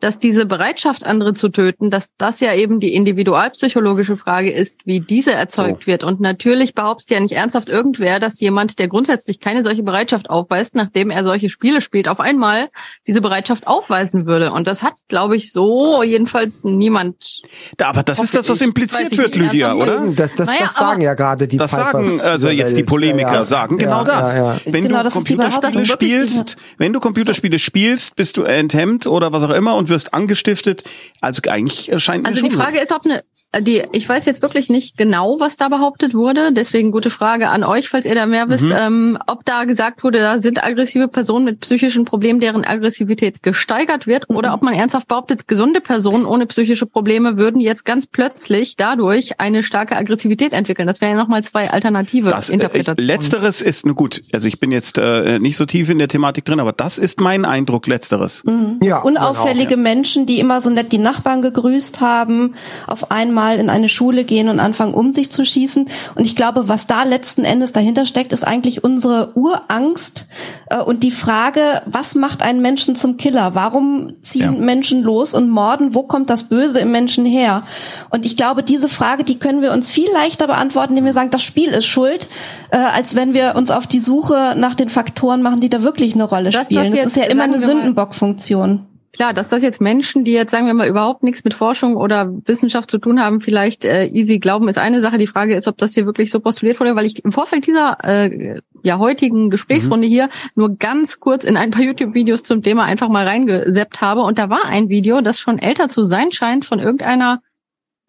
dass 0.00 0.18
diese 0.18 0.46
Bereitschaft, 0.46 1.04
andere 1.04 1.34
zu 1.34 1.50
töten, 1.50 1.90
dass 1.90 2.08
das 2.16 2.40
ja 2.40 2.54
eben 2.54 2.80
die 2.80 2.94
individualpsychologische 2.94 4.16
Frage 4.16 4.50
ist, 4.50 4.80
wie 4.84 5.00
diese 5.00 5.32
erzeugt 5.32 5.84
so. 5.84 5.86
wird. 5.86 6.04
Und 6.04 6.20
natürlich 6.20 6.74
behauptet 6.74 7.10
ja 7.10 7.20
nicht 7.20 7.32
ernsthaft 7.32 7.68
irgendwer, 7.68 8.18
dass 8.18 8.40
jemand, 8.40 8.78
der 8.78 8.88
grundsätzlich 8.88 9.40
keine 9.40 9.62
solche 9.62 9.82
Bereitschaft 9.82 10.30
aufweist, 10.30 10.74
nachdem 10.74 11.10
er 11.10 11.22
solche 11.22 11.50
Spiele 11.50 11.82
spielt, 11.82 12.08
auf 12.08 12.18
einmal 12.18 12.70
diese 13.06 13.20
Bereitschaft 13.20 13.66
aufweisen 13.66 14.26
würde. 14.26 14.52
Und 14.52 14.66
das 14.66 14.82
hat, 14.82 14.94
glaube 15.08 15.36
ich, 15.36 15.52
so 15.52 16.02
jedenfalls 16.02 16.64
niemand. 16.64 17.42
Da, 17.76 17.88
aber 17.88 18.02
das 18.02 18.22
ist 18.22 18.34
das, 18.34 18.48
was 18.48 18.62
impliziert 18.62 19.16
wird, 19.16 19.34
Lydia, 19.34 19.74
oder? 19.74 20.00
Das, 20.16 20.34
das, 20.34 20.48
naja, 20.48 20.60
das 20.62 20.74
sagen 20.74 21.02
ja 21.02 21.14
gerade 21.14 21.46
die 21.46 21.58
Das 21.58 21.70
sagen 21.70 22.08
also 22.24 22.48
jetzt 22.48 22.76
die 22.76 22.84
Polemiker, 22.84 23.34
ja, 23.34 23.42
sagen 23.42 23.76
genau 23.76 24.02
das. 24.04 24.40
Wenn 24.64 24.82
genau, 24.82 25.02
du 25.02 25.10
Computerspiele 25.10 25.86
spielst, 25.86 26.56
wenn 26.78 26.92
du 26.94 27.00
Computerspiele 27.00 27.58
spielst, 27.58 28.16
bist 28.16 28.38
du 28.38 28.44
enthemmt 28.44 29.06
oder 29.06 29.32
was 29.32 29.44
auch 29.44 29.50
immer 29.50 29.74
und 29.74 29.89
wirst 29.90 30.14
angestiftet. 30.14 30.82
Also 31.20 31.42
eigentlich 31.48 31.90
erscheint 31.92 32.26
Also 32.26 32.40
die 32.40 32.50
Frage 32.50 32.80
ist, 32.80 32.92
ob 32.92 33.04
eine 33.04 33.24
die, 33.58 33.82
ich 33.90 34.08
weiß 34.08 34.26
jetzt 34.26 34.42
wirklich 34.42 34.70
nicht 34.70 34.96
genau, 34.96 35.40
was 35.40 35.56
da 35.56 35.68
behauptet 35.68 36.14
wurde. 36.14 36.52
Deswegen 36.52 36.92
gute 36.92 37.10
Frage 37.10 37.48
an 37.48 37.64
euch, 37.64 37.88
falls 37.88 38.06
ihr 38.06 38.14
da 38.14 38.26
mehr 38.26 38.48
wisst, 38.48 38.68
mhm. 38.68 38.76
ähm, 38.78 39.18
ob 39.26 39.44
da 39.44 39.64
gesagt 39.64 40.04
wurde, 40.04 40.18
da 40.20 40.38
sind 40.38 40.62
aggressive 40.62 41.08
Personen 41.08 41.46
mit 41.46 41.58
psychischen 41.58 42.04
Problemen, 42.04 42.38
deren 42.38 42.64
Aggressivität 42.64 43.42
gesteigert 43.42 44.06
wird, 44.06 44.30
mhm. 44.30 44.36
oder 44.36 44.54
ob 44.54 44.62
man 44.62 44.72
ernsthaft 44.72 45.08
behauptet, 45.08 45.48
gesunde 45.48 45.80
Personen 45.80 46.26
ohne 46.26 46.46
psychische 46.46 46.86
Probleme 46.86 47.38
würden 47.38 47.60
jetzt 47.60 47.84
ganz 47.84 48.06
plötzlich 48.06 48.76
dadurch 48.76 49.40
eine 49.40 49.64
starke 49.64 49.96
Aggressivität 49.96 50.52
entwickeln. 50.52 50.86
Das 50.86 51.00
wären 51.00 51.12
ja 51.12 51.16
nochmal 51.16 51.42
zwei 51.42 51.70
alternative 51.70 52.30
das, 52.30 52.50
äh, 52.50 52.54
Interpretationen. 52.54 53.10
Äh, 53.10 53.12
letzteres 53.12 53.62
ist, 53.62 53.84
nur 53.84 53.96
gut, 53.96 54.22
also 54.32 54.46
ich 54.46 54.60
bin 54.60 54.70
jetzt 54.70 54.96
äh, 54.96 55.40
nicht 55.40 55.56
so 55.56 55.66
tief 55.66 55.90
in 55.90 55.98
der 55.98 56.08
Thematik 56.08 56.44
drin, 56.44 56.60
aber 56.60 56.72
das 56.72 56.98
ist 56.98 57.18
mein 57.18 57.44
Eindruck, 57.44 57.88
letzteres. 57.88 58.44
Mhm. 58.44 58.78
Ja, 58.80 58.98
unauffällige 59.00 59.74
auch, 59.74 59.78
ja. 59.78 59.82
Menschen, 59.82 60.26
die 60.26 60.38
immer 60.38 60.60
so 60.60 60.70
nett 60.70 60.92
die 60.92 60.98
Nachbarn 60.98 61.42
gegrüßt 61.42 62.00
haben, 62.00 62.54
auf 62.86 63.10
einmal 63.10 63.39
mal 63.40 63.58
in 63.58 63.70
eine 63.70 63.88
Schule 63.88 64.24
gehen 64.24 64.50
und 64.50 64.60
anfangen, 64.60 64.92
um 64.92 65.12
sich 65.12 65.32
zu 65.32 65.46
schießen. 65.46 65.86
Und 66.14 66.26
ich 66.26 66.36
glaube, 66.36 66.68
was 66.68 66.86
da 66.86 67.04
letzten 67.04 67.44
Endes 67.44 67.72
dahinter 67.72 68.04
steckt, 68.04 68.32
ist 68.32 68.46
eigentlich 68.46 68.84
unsere 68.84 69.32
Urangst 69.34 70.26
äh, 70.68 70.78
und 70.78 71.02
die 71.02 71.10
Frage, 71.10 71.80
was 71.86 72.14
macht 72.14 72.42
einen 72.42 72.60
Menschen 72.60 72.96
zum 72.96 73.16
Killer? 73.16 73.54
Warum 73.54 74.12
ziehen 74.20 74.54
ja. 74.54 74.60
Menschen 74.60 75.02
los 75.02 75.34
und 75.34 75.48
morden? 75.48 75.94
Wo 75.94 76.02
kommt 76.02 76.28
das 76.28 76.44
Böse 76.44 76.80
im 76.80 76.90
Menschen 76.90 77.24
her? 77.24 77.62
Und 78.10 78.26
ich 78.26 78.36
glaube, 78.36 78.62
diese 78.62 78.90
Frage, 78.90 79.24
die 79.24 79.38
können 79.38 79.62
wir 79.62 79.72
uns 79.72 79.90
viel 79.90 80.10
leichter 80.12 80.46
beantworten, 80.46 80.92
indem 80.92 81.06
wir 81.06 81.14
sagen, 81.14 81.30
das 81.30 81.42
Spiel 81.42 81.70
ist 81.70 81.86
schuld, 81.86 82.28
äh, 82.72 82.76
als 82.76 83.14
wenn 83.14 83.32
wir 83.32 83.54
uns 83.56 83.70
auf 83.70 83.86
die 83.86 84.00
Suche 84.00 84.54
nach 84.54 84.74
den 84.74 84.90
Faktoren 84.90 85.40
machen, 85.40 85.60
die 85.60 85.70
da 85.70 85.82
wirklich 85.82 86.12
eine 86.12 86.24
Rolle 86.24 86.52
spielen. 86.52 86.90
Das, 86.90 86.94
das 86.94 87.06
ist 87.06 87.16
ja 87.16 87.24
immer 87.24 87.44
eine 87.44 87.58
Sündenbockfunktion. 87.58 88.89
Klar, 89.12 89.34
dass 89.34 89.48
das 89.48 89.64
jetzt 89.64 89.80
Menschen, 89.80 90.24
die 90.24 90.32
jetzt 90.32 90.52
sagen 90.52 90.66
wir 90.66 90.74
mal 90.74 90.88
überhaupt 90.88 91.24
nichts 91.24 91.42
mit 91.42 91.52
Forschung 91.52 91.96
oder 91.96 92.32
Wissenschaft 92.44 92.90
zu 92.90 92.98
tun 92.98 93.20
haben, 93.20 93.40
vielleicht 93.40 93.84
äh, 93.84 94.06
easy 94.06 94.38
glauben, 94.38 94.68
ist 94.68 94.78
eine 94.78 95.00
Sache. 95.00 95.18
Die 95.18 95.26
Frage 95.26 95.56
ist, 95.56 95.66
ob 95.66 95.78
das 95.78 95.94
hier 95.94 96.06
wirklich 96.06 96.30
so 96.30 96.38
postuliert 96.38 96.78
wurde, 96.78 96.94
weil 96.94 97.06
ich 97.06 97.24
im 97.24 97.32
Vorfeld 97.32 97.66
dieser 97.66 97.98
äh, 98.04 98.60
ja 98.84 98.98
heutigen 98.98 99.50
Gesprächsrunde 99.50 100.06
mhm. 100.06 100.10
hier 100.10 100.30
nur 100.54 100.76
ganz 100.76 101.18
kurz 101.18 101.42
in 101.42 101.56
ein 101.56 101.72
paar 101.72 101.82
YouTube-Videos 101.82 102.44
zum 102.44 102.62
Thema 102.62 102.84
einfach 102.84 103.08
mal 103.08 103.26
reingeseppt 103.26 104.00
habe 104.00 104.20
und 104.22 104.38
da 104.38 104.48
war 104.48 104.64
ein 104.66 104.88
Video, 104.88 105.20
das 105.20 105.40
schon 105.40 105.58
älter 105.58 105.88
zu 105.88 106.02
sein 106.02 106.30
scheint 106.30 106.64
von 106.64 106.78
irgendeiner 106.78 107.42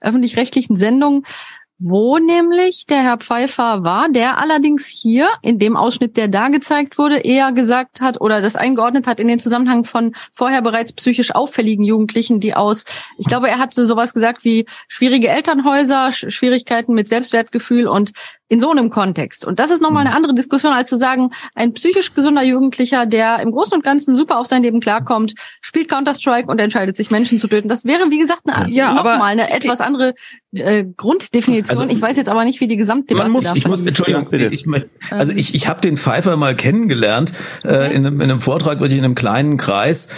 öffentlich-rechtlichen 0.01 0.75
Sendung, 0.75 1.23
wo 1.83 2.19
nämlich 2.19 2.85
der 2.85 3.01
Herr 3.01 3.17
Pfeiffer 3.17 3.83
war, 3.83 4.07
der 4.07 4.37
allerdings 4.37 4.85
hier 4.85 5.27
in 5.41 5.57
dem 5.57 5.75
Ausschnitt, 5.75 6.15
der 6.15 6.27
da 6.27 6.49
gezeigt 6.49 6.99
wurde, 6.99 7.17
eher 7.17 7.51
gesagt 7.53 8.01
hat 8.01 8.21
oder 8.21 8.39
das 8.39 8.55
eingeordnet 8.55 9.07
hat 9.07 9.19
in 9.19 9.27
den 9.27 9.39
Zusammenhang 9.39 9.83
von 9.83 10.13
vorher 10.31 10.61
bereits 10.61 10.93
psychisch 10.93 11.33
auffälligen 11.33 11.83
Jugendlichen, 11.83 12.39
die 12.39 12.53
aus, 12.53 12.85
ich 13.17 13.25
glaube, 13.25 13.49
er 13.49 13.57
hatte 13.57 13.87
sowas 13.87 14.13
gesagt 14.13 14.45
wie 14.45 14.67
schwierige 14.87 15.29
Elternhäuser, 15.29 16.11
Schwierigkeiten 16.11 16.93
mit 16.93 17.07
Selbstwertgefühl 17.07 17.87
und 17.87 18.11
in 18.51 18.59
so 18.59 18.69
einem 18.69 18.89
Kontext. 18.89 19.45
Und 19.45 19.59
das 19.59 19.71
ist 19.71 19.81
nochmal 19.81 20.05
eine 20.05 20.13
andere 20.13 20.33
Diskussion, 20.33 20.73
als 20.73 20.89
zu 20.89 20.97
sagen, 20.97 21.29
ein 21.55 21.71
psychisch 21.71 22.13
gesunder 22.13 22.43
Jugendlicher, 22.43 23.05
der 23.05 23.39
im 23.39 23.53
Großen 23.53 23.77
und 23.77 23.81
Ganzen 23.81 24.13
super 24.13 24.37
auf 24.37 24.45
sein 24.45 24.61
Leben 24.61 24.81
klarkommt, 24.81 25.35
spielt 25.61 25.87
Counter-Strike 25.87 26.51
und 26.51 26.59
entscheidet 26.59 26.97
sich, 26.97 27.11
Menschen 27.11 27.37
zu 27.37 27.47
töten. 27.47 27.69
Das 27.69 27.85
wäre, 27.85 28.11
wie 28.11 28.19
gesagt, 28.19 28.41
eine, 28.45 28.69
ja, 28.69 28.93
nochmal 28.93 29.21
eine 29.21 29.49
etwas 29.51 29.79
andere 29.79 30.15
äh, 30.51 30.83
Grunddefinition. 30.83 31.79
Also, 31.79 31.93
ich 31.93 32.01
weiß 32.01 32.17
jetzt 32.17 32.27
aber 32.27 32.43
nicht, 32.43 32.59
wie 32.59 32.67
die 32.67 32.75
Gesamtdebatte 32.75 33.29
man 33.29 33.41
muss, 33.41 33.55
Ich 33.55 33.65
muss, 33.65 33.83
Entschuldigung, 33.83 34.27
ja, 34.33 34.49
ich, 34.51 34.65
also 35.11 35.31
ich, 35.31 35.55
ich 35.55 35.69
habe 35.69 35.79
den 35.79 35.95
Pfeifer 35.95 36.35
mal 36.35 36.53
kennengelernt 36.53 37.31
äh, 37.63 37.95
in, 37.95 38.05
einem, 38.05 38.19
in 38.19 38.29
einem 38.29 38.41
Vortrag, 38.41 38.81
wirklich 38.81 38.97
in 38.97 39.05
einem 39.05 39.15
kleinen 39.15 39.55
Kreis 39.55 40.09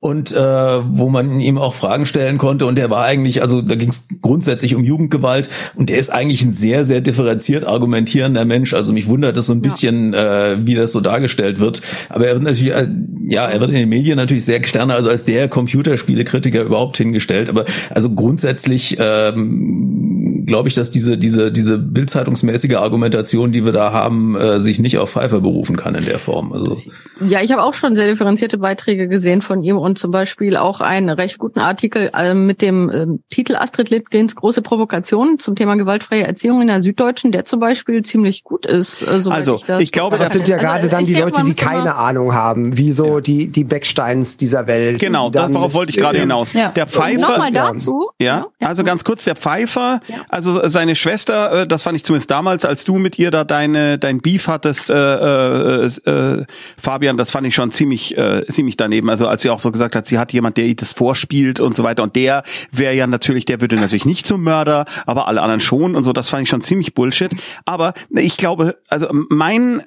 und 0.00 0.32
äh, 0.32 0.36
wo 0.36 1.08
man 1.08 1.40
ihm 1.40 1.58
auch 1.58 1.74
Fragen 1.74 2.06
stellen 2.06 2.38
konnte 2.38 2.66
und 2.66 2.76
der 2.76 2.90
war 2.90 3.04
eigentlich, 3.04 3.42
also 3.42 3.62
da 3.62 3.74
ging 3.74 3.88
es 3.88 4.08
grundsätzlich 4.20 4.74
um 4.74 4.84
Jugendgewalt 4.84 5.48
und 5.74 5.88
der 5.88 5.98
ist 5.98 6.10
eigentlich 6.10 6.42
ein 6.42 6.50
sehr, 6.50 6.84
sehr 6.84 7.00
differenziert 7.00 7.66
argumentierender 7.66 8.44
Mensch. 8.44 8.74
Also 8.74 8.92
mich 8.92 9.08
wundert 9.08 9.36
es 9.36 9.46
so 9.46 9.52
ein 9.52 9.62
bisschen, 9.62 10.12
ja. 10.12 10.52
äh, 10.52 10.66
wie 10.66 10.74
das 10.74 10.92
so 10.92 11.00
dargestellt 11.00 11.60
wird. 11.60 11.80
Aber 12.08 12.26
er 12.26 12.34
wird 12.34 12.44
natürlich, 12.44 12.72
äh, 12.72 12.88
ja, 13.28 13.46
er 13.46 13.60
wird 13.60 13.70
in 13.70 13.76
den 13.76 13.88
Medien 13.88 14.16
natürlich 14.16 14.44
sehr 14.44 14.60
gerne 14.60 14.94
also 14.94 15.10
als 15.10 15.24
der 15.24 15.48
Computerspielekritiker 15.48 16.62
überhaupt 16.62 16.98
hingestellt. 16.98 17.48
Aber 17.48 17.64
also 17.90 18.10
grundsätzlich 18.10 18.96
ähm, 19.00 20.44
glaube 20.46 20.68
ich, 20.68 20.74
dass 20.74 20.90
diese, 20.90 21.18
diese, 21.18 21.50
diese 21.50 21.78
bildzeitungsmäßige 21.78 22.74
Argumentation, 22.76 23.52
die 23.52 23.64
wir 23.64 23.72
da 23.72 23.92
haben, 23.92 24.36
äh, 24.36 24.60
sich 24.60 24.78
nicht 24.78 24.98
auf 24.98 25.10
Pfeiffer 25.10 25.40
berufen 25.40 25.76
kann 25.76 25.94
in 25.94 26.04
der 26.04 26.18
Form. 26.18 26.52
Also 26.52 26.80
ja, 27.26 27.42
ich 27.42 27.50
habe 27.50 27.62
auch 27.62 27.74
schon 27.74 27.94
sehr 27.94 28.06
differenzierte 28.06 28.58
Beiträge 28.58 29.08
gesehen 29.08 29.42
von 29.42 29.62
ihm 29.62 29.76
und 29.86 29.98
zum 29.98 30.10
Beispiel 30.10 30.56
auch 30.56 30.80
einen 30.80 31.08
recht 31.08 31.38
guten 31.38 31.60
Artikel 31.60 32.10
äh, 32.12 32.34
mit 32.34 32.60
dem 32.60 32.90
äh, 32.90 33.06
Titel 33.30 33.54
Astrid 33.54 33.88
Lindgrens 33.88 34.34
große 34.34 34.60
Provokation 34.60 35.38
zum 35.38 35.54
Thema 35.54 35.76
gewaltfreie 35.76 36.26
Erziehung 36.26 36.60
in 36.60 36.66
der 36.66 36.80
Süddeutschen, 36.80 37.30
der 37.30 37.44
zum 37.44 37.60
Beispiel 37.60 38.02
ziemlich 38.02 38.42
gut 38.42 38.66
ist. 38.66 39.02
Äh, 39.02 39.30
also 39.30 39.54
ich, 39.54 39.68
ich, 39.68 39.92
glaube, 39.92 40.18
das 40.18 40.32
sind 40.32 40.48
ja 40.48 40.56
also, 40.56 40.66
gerade 40.66 40.88
dann 40.88 41.04
die 41.04 41.14
Leute, 41.14 41.44
die 41.44 41.54
keine 41.54 41.94
Ahnung 41.94 42.34
haben, 42.34 42.76
wie 42.76 42.92
so 42.92 43.16
ja. 43.16 43.20
die 43.20 43.46
die 43.46 43.62
Becksteins 43.62 44.36
dieser 44.36 44.66
Welt. 44.66 44.98
Genau, 44.98 45.30
darauf 45.30 45.72
wollte 45.72 45.90
ich 45.90 45.96
gerade 45.96 46.18
hinaus. 46.18 46.52
Ja. 46.52 46.70
Der 46.74 46.88
Pfeifer. 46.88 47.20
Nochmal 47.20 47.52
dazu. 47.52 48.10
Ja, 48.18 48.46
ja, 48.60 48.68
also 48.68 48.82
ganz 48.82 49.04
kurz, 49.04 49.22
der 49.22 49.36
Pfeifer, 49.36 50.00
also 50.28 50.66
seine 50.68 50.96
Schwester, 50.96 51.62
äh, 51.62 51.66
das 51.68 51.84
fand 51.84 51.96
ich 51.96 52.04
zumindest 52.04 52.30
damals, 52.30 52.64
als 52.64 52.82
du 52.82 52.98
mit 52.98 53.20
ihr 53.20 53.30
da 53.30 53.44
deine 53.44 53.98
dein 53.98 54.18
Beef 54.18 54.48
hattest, 54.48 54.90
äh, 54.90 54.94
äh, 54.96 55.84
äh, 55.84 56.44
Fabian, 56.76 57.16
das 57.16 57.30
fand 57.30 57.46
ich 57.46 57.54
schon 57.54 57.70
ziemlich 57.70 58.18
äh, 58.18 58.44
ziemlich 58.50 58.76
daneben. 58.76 59.08
Also 59.10 59.28
als 59.28 59.42
sie 59.42 59.50
auch 59.50 59.60
so 59.60 59.70
gesagt 59.76 59.96
hat, 59.96 60.06
sie 60.06 60.18
hat 60.18 60.32
jemand, 60.32 60.56
der 60.56 60.66
ihr 60.66 60.76
das 60.76 60.92
vorspielt 60.92 61.60
und 61.60 61.74
so 61.74 61.84
weiter. 61.84 62.02
Und 62.02 62.16
der 62.16 62.42
wäre 62.72 62.94
ja 62.94 63.06
natürlich, 63.06 63.44
der 63.44 63.60
würde 63.60 63.76
natürlich 63.76 64.04
nicht 64.04 64.26
zum 64.26 64.42
Mörder, 64.42 64.86
aber 65.06 65.28
alle 65.28 65.42
anderen 65.42 65.60
schon 65.60 65.94
und 65.94 66.04
so. 66.04 66.12
Das 66.12 66.28
fand 66.28 66.42
ich 66.44 66.48
schon 66.48 66.62
ziemlich 66.62 66.94
Bullshit. 66.94 67.30
Aber 67.64 67.94
ich 68.10 68.36
glaube, 68.36 68.76
also 68.88 69.08
mein 69.10 69.82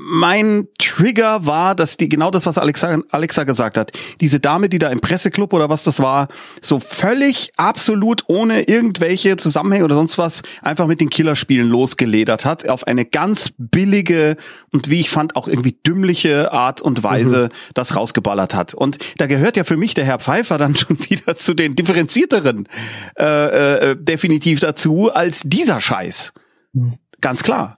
mein 0.00 0.68
Trigger 0.78 1.44
war, 1.44 1.74
dass 1.74 1.96
die 1.96 2.08
genau 2.08 2.30
das, 2.30 2.46
was 2.46 2.56
Alexa, 2.56 3.00
Alexa 3.10 3.44
gesagt 3.44 3.76
hat, 3.76 3.92
diese 4.20 4.38
Dame, 4.38 4.68
die 4.68 4.78
da 4.78 4.90
im 4.90 5.00
Presseclub 5.00 5.52
oder 5.52 5.68
was 5.68 5.82
das 5.82 5.98
war, 5.98 6.28
so 6.60 6.78
völlig 6.78 7.50
absolut 7.56 8.24
ohne 8.28 8.62
irgendwelche 8.62 9.36
Zusammenhänge 9.36 9.84
oder 9.84 9.96
sonst 9.96 10.16
was 10.16 10.42
einfach 10.62 10.86
mit 10.86 11.00
den 11.00 11.10
Killerspielen 11.10 11.68
losgeledert 11.68 12.44
hat, 12.44 12.68
auf 12.68 12.86
eine 12.86 13.04
ganz 13.04 13.52
billige 13.58 14.36
und 14.72 14.88
wie 14.88 15.00
ich 15.00 15.10
fand 15.10 15.34
auch 15.34 15.48
irgendwie 15.48 15.76
dümmliche 15.84 16.52
Art 16.52 16.80
und 16.80 17.02
Weise 17.02 17.46
mhm. 17.46 17.72
das 17.74 17.96
rausgeballert 17.96 18.54
hat. 18.54 18.74
Und 18.74 18.98
da 19.16 19.26
gehört 19.26 19.56
ja 19.56 19.64
für 19.64 19.76
mich 19.76 19.94
der 19.94 20.04
Herr 20.04 20.20
Pfeiffer 20.20 20.58
dann 20.58 20.76
schon 20.76 20.98
wieder 21.10 21.36
zu 21.36 21.54
den 21.54 21.74
differenzierteren 21.74 22.68
äh, 23.18 23.90
äh, 23.90 23.96
definitiv 23.96 24.60
dazu 24.60 25.12
als 25.12 25.42
dieser 25.44 25.80
Scheiß. 25.80 26.32
Mhm. 26.72 26.94
Ganz 27.20 27.42
klar. 27.42 27.74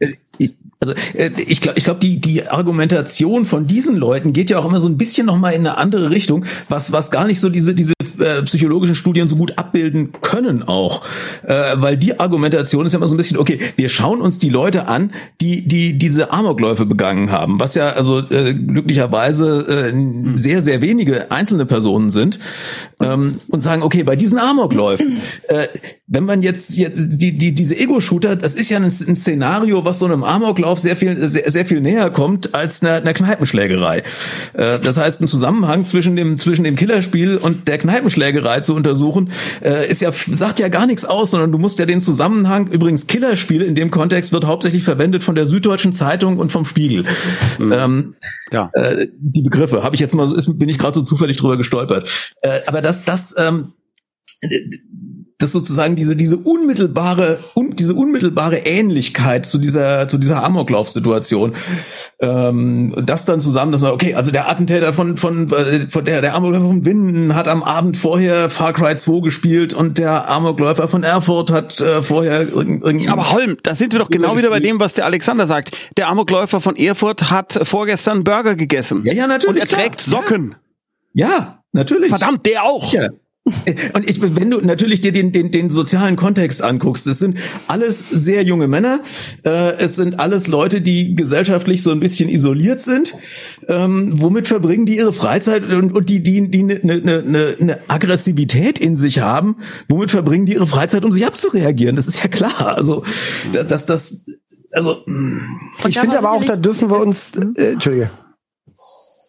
Also 0.82 0.94
äh, 1.12 1.30
ich 1.36 1.60
glaube, 1.60 1.78
ich 1.78 1.84
glaub, 1.84 2.00
die 2.00 2.18
die 2.22 2.48
Argumentation 2.48 3.44
von 3.44 3.66
diesen 3.66 3.96
Leuten 3.96 4.32
geht 4.32 4.48
ja 4.48 4.58
auch 4.58 4.64
immer 4.64 4.78
so 4.78 4.88
ein 4.88 4.96
bisschen 4.96 5.26
noch 5.26 5.36
mal 5.36 5.50
in 5.50 5.66
eine 5.66 5.76
andere 5.76 6.08
Richtung, 6.08 6.46
was 6.70 6.90
was 6.90 7.10
gar 7.10 7.26
nicht 7.26 7.38
so 7.38 7.50
diese 7.50 7.74
diese 7.74 7.92
äh, 8.18 8.40
psychologischen 8.44 8.94
Studien 8.94 9.28
so 9.28 9.36
gut 9.36 9.58
abbilden 9.58 10.12
können 10.22 10.62
auch, 10.62 11.02
äh, 11.42 11.74
weil 11.74 11.98
die 11.98 12.18
Argumentation 12.18 12.86
ist 12.86 12.94
ja 12.94 12.96
immer 12.96 13.08
so 13.08 13.14
ein 13.14 13.18
bisschen 13.18 13.36
okay, 13.36 13.58
wir 13.76 13.90
schauen 13.90 14.22
uns 14.22 14.38
die 14.38 14.48
Leute 14.48 14.86
an, 14.86 15.12
die 15.42 15.68
die 15.68 15.98
diese 15.98 16.32
Amokläufe 16.32 16.86
begangen 16.86 17.30
haben, 17.30 17.60
was 17.60 17.74
ja 17.74 17.90
also 17.90 18.20
äh, 18.30 18.54
glücklicherweise 18.54 19.92
äh, 19.92 20.38
sehr 20.38 20.62
sehr 20.62 20.80
wenige 20.80 21.30
einzelne 21.30 21.66
Personen 21.66 22.10
sind 22.10 22.38
ähm, 23.02 23.34
und 23.50 23.60
sagen 23.60 23.82
okay, 23.82 24.02
bei 24.02 24.16
diesen 24.16 24.38
Amokläufen, 24.38 25.20
äh, 25.48 25.68
wenn 26.06 26.24
man 26.24 26.40
jetzt 26.40 26.78
jetzt 26.78 27.20
die 27.20 27.36
die 27.36 27.54
diese 27.54 27.78
Ego-Shooter, 27.78 28.34
das 28.36 28.54
ist 28.54 28.70
ja 28.70 28.78
ein, 28.78 28.84
ein 28.84 29.16
Szenario, 29.16 29.84
was 29.84 29.98
so 29.98 30.06
einem 30.06 30.24
Amoklauf 30.24 30.69
Amoklauf 30.70 30.78
sehr 30.78 30.96
viel, 30.96 31.16
sehr, 31.28 31.50
sehr 31.50 31.66
viel 31.66 31.80
näher 31.80 32.10
kommt 32.10 32.54
als 32.54 32.82
einer, 32.82 32.96
einer 32.96 33.12
Kneipenschlägerei. 33.12 34.02
Äh, 34.52 34.78
das 34.78 34.96
heißt, 34.96 35.20
ein 35.20 35.26
Zusammenhang 35.26 35.84
zwischen 35.84 36.16
dem, 36.16 36.38
zwischen 36.38 36.64
dem 36.64 36.76
Killerspiel 36.76 37.36
und 37.36 37.68
der 37.68 37.78
Kneipenschlägerei 37.78 38.60
zu 38.60 38.74
untersuchen, 38.74 39.30
äh, 39.62 39.88
ist 39.88 40.00
ja, 40.00 40.10
sagt 40.12 40.60
ja 40.60 40.68
gar 40.68 40.86
nichts 40.86 41.04
aus, 41.04 41.32
sondern 41.32 41.52
du 41.52 41.58
musst 41.58 41.78
ja 41.78 41.86
den 41.86 42.00
Zusammenhang, 42.00 42.68
übrigens 42.68 43.06
Killerspiel 43.06 43.62
in 43.62 43.74
dem 43.74 43.90
Kontext 43.90 44.32
wird 44.32 44.44
hauptsächlich 44.44 44.84
verwendet 44.84 45.24
von 45.24 45.34
der 45.34 45.46
Süddeutschen 45.46 45.92
Zeitung 45.92 46.38
und 46.38 46.52
vom 46.52 46.64
Spiegel. 46.64 47.04
Mhm. 47.58 47.72
Ähm, 47.72 48.14
ja. 48.52 48.70
Äh, 48.74 49.08
die 49.18 49.42
Begriffe 49.42 49.82
habe 49.82 49.94
ich 49.94 50.00
jetzt 50.00 50.14
mal 50.14 50.26
so, 50.26 50.36
ist, 50.36 50.58
bin 50.58 50.68
ich 50.68 50.78
gerade 50.78 50.94
so 50.94 51.02
zufällig 51.02 51.36
drüber 51.36 51.56
gestolpert. 51.56 52.08
Aber 52.66 52.80
das, 52.80 53.04
das, 53.04 53.34
ähm, 53.38 53.72
dass 55.40 55.52
sozusagen 55.52 55.96
diese 55.96 56.16
diese 56.16 56.36
unmittelbare 56.36 57.38
un, 57.54 57.70
diese 57.70 57.94
unmittelbare 57.94 58.58
Ähnlichkeit 58.58 59.46
zu 59.46 59.58
dieser 59.58 60.08
zu 60.08 60.18
dieser 60.18 60.42
Amoklauf-Situation 60.44 61.54
ähm, 62.20 62.94
das 63.04 63.24
dann 63.24 63.40
zusammen 63.40 63.72
dass 63.72 63.80
man 63.80 63.92
okay 63.92 64.14
also 64.14 64.30
der 64.30 64.48
Attentäter 64.48 64.92
von 64.92 65.16
von 65.16 65.50
äh, 65.52 65.80
von 65.88 66.04
der 66.04 66.20
der 66.20 66.34
Amokläufer 66.34 66.66
von 66.66 66.84
Winden 66.84 67.34
hat 67.34 67.48
am 67.48 67.62
Abend 67.62 67.96
vorher 67.96 68.50
Far 68.50 68.72
Cry 68.72 68.96
2 68.96 69.20
gespielt 69.20 69.74
und 69.74 69.98
der 69.98 70.28
Amokläufer 70.28 70.88
von 70.88 71.02
Erfurt 71.02 71.50
hat 71.50 71.80
äh, 71.80 72.02
vorher 72.02 72.48
irgendwie 72.48 73.08
aber 73.08 73.32
Holm 73.32 73.56
da 73.62 73.74
sind 73.74 73.92
wir 73.92 73.98
doch 73.98 74.10
genau 74.10 74.36
wieder 74.36 74.50
bei 74.50 74.60
dem 74.60 74.78
was 74.80 74.94
der 74.94 75.04
Alexander 75.04 75.46
sagt. 75.46 75.76
Der 75.96 76.08
Amokläufer 76.08 76.60
von 76.60 76.76
Erfurt 76.76 77.30
hat 77.30 77.60
vorgestern 77.64 78.24
Burger 78.24 78.56
gegessen. 78.56 79.02
Ja 79.04 79.12
ja 79.12 79.26
natürlich 79.26 79.48
und 79.48 79.58
er 79.58 79.66
klar. 79.66 79.82
trägt 79.82 80.00
Socken. 80.00 80.54
Ja, 81.12 81.28
ja 81.28 81.62
natürlich. 81.72 82.08
Verdammt 82.08 82.46
der 82.46 82.64
auch. 82.64 82.92
Ja. 82.92 83.08
Und 83.94 84.08
ich, 84.08 84.20
wenn 84.20 84.50
du 84.50 84.60
natürlich 84.60 85.00
dir 85.00 85.12
den, 85.12 85.32
den, 85.32 85.50
den 85.50 85.70
sozialen 85.70 86.16
Kontext 86.16 86.62
anguckst, 86.62 87.06
es 87.06 87.18
sind 87.18 87.38
alles 87.68 88.08
sehr 88.10 88.42
junge 88.42 88.68
Männer, 88.68 89.00
äh, 89.44 89.76
es 89.78 89.96
sind 89.96 90.20
alles 90.20 90.46
Leute, 90.46 90.82
die 90.82 91.14
gesellschaftlich 91.14 91.82
so 91.82 91.90
ein 91.90 92.00
bisschen 92.00 92.28
isoliert 92.28 92.82
sind. 92.82 93.14
Ähm, 93.66 94.20
womit 94.20 94.46
verbringen 94.46 94.84
die 94.84 94.98
ihre 94.98 95.14
Freizeit 95.14 95.64
und, 95.64 95.92
und 95.92 96.08
die, 96.10 96.22
die, 96.22 96.50
die 96.50 96.60
eine 96.60 96.80
ne, 96.82 97.00
ne, 97.00 97.22
ne, 97.22 97.56
ne 97.58 97.78
Aggressivität 97.88 98.78
in 98.78 98.94
sich 98.94 99.20
haben, 99.20 99.56
womit 99.88 100.10
verbringen 100.10 100.44
die 100.44 100.54
ihre 100.54 100.66
Freizeit, 100.66 101.04
um 101.04 101.12
sich 101.12 101.26
abzureagieren? 101.26 101.96
Das 101.96 102.08
ist 102.08 102.22
ja 102.22 102.28
klar. 102.28 102.76
Also, 102.76 103.04
dass 103.52 103.66
das, 103.66 103.86
das, 103.86 104.26
also. 104.72 105.04
Ich 105.88 105.98
finde 105.98 106.18
aber 106.18 106.32
auch, 106.32 106.44
da 106.44 106.56
dürfen 106.56 106.90
wir 106.90 106.98
uns, 106.98 107.32
äh, 107.56 107.72
Entschuldige 107.72 108.10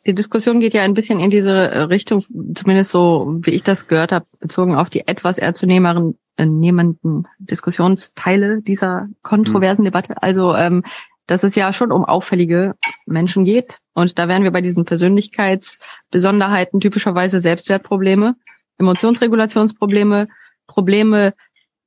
die 0.05 0.15
Diskussion 0.15 0.59
geht 0.59 0.73
ja 0.73 0.81
ein 0.81 0.93
bisschen 0.93 1.19
in 1.19 1.29
diese 1.29 1.89
Richtung, 1.89 2.21
zumindest 2.55 2.91
so, 2.91 3.37
wie 3.41 3.51
ich 3.51 3.63
das 3.63 3.87
gehört 3.87 4.11
habe, 4.11 4.25
bezogen 4.39 4.75
auf 4.75 4.89
die 4.89 5.07
etwas 5.07 5.37
ernstzunehmenden 5.37 6.17
äh, 6.37 6.45
nehmenden 6.45 7.27
Diskussionsteile 7.39 8.61
dieser 8.61 9.07
kontroversen 9.21 9.81
mhm. 9.81 9.85
Debatte. 9.85 10.23
Also, 10.23 10.55
ähm, 10.55 10.83
dass 11.27 11.43
es 11.43 11.55
ja 11.55 11.71
schon 11.71 11.91
um 11.91 12.03
auffällige 12.03 12.75
Menschen 13.05 13.45
geht. 13.45 13.79
Und 13.93 14.17
da 14.17 14.27
wären 14.27 14.43
wir 14.43 14.51
bei 14.51 14.61
diesen 14.61 14.85
Persönlichkeitsbesonderheiten 14.85 16.79
typischerweise 16.79 17.39
Selbstwertprobleme, 17.39 18.35
Emotionsregulationsprobleme, 18.79 20.29
Probleme 20.67 21.33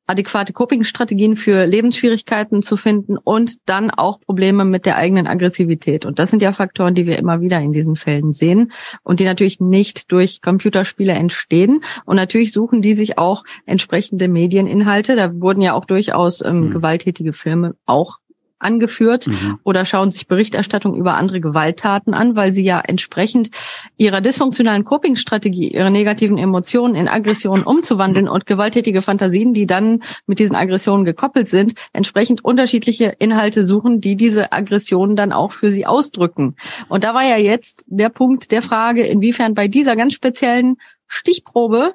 adäquate 0.07 0.53
Coping-Strategien 0.53 1.37
für 1.37 1.67
Lebensschwierigkeiten 1.67 2.63
zu 2.63 2.77
finden 2.77 3.17
und 3.17 3.69
dann 3.69 3.91
auch 3.91 4.21
Probleme 4.21 4.65
mit 4.65 4.87
der 4.87 4.97
eigenen 4.97 5.27
Aggressivität. 5.27 6.05
Und 6.05 6.19
das 6.19 6.31
sind 6.31 6.43
ja 6.43 6.53
Faktoren, 6.53 6.95
die 6.95 7.07
wir 7.07 7.19
immer 7.19 7.41
wieder 7.41 7.61
in 7.61 7.73
diesen 7.73 7.97
Fällen 7.97 8.33
sehen 8.33 8.73
und 9.03 9.21
die 9.21 9.25
natürlich 9.25 9.61
nicht 9.61 10.13
durch 10.13 10.43
Computerspiele 10.43 11.13
entstehen. 11.13 11.83
Und 12.05 12.17
natürlich 12.17 12.53
suchen 12.53 12.83
die 12.83 12.95
sich 12.95 13.19
auch 13.19 13.45
entsprechende 13.67 14.29
Medieninhalte. 14.29 15.17
Da 15.17 15.41
wurden 15.41 15.61
ja 15.61 15.75
auch 15.75 15.85
durchaus 15.85 16.43
ähm, 16.45 16.67
mhm. 16.67 16.71
gewalttätige 16.71 17.33
Filme 17.33 17.75
auch 17.87 18.19
angeführt 18.65 19.27
mhm. 19.27 19.59
oder 19.63 19.85
schauen 19.85 20.11
sich 20.11 20.27
Berichterstattung 20.27 20.95
über 20.95 21.15
andere 21.15 21.41
Gewalttaten 21.41 22.15
an, 22.15 22.37
weil 22.37 22.53
sie 22.53 22.65
ja 22.65 22.81
entsprechend 22.81 23.51
ihrer 23.97 24.21
dysfunktionalen 24.21 24.85
Coping-Strategie, 24.85 25.69
ihre 25.69 25.91
negativen 25.91 26.39
Emotionen 26.39 26.95
in 26.95 27.09
Aggressionen 27.09 27.63
umzuwandeln 27.63 28.29
und 28.29 28.47
gewalttätige 28.47 29.03
Fantasien, 29.03 29.55
die 29.55 29.67
dann 29.67 30.03
mit 30.27 30.39
diesen 30.39 30.57
Aggressionen 30.57 31.05
gekoppelt 31.05 31.49
sind, 31.49 31.75
entsprechend 31.93 32.45
unterschiedliche 32.45 33.15
Inhalte 33.19 33.65
suchen, 33.65 34.01
die 34.01 34.17
diese 34.17 34.53
Aggressionen 34.53 35.17
dann 35.17 35.33
auch 35.33 35.53
für 35.53 35.71
sie 35.71 35.87
ausdrücken. 35.87 36.57
Und 36.89 37.05
da 37.05 37.15
war 37.15 37.25
ja 37.25 37.37
jetzt 37.37 37.85
der 37.89 38.09
Punkt 38.09 38.51
der 38.51 38.63
Frage, 38.63 39.07
inwiefern 39.07 39.55
bei 39.55 39.69
dieser 39.69 39.97
ganz 39.97 40.15
speziellen 40.15 40.77
Stichprobe 41.07 41.95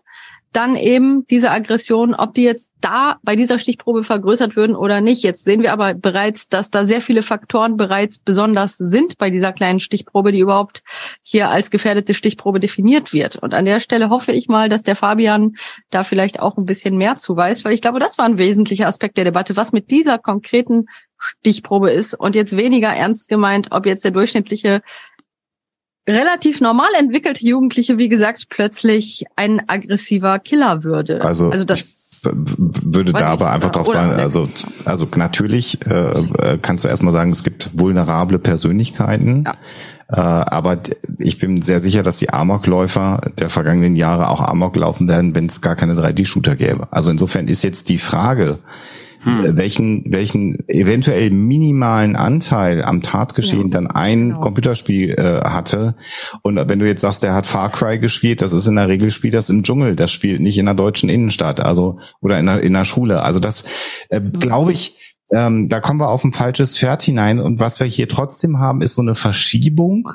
dann 0.51 0.75
eben 0.75 1.25
diese 1.27 1.51
Aggression, 1.51 2.15
ob 2.15 2.33
die 2.33 2.43
jetzt 2.43 2.69
da 2.81 3.17
bei 3.23 3.35
dieser 3.35 3.59
Stichprobe 3.59 4.03
vergrößert 4.03 4.55
würden 4.55 4.75
oder 4.75 5.01
nicht. 5.01 5.21
Jetzt 5.21 5.43
sehen 5.43 5.61
wir 5.61 5.73
aber 5.73 5.93
bereits, 5.93 6.47
dass 6.47 6.71
da 6.71 6.83
sehr 6.83 7.01
viele 7.01 7.21
Faktoren 7.21 7.77
bereits 7.77 8.19
besonders 8.19 8.77
sind 8.77 9.17
bei 9.17 9.29
dieser 9.29 9.53
kleinen 9.53 9.79
Stichprobe, 9.79 10.31
die 10.31 10.39
überhaupt 10.39 10.83
hier 11.21 11.49
als 11.49 11.69
gefährdete 11.69 12.13
Stichprobe 12.13 12.59
definiert 12.59 13.13
wird. 13.13 13.35
Und 13.35 13.53
an 13.53 13.65
der 13.65 13.79
Stelle 13.79 14.09
hoffe 14.09 14.31
ich 14.31 14.47
mal, 14.47 14.69
dass 14.69 14.83
der 14.83 14.95
Fabian 14.95 15.55
da 15.91 16.03
vielleicht 16.03 16.39
auch 16.39 16.57
ein 16.57 16.65
bisschen 16.65 16.97
mehr 16.97 17.15
zu 17.15 17.35
weiß, 17.35 17.63
weil 17.65 17.73
ich 17.73 17.81
glaube, 17.81 17.99
das 17.99 18.17
war 18.17 18.25
ein 18.25 18.37
wesentlicher 18.37 18.87
Aspekt 18.87 19.17
der 19.17 19.25
Debatte, 19.25 19.55
was 19.55 19.71
mit 19.71 19.91
dieser 19.91 20.17
konkreten 20.17 20.85
Stichprobe 21.19 21.91
ist 21.91 22.13
und 22.13 22.33
jetzt 22.33 22.55
weniger 22.55 22.89
ernst 22.89 23.27
gemeint, 23.27 23.67
ob 23.71 23.85
jetzt 23.85 24.05
der 24.05 24.11
durchschnittliche 24.11 24.81
relativ 26.07 26.61
normal 26.61 26.89
entwickelte 26.97 27.45
Jugendliche, 27.45 27.97
wie 27.97 28.09
gesagt, 28.09 28.47
plötzlich 28.49 29.25
ein 29.35 29.61
aggressiver 29.67 30.39
Killer 30.39 30.83
würde. 30.83 31.21
Also, 31.21 31.49
also 31.49 31.65
das 31.65 32.09
würde 32.23 33.13
da 33.13 33.27
aber 33.27 33.51
einfach 33.51 33.69
drauf 33.69 33.87
sagen, 33.87 34.19
also, 34.19 34.49
also 34.85 35.07
natürlich 35.15 35.79
äh, 35.87 35.93
äh, 35.93 36.57
kannst 36.61 36.83
du 36.83 36.89
erstmal 36.89 37.13
sagen, 37.13 37.31
es 37.31 37.43
gibt 37.43 37.69
vulnerable 37.73 38.39
Persönlichkeiten. 38.39 39.45
Ja. 39.45 39.53
Äh, 40.11 40.19
aber 40.19 40.77
ich 41.19 41.37
bin 41.37 41.61
sehr 41.61 41.79
sicher, 41.79 42.03
dass 42.03 42.17
die 42.17 42.31
Amokläufer 42.31 43.21
der 43.39 43.49
vergangenen 43.49 43.95
Jahre 43.95 44.29
auch 44.29 44.41
Amok 44.41 44.75
laufen 44.75 45.07
werden, 45.07 45.35
wenn 45.35 45.45
es 45.45 45.61
gar 45.61 45.75
keine 45.75 45.93
3D-Shooter 45.93 46.55
gäbe. 46.55 46.91
Also 46.91 47.11
insofern 47.11 47.47
ist 47.47 47.63
jetzt 47.63 47.89
die 47.89 47.99
Frage, 47.99 48.59
hm. 49.23 49.39
Äh, 49.39 49.57
welchen, 49.57 50.03
welchen 50.07 50.57
eventuell 50.69 51.29
minimalen 51.29 52.15
Anteil 52.15 52.83
am 52.83 53.01
Tatgeschehen 53.01 53.63
ja, 53.63 53.69
dann 53.69 53.87
ein 53.87 54.29
genau. 54.29 54.39
Computerspiel 54.39 55.11
äh, 55.11 55.41
hatte. 55.41 55.95
Und 56.41 56.55
wenn 56.69 56.79
du 56.79 56.87
jetzt 56.87 57.01
sagst, 57.01 57.23
der 57.23 57.33
hat 57.33 57.45
Far 57.45 57.71
Cry 57.71 57.99
gespielt, 57.99 58.41
das 58.41 58.53
ist 58.53 58.67
in 58.67 58.75
der 58.75 58.87
Regel 58.87 59.11
spielt 59.11 59.33
das 59.33 59.49
im 59.49 59.63
Dschungel, 59.63 59.95
das 59.95 60.11
spielt 60.11 60.41
nicht 60.41 60.57
in 60.57 60.65
der 60.65 60.75
deutschen 60.75 61.09
Innenstadt, 61.09 61.59
also 61.61 61.99
oder 62.21 62.39
in 62.39 62.45
der, 62.45 62.61
in 62.61 62.73
der 62.73 62.85
Schule. 62.85 63.21
Also 63.21 63.39
das 63.39 63.65
äh, 64.09 64.21
glaube 64.21 64.71
ich, 64.71 65.17
ähm, 65.31 65.69
da 65.69 65.79
kommen 65.79 65.99
wir 65.99 66.09
auf 66.09 66.23
ein 66.23 66.33
falsches 66.33 66.77
Pferd 66.77 67.03
hinein. 67.03 67.39
Und 67.39 67.59
was 67.59 67.79
wir 67.79 67.87
hier 67.87 68.07
trotzdem 68.07 68.59
haben, 68.59 68.81
ist 68.81 68.93
so 68.93 69.01
eine 69.01 69.15
Verschiebung 69.15 70.07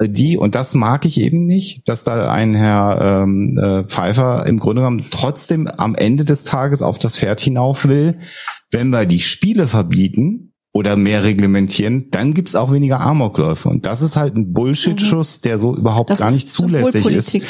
die, 0.00 0.36
und 0.36 0.54
das 0.54 0.74
mag 0.74 1.04
ich 1.04 1.20
eben 1.20 1.46
nicht, 1.46 1.88
dass 1.88 2.04
da 2.04 2.32
ein 2.32 2.54
Herr 2.54 3.22
ähm, 3.22 3.58
äh, 3.58 3.84
Pfeiffer 3.84 4.46
im 4.46 4.58
Grunde 4.58 4.82
genommen 4.82 5.04
trotzdem 5.10 5.66
am 5.66 5.94
Ende 5.94 6.24
des 6.24 6.44
Tages 6.44 6.82
auf 6.82 6.98
das 6.98 7.18
Pferd 7.18 7.40
hinauf 7.40 7.86
will, 7.86 8.18
wenn 8.70 8.90
wir 8.90 9.06
die 9.06 9.20
Spiele 9.20 9.66
verbieten, 9.66 10.51
oder 10.74 10.96
mehr 10.96 11.22
reglementieren, 11.22 12.06
dann 12.10 12.32
gibt's 12.32 12.56
auch 12.56 12.72
weniger 12.72 13.00
Amokläufe. 13.00 13.68
Und 13.68 13.84
das 13.84 14.00
ist 14.00 14.16
halt 14.16 14.34
ein 14.34 14.54
Bullshit-Schuss, 14.54 15.42
der 15.42 15.58
so 15.58 15.76
überhaupt 15.76 16.08
das 16.08 16.20
gar 16.20 16.30
nicht 16.30 16.48
zulässig 16.48 17.06
ist. 17.06 17.34
Ja. 17.34 17.42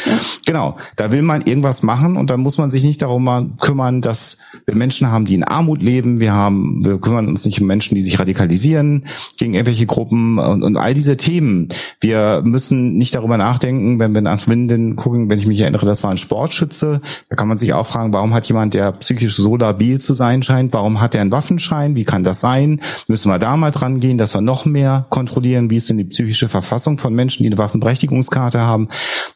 Genau, 0.44 0.76
da 0.96 1.12
will 1.12 1.22
man 1.22 1.42
irgendwas 1.42 1.84
machen 1.84 2.16
und 2.16 2.30
dann 2.30 2.40
muss 2.40 2.58
man 2.58 2.72
sich 2.72 2.82
nicht 2.82 3.00
darum 3.00 3.56
kümmern, 3.60 4.00
dass 4.00 4.38
wir 4.66 4.74
Menschen 4.74 5.12
haben, 5.12 5.24
die 5.24 5.36
in 5.36 5.44
Armut 5.44 5.82
leben. 5.82 6.18
Wir 6.18 6.32
haben, 6.32 6.84
wir 6.84 6.98
kümmern 6.98 7.28
uns 7.28 7.44
nicht 7.44 7.60
um 7.60 7.68
Menschen, 7.68 7.94
die 7.94 8.02
sich 8.02 8.18
radikalisieren 8.18 9.06
gegen 9.38 9.54
irgendwelche 9.54 9.86
Gruppen 9.86 10.38
und, 10.38 10.64
und 10.64 10.76
all 10.76 10.92
diese 10.92 11.16
Themen. 11.16 11.68
Wir 12.00 12.42
müssen 12.44 12.96
nicht 12.96 13.14
darüber 13.14 13.36
nachdenken, 13.36 14.00
wenn 14.00 14.14
wir 14.14 14.22
nach 14.22 14.48
Winden 14.48 14.96
gucken, 14.96 15.30
wenn 15.30 15.38
ich 15.38 15.46
mich 15.46 15.60
erinnere, 15.60 15.86
das 15.86 16.02
war 16.02 16.10
ein 16.10 16.16
Sportschütze. 16.16 17.00
Da 17.28 17.36
kann 17.36 17.46
man 17.46 17.56
sich 17.56 17.72
auch 17.72 17.86
fragen, 17.86 18.12
warum 18.12 18.34
hat 18.34 18.46
jemand, 18.46 18.74
der 18.74 18.90
psychisch 18.90 19.36
so 19.36 19.56
labil 19.56 20.00
zu 20.00 20.12
sein 20.12 20.42
scheint, 20.42 20.72
warum 20.72 21.00
hat 21.00 21.14
er 21.14 21.20
einen 21.20 21.30
Waffenschein? 21.30 21.94
Wie 21.94 22.04
kann 22.04 22.24
das 22.24 22.40
sein? 22.40 22.80
Müssen 23.12 23.30
wir 23.30 23.38
da 23.38 23.56
mal 23.58 23.70
dran 23.70 24.00
gehen, 24.00 24.16
dass 24.16 24.34
wir 24.34 24.40
noch 24.40 24.64
mehr 24.64 25.04
kontrollieren, 25.10 25.68
wie 25.68 25.76
ist 25.76 25.90
denn 25.90 25.98
die 25.98 26.04
psychische 26.04 26.48
Verfassung 26.48 26.96
von 26.96 27.12
Menschen, 27.12 27.42
die 27.42 27.48
eine 27.50 27.58
Waffenberechtigungskarte 27.58 28.60
haben. 28.62 28.88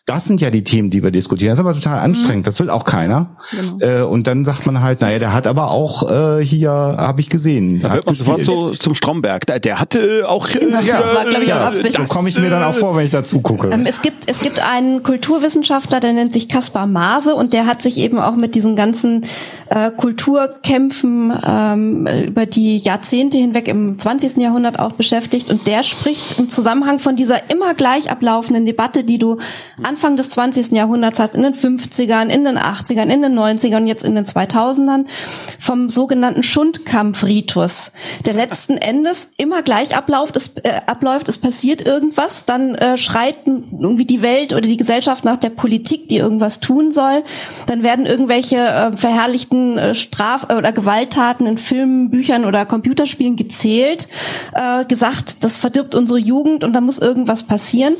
Das 0.07 0.25
sind 0.25 0.41
ja 0.41 0.51
die 0.51 0.65
Themen, 0.65 0.89
die 0.89 1.03
wir 1.03 1.11
diskutieren. 1.11 1.51
Das 1.51 1.59
ist 1.59 1.65
aber 1.65 1.75
total 1.75 1.99
anstrengend. 1.99 2.39
Mhm. 2.39 2.45
Das 2.45 2.59
will 2.59 2.71
auch 2.71 2.85
keiner. 2.85 3.37
Genau. 3.51 3.79
Äh, 3.81 4.03
und 4.03 4.27
dann 4.27 4.45
sagt 4.47 4.65
man 4.65 4.81
halt, 4.81 5.03
naja, 5.03 5.19
der 5.19 5.35
hat 5.35 5.47
aber 5.47 5.71
auch 5.71 6.11
äh, 6.11 6.45
hier, 6.45 6.71
habe 6.71 7.21
ich 7.21 7.29
gesehen. 7.29 7.83
Da 7.83 7.93
wird 7.93 8.07
man 8.07 8.15
sofort 8.15 8.45
so 8.45 8.71
zum 8.71 8.95
Stromberg. 8.95 9.47
Der, 9.47 9.61
der 9.61 9.79
hatte 9.79 10.25
auch. 10.27 10.49
Äh, 10.49 10.61
genau, 10.61 10.81
ja, 10.81 11.01
das 11.01 11.15
war, 11.15 11.25
glaube 11.27 11.45
ich, 11.45 11.51
ja, 11.51 11.73
So 11.75 12.05
komme 12.05 12.31
ich 12.31 12.39
mir 12.39 12.49
dann 12.49 12.63
auch 12.63 12.75
vor, 12.75 12.97
wenn 12.97 13.05
ich 13.05 13.11
dazu 13.11 13.43
gucke. 13.43 13.69
Ähm, 13.71 13.85
es 13.87 14.01
gibt 14.01 14.31
es 14.31 14.41
gibt 14.41 14.61
einen 14.67 15.03
Kulturwissenschaftler, 15.03 16.01
der 16.01 16.15
nennt 16.15 16.33
sich 16.33 16.49
Kaspar 16.49 16.87
Maase 16.87 17.35
und 17.35 17.53
der 17.53 17.67
hat 17.67 17.83
sich 17.83 17.99
eben 17.99 18.19
auch 18.19 18.37
mit 18.37 18.55
diesen 18.55 18.75
ganzen 18.75 19.25
äh, 19.69 19.91
Kulturkämpfen 19.91 21.33
ähm, 21.45 22.07
über 22.07 22.47
die 22.47 22.79
Jahrzehnte 22.79 23.39
hinweg 23.39 23.66
Zweig 23.67 23.69
im 23.69 23.99
20. 23.99 24.37
Jahrhundert 24.39 24.79
auch 24.79 24.93
beschäftigt 24.93 25.51
und 25.51 25.67
der 25.67 25.83
spricht 25.83 26.39
im 26.39 26.49
Zusammenhang 26.49 26.99
von 26.99 27.17
dieser 27.17 27.51
immer 27.51 27.75
gleich 27.75 28.11
ablaufenden 28.11 28.67
Debatte, 28.67 29.05
die 29.05 29.19
du 29.19 29.39
Anfang 29.83 30.17
des 30.17 30.31
20. 30.31 30.73
Jahrhunderts 30.73 31.19
hast, 31.19 31.35
in 31.35 31.43
den 31.43 31.55
50ern, 31.55 32.29
in 32.29 32.45
den 32.45 32.59
80ern, 32.59 33.13
in 33.13 33.23
den 33.23 33.39
90ern 33.39 33.79
und 33.79 33.87
jetzt 33.87 34.05
in 34.05 34.15
den 34.15 34.25
2000ern, 34.25 35.07
vom 35.59 35.89
sogenannten 35.89 36.43
Schundkampfritus, 36.43 37.93
der 38.25 38.35
letzten 38.35 38.77
Endes 38.87 39.31
immer 39.37 39.63
gleich 39.63 39.97
abläuft, 39.97 40.37
es, 40.37 40.57
äh, 40.63 40.81
abläuft, 40.87 41.29
es 41.29 41.39
passiert 41.39 41.85
irgendwas, 41.85 42.45
dann 42.45 42.75
äh, 42.75 42.97
schreit 42.97 43.39
irgendwie 43.47 44.07
die 44.07 44.23
Welt 44.23 44.53
oder 44.53 44.63
die 44.63 44.77
Gesellschaft 44.77 45.25
nach 45.25 45.37
der 45.37 45.51
Politik, 45.51 46.09
die 46.09 46.17
irgendwas 46.17 46.61
tun 46.61 46.93
soll, 46.93 47.23
dann 47.67 47.83
werden 47.83 48.07
irgendwelche 48.07 48.57
äh, 48.57 48.97
verherrlichten 48.97 49.79
äh, 49.79 49.95
Straf- 49.95 50.51
oder 50.57 50.73
Gewalttaten 50.73 51.47
in 51.47 51.59
Filmen, 51.59 52.11
Büchern 52.11 52.45
oder 52.45 52.65
Computerspielen 52.67 53.37
gezählt, 53.57 54.09
äh, 54.55 54.85
gesagt, 54.85 55.43
das 55.43 55.57
verdirbt 55.57 55.95
unsere 55.95 56.19
Jugend 56.19 56.63
und 56.63 56.73
da 56.73 56.81
muss 56.81 56.99
irgendwas 56.99 57.45
passieren. 57.45 57.97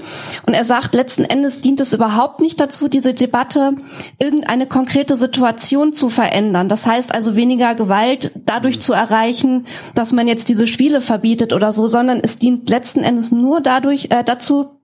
Und 0.47 0.55
er 0.55 0.65
sagt, 0.65 0.95
letzten 0.95 1.25
Endes 1.25 1.61
dient 1.61 1.81
es 1.81 1.95
überhaupt 1.95 2.41
nicht 2.41 2.61
dazu, 2.61 2.89
diese 2.89 3.15
Debatte 3.15 3.73
irgendeine 4.19 4.67
konkrete 4.67 5.17
Situation 5.17 5.93
zu 5.93 6.09
verändern. 6.09 6.69
Das 6.69 6.87
heißt 6.87 7.15
also 7.15 7.37
weniger 7.37 7.75
Gewalt 7.75 8.33
dadurch 8.45 8.81
zu 8.81 8.93
erreichen, 8.93 9.67
dass 9.95 10.13
man 10.13 10.29
jetzt 10.29 10.49
diese 10.49 10.67
Spiele 10.67 11.01
verbietet 11.01 11.53
oder 11.53 11.73
so, 11.73 11.87
sondern 11.87 12.21
es 12.23 12.37
dient 12.37 12.69
letzten 12.69 13.03
Endes 13.03 13.33
nur 13.33 13.61
dadurch 13.61 14.09
äh, 14.11 14.25
dazu, 14.25 14.76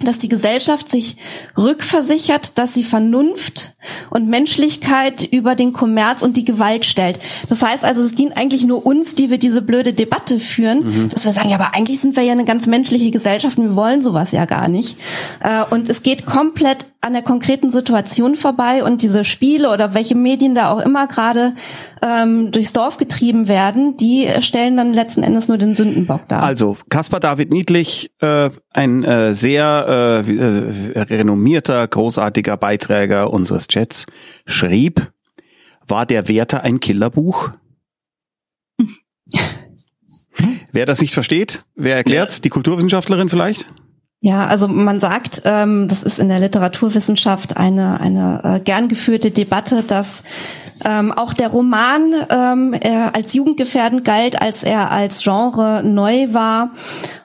dass 0.00 0.18
die 0.18 0.28
Gesellschaft 0.28 0.90
sich 0.90 1.16
rückversichert, 1.56 2.58
dass 2.58 2.74
sie 2.74 2.82
Vernunft 2.82 3.74
und 4.10 4.28
Menschlichkeit 4.28 5.22
über 5.22 5.54
den 5.54 5.72
Kommerz 5.72 6.22
und 6.22 6.36
die 6.36 6.44
Gewalt 6.44 6.84
stellt. 6.84 7.20
Das 7.48 7.62
heißt 7.62 7.84
also, 7.84 8.02
es 8.02 8.14
dient 8.14 8.36
eigentlich 8.36 8.64
nur 8.64 8.84
uns, 8.84 9.14
die 9.14 9.30
wir 9.30 9.38
diese 9.38 9.62
blöde 9.62 9.92
Debatte 9.92 10.40
führen, 10.40 10.84
mhm. 10.84 11.08
dass 11.10 11.24
wir 11.24 11.32
sagen, 11.32 11.48
ja, 11.48 11.56
aber 11.56 11.76
eigentlich 11.76 12.00
sind 12.00 12.16
wir 12.16 12.24
ja 12.24 12.32
eine 12.32 12.44
ganz 12.44 12.66
menschliche 12.66 13.12
Gesellschaft 13.12 13.56
und 13.56 13.64
wir 13.64 13.76
wollen 13.76 14.02
sowas 14.02 14.32
ja 14.32 14.46
gar 14.46 14.68
nicht. 14.68 14.98
Äh, 15.40 15.64
und 15.70 15.88
es 15.88 16.02
geht 16.02 16.26
komplett 16.26 16.86
an 17.04 17.12
der 17.12 17.22
konkreten 17.22 17.70
Situation 17.70 18.34
vorbei 18.34 18.82
und 18.82 19.02
diese 19.02 19.24
Spiele 19.24 19.70
oder 19.70 19.92
welche 19.92 20.14
Medien 20.14 20.54
da 20.54 20.72
auch 20.72 20.80
immer 20.80 21.06
gerade 21.06 21.52
ähm, 22.00 22.50
durchs 22.50 22.72
Dorf 22.72 22.96
getrieben 22.96 23.46
werden, 23.46 23.98
die 23.98 24.26
stellen 24.40 24.76
dann 24.78 24.94
letzten 24.94 25.22
Endes 25.22 25.48
nur 25.48 25.58
den 25.58 25.74
Sündenbock 25.74 26.26
dar. 26.28 26.42
Also 26.42 26.78
Caspar 26.88 27.20
David 27.20 27.50
Niedlich, 27.50 28.10
äh, 28.20 28.48
ein 28.70 29.04
äh, 29.04 29.34
sehr 29.34 29.83
äh, 29.86 30.20
äh, 30.20 31.00
renommierter, 31.00 31.86
großartiger 31.86 32.56
Beiträger 32.56 33.30
unseres 33.30 33.68
Chats, 33.68 34.06
schrieb, 34.46 35.12
war 35.86 36.06
der 36.06 36.28
Werte 36.28 36.62
ein 36.62 36.80
Killerbuch? 36.80 37.50
Wer 40.72 40.86
das 40.86 41.00
nicht 41.00 41.14
versteht, 41.14 41.64
wer 41.76 41.94
erklärt's? 41.94 42.40
Die 42.40 42.48
Kulturwissenschaftlerin 42.48 43.28
vielleicht? 43.28 43.68
Ja, 44.20 44.46
also 44.46 44.68
man 44.68 45.00
sagt, 45.00 45.42
ähm, 45.44 45.86
das 45.86 46.02
ist 46.02 46.18
in 46.18 46.28
der 46.28 46.40
Literaturwissenschaft 46.40 47.58
eine, 47.58 48.00
eine 48.00 48.40
äh, 48.42 48.60
gern 48.60 48.88
geführte 48.88 49.30
Debatte, 49.30 49.82
dass 49.82 50.24
ähm, 50.82 51.12
auch 51.12 51.34
der 51.34 51.48
Roman 51.48 52.14
ähm, 52.30 52.74
als 53.12 53.34
jugendgefährdend 53.34 54.02
galt, 54.02 54.40
als 54.40 54.64
er 54.64 54.90
als 54.90 55.22
Genre 55.22 55.82
neu 55.84 56.32
war. 56.32 56.70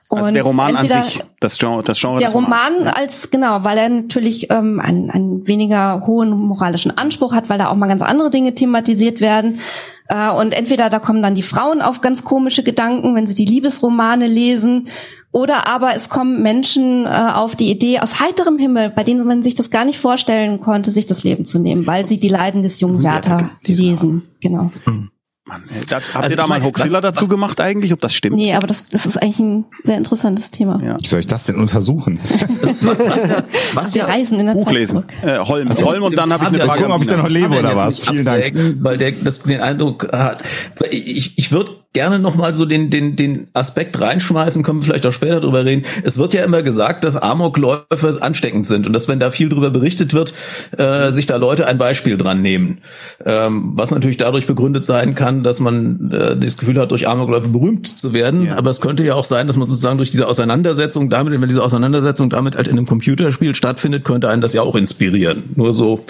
Und 0.09 0.19
also 0.19 0.33
der 0.33 0.43
Roman 0.43 0.75
an 0.75 0.89
sich, 0.89 1.21
das 1.39 1.59
Genre, 1.59 1.83
das 1.83 1.99
Genre 1.99 2.19
der 2.19 2.31
Roman 2.31 2.87
als 2.87 3.29
genau, 3.29 3.63
weil 3.63 3.77
er 3.77 3.89
natürlich 3.89 4.49
ähm, 4.49 4.79
einen, 4.79 5.11
einen 5.11 5.47
weniger 5.47 6.01
hohen 6.07 6.31
moralischen 6.31 6.97
Anspruch 6.97 7.33
hat, 7.33 7.47
weil 7.47 7.59
da 7.59 7.69
auch 7.69 7.75
mal 7.75 7.85
ganz 7.85 8.01
andere 8.01 8.31
Dinge 8.31 8.55
thematisiert 8.55 9.21
werden. 9.21 9.59
Äh, 10.07 10.31
und 10.31 10.55
entweder 10.55 10.89
da 10.89 10.97
kommen 10.97 11.21
dann 11.21 11.35
die 11.35 11.43
Frauen 11.43 11.83
auf 11.83 12.01
ganz 12.01 12.23
komische 12.23 12.63
Gedanken, 12.63 13.13
wenn 13.13 13.27
sie 13.27 13.35
die 13.35 13.45
Liebesromane 13.45 14.25
lesen, 14.25 14.87
oder 15.31 15.67
aber 15.67 15.93
es 15.93 16.09
kommen 16.09 16.41
Menschen 16.41 17.05
äh, 17.05 17.09
auf 17.09 17.55
die 17.55 17.69
Idee 17.69 17.99
aus 17.99 18.19
heiterem 18.19 18.57
Himmel, 18.57 18.89
bei 18.89 19.03
denen 19.03 19.27
man 19.27 19.43
sich 19.43 19.53
das 19.53 19.69
gar 19.69 19.85
nicht 19.85 19.99
vorstellen 19.99 20.59
konnte, 20.59 20.89
sich 20.89 21.05
das 21.05 21.23
Leben 21.23 21.45
zu 21.45 21.59
nehmen, 21.59 21.85
weil 21.85 22.07
sie 22.07 22.19
die 22.19 22.29
Leiden 22.29 22.63
des 22.63 22.79
jungen 22.79 23.03
Werther 23.03 23.47
lesen. 23.67 24.23
Genau. 24.41 24.71
Hm. 24.85 25.11
Mann, 25.49 25.63
ey, 25.73 25.83
da, 25.87 25.95
habt 25.95 26.15
also 26.15 26.29
ihr 26.29 26.37
da 26.37 26.45
mal 26.45 26.55
einen 26.55 26.65
Hoaxilla 26.65 27.01
dazu 27.01 27.23
was, 27.23 27.29
gemacht 27.29 27.59
eigentlich, 27.59 27.91
ob 27.91 27.99
das 28.01 28.13
stimmt? 28.13 28.35
Nee, 28.35 28.53
aber 28.53 28.67
das, 28.67 28.85
das 28.85 29.07
ist 29.07 29.17
eigentlich 29.17 29.39
ein 29.39 29.65
sehr 29.83 29.97
interessantes 29.97 30.51
Thema. 30.51 30.79
Ja. 30.83 30.95
Wie 30.99 31.07
soll 31.07 31.21
ich 31.21 31.27
das 31.27 31.45
denn 31.45 31.55
untersuchen? 31.55 32.19
was, 32.81 33.27
was 33.73 33.95
ja, 33.95 34.05
Reisen 34.05 34.39
in 34.39 34.45
der 34.45 34.53
Buch 34.53 34.71
lesen. 34.71 35.05
Äh, 35.23 35.39
Holm, 35.39 35.69
also, 35.69 35.85
Holm 35.85 36.03
und 36.03 36.15
dann 36.15 36.31
habe 36.31 36.43
ich 36.43 36.49
eine 36.49 36.59
Frage. 36.59 36.81
Gucken, 36.83 36.95
ob 36.95 37.01
ich 37.01 37.07
denn 37.07 37.17
noch 37.17 37.29
lebe 37.29 37.57
oder 37.57 37.75
was. 37.75 38.07
Vielen 38.07 38.25
Dank. 38.25 38.53
Weil 38.79 38.97
der 38.99 39.11
das 39.11 39.41
den 39.41 39.59
Eindruck 39.59 40.07
hat. 40.13 40.43
Ich, 40.91 41.37
ich 41.39 41.51
würde 41.51 41.71
gerne 41.93 42.19
noch 42.19 42.35
mal 42.35 42.53
so 42.53 42.65
den 42.65 42.89
den 42.89 43.15
den 43.15 43.47
Aspekt 43.53 43.99
reinschmeißen, 43.99 44.61
können 44.61 44.79
wir 44.79 44.83
vielleicht 44.83 45.07
auch 45.07 45.13
später 45.13 45.39
drüber 45.39 45.65
reden. 45.65 45.83
Es 46.03 46.19
wird 46.19 46.33
ja 46.33 46.43
immer 46.43 46.61
gesagt, 46.61 47.03
dass 47.03 47.17
Amokläufe 47.17 48.17
ansteckend 48.21 48.67
sind 48.67 48.85
und 48.85 48.93
dass 48.93 49.07
wenn 49.07 49.19
da 49.19 49.31
viel 49.31 49.49
drüber 49.49 49.71
berichtet 49.71 50.13
wird, 50.13 50.33
äh, 50.77 51.11
sich 51.11 51.25
da 51.25 51.37
Leute 51.37 51.65
ein 51.67 51.79
Beispiel 51.79 52.17
dran 52.17 52.41
nehmen. 52.41 52.79
Ähm, 53.25 53.71
was 53.75 53.91
natürlich 53.91 54.17
dadurch 54.17 54.45
begründet 54.45 54.85
sein 54.85 55.15
kann, 55.15 55.43
dass 55.43 55.59
man 55.59 56.11
äh, 56.11 56.37
das 56.37 56.57
Gefühl 56.57 56.77
hat, 56.79 56.91
durch 56.91 57.07
Amokläufe 57.07 57.49
berühmt 57.49 57.87
zu 57.87 58.13
werden. 58.13 58.43
Ja. 58.45 58.57
Aber 58.57 58.69
es 58.69 58.81
könnte 58.81 59.03
ja 59.03 59.15
auch 59.15 59.25
sein, 59.25 59.47
dass 59.47 59.55
man 59.55 59.67
sozusagen 59.67 59.97
durch 59.97 60.11
diese 60.11 60.27
Auseinandersetzung 60.27 61.09
damit, 61.09 61.33
wenn 61.33 61.47
diese 61.47 61.63
Auseinandersetzung 61.63 62.29
damit 62.29 62.55
halt 62.55 62.67
in 62.67 62.77
einem 62.77 62.85
Computerspiel 62.85 63.55
stattfindet, 63.55 64.05
könnte 64.05 64.29
einen 64.29 64.41
das 64.41 64.53
ja 64.53 64.61
auch 64.61 64.75
inspirieren. 64.75 65.43
Nur 65.55 65.73
so 65.73 66.05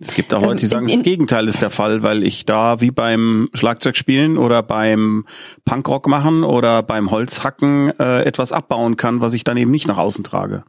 es 0.00 0.14
gibt 0.14 0.34
auch 0.34 0.42
Leute, 0.42 0.60
die 0.60 0.66
sagen, 0.66 0.86
das 0.86 1.02
Gegenteil 1.02 1.46
ist 1.48 1.62
der 1.62 1.70
Fall, 1.70 2.02
weil 2.02 2.24
ich 2.24 2.44
da 2.44 2.80
wie 2.80 2.90
beim 2.90 3.48
Schlagzeugspielen 3.54 4.38
oder 4.38 4.62
beim 4.62 5.24
Punkrock 5.64 6.08
machen 6.08 6.44
oder 6.44 6.82
beim 6.82 7.10
Holzhacken 7.10 7.98
äh, 7.98 8.22
etwas 8.22 8.52
abbauen 8.52 8.96
kann, 8.96 9.20
was 9.20 9.34
ich 9.34 9.44
dann 9.44 9.56
eben 9.56 9.70
nicht 9.70 9.86
nach 9.86 9.98
außen 9.98 10.24
trage. 10.24 10.64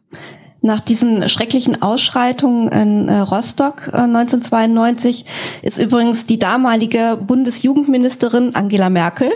Nach 0.66 0.80
diesen 0.80 1.30
schrecklichen 1.30 1.84
Ausschreitungen 1.84 2.70
in 2.70 3.08
äh, 3.08 3.20
Rostock 3.20 3.92
äh, 3.94 3.98
1992 3.98 5.24
ist 5.62 5.78
übrigens 5.78 6.26
die 6.26 6.40
damalige 6.40 7.20
Bundesjugendministerin 7.22 8.56
Angela 8.56 8.90
Merkel 8.90 9.30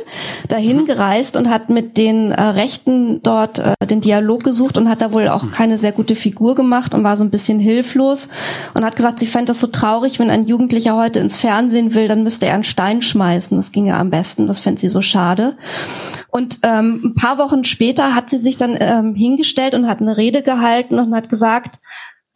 dahin 0.48 0.78
mhm. 0.78 0.86
gereist 0.86 1.38
und 1.38 1.52
hat 1.52 1.70
mit 1.70 2.00
den 2.00 2.32
äh, 2.32 2.42
Rechten 2.42 3.22
dort 3.22 3.60
äh, 3.60 3.76
den 3.86 4.02
Dialog 4.02 4.44
gesucht 4.44 4.76
und 4.80 4.90
hat 4.90 5.04
da 5.04 5.12
wohl 5.12 5.28
auch 5.28 5.44
mhm. 5.44 5.52
keine 5.52 5.78
sehr 5.78 5.92
gute 5.92 6.16
Figur 6.16 6.56
gemacht 6.56 6.96
und 6.96 7.04
war 7.04 7.16
so 7.16 7.24
ein 7.24 7.30
bisschen 7.30 7.60
hilflos 7.60 8.28
und 8.74 8.84
hat 8.84 8.96
gesagt, 8.96 9.20
sie 9.20 9.28
fände 9.28 9.52
das 9.52 9.60
so 9.60 9.68
traurig, 9.68 10.18
wenn 10.18 10.32
ein 10.32 10.48
Jugendlicher 10.48 10.98
heute 10.98 11.20
ins 11.20 11.40
Fernsehen 11.40 11.94
will, 11.94 12.08
dann 12.08 12.24
müsste 12.24 12.48
er 12.48 12.56
einen 12.56 12.64
Stein 12.64 13.04
schmeißen. 13.04 13.56
Das 13.56 13.72
ginge 13.72 13.96
am 13.96 14.10
besten. 14.10 14.48
Das 14.48 14.60
fände 14.60 14.82
sie 14.82 14.90
so 14.90 15.02
schade. 15.02 15.56
Und 16.32 16.60
ähm, 16.64 17.02
ein 17.04 17.16
paar 17.16 17.38
Wochen 17.38 17.64
später 17.66 18.16
hat 18.16 18.30
sie 18.30 18.38
sich 18.38 18.56
dann 18.56 18.78
ähm, 18.80 19.16
hingestellt 19.16 19.76
und 19.76 19.88
hat 19.88 20.00
eine 20.00 20.16
Rede 20.16 20.44
gehalten 20.44 21.00
und 21.00 21.14
hat 21.14 21.19
gesagt, 21.28 21.80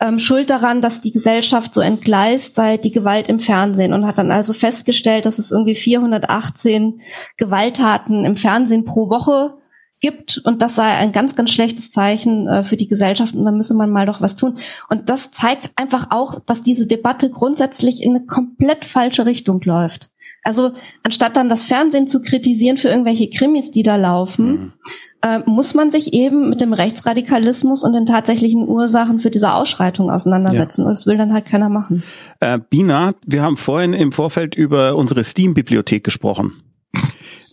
ähm, 0.02 0.20
schuld 0.20 0.50
daran, 0.50 0.82
dass 0.82 1.00
die 1.00 1.14
Gesellschaft 1.14 1.74
so 1.74 1.80
entgleist 1.80 2.56
sei 2.56 2.76
die 2.78 2.92
Gewalt 2.92 3.30
im 3.30 3.40
Fernsehen 3.40 3.94
und 3.94 4.06
hat 4.06 4.18
dann 4.18 4.32
also 4.32 4.52
festgestellt, 4.52 5.26
dass 5.26 5.40
es 5.40 5.52
irgendwie 5.52 5.76
418 5.76 7.00
Gewalttaten 7.38 8.26
im 8.26 8.36
Fernsehen 8.36 8.84
pro 8.84 9.10
Woche 9.10 9.58
gibt 10.04 10.38
und 10.44 10.62
das 10.62 10.76
sei 10.76 10.84
ein 10.84 11.14
ganz, 11.14 11.34
ganz 11.34 11.50
schlechtes 11.50 11.90
Zeichen 11.90 12.46
äh, 12.50 12.66
für 12.66 12.76
die 12.76 12.90
Gesellschaft 12.90 13.34
und 13.34 13.46
da 13.46 13.52
müsse 13.52 13.74
man 13.74 13.90
mal 13.90 14.06
doch 14.06 14.20
was 14.20 14.36
tun. 14.36 14.56
Und 14.90 15.10
das 15.10 15.32
zeigt 15.32 15.72
einfach 15.78 16.08
auch, 16.10 16.42
dass 16.46 16.60
diese 16.60 16.88
Debatte 16.88 17.30
grundsätzlich 17.30 18.04
in 18.04 18.14
eine 18.14 18.26
komplett 18.26 18.84
falsche 18.84 19.26
Richtung 19.26 19.62
läuft. 19.64 20.12
Also 20.44 20.72
anstatt 21.04 21.38
dann 21.38 21.48
das 21.48 21.64
Fernsehen 21.64 22.08
zu 22.08 22.22
kritisieren 22.22 22.78
für 22.78 22.90
irgendwelche 22.90 23.30
Krimis, 23.30 23.72
die 23.72 23.84
da 23.84 23.96
laufen, 23.96 24.48
mhm. 24.52 24.74
äh, 25.22 25.40
muss 25.46 25.74
man 25.74 25.90
sich 25.90 26.14
eben 26.14 26.50
mit 26.50 26.60
dem 26.60 26.74
Rechtsradikalismus 26.74 27.86
und 27.86 27.94
den 27.94 28.06
tatsächlichen 28.06 28.68
Ursachen 28.68 29.20
für 29.20 29.32
diese 29.32 29.54
Ausschreitung 29.54 30.12
auseinandersetzen. 30.12 30.82
Ja. 30.82 30.88
Und 30.88 30.98
das 30.98 31.08
will 31.08 31.16
dann 31.16 31.32
halt 31.32 31.46
keiner 31.46 31.70
machen. 31.70 32.04
Äh, 32.42 32.60
Bina, 32.70 33.14
wir 33.26 33.42
haben 33.42 33.56
vorhin 33.56 33.94
im 33.94 34.12
Vorfeld 34.12 34.54
über 34.56 34.98
unsere 34.98 35.24
Steam-Bibliothek 35.24 36.04
gesprochen 36.04 36.63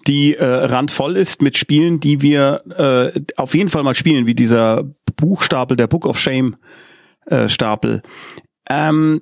die 0.06 0.34
äh, 0.34 0.44
randvoll 0.44 1.16
ist 1.16 1.42
mit 1.42 1.58
Spielen, 1.58 2.00
die 2.00 2.22
wir 2.22 2.62
äh, 3.14 3.20
auf 3.36 3.54
jeden 3.54 3.68
Fall 3.68 3.82
mal 3.82 3.94
spielen, 3.94 4.26
wie 4.26 4.34
dieser 4.34 4.84
Buchstapel, 5.16 5.76
der 5.76 5.86
Book 5.86 6.06
of 6.06 6.18
Shame 6.18 6.56
äh, 7.26 7.48
Stapel. 7.48 8.02
Ähm, 8.68 9.20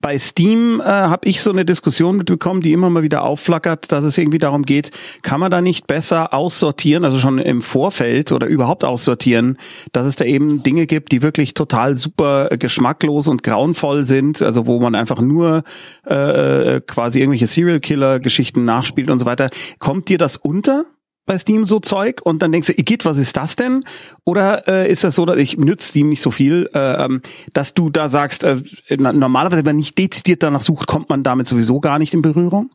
bei 0.00 0.18
Steam 0.18 0.80
äh, 0.80 0.84
habe 0.84 1.28
ich 1.28 1.40
so 1.40 1.50
eine 1.50 1.64
Diskussion 1.64 2.18
mitbekommen, 2.18 2.60
die 2.60 2.72
immer 2.72 2.90
mal 2.90 3.02
wieder 3.02 3.22
aufflackert, 3.24 3.90
dass 3.90 4.04
es 4.04 4.18
irgendwie 4.18 4.38
darum 4.38 4.62
geht, 4.62 4.90
kann 5.22 5.40
man 5.40 5.50
da 5.50 5.60
nicht 5.60 5.86
besser 5.86 6.32
aussortieren, 6.34 7.04
also 7.04 7.18
schon 7.18 7.38
im 7.38 7.62
Vorfeld 7.62 8.32
oder 8.32 8.46
überhaupt 8.46 8.84
aussortieren, 8.84 9.58
dass 9.92 10.06
es 10.06 10.16
da 10.16 10.24
eben 10.24 10.62
Dinge 10.62 10.86
gibt, 10.86 11.12
die 11.12 11.22
wirklich 11.22 11.54
total 11.54 11.96
super 11.96 12.50
geschmacklos 12.58 13.26
und 13.28 13.42
grauenvoll 13.42 14.04
sind, 14.04 14.42
also 14.42 14.66
wo 14.66 14.80
man 14.80 14.94
einfach 14.94 15.20
nur 15.20 15.64
äh, 16.04 16.80
quasi 16.86 17.20
irgendwelche 17.20 17.46
Serial 17.46 17.80
Killer 17.80 18.20
Geschichten 18.20 18.64
nachspielt 18.64 19.10
und 19.10 19.18
so 19.18 19.26
weiter. 19.26 19.50
Kommt 19.78 20.08
dir 20.08 20.18
das 20.18 20.36
unter? 20.36 20.84
Bei 21.26 21.36
Steam 21.38 21.64
so 21.64 21.80
Zeug 21.80 22.20
und 22.24 22.40
dann 22.40 22.52
denkst 22.52 22.68
du, 22.68 22.72
Igitt, 22.78 23.04
was 23.04 23.18
ist 23.18 23.36
das 23.36 23.56
denn? 23.56 23.84
Oder 24.24 24.66
äh, 24.68 24.90
ist 24.90 25.04
das 25.04 25.16
so, 25.16 25.26
dass 25.26 25.36
ich 25.36 25.56
nütze 25.58 25.88
Steam 25.88 26.08
nicht 26.08 26.22
so 26.22 26.30
viel, 26.30 26.70
äh, 26.72 27.04
ähm, 27.04 27.20
dass 27.52 27.74
du 27.74 27.90
da 27.90 28.08
sagst, 28.08 28.44
äh, 28.44 28.62
normalerweise, 28.96 29.58
wenn 29.58 29.74
man 29.74 29.76
nicht 29.76 29.98
dezidiert 29.98 30.42
danach 30.42 30.60
sucht, 30.62 30.86
kommt 30.86 31.08
man 31.08 31.22
damit 31.22 31.48
sowieso 31.48 31.80
gar 31.80 31.98
nicht 31.98 32.14
in 32.14 32.22
Berührung? 32.22 32.70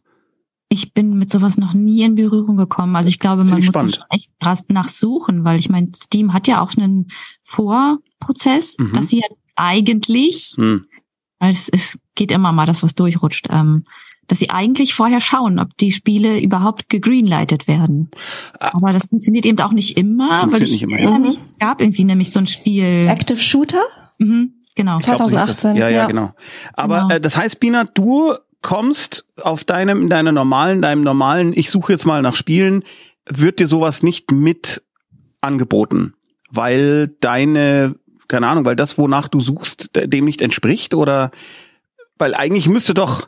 Ich 0.74 0.94
bin 0.94 1.18
mit 1.18 1.30
sowas 1.30 1.58
noch 1.58 1.74
nie 1.74 2.02
in 2.04 2.16
Berührung 2.16 2.56
gekommen. 2.56 2.96
Also 2.96 3.10
ich 3.10 3.20
glaube, 3.20 3.44
man 3.44 3.60
ich 3.60 3.66
muss 3.66 3.74
da 3.74 3.80
spannend. 3.80 3.96
schon 3.96 4.06
echt 4.10 4.30
krass 4.40 4.66
nachsuchen, 4.70 5.44
weil 5.44 5.60
ich 5.60 5.70
meine, 5.70 5.90
Steam 5.96 6.32
hat 6.34 6.48
ja 6.48 6.62
auch 6.62 6.72
einen 6.78 7.08
Vorprozess, 7.42 8.78
Mhm. 8.80 8.94
dass 8.94 9.10
sie 9.10 9.20
ja 9.20 9.28
eigentlich, 9.56 10.54
Hm. 10.58 10.86
weil 11.40 11.50
es, 11.50 11.68
es 11.70 12.00
geht 12.16 12.32
immer 12.32 12.52
mal 12.52 12.66
das, 12.66 12.84
was 12.84 12.96
durchrutscht, 12.96 13.48
ähm, 13.50 13.84
dass 14.28 14.40
sie 14.40 14.50
eigentlich 14.50 14.94
vorher 14.94 15.20
schauen, 15.20 15.60
ob 15.60 15.76
die 15.78 15.92
Spiele 15.92 16.40
überhaupt 16.40 16.90
gegreenlightet 16.90 17.68
werden. 17.68 18.10
Ah. 18.60 18.72
Aber 18.76 18.94
das 18.94 19.08
funktioniert 19.08 19.46
eben 19.46 19.60
auch 19.60 19.74
nicht 19.74 19.98
immer, 19.98 20.30
Das 20.30 20.54
weil 20.54 20.60
nicht 20.62 20.82
immer, 20.84 21.00
ja. 21.00 21.18
es 21.32 21.60
gab 21.60 21.82
irgendwie 21.82 22.04
nämlich 22.06 22.32
so 22.32 22.40
ein 22.40 22.48
Spiel. 22.48 23.06
Active 23.08 23.38
Shooter? 23.40 23.84
Mhm, 24.20 24.54
genau. 24.76 25.00
Ich 25.00 25.06
glaub, 25.06 25.18
so 25.18 25.24
hieß 25.26 25.34
das. 25.34 25.58
2018, 25.58 25.76
Ja, 25.76 25.90
ja, 25.90 25.98
ja. 25.98 26.06
genau. 26.08 26.34
Aber 26.74 27.02
Genau. 27.02 27.16
äh, 27.16 27.20
das 27.22 27.36
heißt, 27.38 27.60
Bina, 27.60 27.84
du 27.84 28.34
kommst 28.62 29.26
auf 29.42 29.64
deinem, 29.64 30.04
in 30.04 30.10
deiner 30.10 30.32
normalen, 30.32 30.82
deinem 30.82 31.02
normalen, 31.04 31.52
ich 31.56 31.70
suche 31.72 31.92
jetzt 31.94 32.06
mal 32.06 32.22
nach 32.22 32.36
Spielen, 32.36 32.84
wird 33.28 33.60
dir 33.60 33.68
sowas 33.68 34.04
nicht 34.04 34.32
mit 34.32 34.82
angeboten, 35.42 36.14
weil 36.52 37.10
deine, 37.20 37.96
keine 38.28 38.48
Ahnung, 38.48 38.66
weil 38.66 38.76
das, 38.76 38.98
wonach 38.98 39.28
du 39.28 39.40
suchst, 39.40 39.96
de- 39.96 40.08
dem 40.08 40.26
nicht 40.26 40.42
entspricht 40.42 40.94
oder 40.94 41.32
weil 42.18 42.36
eigentlich 42.36 42.70
müsste 42.70 42.94
doch, 42.94 43.28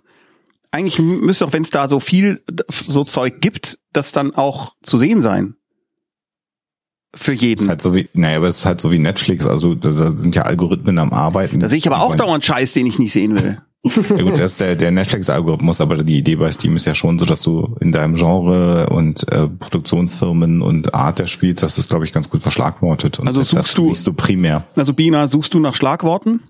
eigentlich 0.74 1.00
müsste 1.00 1.46
doch, 1.46 1.54
wenn 1.54 1.64
es 1.64 1.70
da 1.70 1.88
so 1.88 2.00
viel 2.00 2.44
so 2.70 3.04
Zeug 3.04 3.40
gibt, 3.42 3.80
das 3.94 4.12
dann 4.12 4.34
auch 4.36 4.74
zu 4.82 4.98
sehen 4.98 5.22
sein. 5.22 5.56
Für 7.16 7.34
Das 7.34 7.42
jeden. 7.42 7.62
ist 7.64 7.70
halt 7.70 7.82
so 7.82 7.94
wie, 7.96 8.10
naja, 8.14 8.38
aber 8.38 8.48
es 8.48 8.58
ist 8.58 8.66
halt 8.66 8.82
so 8.82 8.92
wie 8.92 8.98
Netflix, 8.98 9.46
also 9.46 9.76
da, 9.76 9.92
da 9.92 10.18
sind 10.18 10.36
ja 10.36 10.44
Algorithmen 10.44 10.98
am 10.98 11.14
Arbeiten. 11.14 11.60
Da 11.60 11.68
sehe 11.68 11.78
ich 11.78 11.86
aber 11.86 12.02
auch 12.02 12.10
wollen- 12.10 12.18
dauernd 12.18 12.44
Scheiß, 12.44 12.74
den 12.74 12.88
ich 12.88 12.98
nicht 12.98 13.14
sehen 13.14 13.40
will. 13.40 13.56
Ja 13.86 14.24
gut, 14.24 14.40
das 14.40 14.54
ist 14.54 14.62
der, 14.62 14.76
der 14.78 14.92
Netflix-Algorithmus, 14.92 15.82
aber 15.82 15.98
die 16.04 16.18
Idee 16.18 16.38
bei 16.38 16.50
Steam 16.52 16.76
ist 16.78 16.86
ja 16.86 16.96
schon 16.96 17.20
so, 17.20 17.26
dass 17.26 17.44
du 17.44 17.76
in 17.82 17.92
deinem 17.92 18.16
Genre 18.16 18.88
und 18.90 19.30
äh, 19.32 19.48
Produktionsfirmen 19.50 20.62
und 20.62 20.94
Art 20.96 21.20
der 21.20 21.28
Spiels, 21.28 21.60
das 21.62 21.78
ist, 21.78 21.90
glaube 21.90 22.06
ich, 22.06 22.14
ganz 22.14 22.30
gut 22.30 22.42
verschlagwortet. 22.42 23.20
Und 23.20 23.28
Also 23.28 23.42
das 23.42 23.50
suchst 23.50 23.78
du- 23.78 23.84
siehst 23.90 24.08
du 24.08 24.14
primär. 24.14 24.64
Also 24.78 24.94
Bina, 24.94 25.28
suchst 25.28 25.54
du 25.54 25.60
nach 25.60 25.76
Schlagworten? 25.76 26.42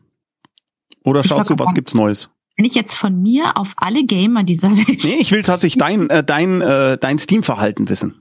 Oder 1.04 1.22
Ich 1.22 1.28
schaust 1.28 1.50
du, 1.50 1.56
was 1.58 1.74
gibt's 1.74 1.94
Neues? 1.95 2.30
Wenn 2.56 2.66
ich 2.66 2.76
jetzt 2.76 2.96
von 2.96 3.22
mir 3.22 3.58
auf 3.58 3.74
alle 3.78 4.04
Gamer 4.06 4.44
dieser 4.44 4.70
Welt 4.78 5.04
Nee, 5.04 5.18
ich 5.20 5.32
will 5.32 5.42
tatsächlich 5.44 5.78
dein, 5.80 6.10
äh, 6.10 6.24
dein, 6.24 6.62
äh, 6.62 6.98
dein 6.98 7.18
Steam-Verhalten 7.20 7.90
wissen. 7.90 8.16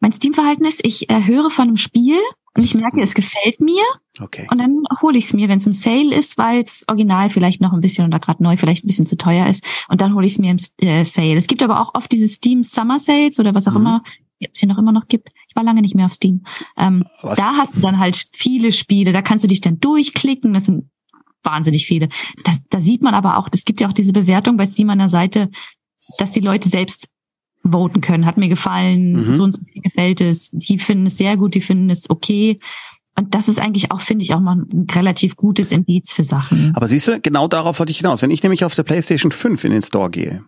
mein 0.00 0.12
Steam-Verhalten 0.12 0.64
ist, 0.64 0.84
ich 0.84 1.10
äh, 1.10 1.24
höre 1.26 1.50
von 1.50 1.68
einem 1.68 1.76
Spiel 1.76 2.18
und 2.56 2.64
ich 2.64 2.74
merke, 2.74 3.00
es 3.00 3.14
gefällt 3.14 3.60
mir 3.60 3.82
Okay. 4.20 4.48
und 4.50 4.58
dann 4.58 4.82
hole 5.00 5.16
ich 5.16 5.26
es 5.26 5.32
mir, 5.34 5.48
wenn 5.48 5.58
es 5.58 5.66
im 5.66 5.72
Sale 5.72 6.12
ist, 6.14 6.38
weil 6.38 6.62
es 6.62 6.84
original 6.88 7.28
vielleicht 7.28 7.60
noch 7.60 7.72
ein 7.72 7.80
bisschen 7.80 8.06
oder 8.06 8.18
gerade 8.18 8.42
neu 8.42 8.56
vielleicht 8.56 8.84
ein 8.84 8.88
bisschen 8.88 9.06
zu 9.06 9.16
teuer 9.16 9.46
ist 9.46 9.64
und 9.88 10.00
dann 10.00 10.14
hole 10.14 10.26
ich 10.26 10.32
es 10.32 10.38
mir 10.38 10.50
im 10.50 10.58
äh, 10.78 11.04
Sale. 11.04 11.36
Es 11.36 11.46
gibt 11.46 11.62
aber 11.62 11.80
auch 11.80 11.94
oft 11.94 12.10
diese 12.10 12.26
Steam 12.26 12.62
Summer 12.64 12.98
Sales 12.98 13.38
oder 13.38 13.54
was 13.54 13.68
auch 13.68 13.72
Mhm. 13.72 13.78
immer, 13.80 14.02
ob 14.42 14.50
es 14.54 14.58
hier 14.60 14.68
noch 14.68 14.78
immer 14.78 14.90
noch 14.92 15.06
gibt. 15.06 15.28
Ich 15.48 15.54
war 15.54 15.62
lange 15.62 15.82
nicht 15.82 15.94
mehr 15.94 16.06
auf 16.06 16.12
Steam. 16.12 16.44
Ähm, 16.76 17.04
da 17.22 17.56
hast 17.56 17.76
du 17.76 17.80
dann 17.80 17.98
halt 18.00 18.16
viele 18.16 18.72
Spiele, 18.72 19.12
da 19.12 19.22
kannst 19.22 19.44
du 19.44 19.48
dich 19.48 19.60
dann 19.60 19.78
durchklicken, 19.78 20.52
das 20.52 20.64
sind 20.66 20.90
wahnsinnig 21.42 21.86
viele. 21.86 22.08
Das, 22.44 22.58
da 22.70 22.80
sieht 22.80 23.02
man 23.02 23.14
aber 23.14 23.36
auch, 23.38 23.48
es 23.52 23.64
gibt 23.64 23.80
ja 23.80 23.88
auch 23.88 23.92
diese 23.92 24.12
Bewertung 24.12 24.56
bei 24.56 24.66
Steam 24.66 24.90
an 24.90 24.98
der 24.98 25.08
Seite, 25.08 25.50
dass 26.18 26.32
die 26.32 26.40
Leute 26.40 26.68
selbst 26.68 27.08
voten 27.68 28.00
können. 28.00 28.24
Hat 28.26 28.38
mir 28.38 28.48
gefallen, 28.48 29.26
Mhm. 29.28 29.32
so 29.32 29.42
und 29.44 29.52
so 29.54 29.60
viel 29.72 29.82
gefällt 29.82 30.20
es. 30.20 30.50
Die 30.52 30.78
finden 30.78 31.06
es 31.06 31.18
sehr 31.18 31.36
gut, 31.36 31.54
die 31.54 31.60
finden 31.60 31.90
es 31.90 32.08
okay. 32.08 32.58
Und 33.16 33.34
das 33.34 33.48
ist 33.48 33.58
eigentlich 33.58 33.90
auch, 33.90 34.00
finde 34.00 34.22
ich, 34.24 34.32
auch 34.32 34.40
mal 34.40 34.56
ein 34.56 34.86
relativ 34.92 35.34
gutes 35.36 35.72
Indiz 35.72 36.12
für 36.12 36.22
Sachen. 36.24 36.72
Aber 36.76 36.86
siehst 36.86 37.08
du, 37.08 37.20
genau 37.20 37.48
darauf 37.48 37.78
wollte 37.80 37.90
ich 37.90 37.98
hinaus. 37.98 38.22
Wenn 38.22 38.30
ich 38.30 38.42
nämlich 38.44 38.64
auf 38.64 38.74
der 38.76 38.84
PlayStation 38.84 39.32
5 39.32 39.64
in 39.64 39.72
den 39.72 39.82
Store 39.82 40.08
gehe, 40.08 40.44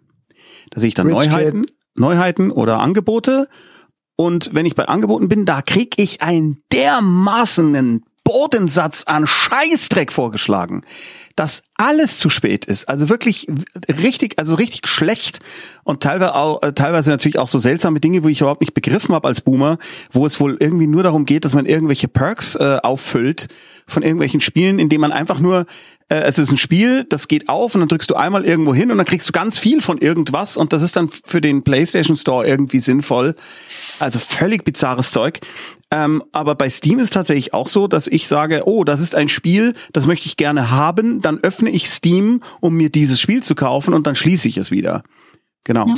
da 0.70 0.80
sehe 0.80 0.88
ich 0.88 0.94
dann 0.94 1.08
Rich 1.08 1.28
Neuheiten, 1.28 1.66
Neuheiten 1.96 2.50
oder 2.52 2.78
Angebote. 2.78 3.48
Und 4.14 4.50
wenn 4.52 4.66
ich 4.66 4.76
bei 4.76 4.86
Angeboten 4.86 5.28
bin, 5.28 5.44
da 5.46 5.62
krieg 5.62 5.94
ich 5.96 6.22
einen 6.22 6.62
dermaßenen 6.72 8.04
Bodensatz 8.24 9.04
an 9.04 9.26
Scheißdreck 9.26 10.12
vorgeschlagen, 10.12 10.82
dass 11.36 11.62
alles 11.74 12.18
zu 12.18 12.28
spät 12.28 12.64
ist. 12.64 12.88
Also 12.88 13.08
wirklich 13.08 13.46
richtig, 13.88 14.38
also 14.38 14.54
richtig 14.54 14.86
schlecht 14.86 15.40
und 15.84 16.02
teilweise 16.02 16.34
auch, 16.34 16.62
äh, 16.62 16.72
teilweise 16.72 17.10
natürlich 17.10 17.38
auch 17.38 17.48
so 17.48 17.58
seltsame 17.58 18.00
Dinge, 18.00 18.22
wo 18.22 18.28
ich 18.28 18.40
überhaupt 18.40 18.60
nicht 18.60 18.74
begriffen 18.74 19.14
habe 19.14 19.26
als 19.26 19.40
Boomer, 19.40 19.78
wo 20.12 20.26
es 20.26 20.38
wohl 20.40 20.56
irgendwie 20.60 20.86
nur 20.86 21.02
darum 21.02 21.24
geht, 21.24 21.44
dass 21.44 21.54
man 21.54 21.66
irgendwelche 21.66 22.08
Perks 22.08 22.56
äh, 22.56 22.78
auffüllt 22.82 23.48
von 23.86 24.02
irgendwelchen 24.02 24.40
Spielen, 24.40 24.78
indem 24.78 25.00
man 25.00 25.12
einfach 25.12 25.40
nur 25.40 25.66
äh, 26.10 26.22
es 26.22 26.38
ist 26.38 26.50
ein 26.50 26.58
Spiel, 26.58 27.04
das 27.04 27.28
geht 27.28 27.48
auf 27.48 27.74
und 27.74 27.80
dann 27.80 27.88
drückst 27.88 28.10
du 28.10 28.16
einmal 28.16 28.44
irgendwo 28.44 28.74
hin 28.74 28.90
und 28.90 28.98
dann 28.98 29.06
kriegst 29.06 29.28
du 29.28 29.32
ganz 29.32 29.58
viel 29.58 29.80
von 29.80 29.98
irgendwas 29.98 30.56
und 30.56 30.72
das 30.72 30.82
ist 30.82 30.96
dann 30.96 31.08
für 31.08 31.40
den 31.40 31.62
PlayStation 31.62 32.16
Store 32.16 32.46
irgendwie 32.46 32.80
sinnvoll. 32.80 33.34
Also 33.98 34.18
völlig 34.18 34.64
bizarres 34.64 35.12
Zeug. 35.12 35.40
Ähm, 35.92 36.22
aber 36.32 36.54
bei 36.54 36.68
Steam 36.68 36.98
ist 36.98 37.12
tatsächlich 37.12 37.54
auch 37.54 37.68
so, 37.68 37.88
dass 37.88 38.06
ich 38.06 38.28
sage, 38.28 38.62
oh, 38.66 38.84
das 38.84 39.00
ist 39.00 39.14
ein 39.14 39.28
Spiel, 39.28 39.74
das 39.92 40.06
möchte 40.06 40.26
ich 40.26 40.36
gerne 40.36 40.70
haben. 40.70 41.22
Dann 41.22 41.38
öffne 41.38 41.70
ich 41.70 41.88
Steam, 41.88 42.42
um 42.60 42.74
mir 42.74 42.90
dieses 42.90 43.20
Spiel 43.20 43.42
zu 43.42 43.54
kaufen 43.54 43.94
und 43.94 44.06
dann 44.06 44.14
schließe 44.14 44.48
ich 44.48 44.56
es 44.56 44.70
wieder. 44.70 45.02
Genau. 45.64 45.86
Ja. 45.86 45.94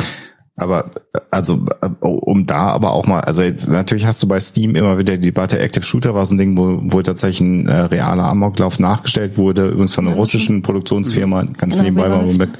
Aber 0.56 0.90
also 1.30 1.64
um 2.00 2.46
da 2.46 2.68
aber 2.68 2.92
auch 2.92 3.06
mal, 3.06 3.20
also 3.20 3.40
jetzt, 3.40 3.70
natürlich 3.70 4.04
hast 4.04 4.22
du 4.22 4.28
bei 4.28 4.38
Steam 4.38 4.74
immer 4.74 4.98
wieder 4.98 5.16
die 5.16 5.28
Debatte, 5.28 5.58
Active 5.58 5.82
Shooter 5.82 6.14
war 6.14 6.26
so 6.26 6.34
ein 6.34 6.38
Ding, 6.38 6.58
wo, 6.58 6.78
wo 6.82 7.00
tatsächlich 7.00 7.40
ein 7.40 7.66
äh, 7.68 7.74
realer 7.74 8.24
Amoklauf 8.24 8.78
nachgestellt 8.78 9.38
wurde, 9.38 9.68
übrigens 9.68 9.94
von 9.94 10.06
einer 10.06 10.16
russischen 10.16 10.60
Produktionsfirma, 10.60 11.44
ganz 11.56 11.74
Genau, 11.74 11.84
nebenbei 11.84 12.08
mal 12.10 12.18
Revolve. 12.18 12.38
bemerkt. 12.38 12.58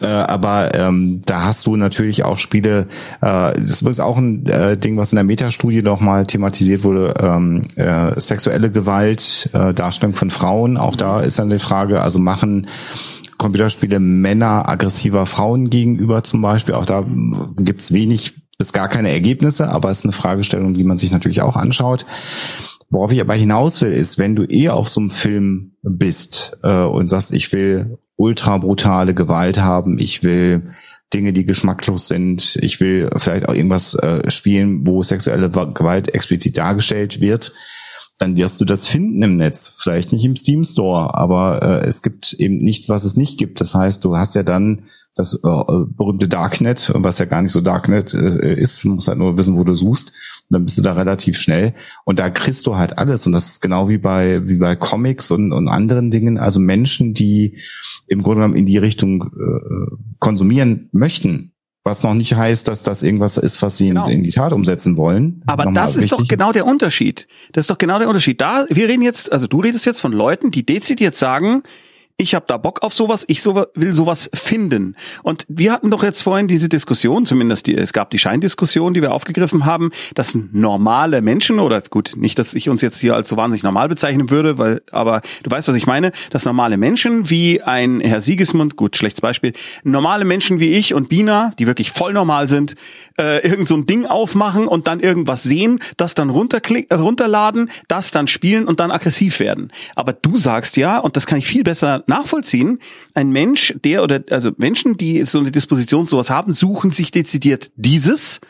Äh, 0.00 0.06
aber 0.06 0.74
ähm, 0.76 1.22
da 1.26 1.42
hast 1.44 1.66
du 1.66 1.74
natürlich 1.74 2.24
auch 2.24 2.38
Spiele, 2.38 2.86
äh, 3.20 3.52
das 3.52 3.64
ist 3.64 3.80
übrigens 3.82 4.00
auch 4.00 4.16
ein 4.16 4.46
äh, 4.46 4.78
Ding, 4.78 4.96
was 4.96 5.12
in 5.12 5.16
der 5.16 5.24
Metastudie 5.24 5.82
noch 5.82 6.00
mal 6.00 6.26
thematisiert 6.26 6.84
wurde, 6.84 7.14
ähm, 7.20 7.62
äh, 7.74 8.18
sexuelle 8.20 8.70
Gewalt, 8.70 9.50
äh, 9.52 9.74
Darstellung 9.74 10.14
von 10.14 10.30
Frauen, 10.30 10.76
auch 10.76 10.94
da 10.94 11.20
ist 11.20 11.40
dann 11.40 11.50
die 11.50 11.58
Frage, 11.58 12.00
also 12.00 12.20
machen 12.20 12.68
Computerspiele 13.44 14.00
Männer 14.00 14.70
aggressiver 14.70 15.26
Frauen 15.26 15.68
gegenüber 15.68 16.24
zum 16.24 16.40
Beispiel. 16.40 16.74
Auch 16.74 16.86
da 16.86 17.04
gibt's 17.56 17.92
wenig 17.92 18.32
bis 18.56 18.72
gar 18.72 18.88
keine 18.88 19.10
Ergebnisse, 19.10 19.68
aber 19.68 19.90
es 19.90 19.98
ist 19.98 20.04
eine 20.04 20.14
Fragestellung, 20.14 20.72
die 20.72 20.82
man 20.82 20.96
sich 20.96 21.12
natürlich 21.12 21.42
auch 21.42 21.54
anschaut. 21.54 22.06
Worauf 22.88 23.12
ich 23.12 23.20
aber 23.20 23.34
hinaus 23.34 23.82
will, 23.82 23.92
ist, 23.92 24.18
wenn 24.18 24.34
du 24.34 24.44
eh 24.44 24.70
auf 24.70 24.88
so 24.88 25.00
einem 25.00 25.10
Film 25.10 25.72
bist 25.82 26.56
äh, 26.62 26.84
und 26.84 27.10
sagst, 27.10 27.34
ich 27.34 27.52
will 27.52 27.98
ultra 28.16 28.56
brutale 28.56 29.12
Gewalt 29.12 29.60
haben, 29.60 29.98
ich 29.98 30.24
will 30.24 30.70
Dinge, 31.12 31.34
die 31.34 31.44
geschmacklos 31.44 32.08
sind, 32.08 32.56
ich 32.62 32.80
will 32.80 33.10
vielleicht 33.18 33.46
auch 33.46 33.54
irgendwas 33.54 33.94
äh, 33.96 34.30
spielen, 34.30 34.86
wo 34.86 35.02
sexuelle 35.02 35.50
Gewalt 35.50 36.14
explizit 36.14 36.56
dargestellt 36.56 37.20
wird, 37.20 37.52
dann 38.18 38.36
wirst 38.36 38.60
du 38.60 38.64
das 38.64 38.86
finden 38.86 39.22
im 39.22 39.36
Netz. 39.36 39.74
Vielleicht 39.78 40.12
nicht 40.12 40.24
im 40.24 40.36
Steam 40.36 40.64
Store, 40.64 41.14
aber 41.14 41.62
äh, 41.62 41.86
es 41.86 42.02
gibt 42.02 42.32
eben 42.34 42.58
nichts, 42.58 42.88
was 42.88 43.04
es 43.04 43.16
nicht 43.16 43.38
gibt. 43.38 43.60
Das 43.60 43.74
heißt, 43.74 44.04
du 44.04 44.16
hast 44.16 44.34
ja 44.34 44.42
dann 44.44 44.82
das 45.16 45.34
äh, 45.34 45.84
berühmte 45.96 46.28
Darknet, 46.28 46.92
was 46.94 47.18
ja 47.18 47.24
gar 47.24 47.40
nicht 47.40 47.52
so 47.52 47.60
Darknet 47.60 48.14
äh, 48.14 48.54
ist. 48.54 48.82
Du 48.82 48.90
musst 48.90 49.08
halt 49.08 49.18
nur 49.18 49.36
wissen, 49.36 49.56
wo 49.56 49.64
du 49.64 49.74
suchst. 49.74 50.08
Und 50.10 50.50
dann 50.50 50.64
bist 50.64 50.78
du 50.78 50.82
da 50.82 50.92
relativ 50.92 51.38
schnell. 51.38 51.74
Und 52.04 52.18
da 52.18 52.30
kriegst 52.30 52.66
du 52.66 52.76
halt 52.76 52.98
alles. 52.98 53.26
Und 53.26 53.32
das 53.32 53.46
ist 53.46 53.60
genau 53.60 53.88
wie 53.88 53.98
bei, 53.98 54.48
wie 54.48 54.58
bei 54.58 54.76
Comics 54.76 55.30
und, 55.30 55.52
und 55.52 55.68
anderen 55.68 56.10
Dingen. 56.10 56.38
Also 56.38 56.60
Menschen, 56.60 57.14
die 57.14 57.58
im 58.08 58.22
Grunde 58.22 58.40
genommen 58.40 58.56
in 58.56 58.66
die 58.66 58.78
Richtung 58.78 59.24
äh, 59.24 59.96
konsumieren 60.18 60.88
möchten. 60.92 61.53
Was 61.86 62.02
noch 62.02 62.14
nicht 62.14 62.34
heißt, 62.34 62.66
dass 62.66 62.82
das 62.82 63.02
irgendwas 63.02 63.36
ist, 63.36 63.60
was 63.60 63.76
sie 63.76 63.88
Genau. 63.88 64.06
in, 64.06 64.18
in 64.18 64.22
die 64.24 64.30
Tat 64.30 64.54
umsetzen 64.54 64.96
wollen. 64.96 65.42
Aber 65.46 65.66
Nochmal 65.66 65.84
das 65.86 65.96
ist 65.96 66.10
doch 66.12 66.18
wichtig. 66.18 66.30
genau 66.30 66.50
der 66.50 66.64
Unterschied. 66.66 67.28
Das 67.52 67.64
ist 67.64 67.70
doch 67.70 67.76
genau 67.76 67.98
der 67.98 68.08
Unterschied. 68.08 68.40
Da, 68.40 68.64
wir 68.70 68.88
reden 68.88 69.02
jetzt, 69.02 69.30
also 69.30 69.46
du 69.46 69.60
redest 69.60 69.84
jetzt 69.84 70.00
von 70.00 70.12
Leuten, 70.12 70.50
die 70.50 70.64
dezidiert 70.64 71.14
sagen, 71.16 71.62
ich 72.16 72.36
habe 72.36 72.44
da 72.46 72.58
Bock 72.58 72.82
auf 72.82 72.94
sowas, 72.94 73.24
ich 73.26 73.42
so, 73.42 73.66
will 73.74 73.92
sowas 73.92 74.30
finden. 74.32 74.94
Und 75.24 75.44
wir 75.48 75.72
hatten 75.72 75.90
doch 75.90 76.04
jetzt 76.04 76.22
vorhin 76.22 76.46
diese 76.46 76.68
Diskussion, 76.68 77.26
zumindest 77.26 77.66
die, 77.66 77.74
es 77.74 77.92
gab 77.92 78.10
die 78.10 78.20
Scheindiskussion, 78.20 78.94
die 78.94 79.02
wir 79.02 79.12
aufgegriffen 79.12 79.64
haben, 79.64 79.90
dass 80.14 80.36
normale 80.52 81.22
Menschen 81.22 81.58
oder 81.58 81.80
gut, 81.80 82.12
nicht, 82.16 82.38
dass 82.38 82.54
ich 82.54 82.68
uns 82.68 82.82
jetzt 82.82 82.98
hier 82.98 83.16
als 83.16 83.28
so 83.28 83.36
wahnsinnig 83.36 83.64
normal 83.64 83.88
bezeichnen 83.88 84.30
würde, 84.30 84.58
weil, 84.58 84.82
aber 84.92 85.22
du 85.42 85.50
weißt, 85.50 85.66
was 85.66 85.74
ich 85.74 85.88
meine, 85.88 86.12
dass 86.30 86.44
normale 86.44 86.76
Menschen 86.76 87.30
wie 87.30 87.62
ein 87.62 88.00
Herr 88.00 88.20
Siegesmund, 88.20 88.76
gut, 88.76 88.96
schlechtes 88.96 89.20
Beispiel, 89.20 89.52
normale 89.82 90.24
Menschen 90.24 90.60
wie 90.60 90.70
ich 90.70 90.94
und 90.94 91.08
Bina, 91.08 91.50
die 91.58 91.66
wirklich 91.66 91.90
voll 91.90 92.12
normal 92.12 92.48
sind, 92.48 92.76
äh, 93.18 93.44
irgend 93.44 93.66
so 93.66 93.74
ein 93.74 93.86
Ding 93.86 94.06
aufmachen 94.06 94.68
und 94.68 94.86
dann 94.86 95.00
irgendwas 95.00 95.42
sehen, 95.42 95.80
das 95.96 96.14
dann 96.14 96.30
runterklick, 96.30 96.94
runterladen, 96.94 97.70
das 97.88 98.12
dann 98.12 98.28
spielen 98.28 98.68
und 98.68 98.78
dann 98.78 98.92
aggressiv 98.92 99.40
werden. 99.40 99.72
Aber 99.96 100.12
du 100.12 100.36
sagst 100.36 100.76
ja, 100.76 100.98
und 100.98 101.16
das 101.16 101.26
kann 101.26 101.38
ich 101.38 101.46
viel 101.46 101.64
besser 101.64 102.03
nachvollziehen, 102.08 102.78
ein 103.14 103.30
Mensch, 103.30 103.74
der 103.84 104.02
oder 104.02 104.22
also 104.30 104.52
Menschen, 104.56 104.96
die 104.96 105.24
so 105.24 105.38
eine 105.38 105.50
Disposition 105.50 106.06
sowas 106.06 106.30
haben, 106.30 106.52
suchen 106.52 106.90
sich 106.92 107.10
dezidiert 107.10 107.70
dieses, 107.76 108.40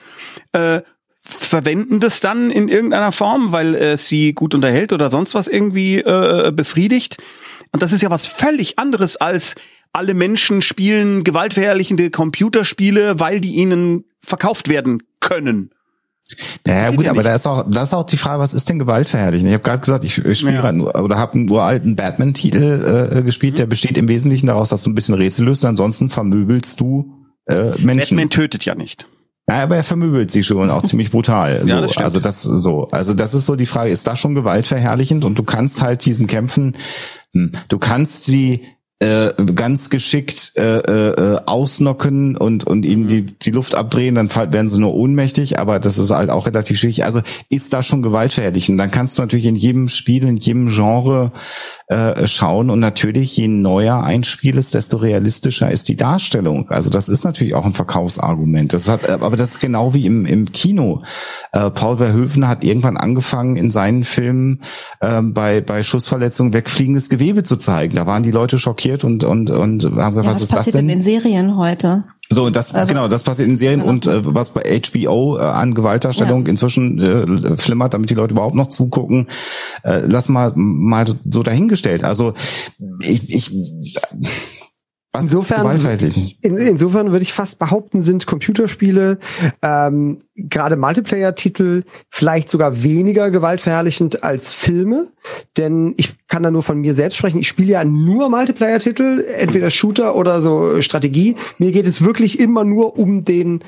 äh, 0.53 0.83
verwenden 1.21 2.01
das 2.01 2.21
dann 2.21 2.51
in 2.51 2.69
irgendeiner 2.69 3.13
Form, 3.13 3.51
weil 3.51 3.75
es 3.75 4.09
sie 4.09 4.35
gut 4.35 4.55
unterhält 4.55 4.93
oder 4.93 5.09
sonst 5.09 5.35
was 5.35 5.49
irgendwie 5.49 5.99
äh, 5.99 6.53
befriedigt. 6.55 7.17
Und 7.73 7.83
das 7.83 7.93
ist 7.93 8.03
ja 8.03 8.11
was 8.11 8.27
völlig 8.27 8.79
anderes 8.79 9.17
als 9.17 9.55
alle 9.93 10.15
Menschen 10.15 10.61
spielen 10.61 11.25
gewaltverherrlichende 11.25 12.11
Computerspiele, 12.11 13.21
weil 13.21 13.41
die 13.41 13.55
ihnen 13.55 14.05
verkauft 14.21 14.69
werden 14.69 15.03
können. 15.21 15.71
Naja, 16.67 16.91
gut, 16.91 17.07
aber 17.07 17.23
da 17.23 17.35
ist 17.35 17.47
auch, 17.47 17.65
das 17.69 17.89
ist 17.89 17.95
auch 17.95 18.05
die 18.05 18.17
Frage, 18.17 18.41
was 18.41 18.55
ist 18.55 18.69
denn 18.69 18.79
gewaltverherrlichen? 18.79 19.47
Ich 19.47 19.53
habe 19.53 19.63
gerade 19.63 19.81
gesagt, 19.81 20.05
ich, 20.05 20.25
ich 20.25 20.39
spiele 20.39 20.55
Ja. 20.55 21.01
oder 21.01 21.19
habe 21.19 21.35
einen 21.35 21.51
uralten 21.51 21.97
Batman-Titel 21.97 23.11
äh, 23.19 23.23
gespielt, 23.23 23.59
der 23.59 23.67
besteht 23.67 23.99
im 23.99 24.09
Wesentlichen 24.09 24.47
daraus, 24.47 24.71
dass 24.71 24.83
du 24.85 24.91
ein 24.91 24.95
bisschen 24.95 25.15
Rätsel 25.15 25.45
löst, 25.45 25.65
ansonsten 25.65 26.09
vermöbelst 26.09 26.81
du 26.81 27.13
äh, 27.47 27.73
Menschen. 27.79 28.17
Batman 28.17 28.31
tötet 28.31 28.65
ja 28.65 28.75
nicht. 28.75 29.07
Ja, 29.47 29.63
aber 29.65 29.77
er 29.77 29.85
vermöbelt 29.85 30.31
sie 30.31 30.43
schon 30.43 30.71
auch 30.71 30.83
ziemlich 30.83 31.11
brutal. 31.11 31.61
So, 31.67 31.69
Ja, 31.69 31.81
das 31.83 31.97
also 31.99 32.19
das 32.19 32.43
so, 32.43 32.89
also 32.91 33.13
das 33.13 33.35
ist 33.35 33.45
so 33.45 33.55
die 33.57 33.67
Frage, 33.67 33.91
ist 33.91 34.07
das 34.07 34.19
schon 34.19 34.35
gewaltverherrlichend 34.35 35.27
und 35.27 35.39
du 35.39 35.43
kannst 35.43 35.83
halt 35.83 36.07
diesen 36.07 36.27
Kämpfen, 36.27 36.75
hm, 37.33 37.53
du 37.69 37.79
kannst 37.79 38.25
sie 38.25 38.63
äh, 39.01 39.33
ganz 39.55 39.91
geschickt 39.91 40.53
äh, 40.57 40.79
äh, 40.79 41.41
ausnocken 41.47 42.37
und 42.37 42.65
und 42.65 42.85
ihnen 42.85 43.09
die 43.09 43.27
die 43.27 43.51
Luft 43.51 43.75
abdrehen, 43.75 44.15
dann 44.15 44.35
werden 44.35 44.69
sie 44.69 44.81
nur 44.81 44.95
ohnmächtig, 44.95 45.59
aber 45.59 45.81
das 45.81 45.99
ist 45.99 46.11
halt 46.11 46.31
auch 46.31 46.47
relativ 46.47 46.79
schwierig. 46.79 47.05
Also 47.05 47.21
ist 47.49 47.73
das 47.73 47.87
schon 47.87 48.03
gewaltverherrlichend? 48.03 48.79
Dann 48.79 48.93
kannst 48.93 49.19
du 49.19 49.23
natürlich 49.23 49.47
in 49.47 49.57
jedem 49.57 49.89
Spiel, 49.89 50.23
in 50.23 50.37
jedem 50.37 50.69
Genre 50.69 51.33
äh, 51.89 52.27
schauen 52.29 52.71
und 52.71 52.79
natürlich 52.79 53.37
je 53.37 53.49
neuer 53.49 54.03
ein 54.03 54.23
Spiel 54.23 54.57
ist, 54.57 54.75
desto 54.75 54.97
realistischer 54.97 55.71
ist 55.71 55.89
die 55.89 55.97
Darstellung. 55.97 56.71
Also 56.71 56.89
das 56.89 57.09
ist 57.09 57.25
natürlich 57.25 57.55
auch 57.55 57.67
ein 57.67 57.73
Verkaufsargument. 57.73 58.73
Das 58.73 58.89
hat, 58.89 59.11
aber 59.11 59.37
das 59.37 59.53
ist 59.53 59.61
genau 59.61 59.93
wie 59.93 60.07
im, 60.07 60.25
im 60.25 60.53
Kino. 60.53 61.03
Äh, 61.53 61.71
Paul 61.71 61.99
Verhoeven 61.99 62.47
hat 62.47 62.63
irgendwann 62.63 62.97
angefangen 62.97 63.57
in 63.57 63.73
seinen 63.73 64.05
Filmen 64.05 64.61
ähm, 65.03 65.35
bei 65.35 65.61
bei 65.61 65.83
Schussverletzungen 65.83 66.55
wegfliegendes 66.55 67.09
Gewebe 67.11 67.43
zu 67.43 67.57
zeigen. 67.57 67.97
Da 67.97 68.07
waren 68.07 68.23
die 68.23 68.31
Leute 68.31 68.59
schockiert 68.59 68.84
und 69.05 69.25
und 69.25 69.51
und 69.51 69.83
haben 69.85 70.15
gesagt, 70.15 70.15
Ja, 70.15 70.15
was 70.17 70.27
was 70.27 70.43
ist 70.43 70.51
das 70.53 70.59
passiert 70.59 70.75
denn? 70.77 70.83
in 70.89 70.89
den 70.99 71.03
Serien 71.03 71.57
heute? 71.57 72.05
So, 72.31 72.49
das, 72.51 72.75
Also- 72.75 72.93
genau, 72.95 73.07
das 73.09 73.23
passiert 73.23 73.49
in 73.49 73.57
Serien 73.59 73.83
und 73.83 74.07
äh, 74.07 74.21
was 74.35 74.51
bei 74.51 74.63
HBO 74.81 75.37
äh, 75.39 75.43
an 75.43 75.75
Gewaltdarstellung 75.75 76.45
Ja. 76.45 76.49
inzwischen 76.51 76.99
äh, 76.99 77.57
flimmert, 77.57 77.93
damit 77.95 78.11
die 78.11 78.15
Leute 78.15 78.33
überhaupt 78.33 78.55
noch 78.55 78.69
zugucken, 78.69 79.27
äh, 79.83 80.01
lass 80.07 80.29
mal 80.29 80.53
mal 80.55 81.05
so 81.31 81.43
dahingestellt. 81.43 82.03
Also 82.03 82.33
ich, 83.03 83.33
ich 83.35 83.53
was 85.13 85.25
Insofern-? 85.27 85.79
In, 86.41 86.57
insofern 86.57 87.13
würde 87.13 87.23
ich 87.23 87.33
fast 87.33 87.61
behaupten, 87.61 88.03
sind 88.03 88.27
Computerspiele 88.27 89.19
ähm, 89.63 90.19
gerade 90.35 90.75
Multiplayer-Titel 90.77 91.85
vielleicht 92.11 92.51
sogar 92.51 92.83
weniger 92.83 93.31
gewaltverherrlichend 93.31 94.25
als 94.25 94.51
Filme. 94.53 95.07
Denn 95.57 95.95
ich 95.99 96.15
kann 96.29 96.43
da 96.43 96.51
nur 96.51 96.63
von 96.63 96.79
mir 96.79 96.95
selbst 96.95 97.17
sprechen. 97.17 97.39
Ich 97.39 97.49
spiele 97.49 97.73
ja 97.73 97.85
nur 97.85 98.31
Multiplayer-Titel, 98.31 99.25
entweder 99.37 99.71
Shooter 99.71 100.17
oder 100.17 100.41
so 100.41 100.73
äh, 100.73 100.83
Strategie. 100.83 101.37
Mir 101.59 101.71
geht 101.73 101.87
es 101.87 102.03
wirklich 102.03 102.41
immer 102.41 102.65
nur 102.65 102.99
um 102.99 103.25
den, 103.25 103.61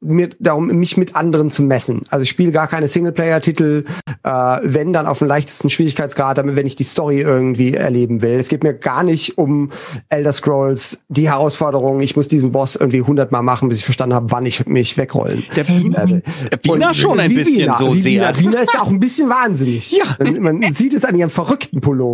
mir, 0.00 0.30
darum, 0.38 0.68
mich 0.68 0.96
mit 0.96 1.16
anderen 1.16 1.50
zu 1.50 1.62
messen. 1.62 2.02
Also 2.10 2.22
ich 2.22 2.28
spiele 2.28 2.52
gar 2.52 2.68
keine 2.68 2.86
Singleplayer-Titel, 2.88 3.84
äh, 4.22 4.30
wenn 4.62 4.92
dann 4.92 5.06
auf 5.06 5.18
dem 5.18 5.28
leichtesten 5.28 5.70
Schwierigkeitsgrad, 5.70 6.38
damit 6.38 6.54
wenn 6.56 6.66
ich 6.66 6.76
die 6.76 6.84
Story 6.84 7.20
irgendwie 7.20 7.74
erleben 7.74 8.22
will. 8.22 8.38
Es 8.38 8.48
geht 8.48 8.62
mir 8.62 8.74
gar 8.74 9.02
nicht 9.02 9.36
um 9.36 9.70
Elder 10.08 10.32
Scrolls, 10.32 11.02
die 11.08 11.28
Herausforderung, 11.28 12.00
ich 12.00 12.14
muss 12.14 12.28
diesen 12.28 12.52
Boss 12.52 12.76
irgendwie 12.76 13.02
hundertmal 13.02 13.42
machen, 13.42 13.68
bis 13.68 13.78
ich 13.78 13.84
verstanden 13.84 14.14
habe, 14.14 14.30
wann 14.30 14.46
ich 14.46 14.66
mich 14.66 14.96
wegrollen. 14.96 15.44
Der 15.56 15.64
Biener, 15.64 16.06
der 16.06 16.56
Biener 16.58 16.88
Und 16.88 16.96
schon 16.96 17.18
ein 17.18 17.30
wie 17.30 17.34
bisschen 17.34 17.56
Biener, 17.56 17.76
so 17.76 17.92
sehr. 17.94 18.02
Biener. 18.02 18.32
Biener 18.32 18.62
ist 18.62 18.78
auch 18.78 18.88
ein 18.88 19.00
bisschen 19.00 19.28
wahnsinnig. 19.28 19.90
Ja. 19.90 20.16
Man, 20.18 20.60
man 20.60 20.74
sieht 20.74 20.94
es 20.94 21.04
an 21.04 21.16
ihrem 21.16 21.30
verrückten 21.30 21.80
Pullover. 21.80 22.04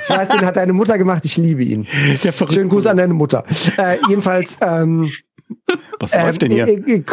Ich 0.00 0.10
weiß, 0.10 0.28
den 0.28 0.44
hat 0.44 0.56
deine 0.56 0.72
Mutter 0.72 0.96
gemacht, 0.96 1.24
ich 1.24 1.36
liebe 1.36 1.62
ihn. 1.62 1.86
Der 2.24 2.32
Schönen 2.32 2.68
Gruß 2.68 2.86
an 2.86 2.96
deine 2.96 3.14
Mutter. 3.14 3.44
Äh, 3.76 3.98
jedenfalls, 4.08 4.58
ähm, 4.60 5.10
Was 6.00 6.14
läuft 6.14 6.42
denn 6.42 6.50
hier? 6.50 6.68
äh, 6.68 6.74
äh, 6.74 7.04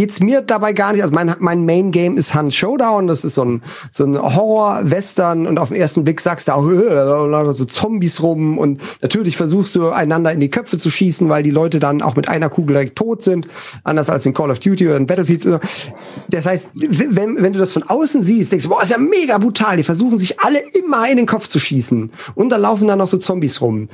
geht's 0.00 0.20
mir 0.20 0.40
dabei 0.40 0.72
gar 0.72 0.92
nicht. 0.92 1.02
Also 1.02 1.14
mein, 1.14 1.34
mein 1.40 1.66
Main 1.66 1.90
Game 1.90 2.16
ist 2.16 2.34
Hunt 2.34 2.54
Showdown. 2.54 3.06
Das 3.06 3.24
ist 3.24 3.34
so 3.34 3.44
ein, 3.44 3.62
so 3.90 4.04
ein 4.04 4.16
Horror-Western 4.16 5.46
und 5.46 5.58
auf 5.58 5.68
den 5.68 5.76
ersten 5.76 6.04
Blick 6.04 6.20
sagst 6.20 6.48
du 6.48 6.52
auch, 6.52 6.70
äh, 6.70 6.88
da 6.88 7.24
laufen 7.26 7.54
so 7.54 7.64
Zombies 7.64 8.22
rum 8.22 8.56
und 8.56 8.80
natürlich 9.02 9.36
versuchst 9.36 9.74
du 9.76 9.90
einander 9.90 10.32
in 10.32 10.40
die 10.40 10.50
Köpfe 10.50 10.78
zu 10.78 10.90
schießen, 10.90 11.28
weil 11.28 11.42
die 11.42 11.50
Leute 11.50 11.80
dann 11.80 12.02
auch 12.02 12.16
mit 12.16 12.28
einer 12.28 12.48
Kugel 12.48 12.74
direkt 12.74 12.96
tot 12.96 13.22
sind. 13.22 13.48
Anders 13.84 14.10
als 14.10 14.24
in 14.26 14.32
Call 14.34 14.50
of 14.50 14.60
Duty 14.60 14.86
oder 14.86 14.96
in 14.96 15.06
Battlefield. 15.06 15.60
Das 16.28 16.46
heißt, 16.46 16.70
wenn, 16.74 17.42
wenn 17.42 17.52
du 17.52 17.58
das 17.58 17.72
von 17.72 17.82
außen 17.82 18.22
siehst, 18.22 18.52
denkst 18.52 18.64
du, 18.64 18.70
boah, 18.70 18.82
ist 18.82 18.90
ja 18.90 18.98
mega 18.98 19.38
brutal. 19.38 19.76
Die 19.76 19.82
versuchen 19.82 20.18
sich 20.18 20.40
alle 20.40 20.60
immer 20.78 21.10
in 21.10 21.16
den 21.16 21.26
Kopf 21.26 21.48
zu 21.48 21.58
schießen. 21.58 22.12
Und 22.34 22.48
da 22.50 22.56
laufen 22.56 22.86
dann 22.86 22.98
noch 22.98 23.08
so 23.08 23.18
Zombies 23.18 23.60
rum 23.60 23.88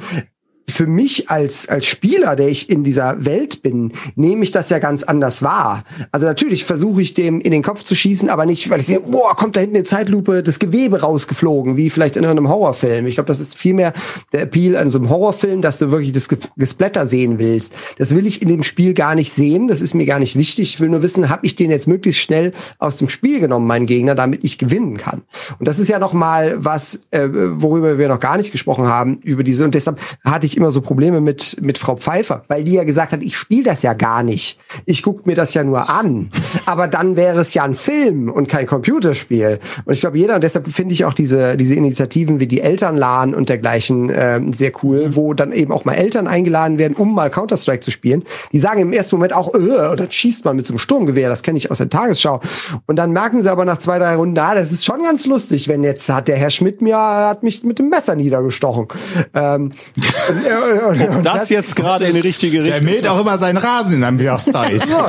für 0.68 0.86
mich 0.86 1.30
als, 1.30 1.68
als 1.68 1.86
Spieler, 1.86 2.36
der 2.36 2.48
ich 2.48 2.68
in 2.68 2.82
dieser 2.82 3.24
Welt 3.24 3.62
bin, 3.62 3.93
nehme 4.16 4.43
ich 4.43 4.51
das 4.51 4.68
ja 4.68 4.78
ganz 4.78 5.05
anders 5.05 5.43
wahr. 5.43 5.84
Also 6.10 6.26
natürlich 6.26 6.64
versuche 6.64 7.02
ich 7.02 7.14
dem 7.14 7.40
in 7.40 7.52
den 7.52 7.62
Kopf 7.62 7.84
zu 7.84 7.94
schießen, 7.94 8.28
aber 8.28 8.47
nicht, 8.47 8.68
weil 8.68 8.80
ich 8.80 8.86
sehe, 8.86 9.01
boah, 9.01 9.36
kommt 9.36 9.56
da 9.56 9.60
hinten 9.60 9.76
eine 9.76 9.84
Zeitlupe 9.84 10.43
das 10.43 10.59
Gewebe 10.59 11.01
rausgeflogen, 11.01 11.76
wie 11.76 11.88
vielleicht 11.88 12.16
in 12.16 12.26
einem 12.26 12.48
Horrorfilm. 12.48 13.06
Ich 13.06 13.14
glaube, 13.14 13.28
das 13.28 13.38
ist 13.38 13.56
vielmehr 13.56 13.93
der 14.32 14.43
Appeal 14.43 14.76
an 14.76 14.90
so 14.90 14.98
einem 14.98 15.09
Horrorfilm, 15.09 15.62
dass 15.62 15.78
du 15.78 15.90
wirklich 15.90 16.12
das 16.12 16.28
Ge- 16.28 16.38
Gesplatter 16.56 17.06
sehen 17.06 17.38
willst. 17.38 17.74
Das 17.98 18.14
will 18.14 18.26
ich 18.26 18.43
in 18.43 18.48
dem 18.48 18.62
Spiel 18.64 18.93
gar 18.93 19.14
nicht 19.14 19.32
sehen, 19.32 19.68
das 19.68 19.80
ist 19.80 19.94
mir 19.94 20.06
gar 20.06 20.18
nicht 20.18 20.36
wichtig. 20.36 20.74
Ich 20.74 20.80
will 20.80 20.88
nur 20.88 21.02
wissen, 21.02 21.28
habe 21.28 21.47
ich 21.47 21.55
den 21.55 21.70
jetzt 21.70 21.86
möglichst 21.86 22.20
schnell 22.20 22.52
aus 22.78 22.97
dem 22.97 23.09
Spiel 23.09 23.40
genommen, 23.40 23.66
meinen 23.66 23.86
Gegner, 23.86 24.14
damit 24.14 24.43
ich 24.44 24.59
gewinnen 24.59 24.97
kann. 24.97 25.22
Und 25.59 25.68
das 25.68 25.78
ist 25.78 25.88
ja 25.88 25.98
noch 25.98 26.12
mal 26.12 26.56
was, 26.64 27.02
äh, 27.12 27.28
worüber 27.30 27.98
wir 27.98 28.09
noch 28.09 28.20
gar 28.20 28.36
nicht 28.36 28.51
gesprochen 28.51 28.86
haben, 28.86 29.18
über 29.22 29.44
diese, 29.44 29.64
und 29.64 29.74
deshalb 29.74 30.01
hatte 30.24 30.47
ich 30.47 30.55
immer 30.56 30.70
so 30.70 30.80
Probleme 30.80 31.20
mit, 31.20 31.56
mit 31.60 31.78
Frau 31.78 31.96
Pfeiffer, 31.96 32.44
weil 32.48 32.64
die 32.64 32.72
ja 32.72 32.84
gesagt 32.84 33.12
hat, 33.12 33.22
ich 33.22 33.36
spiele 33.36 33.64
das 33.64 33.82
ja 33.82 33.92
gar 33.92 34.22
nicht. 34.22 34.58
Ich 34.84 35.02
guck 35.02 35.26
mir 35.26 35.34
das 35.34 35.54
ja 35.54 35.64
nur 35.64 35.90
an. 35.90 36.30
Aber 36.66 36.88
dann 36.88 37.16
wäre 37.16 37.40
es 37.40 37.54
ja 37.54 37.64
ein 37.64 37.74
Film 37.74 38.30
und 38.30 38.48
kein 38.48 38.66
Computerspiel. 38.66 39.60
Und 39.84 39.94
ich 39.94 40.00
glaube, 40.00 40.18
jeder, 40.18 40.36
und 40.36 40.44
deshalb 40.44 40.68
finde 40.68 40.94
ich 40.94 41.04
auch 41.04 41.14
diese, 41.14 41.56
diese 41.56 41.74
Initiativen 41.74 42.40
wie 42.40 42.46
die 42.46 42.60
Elternladen 42.60 43.34
und 43.34 43.48
dergleichen 43.48 44.10
ähm, 44.14 44.52
sehr 44.52 44.72
cool, 44.82 45.14
wo 45.16 45.34
dann 45.34 45.52
eben 45.52 45.72
auch 45.72 45.84
mal 45.84 45.94
Eltern 45.94 46.26
eingeladen 46.26 46.78
werden, 46.78 46.94
um 46.94 47.14
mal 47.14 47.30
Counter-Strike 47.30 47.80
zu 47.80 47.90
spielen. 47.90 48.24
Die 48.52 48.58
sagen 48.58 48.80
im 48.80 48.92
ersten 48.92 49.16
Moment 49.16 49.34
auch, 49.34 49.54
äh, 49.54 49.90
und 49.90 50.00
dann 50.00 50.10
schießt 50.10 50.44
man 50.44 50.56
mit 50.56 50.66
so 50.66 50.72
einem 50.72 50.78
Sturmgewehr, 50.78 51.28
das 51.28 51.42
kenne 51.42 51.58
ich 51.58 51.70
aus 51.70 51.78
der 51.78 51.90
Tagesschau. 51.90 52.40
Und 52.86 52.96
dann 52.96 53.12
merken 53.12 53.42
sie 53.42 53.50
aber 53.50 53.64
nach 53.64 53.78
zwei, 53.78 53.98
drei 53.98 54.16
Runden, 54.16 54.38
ah, 54.38 54.54
das 54.54 54.72
ist 54.72 54.84
schon 54.84 55.02
ganz 55.02 55.26
lustig, 55.26 55.68
wenn 55.68 55.84
jetzt 55.84 56.08
hat 56.08 56.28
der 56.28 56.36
Herr 56.36 56.50
Schmidt 56.50 56.82
mir, 56.82 56.96
hat 56.96 57.42
mich 57.42 57.62
mit 57.64 57.78
dem 57.78 57.88
Messer 57.88 58.14
niedergestochen. 58.14 58.88
Ähm, 59.34 59.70
und, 60.47 61.01
und, 61.01 61.09
und 61.16 61.27
Das 61.27 61.48
jetzt 61.48 61.77
gerade 61.77 62.06
in 62.06 62.14
die 62.14 62.20
richtige 62.20 62.62
Der 62.62 62.77
Richtung. 62.77 62.93
mäht 62.94 63.09
auch 63.09 63.20
immer 63.20 63.39
seinen 63.39 63.56
Rasen 63.59 63.94
in 63.94 64.01
der 64.01 64.12
Mittagszeit. 64.12 64.86
Ja, 64.86 65.06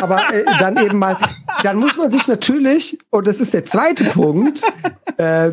aber 0.00 0.18
äh, 0.32 0.44
dann 0.58 0.76
eben 0.76 0.98
mal, 0.98 1.16
dann 1.62 1.76
muss 1.78 1.96
man 1.96 2.10
sich 2.10 2.26
natürlich, 2.28 2.98
und 3.10 3.26
das 3.26 3.40
ist 3.40 3.54
der 3.54 3.64
zweite 3.64 4.04
Punkt, 4.04 4.62
äh, 5.16 5.52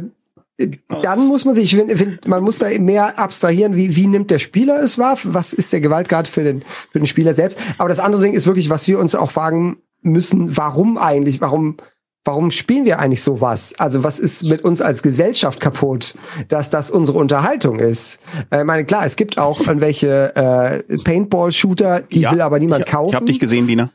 dann 1.01 1.27
muss 1.27 1.45
man 1.45 1.55
sich, 1.55 1.73
ich 1.73 1.79
find, 1.79 1.97
find, 1.97 2.27
man 2.27 2.43
muss 2.43 2.59
da 2.59 2.69
mehr 2.77 3.17
abstrahieren, 3.17 3.75
wie, 3.75 3.95
wie 3.95 4.07
nimmt 4.07 4.29
der 4.31 4.39
Spieler 4.39 4.81
es 4.81 4.97
wahr, 4.97 5.17
was 5.23 5.51
ist 5.53 5.73
der 5.73 5.81
Gewaltgrad 5.81 6.27
für 6.27 6.43
den, 6.43 6.63
für 6.91 6.99
den 6.99 7.05
Spieler 7.07 7.33
selbst. 7.33 7.57
Aber 7.77 7.89
das 7.89 7.99
andere 7.99 8.21
Ding 8.21 8.33
ist 8.33 8.45
wirklich, 8.45 8.69
was 8.69 8.87
wir 8.87 8.99
uns 8.99 9.15
auch 9.15 9.31
fragen 9.31 9.77
müssen, 10.01 10.55
warum 10.55 10.97
eigentlich, 10.97 11.41
warum, 11.41 11.77
warum 12.25 12.51
spielen 12.51 12.85
wir 12.85 12.99
eigentlich 12.99 13.21
sowas? 13.23 13.75
Also 13.77 14.03
was 14.03 14.19
ist 14.19 14.43
mit 14.43 14.63
uns 14.63 14.81
als 14.81 15.03
Gesellschaft 15.03 15.59
kaputt, 15.59 16.15
dass 16.47 16.69
das 16.69 16.91
unsere 16.91 17.17
Unterhaltung 17.17 17.79
ist? 17.79 18.19
Äh, 18.49 18.59
Ich 18.59 18.65
meine, 18.65 18.85
klar, 18.85 19.05
es 19.05 19.15
gibt 19.15 19.37
auch 19.37 19.59
irgendwelche 19.59 20.35
äh, 20.35 20.97
Paintball-Shooter, 21.03 22.01
die 22.01 22.21
Ja, 22.21 22.31
will 22.31 22.41
aber 22.41 22.59
niemand 22.59 22.85
ich, 22.85 22.91
kaufen. 22.91 23.09
Ich 23.09 23.15
habe 23.15 23.25
dich 23.25 23.39
gesehen, 23.39 23.67
Biener. 23.67 23.91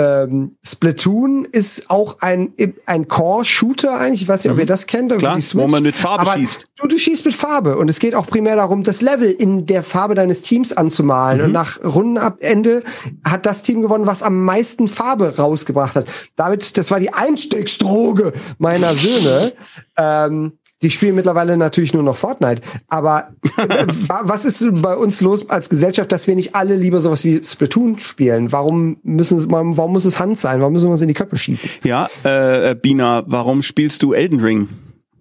Ähm, 0.00 0.56
Splatoon 0.64 1.44
ist 1.44 1.90
auch 1.90 2.18
ein, 2.20 2.52
ein 2.86 3.08
Core-Shooter 3.08 3.98
eigentlich. 3.98 4.22
Ich 4.22 4.28
weiß 4.28 4.44
nicht, 4.44 4.52
ob 4.52 4.58
ihr 4.60 4.66
das 4.66 4.86
kennt. 4.86 5.10
Mhm. 5.10 5.18
Klar, 5.18 5.38
wo 5.54 5.66
man 5.66 5.82
mit 5.82 5.96
Farbe 5.96 6.22
Aber 6.22 6.34
schießt. 6.34 6.66
Du, 6.76 6.86
du 6.86 6.96
schießt 6.96 7.24
mit 7.24 7.34
Farbe. 7.34 7.76
Und 7.76 7.90
es 7.90 7.98
geht 7.98 8.14
auch 8.14 8.28
primär 8.28 8.54
darum, 8.54 8.84
das 8.84 9.02
Level 9.02 9.28
in 9.28 9.66
der 9.66 9.82
Farbe 9.82 10.14
deines 10.14 10.42
Teams 10.42 10.72
anzumalen. 10.72 11.40
Mhm. 11.40 11.44
Und 11.46 11.52
nach 11.52 11.82
Rundenabende 11.82 12.84
hat 13.24 13.44
das 13.44 13.64
Team 13.64 13.82
gewonnen, 13.82 14.06
was 14.06 14.22
am 14.22 14.44
meisten 14.44 14.86
Farbe 14.86 15.36
rausgebracht 15.36 15.96
hat. 15.96 16.06
Damit, 16.36 16.78
das 16.78 16.92
war 16.92 17.00
die 17.00 17.12
Einstiegsdroge 17.12 18.32
meiner 18.58 18.94
Söhne. 18.94 19.52
Ähm, 19.96 20.57
die 20.82 20.90
spielen 20.90 21.14
mittlerweile 21.16 21.56
natürlich 21.56 21.92
nur 21.92 22.02
noch 22.02 22.16
Fortnite. 22.16 22.62
Aber 22.86 23.30
wa- 23.56 24.20
was 24.24 24.44
ist 24.44 24.64
bei 24.82 24.96
uns 24.96 25.20
los 25.20 25.48
als 25.50 25.68
Gesellschaft, 25.68 26.12
dass 26.12 26.26
wir 26.26 26.34
nicht 26.36 26.54
alle 26.54 26.76
lieber 26.76 27.00
sowas 27.00 27.24
wie 27.24 27.40
Splatoon 27.44 27.98
spielen? 27.98 28.52
Warum 28.52 28.98
müssen, 29.02 29.50
warum 29.50 29.92
muss 29.92 30.04
es 30.04 30.20
Hand 30.20 30.38
sein? 30.38 30.60
Warum 30.60 30.72
müssen 30.72 30.86
wir 30.86 30.92
uns 30.92 31.00
in 31.00 31.08
die 31.08 31.14
Köpfe 31.14 31.36
schießen? 31.36 31.70
Ja, 31.84 32.08
äh, 32.24 32.70
äh, 32.70 32.74
Bina, 32.74 33.24
warum 33.26 33.62
spielst 33.62 34.02
du 34.02 34.12
Elden 34.12 34.40
Ring? 34.40 34.68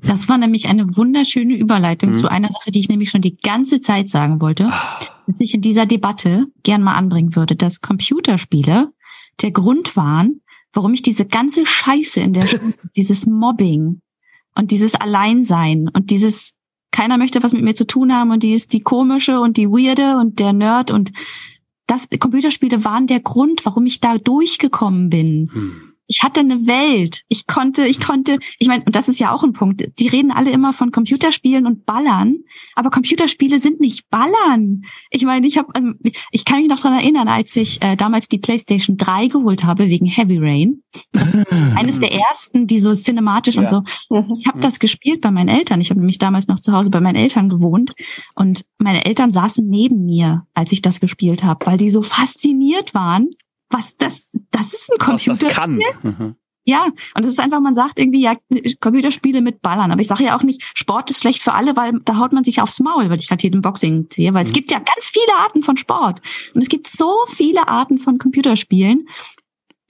Das 0.04 0.30
war 0.30 0.38
nämlich 0.38 0.68
eine 0.70 0.96
wunderschöne 0.96 1.56
Überleitung 1.56 2.12
Mhm. 2.12 2.16
zu 2.16 2.30
einer 2.30 2.50
Sache, 2.50 2.72
die 2.72 2.80
ich 2.80 2.88
nämlich 2.90 3.10
schon 3.10 3.22
die 3.22 3.36
ganze 3.36 3.82
Zeit 3.82 4.10
sagen 4.10 4.40
wollte, 4.42 4.70
dass 5.26 5.40
ich 5.42 5.56
in 5.56 5.62
dieser 5.62 5.88
Debatte 5.88 6.46
gern 6.62 6.84
mal 6.84 6.94
anbringen 6.94 7.36
würde, 7.36 7.56
dass 7.56 7.82
Computerspiele 7.82 8.92
der 9.42 9.52
Grund 9.52 9.96
waren, 9.98 10.42
warum 10.74 10.94
ich 10.94 11.02
diese 11.02 11.26
ganze 11.26 11.66
Scheiße 11.66 12.20
in 12.20 12.34
der 12.34 12.46
Schule, 12.46 12.74
dieses 12.96 13.26
Mobbing 13.26 14.02
und 14.58 14.72
dieses 14.72 14.96
Alleinsein 14.96 15.90
und 15.90 16.12
dieses 16.12 16.54
keiner 16.92 17.18
möchte 17.18 17.44
was 17.44 17.54
mit 17.54 17.64
mir 17.64 17.76
zu 17.76 17.86
tun 17.86 18.14
haben 18.14 18.32
und 18.32 18.44
die 18.44 18.54
ist 18.54 18.74
die 18.74 18.82
komische 18.82 19.40
und 19.40 19.58
die 19.58 19.68
weirde 19.68 20.18
und 20.18 20.40
der 20.40 20.54
Nerd 20.54 20.90
und 20.92 21.12
das 21.86 22.08
Computerspiele 22.20 22.84
waren 22.84 23.08
der 23.08 23.20
Grund, 23.22 23.66
warum 23.66 23.86
ich 23.86 24.02
da 24.02 24.18
durchgekommen 24.18 25.10
bin. 25.10 25.50
Hm 25.54 25.87
ich 26.08 26.24
hatte 26.24 26.40
eine 26.40 26.68
Welt. 26.68 27.24
Ich 27.28 27.48
konnte, 27.48 27.86
ich 27.86 28.00
konnte, 28.00 28.40
ich 28.60 28.68
meine, 28.68 28.84
und 28.86 28.96
das 28.96 29.10
ist 29.10 29.20
ja 29.20 29.32
auch 29.32 29.44
ein 29.44 29.54
Punkt. 29.54 29.84
Die 30.00 30.08
reden 30.08 30.32
alle 30.32 30.52
immer 30.52 30.74
von 30.74 30.92
Computerspielen 30.92 31.66
und 31.66 31.86
Ballern, 31.86 32.38
aber 32.76 32.90
Computerspiele 32.90 33.60
sind 33.60 33.80
nicht 33.80 34.10
Ballern. 34.10 34.84
Ich 35.12 35.26
meine, 35.26 35.46
ich 35.48 35.58
habe, 35.58 35.74
also, 35.76 35.90
ich 36.32 36.46
kann 36.46 36.60
mich 36.60 36.70
noch 36.70 36.80
dran 36.80 36.94
erinnern, 36.94 37.28
als 37.28 37.56
ich 37.56 37.82
äh, 37.82 37.96
damals 37.96 38.28
die 38.30 38.40
PlayStation 38.40 38.98
3 38.98 39.28
geholt 39.28 39.64
habe 39.64 39.90
wegen 39.90 40.06
Heavy 40.06 40.38
Rain. 40.38 40.84
eines 41.76 42.00
der 42.00 42.12
ersten, 42.12 42.68
die 42.68 42.80
so 42.80 42.92
cinematisch 42.94 43.56
ja. 43.56 43.62
und 43.62 43.68
so. 43.68 43.84
Ich 44.40 44.48
habe 44.48 44.60
das 44.60 44.80
gespielt 44.80 45.22
bei 45.22 45.32
meinen 45.32 45.50
Eltern. 45.50 45.82
Ich 45.82 45.90
habe 45.90 46.00
nämlich 46.00 46.18
damals 46.18 46.48
noch 46.48 46.60
zu 46.60 46.72
Hause 46.72 46.90
bei 46.90 47.02
meinen 47.02 47.16
Eltern 47.16 47.50
gewohnt 47.50 47.94
und 48.36 48.66
meine 48.78 49.06
Eltern 49.06 49.32
saßen 49.32 49.68
neben 49.68 50.06
mir, 50.06 50.46
als 50.54 50.72
ich 50.72 50.82
das 50.82 51.00
gespielt 51.00 51.44
habe, 51.44 51.66
weil 51.66 51.78
die 51.78 51.90
so 51.90 52.02
fasziniert 52.02 52.94
waren 52.94 53.30
was 53.70 53.98
das, 53.98 54.28
das 54.52 54.74
ist 54.74 54.92
ein 54.92 54.98
Computer. 54.98 55.32
Was 55.32 55.40
das 55.40 55.54
kann. 55.54 55.80
Mhm. 56.02 56.36
Ja, 56.70 56.84
und 56.84 57.24
das 57.24 57.32
ist 57.32 57.40
einfach, 57.40 57.62
man 57.62 57.74
sagt 57.74 57.98
irgendwie, 57.98 58.20
ja, 58.20 58.36
Computerspiele 58.82 59.40
mit 59.40 59.62
Ballern. 59.62 59.90
Aber 59.90 60.02
ich 60.02 60.08
sage 60.08 60.26
ja 60.26 60.38
auch 60.38 60.44
nicht, 60.44 60.70
Sport 60.76 61.10
ist 61.10 61.22
schlecht 61.22 61.42
für 61.42 61.54
alle, 61.54 61.78
weil 61.78 62.02
da 62.04 62.18
haut 62.18 62.34
man 62.34 62.44
sich 62.44 62.62
aufs 62.62 62.82
Maul, 62.82 63.10
weil 63.10 63.20
ich 63.20 63.30
gerade 63.30 63.40
hier 63.40 63.54
im 63.54 63.62
Boxing 63.62 64.08
sehe. 64.12 64.34
Weil 64.34 64.44
mhm. 64.44 64.48
es 64.48 64.54
gibt 64.54 64.72
ja 64.72 64.80
ganz 64.80 65.08
viele 65.08 65.34
Arten 65.38 65.62
von 65.62 65.78
Sport. 65.78 66.22
Und 66.54 66.62
es 66.62 66.68
gibt 66.68 66.88
so 66.88 67.16
viele 67.30 67.70
Arten 67.70 68.00
von 68.00 68.18
Computerspielen. 68.18 69.08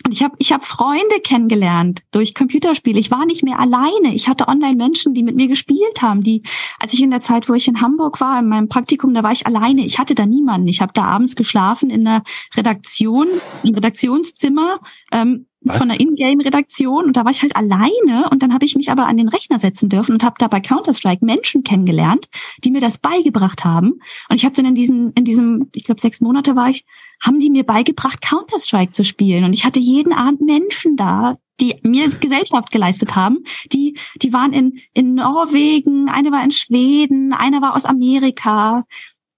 Und 0.08 0.14
ich 0.14 0.24
habe 0.24 0.38
ich 0.40 0.54
hab 0.54 0.64
Freunde 0.64 1.20
kennengelernt 1.22 2.02
durch 2.12 2.34
Computerspiele. 2.34 2.98
Ich 2.98 3.12
war 3.12 3.26
nicht 3.26 3.44
mehr 3.44 3.60
alleine. 3.60 4.16
Ich 4.16 4.30
hatte 4.30 4.48
online 4.48 4.78
Menschen, 4.78 5.14
die 5.14 5.22
mit 5.22 5.36
mir 5.36 5.50
gespielt 5.50 6.02
haben. 6.02 6.24
Die, 6.24 6.44
als 6.80 6.94
ich 6.94 7.04
in 7.04 7.12
der 7.12 7.20
Zeit, 7.20 7.50
wo 7.50 7.54
ich 7.54 7.68
in 7.68 7.82
Hamburg 7.82 8.22
war, 8.22 8.40
in 8.40 8.48
meinem 8.48 8.70
Praktikum, 8.70 9.14
da 9.14 9.22
war 9.22 9.34
ich 9.34 9.46
alleine. 9.46 9.84
Ich 9.84 10.00
hatte 10.00 10.16
da 10.16 10.26
niemanden. 10.26 10.70
Ich 10.70 10.80
habe 10.80 10.94
da 10.94 11.04
abends 11.04 11.36
geschlafen 11.36 11.90
in 11.90 12.06
der 12.06 12.24
Redaktion, 12.56 13.28
im 13.64 13.74
Redaktionszimmer. 13.74 14.80
Ähm, 15.12 15.48
was? 15.60 15.80
von 15.80 15.90
der 15.90 16.00
Ingame-Redaktion 16.00 17.06
und 17.06 17.18
da 17.18 17.26
war 17.26 17.32
ich 17.32 17.42
halt 17.42 17.56
alleine 17.56 18.30
und 18.30 18.44
dann 18.44 18.54
habe 18.54 18.64
ich 18.64 18.76
mich 18.76 18.90
aber 18.90 19.08
an 19.08 19.18
den 19.18 19.28
Rechner 19.28 19.60
setzen 19.60 19.90
dürfen 19.90 20.14
und 20.14 20.24
habe 20.24 20.36
da 20.38 20.48
bei 20.48 20.62
Counter-Strike 20.62 21.26
Menschen 21.26 21.64
kennengelernt, 21.64 22.30
die 22.64 22.72
mir 22.72 22.80
das 22.80 23.00
beigebracht 23.00 23.66
haben 23.66 24.00
und 24.30 24.36
ich 24.36 24.46
habe 24.46 24.56
dann 24.56 24.66
in 24.66 24.76
diesen 24.76 25.12
in 25.14 25.26
diesem 25.26 25.70
ich 25.74 25.84
glaube 25.84 26.00
sechs 26.00 26.22
Monate 26.22 26.56
war 26.56 26.70
ich 26.70 26.86
haben 27.22 27.40
die 27.40 27.50
mir 27.50 27.64
beigebracht 27.64 28.22
Counter-Strike 28.22 28.92
zu 28.92 29.04
spielen 29.04 29.44
und 29.44 29.54
ich 29.54 29.66
hatte 29.66 29.80
jeden 29.80 30.14
Abend 30.14 30.42
Menschen 30.42 30.96
da 30.96 31.38
die 31.60 31.74
mir 31.82 32.08
Gesellschaft 32.10 32.70
geleistet 32.70 33.16
haben, 33.16 33.40
die 33.74 33.98
die 34.22 34.32
waren 34.32 34.54
in 34.54 34.80
in 34.94 35.16
Norwegen, 35.16 36.08
eine 36.08 36.32
war 36.32 36.44
in 36.44 36.52
Schweden, 36.52 37.34
einer 37.34 37.64
war 37.64 37.76
aus 37.76 37.86
Amerika. 37.86 38.86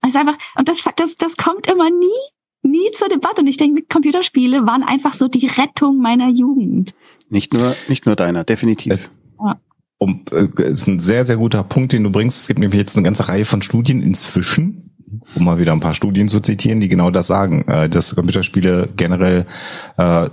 Es 0.02 0.10
ist 0.10 0.16
einfach 0.18 0.38
und 0.58 0.68
das 0.68 0.84
das 0.98 1.16
das 1.16 1.38
kommt 1.38 1.70
immer 1.70 1.90
nie 1.90 2.08
nie 2.62 2.92
zur 2.94 3.10
Debatte. 3.10 3.42
Und 3.42 3.48
ich 3.48 3.58
denke, 3.58 3.84
Computerspiele 3.84 4.66
waren 4.66 4.84
einfach 4.84 5.14
so 5.14 5.28
die 5.28 5.48
Rettung 5.48 6.02
meiner 6.02 6.30
Jugend. 6.30 6.96
Nicht 7.30 7.54
nur, 7.54 7.76
nicht 7.88 8.06
nur 8.06 8.16
deiner, 8.16 8.44
definitiv. 8.44 8.94
Es, 8.94 9.10
ja. 9.40 9.60
um, 9.98 10.26
äh, 10.32 10.64
ist 10.64 10.88
ein 10.88 11.00
sehr, 11.00 11.24
sehr 11.24 11.38
guter 11.38 11.64
Punkt, 11.64 11.94
den 11.94 12.04
du 12.04 12.12
bringst. 12.12 12.42
Es 12.42 12.48
gibt 12.48 12.60
nämlich 12.60 12.80
jetzt 12.80 12.96
eine 12.96 13.04
ganze 13.04 13.30
Reihe 13.30 13.46
von 13.46 13.62
Studien 13.62 14.02
inzwischen, 14.02 14.92
um 15.36 15.44
mal 15.44 15.60
wieder 15.60 15.74
ein 15.74 15.80
paar 15.80 15.94
Studien 15.94 16.30
zu 16.30 16.40
zitieren, 16.40 16.80
die 16.80 16.90
genau 16.90 17.12
das 17.12 17.28
sagen, 17.28 17.64
äh, 17.68 17.90
dass 17.90 18.16
Computerspiele 18.16 18.90
generell 18.96 19.46
äh, 19.98 20.30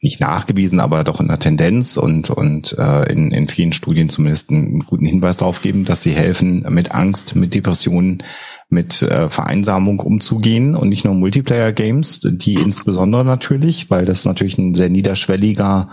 nicht 0.00 0.20
nachgewiesen, 0.20 0.78
aber 0.78 1.02
doch 1.02 1.20
in 1.20 1.26
der 1.26 1.40
Tendenz 1.40 1.96
und, 1.96 2.30
und 2.30 2.76
äh, 2.78 3.10
in, 3.12 3.32
in 3.32 3.48
vielen 3.48 3.72
Studien 3.72 4.08
zumindest 4.08 4.50
einen 4.50 4.80
guten 4.86 5.04
Hinweis 5.04 5.38
darauf 5.38 5.60
geben, 5.60 5.84
dass 5.84 6.02
sie 6.02 6.12
helfen, 6.12 6.64
mit 6.68 6.92
Angst, 6.92 7.34
mit 7.34 7.54
Depressionen, 7.54 8.22
mit 8.68 9.02
äh, 9.02 9.28
Vereinsamung 9.28 9.98
umzugehen 9.98 10.76
und 10.76 10.88
nicht 10.88 11.04
nur 11.04 11.14
Multiplayer-Games, 11.14 12.20
die 12.22 12.54
insbesondere 12.54 13.24
natürlich, 13.24 13.90
weil 13.90 14.04
das 14.04 14.24
natürlich 14.24 14.56
ein 14.56 14.74
sehr 14.74 14.88
niederschwelliger 14.88 15.88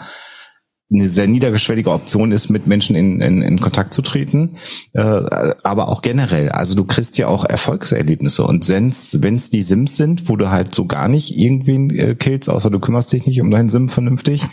eine 0.91 1.09
sehr 1.09 1.27
niedergeschwellige 1.27 1.91
Option 1.91 2.31
ist, 2.31 2.49
mit 2.49 2.67
Menschen 2.67 2.95
in, 2.95 3.19
in, 3.19 3.41
in 3.41 3.59
Kontakt 3.59 3.93
zu 3.93 4.03
treten, 4.03 4.57
äh, 4.93 5.23
aber 5.63 5.89
auch 5.89 6.03
generell. 6.03 6.49
Also 6.49 6.75
du 6.75 6.85
kriegst 6.85 7.17
ja 7.17 7.27
auch 7.27 7.43
Erfolgserlebnisse 7.43 8.43
und 8.43 8.69
wenn's 8.69 9.17
wenn's 9.21 9.49
die 9.49 9.63
Sims 9.63 9.97
sind, 9.97 10.29
wo 10.29 10.35
du 10.35 10.51
halt 10.51 10.75
so 10.75 10.85
gar 10.85 11.07
nicht 11.07 11.39
irgendwen 11.39 11.89
äh, 11.89 12.13
killst, 12.13 12.49
außer 12.49 12.69
du 12.69 12.79
kümmerst 12.79 13.11
dich 13.11 13.25
nicht 13.25 13.41
um 13.41 13.49
deinen 13.49 13.69
Sim 13.69 13.89
vernünftig, 13.89 14.45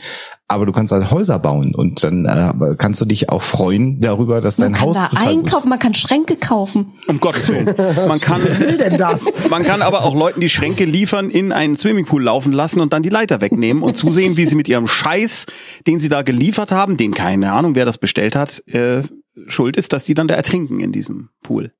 aber 0.48 0.66
du 0.66 0.73
kannst 0.73 0.93
halt 0.93 1.10
Häuser 1.10 1.39
bauen 1.39 1.74
und 1.74 2.05
dann 2.05 2.27
äh, 2.27 2.74
kannst 2.77 3.01
du 3.01 3.05
dich 3.05 3.31
auch 3.31 3.43
freuen 3.43 4.01
darüber, 4.01 4.40
dass 4.40 4.56
dein 4.56 4.73
man 4.73 4.81
Haus 4.81 4.97
kann 4.97 5.09
da 5.12 5.20
einkaufen, 5.20 5.69
man 5.69 5.78
kann 5.78 5.94
Schränke 5.94 6.36
kaufen. 6.36 6.93
Um 7.09 7.20
Gottes 7.20 7.48
Willen. 7.48 7.74
Man 8.09 8.20
kann, 8.20 8.43
will 8.43 8.77
denn 8.77 8.98
das? 8.98 9.32
Man 9.48 9.62
kann 9.62 9.82
aber 9.82 10.05
auch 10.05 10.14
Leuten 10.14 10.40
die 10.40 10.51
Schränke 10.51 10.85
liefern, 10.85 11.31
in 11.31 11.52
einen 11.52 11.77
Swimmingpool 11.77 12.23
laufen 12.23 12.52
lassen 12.52 12.81
und 12.81 12.93
dann 12.93 13.02
die 13.02 13.09
Leiter 13.09 13.40
wegnehmen 13.40 13.82
und 13.82 13.97
zusehen, 13.97 14.36
wie 14.36 14.44
sie 14.44 14.55
mit 14.55 14.69
ihrem 14.69 14.86
Scheiß, 14.86 15.47
den 15.86 16.01
sie 16.01 16.09
da 16.09 16.23
geliefert 16.23 16.70
haben, 16.70 16.97
den 16.97 17.14
keine 17.14 17.52
Ahnung, 17.52 17.74
wer 17.74 17.85
das 17.85 17.98
bestellt 17.98 18.36
hat, 18.36 18.62
äh, 18.66 19.02
schuld 19.47 19.77
ist, 19.77 19.93
dass 19.93 20.05
die 20.05 20.14
dann 20.14 20.28
da 20.28 20.35
ertrinken 20.35 20.81
in 20.81 20.93
diesem 20.93 21.31
Pool. 21.43 21.73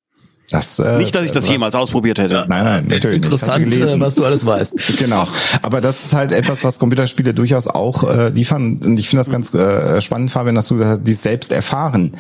Das, 0.51 0.79
äh, 0.79 0.99
nicht, 0.99 1.15
dass 1.15 1.25
ich 1.25 1.33
das 1.33 1.45
was, 1.45 1.51
jemals 1.51 1.75
ausprobiert 1.75 2.19
hätte. 2.19 2.45
Nein, 2.49 2.65
nein, 2.65 2.87
natürlich 2.89 3.17
Interessant, 3.17 3.67
nicht. 3.67 3.81
Äh, 3.81 3.99
was 3.99 4.15
du 4.17 4.25
alles 4.25 4.45
weißt. 4.45 4.75
Genau. 4.99 5.27
Aber 5.63 5.81
das 5.81 6.05
ist 6.05 6.15
halt 6.15 6.33
etwas, 6.33 6.63
was 6.63 6.79
Computerspiele 6.79 7.35
durchaus 7.35 7.67
auch 7.67 8.05
äh, 8.05 8.29
liefern. 8.29 8.79
Und 8.85 8.99
ich 8.99 9.09
finde 9.09 9.21
das 9.21 9.31
ganz 9.31 9.53
äh, 9.55 10.01
spannend, 10.01 10.31
Fabian, 10.31 10.55
dass 10.55 10.69
du 10.69 10.75
gesagt 10.75 11.01
hast, 11.01 11.09
die 11.09 11.15
selbst 11.15 11.53
erfahren. 11.53 12.13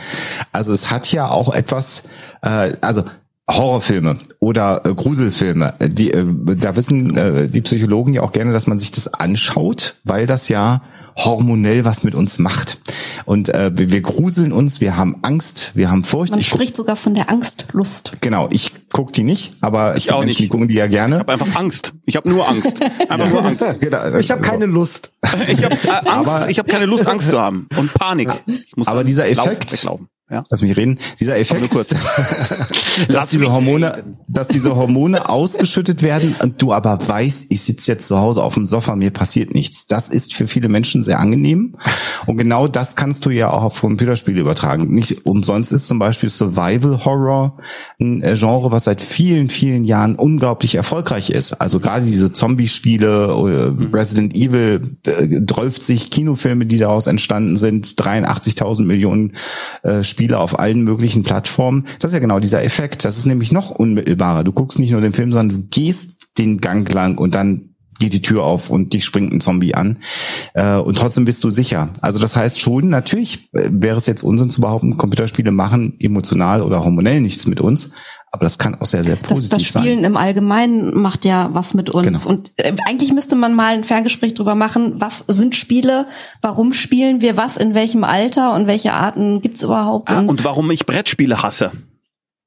Also 0.50 0.72
es 0.72 0.90
hat 0.90 1.12
ja 1.12 1.28
auch 1.28 1.54
etwas, 1.54 2.04
äh, 2.42 2.72
also 2.80 3.04
Horrorfilme 3.50 4.18
oder 4.38 4.82
äh, 4.84 4.94
Gruselfilme, 4.94 5.74
die, 5.80 6.12
äh, 6.12 6.24
da 6.56 6.76
wissen 6.76 7.16
äh, 7.16 7.48
die 7.48 7.60
Psychologen 7.60 8.14
ja 8.14 8.22
auch 8.22 8.30
gerne, 8.30 8.52
dass 8.52 8.68
man 8.68 8.78
sich 8.78 8.92
das 8.92 9.12
anschaut, 9.12 9.96
weil 10.04 10.26
das 10.26 10.48
ja 10.48 10.80
hormonell 11.16 11.84
was 11.84 12.04
mit 12.04 12.14
uns 12.14 12.38
macht. 12.38 12.78
Und 13.24 13.48
äh, 13.48 13.72
wir, 13.74 13.90
wir 13.90 14.00
gruseln 14.00 14.52
uns, 14.52 14.80
wir 14.80 14.96
haben 14.96 15.16
Angst, 15.22 15.72
wir 15.74 15.90
haben 15.90 16.04
Furcht. 16.04 16.30
Man 16.30 16.40
ich 16.40 16.48
spricht 16.48 16.76
sogar 16.76 16.94
von 16.94 17.14
der 17.14 17.30
Angstlust. 17.30 18.12
Genau, 18.20 18.48
ich 18.52 18.72
guck 18.92 19.12
die 19.12 19.24
nicht, 19.24 19.54
aber 19.60 19.96
ich 19.96 20.12
auch 20.12 20.20
Menschen, 20.20 20.28
nicht. 20.28 20.38
die 20.38 20.48
gucken 20.48 20.68
die 20.68 20.74
ja 20.74 20.86
gerne. 20.86 21.16
Ich 21.16 21.20
habe 21.20 21.32
einfach 21.32 21.56
Angst. 21.56 21.94
Ich 22.06 22.14
habe 22.14 22.28
nur 22.28 22.48
Angst. 22.48 22.80
Einfach 23.08 23.28
nur 23.28 23.44
Angst. 23.44 23.64
Genau. 23.80 24.18
Ich 24.18 24.30
habe 24.30 24.42
keine 24.42 24.66
Lust. 24.66 25.12
ich 25.48 25.64
habe 25.64 25.74
äh, 25.74 25.88
Angst. 25.88 26.08
Aber, 26.08 26.48
ich 26.48 26.58
habe 26.58 26.68
keine 26.68 26.86
Lust, 26.86 27.06
Angst 27.06 27.28
zu 27.30 27.38
haben 27.38 27.68
und 27.76 27.92
Panik. 27.92 28.30
aber 28.86 29.02
dieser 29.02 29.28
Effekt, 29.28 29.86
ja. 30.32 30.42
Lass 30.50 30.62
mich 30.62 30.74
reden. 30.78 30.98
Dieser 31.20 31.38
Effekt, 31.38 31.70
kurz. 31.70 31.88
dass 33.08 33.28
diese 33.28 33.52
Hormone, 33.52 34.16
dass 34.28 34.48
diese 34.48 34.74
Hormone 34.76 35.28
ausgeschüttet 35.28 36.02
werden 36.02 36.34
und 36.42 36.62
du 36.62 36.72
aber 36.72 37.06
weißt, 37.06 37.46
ich 37.50 37.60
sitze 37.60 37.92
jetzt 37.92 38.08
zu 38.08 38.18
Hause 38.18 38.42
auf 38.42 38.54
dem 38.54 38.64
Sofa, 38.64 38.96
mir 38.96 39.10
passiert 39.10 39.52
nichts. 39.52 39.86
Das 39.86 40.08
ist 40.08 40.32
für 40.32 40.46
viele 40.46 40.70
Menschen 40.70 41.02
sehr 41.02 41.20
angenehm. 41.20 41.76
Und 42.24 42.38
genau 42.38 42.66
das 42.66 42.96
kannst 42.96 43.26
du 43.26 43.30
ja 43.30 43.50
auch 43.50 43.62
auf 43.62 43.80
Computerspiele 43.80 44.40
übertragen. 44.40 44.88
Nicht 44.94 45.26
umsonst 45.26 45.70
ist 45.70 45.86
zum 45.86 45.98
Beispiel 45.98 46.30
Survival 46.30 47.04
Horror 47.04 47.58
ein 48.00 48.22
äh, 48.22 48.34
Genre, 48.34 48.72
was 48.72 48.84
seit 48.84 49.02
vielen, 49.02 49.50
vielen 49.50 49.84
Jahren 49.84 50.14
unglaublich 50.14 50.76
erfolgreich 50.76 51.28
ist. 51.28 51.60
Also 51.60 51.78
gerade 51.78 52.06
diese 52.06 52.32
Zombie-Spiele, 52.32 53.74
mhm. 53.76 53.94
Resident 53.94 54.34
Evil, 54.34 54.96
äh, 55.04 55.70
sich 55.72 56.10
Kinofilme, 56.10 56.64
die 56.64 56.78
daraus 56.78 57.06
entstanden 57.06 57.56
sind, 57.56 57.86
83.000 57.86 58.84
Millionen 58.84 59.36
äh, 59.82 60.02
Spiele 60.02 60.21
Spiele 60.22 60.38
auf 60.38 60.60
allen 60.60 60.82
möglichen 60.82 61.24
Plattformen. 61.24 61.86
Das 61.98 62.12
ist 62.12 62.14
ja 62.14 62.20
genau 62.20 62.38
dieser 62.38 62.62
Effekt. 62.62 63.04
Das 63.04 63.18
ist 63.18 63.26
nämlich 63.26 63.50
noch 63.50 63.70
unmittelbarer. 63.70 64.44
Du 64.44 64.52
guckst 64.52 64.78
nicht 64.78 64.92
nur 64.92 65.00
den 65.00 65.12
Film, 65.12 65.32
sondern 65.32 65.62
du 65.62 65.66
gehst 65.68 66.28
den 66.38 66.58
Gang 66.58 66.88
lang 66.92 67.18
und 67.18 67.34
dann 67.34 67.70
geht 67.98 68.12
die 68.12 68.22
Tür 68.22 68.44
auf 68.44 68.70
und 68.70 68.94
dich 68.94 69.04
springt 69.04 69.32
ein 69.32 69.40
Zombie 69.40 69.74
an. 69.74 69.98
Äh, 70.54 70.76
und 70.76 70.96
trotzdem 70.96 71.24
bist 71.24 71.42
du 71.42 71.50
sicher. 71.50 71.88
Also 72.02 72.20
das 72.20 72.36
heißt 72.36 72.60
schon, 72.60 72.88
natürlich 72.88 73.48
äh, 73.52 73.68
wäre 73.72 73.96
es 73.96 74.06
jetzt 74.06 74.22
Unsinn 74.22 74.48
zu 74.48 74.60
behaupten, 74.60 74.96
Computerspiele 74.96 75.50
machen 75.50 75.96
emotional 75.98 76.62
oder 76.62 76.84
hormonell 76.84 77.20
nichts 77.20 77.48
mit 77.48 77.60
uns. 77.60 77.90
Aber 78.34 78.46
das 78.46 78.56
kann 78.58 78.74
auch 78.80 78.86
sehr, 78.86 79.04
sehr 79.04 79.16
positiv 79.16 79.50
sein. 79.50 79.58
Das, 79.58 79.72
das 79.72 79.82
Spielen 79.82 80.02
sein. 80.02 80.04
im 80.04 80.16
Allgemeinen 80.16 80.98
macht 80.98 81.26
ja 81.26 81.50
was 81.52 81.74
mit 81.74 81.90
uns. 81.90 82.06
Genau. 82.06 82.28
Und 82.30 82.50
äh, 82.56 82.72
eigentlich 82.86 83.12
müsste 83.12 83.36
man 83.36 83.54
mal 83.54 83.74
ein 83.74 83.84
Ferngespräch 83.84 84.32
drüber 84.32 84.54
machen, 84.54 84.94
was 84.96 85.18
sind 85.18 85.54
Spiele, 85.54 86.06
warum 86.40 86.72
spielen 86.72 87.20
wir 87.20 87.36
was, 87.36 87.58
in 87.58 87.74
welchem 87.74 88.04
Alter 88.04 88.54
und 88.54 88.66
welche 88.66 88.94
Arten 88.94 89.42
gibt's 89.42 89.62
überhaupt. 89.62 90.08
Ah, 90.08 90.20
und 90.20 90.44
warum 90.44 90.70
ich 90.70 90.86
Brettspiele 90.86 91.42
hasse. 91.42 91.72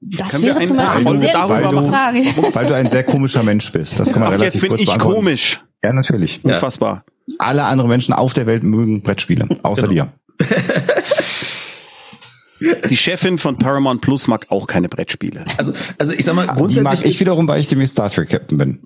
Das 0.02 0.32
Können 0.32 0.44
wäre 0.44 0.64
zum 0.64 0.78
Beispiel 0.78 1.08
eine 1.08 1.20
sehr 1.20 1.36
interessante 1.36 1.88
Frage. 1.88 2.20
Weil 2.54 2.68
du 2.68 2.76
ein 2.76 2.90
sehr 2.90 3.04
komischer 3.04 3.44
Mensch 3.44 3.72
bist. 3.72 4.00
Das 4.00 4.12
kann 4.12 4.22
man 4.22 4.30
Ach, 4.30 4.40
relativ 4.40 4.64
jetzt 4.64 4.70
bin 4.70 4.80
ich 4.80 4.86
beantworten. 4.88 5.20
komisch. 5.20 5.62
Ja, 5.84 5.94
natürlich. 5.94 6.44
Unfassbar. 6.44 7.06
Alle 7.38 7.64
anderen 7.64 7.90
Menschen 7.90 8.14
auf 8.14 8.34
der 8.34 8.48
Welt 8.48 8.64
mögen 8.64 9.02
Brettspiele, 9.02 9.48
außer 9.62 9.88
genau. 9.88 10.06
dir. 10.06 10.48
Die 12.60 12.98
Chefin 12.98 13.38
von 13.38 13.58
Paramount 13.58 14.02
Plus 14.02 14.28
mag 14.28 14.48
auch 14.50 14.68
keine 14.68 14.88
Brettspiele. 14.90 15.46
Also, 15.58 15.74
also 15.98 16.14
ich 16.14 16.24
sag 16.24 16.36
mal, 16.36 16.48
grundsätzlich. 16.48 16.78
Die 16.78 16.84
mag 16.84 17.06
ich 17.06 17.20
wiederum, 17.20 17.48
weil 17.48 17.60
ich 17.60 17.68
dem 17.68 17.86
Star 17.86 18.10
Trek 18.10 18.30
Captain 18.30 18.58
bin. 18.58 18.80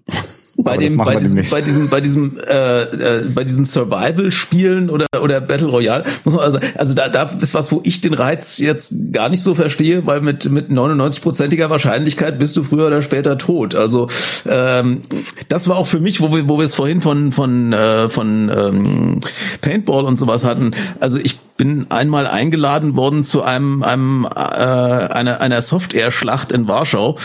Bei 0.64 0.78
dem, 0.78 0.98
bei 0.98 1.16
diesem, 1.16 1.44
bei 1.50 1.62
diesem, 1.62 1.90
bei 1.90 2.02
diesem, 2.02 2.38
äh, 2.48 2.82
äh, 2.82 3.26
bei 3.34 3.44
diesen 3.44 3.66
Survival-Spielen 3.66 4.90
oder 4.90 5.08
oder 5.22 5.42
Battle 5.42 5.68
Royale 5.68 6.04
muss 6.24 6.34
man 6.36 6.44
also, 6.44 6.60
also 6.76 6.94
da, 6.94 7.10
da 7.10 7.24
ist 7.40 7.54
was, 7.54 7.72
wo 7.72 7.82
ich 7.84 8.02
den 8.02 8.14
Reiz 8.14 8.58
jetzt 8.60 8.94
gar 9.12 9.30
nicht 9.30 9.42
so 9.42 9.56
verstehe, 9.56 10.06
weil 10.06 10.22
mit 10.22 10.50
mit 10.50 10.70
99-prozentiger 10.70 11.70
Wahrscheinlichkeit 11.70 12.40
bist 12.40 12.58
du 12.58 12.64
früher 12.64 12.88
oder 12.88 13.02
später 13.02 13.38
tot. 13.38 13.76
Also 13.76 14.08
ähm, 14.48 15.04
das 15.48 15.68
war 15.68 15.78
auch 15.78 15.88
für 15.88 16.00
mich, 16.00 16.22
wo 16.22 16.32
wir, 16.34 16.48
wo 16.48 16.58
wir 16.58 16.66
es 16.66 16.76
vorhin 16.76 17.02
von 17.02 17.32
von 17.32 17.74
äh, 17.74 18.10
von 18.10 18.50
ähm, 18.50 19.20
Paintball 19.62 20.06
und 20.06 20.18
sowas 20.18 20.44
hatten. 20.44 20.72
Also 21.00 21.20
ich 21.20 21.40
bin 21.60 21.92
einmal 21.92 22.26
eingeladen 22.26 22.96
worden 22.96 23.24
zu 23.24 23.44
einem, 23.44 23.84
einem 23.84 24.26
äh, 24.26 24.40
einer, 24.40 25.42
einer 25.42 25.62
Software-Schlacht 25.62 26.54
in 26.54 26.70
Warschau, 26.70 27.18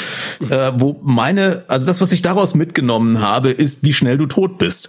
äh, 0.51 0.73
wo 0.77 1.01
meine, 1.05 1.63
also 1.69 1.87
das, 1.87 2.01
was 2.01 2.11
ich 2.11 2.21
daraus 2.21 2.57
mitgenommen 2.57 3.23
habe, 3.25 3.51
ist, 3.51 3.83
wie 3.83 3.93
schnell 3.93 4.17
du 4.19 4.27
tot 4.27 4.59
bist. 4.59 4.89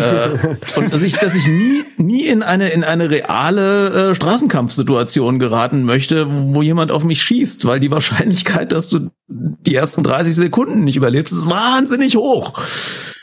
äh, 0.00 0.56
und 0.76 0.92
dass 0.92 1.02
ich, 1.02 1.14
dass 1.18 1.36
ich 1.36 1.46
nie, 1.46 1.84
nie 1.98 2.26
in 2.26 2.42
eine 2.42 2.70
in 2.70 2.82
eine 2.82 3.08
reale 3.10 4.10
äh, 4.10 4.14
Straßenkampfsituation 4.16 5.38
geraten 5.38 5.84
möchte, 5.84 6.26
wo 6.28 6.62
jemand 6.62 6.90
auf 6.90 7.04
mich 7.04 7.22
schießt, 7.22 7.64
weil 7.66 7.78
die 7.78 7.92
Wahrscheinlichkeit, 7.92 8.72
dass 8.72 8.88
du 8.88 9.10
die 9.28 9.74
ersten 9.76 10.02
30 10.02 10.34
Sekunden 10.34 10.82
nicht 10.84 10.96
überlebst, 10.96 11.32
ist 11.32 11.48
wahnsinnig 11.48 12.16
hoch. 12.16 12.52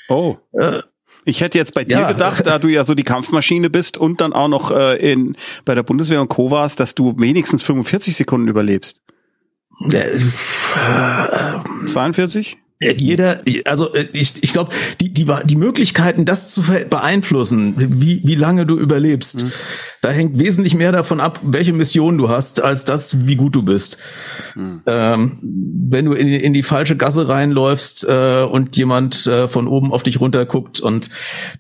Oh. 0.08 0.38
Äh, 0.54 0.80
Ich 1.28 1.42
hätte 1.42 1.58
jetzt 1.58 1.74
bei 1.74 1.84
dir 1.84 2.00
Ja. 2.02 2.12
gedacht, 2.12 2.46
da 2.46 2.60
du 2.60 2.68
ja 2.68 2.86
so 2.86 2.94
die 2.94 3.02
Kampfmaschine 3.04 3.72
bist 3.72 3.98
und 3.98 4.22
dann 4.22 4.32
auch 4.32 4.48
noch 4.48 4.70
äh, 4.72 4.98
in 4.98 5.36
bei 5.66 5.74
der 5.74 5.82
Bundeswehr 5.84 6.22
und 6.22 6.28
Co. 6.28 6.52
warst, 6.52 6.80
dass 6.80 6.94
du 6.94 7.16
wenigstens 7.18 7.64
45 7.64 8.16
Sekunden 8.16 8.48
überlebst. 8.48 9.02
äh, 9.92 11.88
42? 11.88 12.58
Jeder, 12.94 13.42
also 13.66 13.94
äh, 13.94 14.08
ich, 14.14 14.36
ich 14.42 14.54
glaube, 14.54 14.72
die, 15.02 15.12
die, 15.14 15.26
die 15.46 15.56
Möglichkeiten, 15.56 16.26
das 16.26 16.52
zu 16.52 16.64
beeinflussen, 16.90 17.76
wie, 17.78 18.22
wie 18.24 18.36
lange 18.36 18.66
du 18.66 18.78
überlebst, 18.78 19.46
da 20.02 20.10
hängt 20.12 20.40
wesentlich 20.40 20.76
mehr 20.76 20.92
davon 20.92 21.20
ab, 21.20 21.40
welche 21.44 21.74
Mission 21.74 22.18
du 22.18 22.30
hast, 22.30 22.62
als 22.62 22.86
das, 22.86 23.28
wie 23.28 23.36
gut 23.36 23.56
du 23.56 23.64
bist. 23.64 23.98
Ähm, 24.56 25.40
wenn 25.90 26.06
du 26.06 26.14
in, 26.14 26.28
die- 26.28 26.44
in 26.44 26.54
die 26.54 26.64
falsche 26.64 26.96
Gasse 26.96 27.28
reinläufst 27.28 28.06
äh, 28.08 28.44
und 28.44 28.78
jemand 28.78 29.26
äh, 29.28 29.48
von 29.48 29.68
oben 29.68 29.92
auf 29.92 30.04
dich 30.04 30.20
runter 30.22 30.46
guckt 30.46 30.80
und 30.80 31.10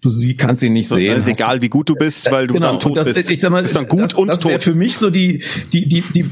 du 0.02 0.10
sie 0.10 0.38
kannst 0.38 0.62
ihn 0.64 0.74
nicht 0.74 0.88
So, 0.90 0.96
sehen. 0.96 1.18
ist 1.20 1.28
egal, 1.28 1.62
wie 1.62 1.70
gut 1.70 1.90
du 1.90 1.96
bist, 1.96 2.32
weil 2.32 2.48
du 2.48 2.54
genau, 2.54 2.72
dann 2.72 2.80
tot 2.80 2.98
das, 2.98 3.12
bist. 3.12 3.30
Ich 3.32 3.40
sag 3.42 3.52
mal, 3.52 3.64
bist 3.64 3.76
dann 3.76 3.88
gut 3.88 4.02
das, 4.02 4.14
und 4.14 4.28
das 4.28 4.46
wäre 4.46 4.60
für 4.62 4.76
mich 4.76 4.98
so 4.98 5.10
die, 5.10 5.44
die, 5.74 5.88
die, 5.88 6.02
die, 6.14 6.26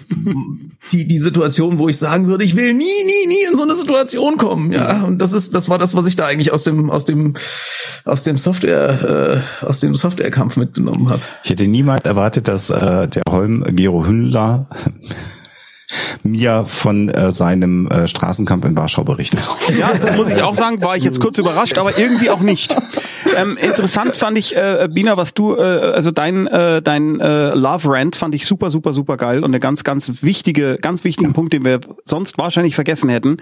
die, 0.91 1.07
die 1.07 1.17
Situation, 1.17 1.79
wo 1.79 1.89
ich 1.89 1.97
sagen 1.97 2.27
würde, 2.27 2.43
ich 2.45 2.55
will 2.55 2.73
nie, 2.73 2.83
nie, 2.83 3.27
nie 3.27 3.43
in 3.49 3.55
so 3.55 3.63
eine 3.63 3.75
Situation 3.75 4.37
kommen. 4.37 4.71
Ja, 4.83 5.03
und 5.03 5.19
das 5.19 5.33
ist, 5.33 5.55
das 5.55 5.69
war 5.69 5.77
das, 5.77 5.95
was 5.95 6.05
ich 6.05 6.15
da 6.15 6.25
eigentlich 6.25 6.51
aus 6.51 6.63
dem, 6.63 6.89
aus 6.89 7.05
dem, 7.05 7.33
aus 8.05 8.23
dem 8.23 8.37
Software, 8.37 9.41
äh, 9.61 9.65
aus 9.65 9.79
dem 9.79 9.95
Softwarekampf 9.95 10.57
mitgenommen 10.57 11.09
habe. 11.09 11.21
Ich 11.43 11.49
hätte 11.49 11.67
niemals 11.67 12.05
erwartet, 12.05 12.47
dass 12.47 12.69
äh, 12.69 13.07
der 13.07 13.23
Holm 13.29 13.63
Gero 13.69 14.05
Hündler 14.05 14.67
mir 16.23 16.65
von 16.65 17.09
äh, 17.09 17.31
seinem 17.31 17.87
äh, 17.87 18.07
Straßenkampf 18.07 18.65
in 18.65 18.77
Warschau 18.77 19.03
berichtet. 19.03 19.39
Ja, 19.77 19.91
das 19.93 20.17
muss 20.17 20.29
ich 20.29 20.41
auch 20.41 20.55
sagen, 20.55 20.81
war 20.81 20.95
ich 20.97 21.03
jetzt 21.03 21.19
kurz 21.19 21.37
überrascht, 21.37 21.77
aber 21.77 21.97
irgendwie 21.97 22.29
auch 22.29 22.41
nicht. 22.41 22.75
Ähm, 23.37 23.57
interessant 23.57 24.15
fand 24.15 24.37
ich, 24.37 24.55
äh, 24.55 24.87
Bina, 24.91 25.17
was 25.17 25.33
du, 25.33 25.55
äh, 25.55 25.61
also 25.61 26.11
dein, 26.11 26.47
äh, 26.47 26.81
dein 26.81 27.19
äh, 27.19 27.53
Love 27.55 27.89
Rant 27.89 28.15
fand 28.15 28.35
ich 28.35 28.45
super, 28.45 28.69
super, 28.69 28.93
super 28.93 29.17
geil 29.17 29.39
und 29.39 29.45
eine 29.45 29.59
ganz, 29.59 29.83
ganz 29.83 30.21
wichtige, 30.21 30.77
ganz 30.81 31.03
wichtigen 31.03 31.33
Punkt, 31.33 31.53
den 31.53 31.65
wir 31.65 31.79
sonst 32.05 32.37
wahrscheinlich 32.37 32.75
vergessen 32.75 33.09
hätten. 33.09 33.37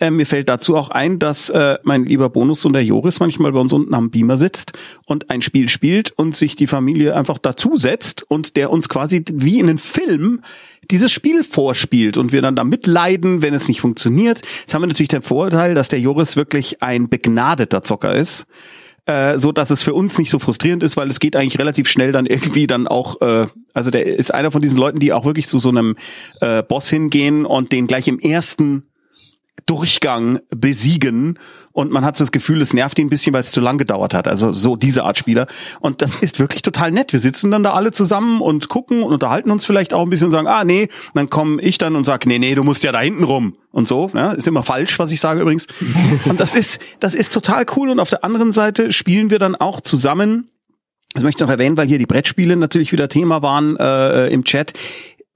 Äh, 0.00 0.10
mir 0.10 0.26
fällt 0.26 0.48
dazu 0.48 0.76
auch 0.76 0.90
ein, 0.90 1.18
dass 1.18 1.50
äh, 1.50 1.78
mein 1.82 2.04
lieber 2.04 2.30
Bonus 2.30 2.64
und 2.64 2.72
der 2.72 2.84
Joris 2.84 3.20
manchmal 3.20 3.52
bei 3.52 3.60
uns 3.60 3.72
unten 3.72 3.94
am 3.94 4.10
Beamer 4.10 4.36
sitzt 4.36 4.72
und 5.06 5.30
ein 5.30 5.42
Spiel 5.42 5.68
spielt 5.68 6.12
und 6.12 6.34
sich 6.34 6.56
die 6.56 6.66
Familie 6.66 7.14
einfach 7.14 7.38
dazusetzt 7.38 8.24
und 8.28 8.56
der 8.56 8.70
uns 8.70 8.88
quasi 8.88 9.24
wie 9.32 9.58
in 9.58 9.68
einem 9.68 9.78
Film 9.78 10.40
dieses 10.90 11.12
Spiel 11.12 11.42
vorspielt 11.42 12.16
und 12.16 12.32
wir 12.32 12.42
dann 12.42 12.56
da 12.56 12.64
mitleiden, 12.64 13.42
wenn 13.42 13.54
es 13.54 13.68
nicht 13.68 13.80
funktioniert. 13.80 14.42
Jetzt 14.60 14.74
haben 14.74 14.82
wir 14.82 14.86
natürlich 14.86 15.08
den 15.08 15.22
Vorteil, 15.22 15.74
dass 15.74 15.88
der 15.88 16.00
Joris 16.00 16.36
wirklich 16.36 16.82
ein 16.82 17.08
begnadeter 17.08 17.82
Zocker 17.82 18.14
ist. 18.14 18.46
Äh, 19.06 19.38
so 19.38 19.52
dass 19.52 19.70
es 19.70 19.84
für 19.84 19.94
uns 19.94 20.18
nicht 20.18 20.30
so 20.30 20.40
frustrierend 20.40 20.82
ist, 20.82 20.96
weil 20.96 21.08
es 21.08 21.20
geht 21.20 21.36
eigentlich 21.36 21.60
relativ 21.60 21.88
schnell 21.88 22.10
dann 22.10 22.26
irgendwie 22.26 22.66
dann 22.66 22.88
auch, 22.88 23.20
äh, 23.20 23.46
also 23.72 23.92
der 23.92 24.04
ist 24.04 24.34
einer 24.34 24.50
von 24.50 24.60
diesen 24.60 24.78
Leuten, 24.78 24.98
die 24.98 25.12
auch 25.12 25.24
wirklich 25.24 25.46
zu 25.46 25.58
so 25.58 25.68
einem 25.68 25.94
äh, 26.40 26.64
Boss 26.64 26.90
hingehen 26.90 27.46
und 27.46 27.70
den 27.70 27.86
gleich 27.86 28.08
im 28.08 28.18
ersten 28.18 28.82
Durchgang 29.64 30.40
besiegen 30.50 31.38
und 31.76 31.92
man 31.92 32.06
hat 32.06 32.16
so 32.16 32.24
das 32.24 32.32
Gefühl, 32.32 32.62
es 32.62 32.72
nervt 32.72 32.98
ihn 32.98 33.06
ein 33.06 33.10
bisschen, 33.10 33.34
weil 33.34 33.40
es 33.40 33.52
zu 33.52 33.60
lang 33.60 33.76
gedauert 33.76 34.14
hat. 34.14 34.26
Also 34.28 34.50
so 34.50 34.76
diese 34.76 35.04
Art 35.04 35.18
Spieler. 35.18 35.46
Und 35.78 36.00
das 36.00 36.16
ist 36.16 36.40
wirklich 36.40 36.62
total 36.62 36.90
nett. 36.90 37.12
Wir 37.12 37.20
sitzen 37.20 37.50
dann 37.50 37.62
da 37.62 37.74
alle 37.74 37.92
zusammen 37.92 38.40
und 38.40 38.70
gucken 38.70 39.02
und 39.02 39.12
unterhalten 39.12 39.50
uns 39.50 39.66
vielleicht 39.66 39.92
auch 39.92 40.02
ein 40.02 40.08
bisschen 40.08 40.28
und 40.28 40.30
sagen, 40.30 40.46
ah 40.46 40.64
nee, 40.64 40.88
dann 41.14 41.28
komme 41.28 41.60
ich 41.60 41.76
dann 41.76 41.94
und 41.94 42.04
sag, 42.04 42.24
nee, 42.24 42.38
nee, 42.38 42.54
du 42.54 42.64
musst 42.64 42.82
ja 42.82 42.92
da 42.92 43.00
hinten 43.00 43.24
rum 43.24 43.58
und 43.72 43.86
so. 43.86 44.10
Ja, 44.14 44.32
ist 44.32 44.48
immer 44.48 44.62
falsch, 44.62 44.98
was 44.98 45.12
ich 45.12 45.20
sage 45.20 45.42
übrigens. 45.42 45.66
Und 46.24 46.40
das 46.40 46.54
ist, 46.54 46.80
das 46.98 47.14
ist 47.14 47.34
total 47.34 47.66
cool. 47.76 47.90
Und 47.90 48.00
auf 48.00 48.08
der 48.08 48.24
anderen 48.24 48.52
Seite 48.52 48.90
spielen 48.90 49.28
wir 49.28 49.38
dann 49.38 49.54
auch 49.54 49.82
zusammen. 49.82 50.48
Das 51.12 51.24
möchte 51.24 51.44
ich 51.44 51.46
noch 51.46 51.52
erwähnen, 51.52 51.76
weil 51.76 51.86
hier 51.86 51.98
die 51.98 52.06
Brettspiele 52.06 52.56
natürlich 52.56 52.90
wieder 52.92 53.10
Thema 53.10 53.42
waren 53.42 53.76
äh, 53.76 54.28
im 54.28 54.44
Chat 54.44 54.72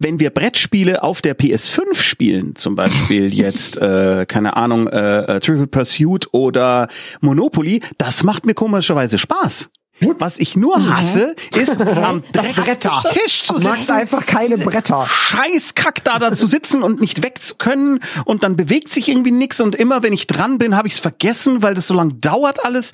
wenn 0.01 0.19
wir 0.19 0.31
Brettspiele 0.31 1.03
auf 1.05 1.23
der 1.23 1.39
PS5 1.39 1.95
spielen, 1.95 2.57
zum 2.57 2.75
Beispiel 2.75 3.27
jetzt, 3.33 3.77
äh, 3.77 4.27
keine 4.27 4.57
Ahnung, 4.57 4.89
äh, 4.89 5.37
äh, 5.37 5.41
Trivial 5.41 5.69
Pursuit 5.69 6.29
oder 6.33 6.89
Monopoly, 7.21 7.83
das 7.99 8.25
macht 8.25 8.45
mir 8.47 8.55
komischerweise 8.55 9.19
Spaß. 9.19 9.71
Was 10.19 10.39
ich 10.39 10.57
nur 10.57 10.89
hasse, 10.89 11.37
ist 11.55 11.83
am 11.97 12.23
Das 12.33 12.55
Bretter. 12.55 13.03
Tisch 13.13 13.43
zu 13.45 13.57
Du 13.57 13.63
magst 13.63 13.89
sitzen. 13.89 13.93
einfach 14.01 14.25
keine 14.25 14.57
Bretter. 14.57 15.07
Scheißkack 15.07 16.03
da 16.05 16.19
da 16.19 16.33
zu 16.33 16.47
sitzen 16.47 16.83
und 16.83 17.03
nicht 17.03 17.23
weg 17.23 17.43
zu 17.43 17.57
können 17.57 18.01
und 18.25 18.43
dann 18.43 18.57
bewegt 18.57 18.91
sich 18.95 19.09
irgendwie 19.11 19.31
nix 19.31 19.61
und 19.61 19.75
immer 19.75 20.03
wenn 20.03 20.15
ich 20.15 20.27
dran 20.27 20.57
bin, 20.57 20.75
habe 20.75 20.89
ich 20.89 20.95
es 20.95 21.01
vergessen, 21.01 21.63
weil 21.63 21.75
das 21.75 21.87
so 21.87 21.93
lang 21.93 22.19
dauert 22.19 22.65
alles. 22.65 22.93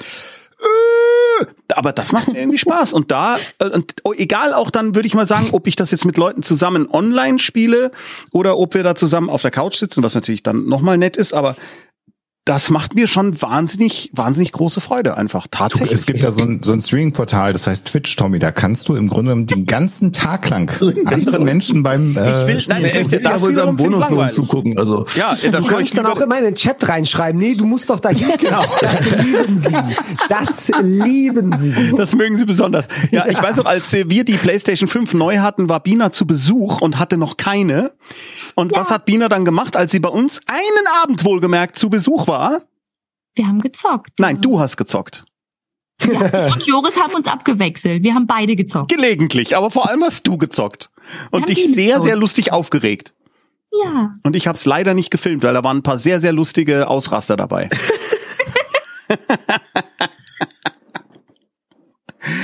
Äh, 0.59 1.45
Aber 1.77 1.93
das 1.93 2.13
macht 2.13 2.33
mir 2.33 2.39
irgendwie 2.39 2.59
Spaß. 2.59 2.95
Und 2.95 3.11
da 3.11 3.37
äh, 3.59 3.69
und 3.69 3.95
oh, 4.03 4.15
egal 4.15 4.55
auch 4.55 4.71
dann 4.71 4.95
würde 4.95 5.07
ich 5.07 5.15
mal 5.15 5.27
sagen, 5.27 5.49
ob 5.53 5.67
ich 5.67 5.77
das 5.77 5.91
jetzt 5.91 6.07
mit 6.07 6.17
Leuten 6.17 6.43
zusammen 6.43 6.89
online 6.91 7.39
spiele 7.39 7.93
oder 8.33 8.59
ob 8.59 8.75
wir 8.75 8.83
da 8.83 8.95
zusammen 8.95 9.29
auf 9.29 9.43
der 9.43 9.51
Couch 9.51 9.77
sitzen, 9.77 10.03
was 10.03 10.15
natürlich 10.15 10.43
dann 10.43 10.67
nochmal 10.67 10.97
nett 10.97 11.17
ist, 11.17 11.35
aber 11.35 11.55
das 12.47 12.71
macht 12.71 12.95
mir 12.95 13.09
schon 13.09 13.43
wahnsinnig, 13.43 14.09
wahnsinnig 14.15 14.53
große 14.53 14.81
Freude 14.81 15.17
einfach. 15.17 15.49
Tatsächlich. 15.51 15.91
Es 15.93 16.07
gibt 16.07 16.23
da 16.23 16.31
so 16.31 16.43
ein, 16.45 16.63
so 16.63 16.73
ein 16.73 16.81
Streaming-Portal, 16.81 17.53
das 17.53 17.67
heißt 17.67 17.89
Twitch, 17.89 18.15
Tommy. 18.15 18.39
Da 18.39 18.53
kannst 18.53 18.89
du 18.89 18.95
im 18.95 19.09
Grunde 19.09 19.31
genommen 19.33 19.47
den 19.47 19.67
ganzen 19.67 20.13
Tag 20.13 20.49
lang 20.49 20.71
anderen 21.07 21.43
Menschen 21.45 21.83
beim 21.83 22.13
äh, 22.13 22.47
will- 22.47 22.63
nein, 22.69 22.85
Er 22.85 23.03
das 23.03 23.11
wird 23.11 23.25
ja 23.25 23.41
wohl 23.43 23.51
wiederum 23.51 23.77
seinem 23.77 23.93
ich 23.93 23.99
Bonussohn 23.99 24.31
zugucken. 24.31 24.79
Also 24.79 25.07
ja, 25.17 25.37
da 25.51 25.59
Du 25.59 25.65
ich 25.65 25.69
kannst 25.69 25.99
dann 25.99 26.07
auch 26.07 26.21
immer 26.21 26.39
in 26.39 26.45
den 26.45 26.55
Chat 26.55 26.89
reinschreiben, 26.89 27.41
nee, 27.41 27.55
du 27.57 27.67
musst 27.67 27.91
doch 27.91 27.99
da 27.99 28.09
hin. 28.11 28.29
Das 28.79 29.11
lieben 29.25 29.59
sie. 29.59 29.77
Das 30.29 30.71
lieben 30.83 31.59
sie. 31.59 31.75
Das 31.97 32.15
mögen 32.15 32.37
sie 32.37 32.45
besonders. 32.45 32.87
Ja, 33.11 33.27
ich 33.27 33.43
weiß 33.43 33.57
noch, 33.57 33.67
als 33.67 33.93
wir 33.93 34.23
die 34.25 34.35
PlayStation 34.37 34.89
5 34.89 35.15
neu 35.15 35.39
hatten, 35.39 35.69
war 35.69 35.81
Bina 35.81 36.13
zu 36.13 36.27
Besuch 36.29 36.81
und 36.81 37.01
hatte 37.01 37.17
noch 37.17 37.37
keine. 37.37 37.91
Und 38.55 38.73
was 38.77 38.91
hat 38.93 39.05
Bina 39.05 39.29
dann 39.29 39.45
gemacht, 39.45 39.77
als 39.77 39.91
sie 39.91 39.99
bei 39.99 40.09
uns 40.11 40.41
einen 40.47 40.87
Abend 41.03 41.25
wohlgemerkt 41.25 41.77
zu 41.77 41.91
Besuch 41.91 42.29
war? 42.29 42.36
Wir 43.35 43.47
haben 43.47 43.61
gezockt. 43.61 44.19
Nein, 44.19 44.41
du 44.41 44.59
hast 44.61 44.77
gezockt. 44.77 45.25
Ja, 46.03 46.47
und 46.53 46.67
Joris 46.67 47.01
haben 47.01 47.15
uns 47.15 47.27
abgewechselt. 47.27 48.03
Wir 48.05 48.15
haben 48.15 48.27
beide 48.27 48.57
gezockt. 48.57 48.91
Gelegentlich, 48.91 49.57
aber 49.57 49.71
vor 49.71 49.89
allem 49.89 50.05
hast 50.05 50.27
du 50.27 50.37
gezockt. 50.37 50.91
Und 51.31 51.49
dich 51.49 51.65
sehr, 51.65 51.87
gezockt. 51.87 52.05
sehr 52.05 52.17
lustig 52.17 52.53
aufgeregt. 52.53 53.15
Ja. 53.85 54.15
Und 54.23 54.37
ich 54.37 54.47
habe 54.47 54.57
es 54.57 54.65
leider 54.65 54.95
nicht 54.95 55.11
gefilmt, 55.11 55.43
weil 55.43 55.55
da 55.55 55.65
waren 55.65 55.79
ein 55.79 55.83
paar 55.83 55.99
sehr, 55.99 56.21
sehr 56.21 56.33
lustige 56.33 56.89
Ausraster 56.89 57.37
dabei. 57.37 57.69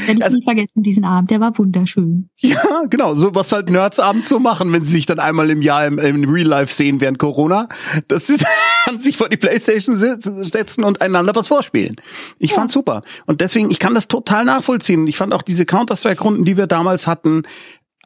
Werde 0.07 0.19
ich 0.19 0.25
Also- 0.25 0.39
nie 0.39 0.45
vergessen, 0.45 0.83
diesen 0.83 1.05
Abend. 1.05 1.31
Der 1.31 1.41
war 1.41 1.57
wunderschön. 1.59 2.29
Ja, 2.39 2.59
genau, 2.89 3.15
so 3.15 3.35
was 3.35 3.53
halt 3.53 3.69
Nerds 3.71 4.01
abends 4.01 4.29
so 4.29 4.39
machen, 4.39 4.73
wenn 4.73 4.83
sie 4.85 4.93
sich 4.93 5.07
dann 5.07 5.19
einmal 5.19 5.51
im 5.51 5.63
Jahr 5.63 5.87
im, 5.87 5.99
im 5.99 6.29
Real 6.31 6.47
Life 6.47 6.73
sehen 6.73 7.01
während 7.01 7.19
Corona. 7.19 7.69
Das 8.09 8.31
ist 8.31 8.45
an 8.87 9.01
sich 9.01 9.17
vor 9.17 9.29
die 9.29 9.37
Playstation 9.37 9.97
setzen 9.97 10.85
und 10.85 11.01
einander 11.01 11.35
was 11.35 11.49
vorspielen. 11.49 11.97
Ich 12.39 12.53
fand's 12.53 12.75
super. 12.75 13.03
Und 13.27 13.41
deswegen, 13.41 13.71
ich 13.71 13.79
kann 13.79 13.95
das 13.95 14.09
total 14.09 14.45
nachvollziehen. 14.45 15.07
Ich 15.07 15.17
fand 15.17 15.33
auch 15.33 15.43
diese 15.43 15.67
Counter-Strike-Runden, 15.67 16.43
die 16.43 16.57
wir 16.57 16.67
damals 16.67 17.07
hatten, 17.07 17.43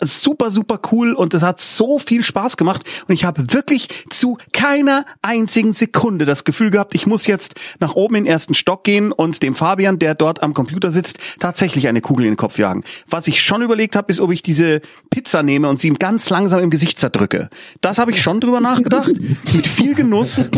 super, 0.00 0.50
super 0.50 0.80
cool 0.92 1.12
und 1.12 1.34
es 1.34 1.42
hat 1.42 1.60
so 1.60 1.98
viel 1.98 2.22
Spaß 2.22 2.56
gemacht 2.56 2.84
und 3.08 3.14
ich 3.14 3.24
habe 3.24 3.52
wirklich 3.52 3.88
zu 4.10 4.38
keiner 4.52 5.04
einzigen 5.22 5.72
Sekunde 5.72 6.24
das 6.24 6.44
Gefühl 6.44 6.70
gehabt, 6.70 6.94
ich 6.94 7.06
muss 7.06 7.26
jetzt 7.26 7.54
nach 7.80 7.94
oben 7.94 8.16
in 8.16 8.24
den 8.24 8.32
ersten 8.32 8.54
Stock 8.54 8.84
gehen 8.84 9.12
und 9.12 9.42
dem 9.42 9.54
Fabian, 9.54 9.98
der 9.98 10.14
dort 10.14 10.42
am 10.42 10.54
Computer 10.54 10.90
sitzt, 10.90 11.18
tatsächlich 11.40 11.88
eine 11.88 12.00
Kugel 12.00 12.26
in 12.26 12.32
den 12.32 12.36
Kopf 12.36 12.58
jagen. 12.58 12.84
Was 13.08 13.26
ich 13.26 13.40
schon 13.40 13.62
überlegt 13.62 13.96
habe, 13.96 14.10
ist, 14.10 14.20
ob 14.20 14.30
ich 14.30 14.42
diese 14.42 14.80
Pizza 15.10 15.42
nehme 15.42 15.68
und 15.68 15.80
sie 15.80 15.88
ihm 15.88 15.98
ganz 15.98 16.30
langsam 16.30 16.60
im 16.60 16.70
Gesicht 16.70 16.98
zerdrücke. 16.98 17.48
Das 17.80 17.98
habe 17.98 18.10
ich 18.10 18.20
schon 18.20 18.40
drüber 18.40 18.60
nachgedacht, 18.60 19.12
mit 19.54 19.66
viel 19.66 19.94
Genuss, 19.94 20.50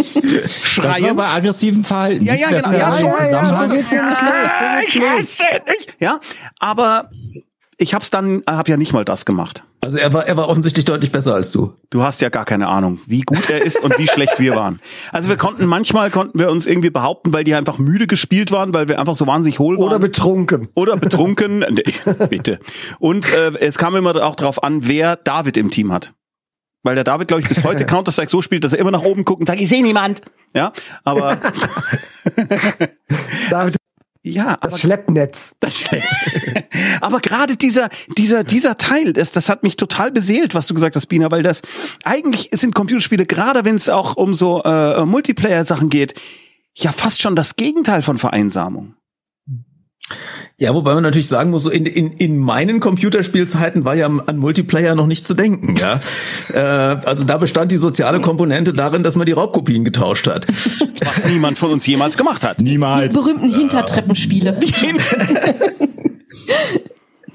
schreien. 0.62 0.88
Das 0.98 1.02
war 1.02 1.14
bei 1.14 1.28
aggressiven 1.28 1.84
Verhalten. 1.84 2.24
Ja, 2.24 2.34
ja, 2.34 2.48
genau. 2.48 2.72
Ja, 2.72 2.98
ja, 2.98 3.00
ja, 3.00 3.30
ja, 3.30 3.68
so 3.68 3.74
geht's 3.74 3.90
nämlich 3.90 4.20
los. 4.22 4.94
So 4.94 5.00
geht's 5.00 5.38
los. 5.38 5.48
Ja, 6.00 6.20
aber 6.58 7.08
ich 7.78 7.94
hab's 7.94 8.10
dann, 8.10 8.42
hab 8.46 8.68
ja 8.68 8.76
nicht 8.76 8.92
mal 8.92 9.04
das 9.04 9.24
gemacht. 9.24 9.62
Also 9.80 9.98
er 9.98 10.12
war, 10.12 10.26
er 10.26 10.36
war 10.36 10.48
offensichtlich 10.48 10.84
deutlich 10.84 11.12
besser 11.12 11.34
als 11.34 11.52
du. 11.52 11.74
Du 11.90 12.02
hast 12.02 12.20
ja 12.20 12.28
gar 12.28 12.44
keine 12.44 12.66
Ahnung, 12.66 13.00
wie 13.06 13.20
gut 13.20 13.48
er 13.48 13.62
ist 13.62 13.80
und 13.82 13.96
wie 13.98 14.08
schlecht 14.08 14.40
wir 14.40 14.56
waren. 14.56 14.80
Also 15.12 15.28
wir 15.28 15.36
konnten 15.36 15.64
manchmal 15.66 16.10
konnten 16.10 16.40
wir 16.40 16.50
uns 16.50 16.66
irgendwie 16.66 16.90
behaupten, 16.90 17.32
weil 17.32 17.44
die 17.44 17.54
einfach 17.54 17.78
müde 17.78 18.08
gespielt 18.08 18.50
waren, 18.50 18.74
weil 18.74 18.88
wir 18.88 18.98
einfach 18.98 19.14
so 19.14 19.28
wahnsinnig 19.28 19.60
hohl 19.60 19.76
waren. 19.76 19.84
Oder 19.84 20.00
betrunken. 20.00 20.68
oder 20.74 20.96
betrunken, 20.96 21.60
nee, 21.70 21.94
bitte. 22.28 22.58
Und 22.98 23.32
äh, 23.32 23.52
es 23.60 23.78
kam 23.78 23.94
immer 23.94 24.16
auch 24.24 24.34
darauf 24.34 24.62
an, 24.64 24.88
wer 24.88 25.14
David 25.14 25.56
im 25.56 25.70
Team 25.70 25.92
hat. 25.92 26.14
Weil 26.82 26.96
der 26.96 27.04
David, 27.04 27.28
glaube 27.28 27.42
ich, 27.42 27.48
bis 27.48 27.62
heute 27.62 27.86
Counter-Strike 27.86 28.30
so 28.30 28.42
spielt, 28.42 28.64
dass 28.64 28.72
er 28.72 28.80
immer 28.80 28.90
nach 28.90 29.02
oben 29.02 29.24
guckt 29.24 29.40
und 29.40 29.46
sagt, 29.46 29.60
ich 29.60 29.68
sehe 29.68 29.84
niemand. 29.84 30.22
Ja, 30.52 30.72
aber 31.04 31.36
David, 33.50 33.76
ja, 34.30 34.48
aber 34.48 34.58
das 34.62 34.80
Schleppnetz. 34.80 35.54
das, 35.60 35.84
aber 37.00 37.20
gerade 37.20 37.56
dieser, 37.56 37.88
dieser, 38.16 38.44
dieser 38.44 38.76
Teil, 38.76 39.12
das, 39.12 39.32
das 39.32 39.48
hat 39.48 39.62
mich 39.62 39.76
total 39.76 40.10
beseelt, 40.10 40.54
was 40.54 40.66
du 40.66 40.74
gesagt 40.74 40.96
hast, 40.96 41.06
Bina, 41.06 41.30
weil 41.30 41.42
das 41.42 41.62
eigentlich 42.04 42.50
sind 42.52 42.74
Computerspiele, 42.74 43.26
gerade 43.26 43.64
wenn 43.64 43.76
es 43.76 43.88
auch 43.88 44.16
um 44.16 44.34
so 44.34 44.62
äh, 44.62 45.04
Multiplayer-Sachen 45.04 45.88
geht, 45.88 46.14
ja 46.74 46.92
fast 46.92 47.22
schon 47.22 47.36
das 47.36 47.56
Gegenteil 47.56 48.02
von 48.02 48.18
Vereinsamung. 48.18 48.94
Ja, 50.60 50.74
wobei 50.74 50.94
man 50.94 51.04
natürlich 51.04 51.28
sagen 51.28 51.50
muss, 51.50 51.62
so 51.62 51.70
in, 51.70 51.86
in, 51.86 52.12
in 52.12 52.36
meinen 52.36 52.80
Computerspielzeiten 52.80 53.84
war 53.84 53.94
ja 53.94 54.06
an 54.06 54.38
Multiplayer 54.38 54.94
noch 54.96 55.06
nicht 55.06 55.24
zu 55.24 55.34
denken, 55.34 55.76
ja. 55.76 56.00
äh, 56.54 56.58
also 57.04 57.24
da 57.24 57.38
bestand 57.38 57.70
die 57.70 57.76
soziale 57.76 58.20
Komponente 58.20 58.72
darin, 58.72 59.02
dass 59.02 59.14
man 59.14 59.26
die 59.26 59.32
Raubkopien 59.32 59.84
getauscht 59.84 60.26
hat. 60.26 60.46
Was 61.00 61.26
niemand 61.26 61.58
von 61.58 61.70
uns 61.70 61.86
jemals 61.86 62.16
gemacht 62.16 62.42
hat. 62.42 62.58
Die 62.58 62.64
Niemals. 62.64 63.14
berühmten 63.14 63.54
Hintertreppenspiele. 63.54 64.58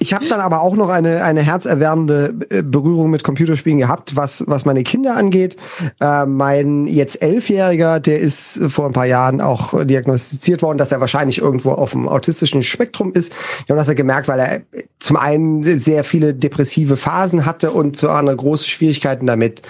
Ich 0.04 0.14
habe 0.14 0.28
dann 0.28 0.42
aber 0.42 0.60
auch 0.60 0.76
noch 0.76 0.90
eine, 0.90 1.24
eine 1.24 1.44
herzerwärmende 1.44 2.34
äh, 2.50 2.62
Berührung 2.62 3.10
mit 3.10 3.24
Computerspielen 3.24 3.80
gehabt, 3.80 4.18
was, 4.18 4.44
was 4.48 4.66
meine 4.66 4.84
Kinder 4.84 5.16
angeht. 5.16 5.56
Äh, 6.02 6.26
mein 6.26 6.88
jetzt 6.88 7.22
Elfjähriger, 7.22 8.02
der 8.02 8.20
ist 8.20 8.60
vor 8.68 8.86
ein 8.86 8.92
paar 8.92 9.06
Jahren 9.06 9.40
auch 9.40 9.86
diagnostiziert 9.86 10.62
worden, 10.62 10.78
dass 10.78 10.92
er 10.92 11.00
wahrscheinlich 11.00 11.38
irgendwo 11.38 11.72
auf 11.72 11.92
dem 11.92 12.10
autistischen 12.10 12.64
Spektrum 12.64 13.14
ist. 13.14 13.32
Wir 13.66 13.76
haben 13.76 13.78
das 13.78 13.88
ja 13.88 13.94
gemerkt, 13.94 14.28
weil 14.28 14.40
er 14.42 14.62
zum 15.00 15.16
einen 15.16 15.64
sehr 15.80 16.04
viele 16.04 16.34
depressive 16.34 16.98
Phasen 16.98 17.46
hatte 17.46 17.72
und 17.72 17.96
zu 17.96 18.10
anderen 18.10 18.38
große 18.38 18.70
Schwierigkeiten 18.70 19.26
damit, 19.26 19.62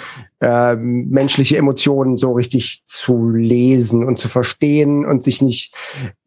äh, 0.43 0.75
menschliche 0.75 1.57
Emotionen 1.57 2.17
so 2.17 2.33
richtig 2.33 2.83
zu 2.85 3.29
lesen 3.29 4.03
und 4.03 4.19
zu 4.19 4.27
verstehen 4.27 5.05
und 5.05 5.23
sich 5.23 5.41
nicht 5.41 5.73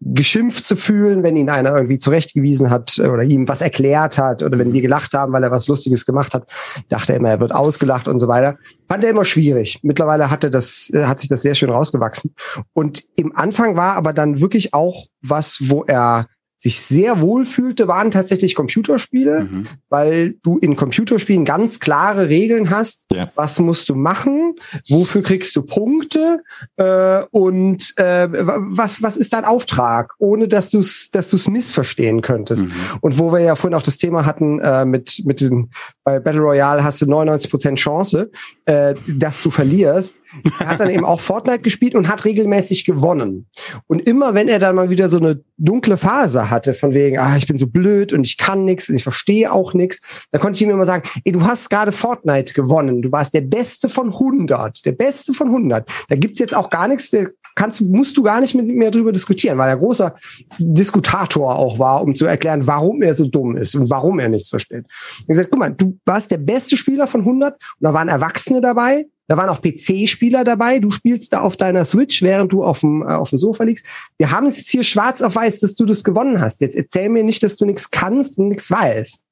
geschimpft 0.00 0.64
zu 0.64 0.74
fühlen, 0.74 1.22
wenn 1.22 1.36
ihn 1.36 1.50
einer 1.50 1.74
irgendwie 1.74 1.98
zurechtgewiesen 1.98 2.70
hat 2.70 2.98
oder 2.98 3.22
ihm 3.22 3.46
was 3.46 3.60
erklärt 3.60 4.16
hat 4.16 4.42
oder 4.42 4.58
wenn 4.58 4.72
wir 4.72 4.80
gelacht 4.80 5.12
haben, 5.12 5.32
weil 5.32 5.42
er 5.42 5.50
was 5.50 5.68
Lustiges 5.68 6.06
gemacht 6.06 6.32
hat, 6.32 6.48
dachte 6.88 7.12
er 7.12 7.18
immer, 7.18 7.30
er 7.30 7.40
wird 7.40 7.54
ausgelacht 7.54 8.08
und 8.08 8.18
so 8.18 8.26
weiter. 8.26 8.56
Fand 8.88 9.04
er 9.04 9.10
immer 9.10 9.24
schwierig. 9.24 9.80
Mittlerweile 9.82 10.30
hatte 10.30 10.50
das, 10.50 10.90
äh, 10.94 11.04
hat 11.04 11.20
sich 11.20 11.28
das 11.28 11.42
sehr 11.42 11.54
schön 11.54 11.70
rausgewachsen. 11.70 12.34
Und 12.72 13.04
im 13.16 13.36
Anfang 13.36 13.76
war 13.76 13.96
aber 13.96 14.14
dann 14.14 14.40
wirklich 14.40 14.72
auch 14.72 15.06
was, 15.20 15.58
wo 15.68 15.84
er 15.84 16.26
sich 16.58 16.80
sehr 16.80 17.20
wohl 17.20 17.44
fühlte, 17.44 17.86
waren 17.86 18.10
tatsächlich 18.10 18.54
Computerspiele, 18.54 19.44
Mhm. 19.44 19.64
weil 19.88 20.34
du 20.42 20.58
in 20.58 20.74
Computerspielen 20.74 21.44
ganz 21.44 21.80
klare 21.80 22.28
Regeln 22.28 22.70
hast. 22.70 23.04
Ja. 23.12 23.30
Was 23.34 23.58
musst 23.60 23.88
du 23.88 23.94
machen? 23.94 24.54
Wofür 24.88 25.22
kriegst 25.22 25.54
du 25.54 25.62
Punkte? 25.62 26.40
Äh, 26.76 27.22
und 27.30 27.92
äh, 27.98 28.28
wa- 28.46 28.58
was, 28.60 29.02
was 29.02 29.16
ist 29.16 29.32
dein 29.34 29.44
Auftrag? 29.44 30.14
Ohne 30.18 30.48
dass 30.48 30.70
du 30.70 30.78
es 30.78 31.10
dass 31.12 31.28
du's 31.28 31.48
missverstehen 31.48 32.22
könntest. 32.22 32.66
Mhm. 32.66 32.72
Und 33.02 33.18
wo 33.18 33.32
wir 33.32 33.40
ja 33.40 33.54
vorhin 33.54 33.76
auch 33.76 33.82
das 33.82 33.98
Thema 33.98 34.24
hatten, 34.24 34.58
äh, 34.60 34.84
mit, 34.84 35.22
mit 35.24 35.40
den, 35.40 35.70
bei 36.04 36.18
Battle 36.20 36.40
Royale 36.40 36.82
hast 36.82 37.00
du 37.02 37.06
99% 37.06 37.74
Chance, 37.76 38.30
äh, 38.64 38.94
dass 39.14 39.42
du 39.42 39.50
verlierst. 39.50 40.20
Er 40.58 40.68
hat 40.68 40.80
dann 40.80 40.90
eben 40.90 41.04
auch 41.04 41.20
Fortnite 41.20 41.60
gespielt 41.60 41.94
und 41.94 42.08
hat 42.08 42.24
regelmäßig 42.24 42.84
gewonnen. 42.84 43.46
Und 43.86 44.00
immer 44.06 44.34
wenn 44.34 44.48
er 44.48 44.58
dann 44.58 44.74
mal 44.74 44.90
wieder 44.90 45.08
so 45.08 45.18
eine 45.18 45.40
dunkle 45.58 45.96
Phase 45.96 46.45
hatte, 46.50 46.74
von 46.74 46.94
wegen, 46.94 47.18
ah, 47.18 47.36
ich 47.36 47.46
bin 47.46 47.58
so 47.58 47.66
blöd 47.66 48.12
und 48.12 48.26
ich 48.26 48.36
kann 48.36 48.64
nichts 48.64 48.88
und 48.88 48.96
ich 48.96 49.02
verstehe 49.02 49.52
auch 49.52 49.74
nichts, 49.74 50.00
dann 50.30 50.40
konnte 50.40 50.56
ich 50.56 50.62
ihm 50.62 50.70
immer 50.70 50.84
sagen, 50.84 51.08
ey, 51.24 51.32
du 51.32 51.44
hast 51.44 51.70
gerade 51.70 51.92
Fortnite 51.92 52.54
gewonnen, 52.54 53.02
du 53.02 53.12
warst 53.12 53.34
der 53.34 53.40
Beste 53.42 53.88
von 53.88 54.08
100, 54.08 54.84
der 54.84 54.92
Beste 54.92 55.32
von 55.32 55.48
100. 55.48 55.88
Da 56.08 56.16
gibt's 56.16 56.40
jetzt 56.40 56.54
auch 56.54 56.70
gar 56.70 56.88
nichts, 56.88 57.10
der 57.10 57.30
kannst, 57.56 57.80
musst 57.80 58.16
du 58.16 58.22
gar 58.22 58.40
nicht 58.40 58.54
mit 58.54 58.66
mir 58.66 58.92
drüber 58.92 59.10
diskutieren, 59.10 59.58
weil 59.58 59.70
er 59.70 59.76
großer 59.76 60.14
Diskutator 60.58 61.56
auch 61.56 61.78
war, 61.80 62.02
um 62.02 62.14
zu 62.14 62.26
erklären, 62.26 62.66
warum 62.66 63.02
er 63.02 63.14
so 63.14 63.26
dumm 63.26 63.56
ist 63.56 63.74
und 63.74 63.90
warum 63.90 64.20
er 64.20 64.28
nichts 64.28 64.50
versteht. 64.50 64.84
Ich 65.22 65.26
gesagt, 65.26 65.50
guck 65.50 65.58
mal, 65.58 65.70
du 65.70 65.98
warst 66.04 66.30
der 66.30 66.38
beste 66.38 66.76
Spieler 66.76 67.08
von 67.08 67.22
100 67.22 67.54
und 67.54 67.60
da 67.80 67.92
waren 67.92 68.08
Erwachsene 68.08 68.60
dabei, 68.60 69.06
da 69.28 69.36
waren 69.36 69.48
auch 69.48 69.60
PC-Spieler 69.60 70.44
dabei. 70.44 70.78
Du 70.78 70.90
spielst 70.90 71.32
da 71.32 71.40
auf 71.40 71.56
deiner 71.56 71.84
Switch, 71.84 72.22
während 72.22 72.52
du 72.52 72.62
auf 72.62 72.80
dem, 72.80 73.02
äh, 73.02 73.06
auf 73.06 73.30
dem 73.30 73.38
Sofa 73.38 73.64
liegst. 73.64 73.86
Wir 74.18 74.30
haben 74.30 74.46
es 74.46 74.58
jetzt 74.58 74.70
hier 74.70 74.84
schwarz 74.84 75.22
auf 75.22 75.34
weiß, 75.34 75.60
dass 75.60 75.74
du 75.74 75.84
das 75.84 76.04
gewonnen 76.04 76.40
hast. 76.40 76.60
Jetzt 76.60 76.76
erzähl 76.76 77.08
mir 77.08 77.24
nicht, 77.24 77.42
dass 77.42 77.56
du 77.56 77.64
nichts 77.64 77.90
kannst 77.90 78.38
und 78.38 78.48
nichts 78.48 78.70
weißt. 78.70 79.22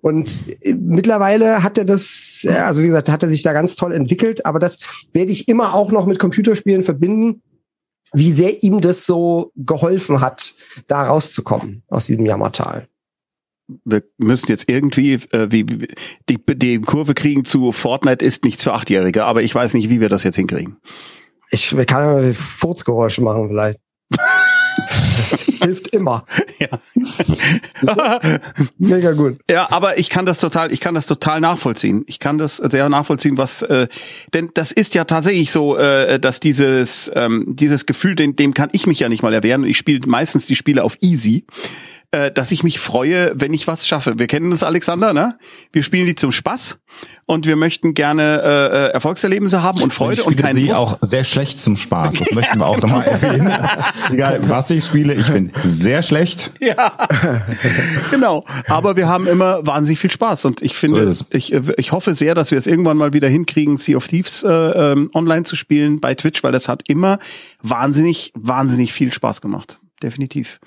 Und 0.00 0.44
äh, 0.60 0.74
mittlerweile 0.74 1.62
hat 1.62 1.78
er 1.78 1.84
das, 1.84 2.44
äh, 2.48 2.52
also 2.52 2.82
wie 2.82 2.88
gesagt, 2.88 3.08
hat 3.08 3.22
er 3.22 3.28
sich 3.28 3.42
da 3.42 3.52
ganz 3.52 3.76
toll 3.76 3.92
entwickelt. 3.92 4.44
Aber 4.44 4.58
das 4.58 4.80
werde 5.12 5.30
ich 5.30 5.48
immer 5.48 5.74
auch 5.74 5.92
noch 5.92 6.06
mit 6.06 6.18
Computerspielen 6.18 6.82
verbinden, 6.82 7.42
wie 8.12 8.32
sehr 8.32 8.62
ihm 8.62 8.80
das 8.80 9.06
so 9.06 9.52
geholfen 9.56 10.20
hat, 10.20 10.54
da 10.86 11.04
rauszukommen 11.04 11.82
aus 11.88 12.06
diesem 12.06 12.26
Jammertal. 12.26 12.88
Wir 13.84 14.02
müssen 14.18 14.48
jetzt 14.48 14.68
irgendwie 14.68 15.14
äh, 15.30 15.50
wie, 15.50 15.64
die, 16.28 16.38
die 16.46 16.80
Kurve 16.80 17.14
kriegen 17.14 17.44
zu 17.44 17.72
Fortnite 17.72 18.24
ist 18.24 18.44
nichts 18.44 18.62
für 18.62 18.74
Achtjährige, 18.74 19.24
aber 19.24 19.42
ich 19.42 19.54
weiß 19.54 19.74
nicht, 19.74 19.88
wie 19.88 20.00
wir 20.00 20.08
das 20.08 20.24
jetzt 20.24 20.36
hinkriegen. 20.36 20.76
Ich 21.50 21.74
kann 21.86 22.24
ja 22.24 22.32
Furzgeräusche 22.32 23.22
machen 23.22 23.48
vielleicht. 23.48 23.80
das 24.10 25.42
hilft 25.62 25.88
immer. 25.88 26.26
Ja. 26.58 26.80
Mega 28.78 29.12
gut. 29.12 29.38
Ja, 29.48 29.70
aber 29.70 29.98
ich 29.98 30.10
kann 30.10 30.26
das 30.26 30.38
total, 30.38 30.72
ich 30.72 30.80
kann 30.80 30.94
das 30.94 31.06
total 31.06 31.40
nachvollziehen. 31.40 32.04
Ich 32.06 32.18
kann 32.18 32.38
das 32.38 32.56
sehr 32.56 32.88
nachvollziehen, 32.88 33.38
was, 33.38 33.62
äh, 33.62 33.88
denn 34.32 34.50
das 34.54 34.72
ist 34.72 34.94
ja 34.94 35.04
tatsächlich 35.04 35.52
so, 35.52 35.76
äh, 35.76 36.18
dass 36.18 36.40
dieses, 36.40 37.10
ähm, 37.14 37.44
dieses 37.48 37.86
Gefühl, 37.86 38.14
dem, 38.14 38.36
dem 38.36 38.54
kann 38.54 38.68
ich 38.72 38.86
mich 38.86 39.00
ja 39.00 39.08
nicht 39.08 39.22
mal 39.22 39.34
erwehren. 39.34 39.64
Ich 39.64 39.78
spiele 39.78 40.06
meistens 40.06 40.46
die 40.46 40.56
Spiele 40.56 40.82
auf 40.82 40.96
easy 41.00 41.44
äh, 42.14 42.30
dass 42.30 42.52
ich 42.52 42.62
mich 42.62 42.78
freue, 42.78 43.32
wenn 43.34 43.52
ich 43.52 43.66
was 43.66 43.88
schaffe. 43.88 44.18
Wir 44.18 44.28
kennen 44.28 44.52
das, 44.52 44.62
Alexander, 44.62 45.12
ne? 45.12 45.36
Wir 45.72 45.82
spielen 45.82 46.06
die 46.06 46.14
zum 46.14 46.30
Spaß 46.30 46.78
und 47.26 47.44
wir 47.44 47.56
möchten 47.56 47.92
gerne 47.94 48.40
äh, 48.40 48.66
äh, 48.86 48.88
Erfolgserlebnisse 48.92 49.62
haben 49.62 49.82
und 49.82 49.92
Freude 49.92 50.20
ich 50.20 50.26
und 50.26 50.34
spiele 50.34 50.46
keinen 50.46 50.56
sie 50.56 50.66
Frust. 50.68 50.76
auch 50.78 50.98
sehr 51.00 51.24
schlecht 51.24 51.58
zum 51.58 51.74
Spaß. 51.74 52.14
Das 52.14 52.30
möchten 52.32 52.60
wir 52.60 52.66
auch 52.66 52.80
nochmal 52.80 53.04
erwähnen. 53.04 53.52
Egal, 54.12 54.48
was 54.48 54.70
ich 54.70 54.84
spiele, 54.84 55.14
ich 55.14 55.28
bin 55.28 55.50
sehr 55.62 56.02
schlecht. 56.02 56.52
Ja, 56.60 56.92
genau. 58.12 58.44
Aber 58.68 58.96
wir 58.96 59.08
haben 59.08 59.26
immer 59.26 59.66
wahnsinnig 59.66 59.98
viel 59.98 60.12
Spaß 60.12 60.44
und 60.44 60.62
ich 60.62 60.76
finde, 60.76 61.12
So 61.12 61.24
ich, 61.30 61.52
äh, 61.52 61.62
ich 61.78 61.90
hoffe 61.90 62.14
sehr, 62.14 62.36
dass 62.36 62.52
wir 62.52 62.58
es 62.58 62.68
irgendwann 62.68 62.96
mal 62.96 63.12
wieder 63.12 63.28
hinkriegen, 63.28 63.76
Sea 63.76 63.96
of 63.96 64.06
Thieves 64.06 64.44
äh, 64.44 64.48
ähm, 64.48 65.10
online 65.14 65.42
zu 65.42 65.56
spielen 65.56 65.98
bei 65.98 66.14
Twitch, 66.14 66.44
weil 66.44 66.52
das 66.52 66.68
hat 66.68 66.82
immer 66.86 67.18
wahnsinnig, 67.60 68.32
wahnsinnig 68.36 68.92
viel 68.92 69.12
Spaß 69.12 69.40
gemacht. 69.40 69.80
Definitiv. 70.00 70.60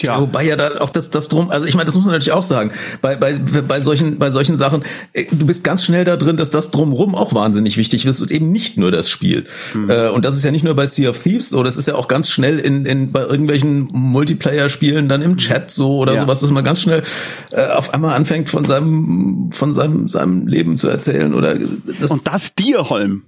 Ja, 0.00 0.20
wobei 0.20 0.44
ja 0.44 0.56
da 0.56 0.80
auch 0.80 0.90
das, 0.90 1.10
das 1.10 1.28
drum, 1.28 1.50
also 1.50 1.66
ich 1.66 1.74
meine, 1.74 1.84
das 1.86 1.94
muss 1.94 2.04
man 2.04 2.14
natürlich 2.14 2.32
auch 2.32 2.42
sagen, 2.42 2.72
bei, 3.00 3.14
bei, 3.14 3.34
bei 3.38 3.80
solchen, 3.80 4.18
bei 4.18 4.28
solchen 4.30 4.56
Sachen, 4.56 4.82
äh, 5.12 5.24
du 5.30 5.46
bist 5.46 5.62
ganz 5.62 5.84
schnell 5.84 6.04
da 6.04 6.16
drin, 6.16 6.36
dass 6.36 6.50
das 6.50 6.72
drumrum 6.72 7.14
auch 7.14 7.32
wahnsinnig 7.32 7.76
wichtig 7.76 8.04
ist 8.04 8.20
und 8.20 8.32
eben 8.32 8.50
nicht 8.50 8.76
nur 8.76 8.90
das 8.90 9.08
Spiel. 9.08 9.44
Äh, 9.88 10.08
und 10.08 10.24
das 10.24 10.34
ist 10.34 10.42
ja 10.42 10.50
nicht 10.50 10.64
nur 10.64 10.74
bei 10.74 10.86
Sea 10.86 11.10
of 11.10 11.22
Thieves 11.22 11.48
so, 11.48 11.62
das 11.62 11.76
ist 11.76 11.86
ja 11.86 11.94
auch 11.94 12.08
ganz 12.08 12.28
schnell 12.28 12.58
in, 12.58 12.84
in 12.86 13.12
bei 13.12 13.20
irgendwelchen 13.22 13.88
Multiplayer-Spielen 13.92 15.08
dann 15.08 15.22
im 15.22 15.36
Chat 15.36 15.70
so 15.70 15.98
oder 15.98 16.14
Ja. 16.14 16.20
sowas, 16.22 16.40
dass 16.40 16.50
man 16.50 16.64
ganz 16.64 16.80
schnell 16.80 17.04
äh, 17.52 17.68
auf 17.68 17.94
einmal 17.94 18.14
anfängt 18.16 18.48
von 18.48 18.64
seinem, 18.64 19.50
von 19.52 19.72
seinem, 19.72 20.08
seinem 20.08 20.48
Leben 20.48 20.76
zu 20.76 20.88
erzählen 20.88 21.34
oder 21.34 21.54
das, 22.00 22.10
Und 22.10 22.26
das 22.26 22.56
dir, 22.56 22.90
Holm. 22.90 23.22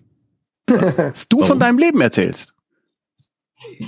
Was, 0.67 0.99
was 0.99 1.29
du 1.29 1.45
von 1.45 1.61
deinem 1.61 1.79
Leben 1.79 2.01
erzählst. 2.01 2.56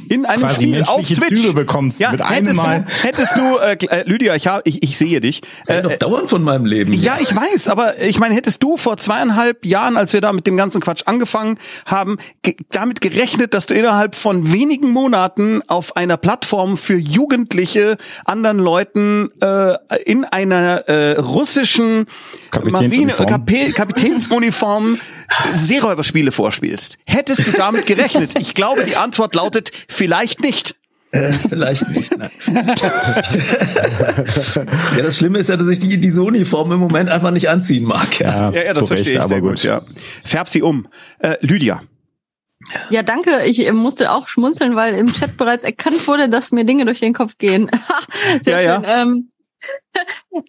In 0.09 0.25
einem 0.25 0.41
quasi 0.41 0.69
Spiel 0.69 0.83
auf 0.85 1.07
Twitch. 1.07 1.29
Züge 1.29 1.53
bekommst 1.53 2.01
ja, 2.01 2.11
mit 2.11 2.23
einem 2.23 2.47
hättest 2.47 2.57
Mal. 2.57 2.85
Du, 2.87 3.09
hättest 3.09 3.37
du, 3.37 3.59
äh, 3.59 4.01
äh, 4.01 4.09
Lydia, 4.09 4.35
ich, 4.35 4.47
hab, 4.47 4.67
ich, 4.67 4.83
ich 4.83 4.97
sehe 4.97 5.21
dich. 5.21 5.43
Äh, 5.67 5.83
doch 5.83 5.93
dauernd 5.93 6.31
von 6.31 6.43
meinem 6.43 6.65
Leben. 6.65 6.95
Ja, 6.95 7.17
ich 7.21 7.35
weiß, 7.35 7.69
aber 7.69 8.01
ich 8.01 8.19
meine, 8.19 8.35
hättest 8.35 8.63
du 8.63 8.79
vor 8.79 8.97
zweieinhalb 8.97 9.67
Jahren, 9.67 9.99
als 9.99 10.15
wir 10.15 10.23
da 10.23 10.33
mit 10.33 10.47
dem 10.47 10.57
ganzen 10.57 10.81
Quatsch 10.81 11.03
angefangen 11.05 11.59
haben, 11.85 12.17
ge 12.43 12.57
damit 12.71 13.03
gerechnet, 13.03 13.53
dass 13.53 13.67
du 13.67 13.75
innerhalb 13.75 14.15
von 14.15 14.53
wenigen 14.53 14.91
Monaten 14.91 15.61
auf 15.69 15.97
einer 15.97 16.17
Plattform 16.17 16.79
für 16.79 16.97
Jugendliche 16.97 17.99
anderen 18.25 18.59
Leuten 18.59 19.31
äh, 19.43 19.75
in 20.05 20.25
einer 20.25 20.89
äh, 20.89 21.19
russischen 21.19 22.07
Marine, 22.65 23.13
Kapitänsuniform. 23.13 23.29
Kapä 23.29 23.73
Kapitänsuniform 23.75 24.99
Seeräuberspiele 25.55 26.33
vorspielst? 26.33 26.99
Hättest 27.07 27.47
du 27.47 27.53
damit 27.53 27.87
gerechnet? 27.87 28.39
Ich 28.39 28.55
glaube, 28.55 28.85
die 28.85 28.97
Antwort 28.97 29.35
lautet 29.35 29.73
vielleicht 29.89 30.41
nicht. 30.41 30.75
Äh, 31.11 31.33
vielleicht 31.49 31.89
nicht. 31.91 32.17
Nein. 32.17 32.31
ja, 34.97 35.03
das 35.03 35.17
Schlimme 35.17 35.39
ist 35.39 35.49
ja, 35.49 35.57
dass 35.57 35.69
ich 35.69 35.79
die, 35.79 35.99
diese 36.01 36.23
Uniform 36.23 36.73
im 36.73 36.81
Moment 36.81 37.11
einfach 37.11 37.31
nicht 37.31 37.49
anziehen 37.49 37.85
mag. 37.85 38.21
Ja. 38.21 38.51
Ja, 38.51 38.65
ja, 38.65 38.73
das 38.73 38.87
verstehe 38.87 38.99
Recht, 38.99 39.11
ich 39.11 39.19
aber 39.19 39.29
sehr 39.29 39.41
gut. 39.41 39.51
gut. 39.51 39.63
ja. 39.65 39.81
Färb 40.25 40.49
sie 40.49 40.63
um. 40.63 40.87
Äh, 41.21 41.37
Lydia. 41.41 41.83
Ja, 42.91 43.03
danke. 43.03 43.43
Ich 43.45 43.67
äh, 43.67 43.73
musste 43.73 44.11
auch 44.13 44.29
schmunzeln, 44.29 44.75
weil 44.77 44.95
im 44.95 45.13
Chat 45.13 45.37
bereits 45.37 45.65
erkannt 45.65 46.07
wurde, 46.09 46.29
dass 46.29 46.53
mir 46.53 46.65
Dinge 46.65 46.85
durch 46.85 47.01
den 47.01 47.15
Kopf 47.15 47.39
gehen. 47.39 47.71
Sehr 48.43 48.61
Ja, 48.61 48.75
schön. 48.75 48.85
Ähm, 48.87 49.31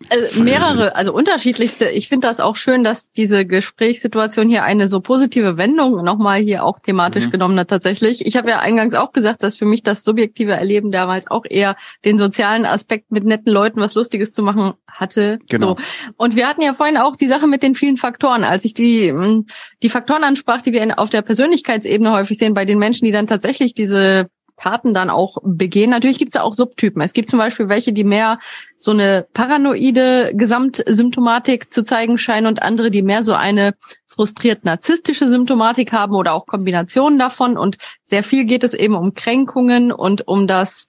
äh, 0.10 0.40
mehrere, 0.40 0.96
also 0.96 1.14
unterschiedlichste. 1.14 1.90
Ich 1.90 2.08
finde 2.08 2.28
das 2.28 2.40
auch 2.40 2.56
schön, 2.56 2.84
dass 2.84 3.10
diese 3.12 3.46
Gesprächssituation 3.46 4.48
hier 4.50 4.64
eine 4.64 4.88
so 4.88 5.00
positive 5.00 5.58
Wendung 5.58 6.04
nochmal 6.04 6.40
hier 6.42 6.64
auch 6.64 6.80
thematisch 6.80 7.28
Mhm. 7.28 7.32
genommen 7.32 7.60
hat 7.60 7.70
tatsächlich. 7.70 8.26
Ich 8.26 8.38
habe 8.38 8.50
ja 8.50 8.60
eingangs 8.60 8.94
auch 8.94 9.12
gesagt, 9.12 9.44
dass 9.44 9.56
für 9.56 9.66
mich 9.66 9.82
das 9.84 10.04
subjektive 10.04 10.52
Erleben 10.52 10.92
damals 10.92 11.30
auch 11.30 11.46
eher 11.50 11.76
den 12.06 12.18
sozialen 12.18 12.66
Aspekt 12.66 13.12
mit 13.12 13.26
netten 13.26 13.52
Leuten 13.52 13.82
was 13.82 13.96
Lustiges 13.96 14.32
zu 14.32 14.44
machen 14.44 14.74
hatte. 14.88 15.40
Genau. 15.50 15.70
So. 15.70 15.78
Und 16.18 16.36
wir 16.36 16.48
hatten 16.48 16.62
ja 16.62 16.74
vorhin 16.74 16.98
auch 16.98 17.16
die 17.16 17.28
Sache 17.28 17.48
mit 17.48 17.64
den 17.64 17.76
vielen 17.76 17.98
Faktoren, 17.98 18.44
als 18.44 18.66
ich 18.66 18.74
die, 18.74 19.12
mh, 19.12 19.44
die 19.82 19.90
Faktoren 19.90 20.24
ansprach, 20.24 20.62
die 20.62 20.74
wir 20.74 21.00
auf 21.00 21.10
der 21.10 21.22
Persönlichkeitsebene 21.22 22.12
häufig 22.12 22.38
sehen 22.38 22.54
bei 22.54 22.66
den 22.66 22.80
Menschen, 22.80 23.06
die 23.06 23.12
dann 23.12 23.28
tatsächlich 23.28 23.74
diese 23.74 24.28
Taten 24.60 24.94
dann 24.94 25.10
auch 25.10 25.38
begehen. 25.44 25.90
Natürlich 25.90 26.20
gibt 26.20 26.30
es 26.30 26.36
ja 26.36 26.44
auch 26.44 26.54
Subtypen. 26.54 27.02
Es 27.02 27.14
gibt 27.14 27.30
zum 27.30 27.40
Beispiel 27.40 27.70
welche, 27.70 27.94
die 27.94 28.04
mehr 28.04 28.40
so 28.78 28.92
eine 28.92 29.26
paranoide 29.34 30.34
Gesamtsymptomatik 30.36 31.72
zu 31.72 31.84
zeigen 31.84 32.18
scheinen 32.18 32.48
und 32.48 32.62
andere, 32.62 32.92
die 32.92 33.02
mehr 33.02 33.24
so 33.24 33.34
eine 33.34 33.74
frustriert 34.06 34.66
narzisstische 34.66 35.30
Symptomatik 35.30 35.94
haben 35.94 36.14
oder 36.14 36.34
auch 36.34 36.46
Kombinationen 36.46 37.18
davon. 37.18 37.58
Und 37.58 37.78
sehr 38.04 38.24
viel 38.24 38.46
geht 38.46 38.64
es 38.64 38.74
eben 38.74 38.96
um 38.96 39.14
Kränkungen 39.14 39.92
und 39.92 40.28
um 40.28 40.46
das 40.46 40.88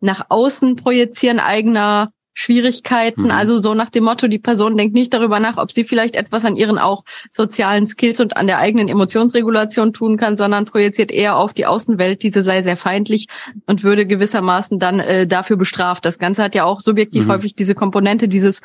nach 0.00 0.26
außen 0.28 0.76
projizieren 0.76 1.38
eigener 1.38 2.12
Schwierigkeiten. 2.34 3.24
Mhm. 3.24 3.30
Also 3.30 3.58
so 3.58 3.74
nach 3.74 3.90
dem 3.90 4.04
Motto, 4.04 4.28
die 4.28 4.38
Person 4.38 4.76
denkt 4.76 4.94
nicht 4.94 5.12
darüber 5.12 5.38
nach, 5.40 5.56
ob 5.58 5.70
sie 5.70 5.84
vielleicht 5.84 6.16
etwas 6.16 6.44
an 6.44 6.56
ihren 6.56 6.78
auch 6.78 7.04
sozialen 7.30 7.86
Skills 7.86 8.20
und 8.20 8.36
an 8.36 8.46
der 8.46 8.58
eigenen 8.58 8.88
Emotionsregulation 8.88 9.92
tun 9.92 10.16
kann, 10.16 10.36
sondern 10.36 10.64
projiziert 10.64 11.10
eher 11.10 11.36
auf 11.36 11.52
die 11.52 11.66
Außenwelt, 11.66 12.22
diese 12.22 12.42
sei 12.42 12.62
sehr 12.62 12.76
feindlich 12.76 13.26
und 13.66 13.84
würde 13.84 14.06
gewissermaßen 14.06 14.78
dann 14.78 15.00
äh, 15.00 15.26
dafür 15.26 15.56
bestraft. 15.56 16.04
Das 16.04 16.18
Ganze 16.18 16.42
hat 16.42 16.54
ja 16.54 16.64
auch 16.64 16.80
subjektiv 16.80 17.26
Mhm. 17.26 17.30
häufig 17.32 17.54
diese 17.54 17.74
Komponente, 17.74 18.28
dieses 18.28 18.60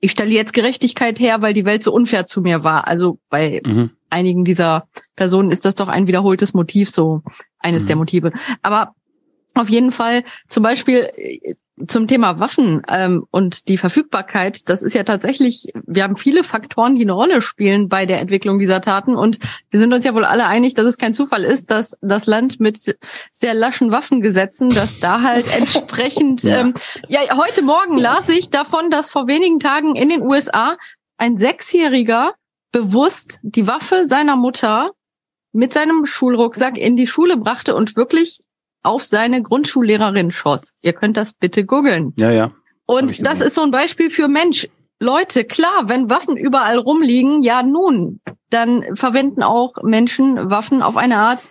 ich 0.00 0.10
stelle 0.10 0.32
jetzt 0.32 0.52
Gerechtigkeit 0.52 1.18
her, 1.18 1.40
weil 1.40 1.54
die 1.54 1.64
Welt 1.64 1.82
so 1.82 1.90
unfair 1.90 2.26
zu 2.26 2.42
mir 2.42 2.62
war. 2.62 2.86
Also 2.86 3.18
bei 3.30 3.62
Mhm. 3.64 3.90
einigen 4.10 4.44
dieser 4.44 4.86
Personen 5.16 5.50
ist 5.50 5.64
das 5.64 5.76
doch 5.76 5.88
ein 5.88 6.06
wiederholtes 6.06 6.52
Motiv, 6.52 6.90
so 6.90 7.22
eines 7.58 7.84
Mhm. 7.84 7.86
der 7.86 7.96
Motive. 7.96 8.32
Aber 8.60 8.92
auf 9.54 9.70
jeden 9.70 9.92
Fall 9.92 10.24
zum 10.48 10.62
Beispiel 10.62 11.08
zum 11.86 12.06
Thema 12.06 12.38
Waffen 12.38 12.82
ähm, 12.88 13.26
und 13.30 13.68
die 13.68 13.78
Verfügbarkeit, 13.78 14.68
das 14.68 14.82
ist 14.82 14.94
ja 14.94 15.02
tatsächlich, 15.02 15.72
wir 15.86 16.04
haben 16.04 16.16
viele 16.16 16.44
Faktoren, 16.44 16.94
die 16.94 17.02
eine 17.02 17.12
Rolle 17.12 17.42
spielen 17.42 17.88
bei 17.88 18.06
der 18.06 18.20
Entwicklung 18.20 18.58
dieser 18.58 18.80
Taten 18.80 19.16
und 19.16 19.38
wir 19.70 19.80
sind 19.80 19.92
uns 19.92 20.04
ja 20.04 20.14
wohl 20.14 20.24
alle 20.24 20.46
einig, 20.46 20.74
dass 20.74 20.86
es 20.86 20.98
kein 20.98 21.14
Zufall 21.14 21.42
ist, 21.42 21.70
dass 21.70 21.96
das 22.00 22.26
Land 22.26 22.60
mit 22.60 22.96
sehr 23.32 23.54
laschen 23.54 23.90
Waffengesetzen, 23.90 24.68
dass 24.68 25.00
da 25.00 25.22
halt 25.22 25.46
entsprechend. 25.56 26.44
Ähm, 26.44 26.74
ja, 27.08 27.20
heute 27.36 27.62
Morgen 27.62 27.98
las 27.98 28.28
ich 28.28 28.50
davon, 28.50 28.90
dass 28.90 29.10
vor 29.10 29.26
wenigen 29.26 29.58
Tagen 29.58 29.96
in 29.96 30.08
den 30.08 30.22
USA 30.22 30.76
ein 31.16 31.36
Sechsjähriger 31.36 32.34
bewusst 32.70 33.40
die 33.42 33.66
Waffe 33.66 34.04
seiner 34.04 34.36
Mutter 34.36 34.92
mit 35.52 35.72
seinem 35.72 36.06
Schulrucksack 36.06 36.76
in 36.76 36.96
die 36.96 37.06
Schule 37.06 37.36
brachte 37.36 37.74
und 37.74 37.96
wirklich 37.96 38.40
auf 38.84 39.04
seine 39.04 39.42
Grundschullehrerin 39.42 40.30
schoss. 40.30 40.74
Ihr 40.80 40.92
könnt 40.92 41.16
das 41.16 41.32
bitte 41.32 41.64
googeln. 41.64 42.12
Ja, 42.16 42.30
ja. 42.30 42.52
Und 42.86 43.26
das 43.26 43.40
ist 43.40 43.54
so 43.54 43.62
ein 43.62 43.70
Beispiel 43.70 44.10
für 44.10 44.28
Mensch. 44.28 44.68
Leute, 45.00 45.44
klar, 45.44 45.88
wenn 45.88 46.08
Waffen 46.08 46.36
überall 46.36 46.78
rumliegen, 46.78 47.40
ja 47.40 47.62
nun, 47.62 48.20
dann 48.50 48.84
verwenden 48.94 49.42
auch 49.42 49.82
Menschen 49.82 50.50
Waffen 50.50 50.82
auf 50.82 50.96
eine 50.96 51.16
Art, 51.16 51.50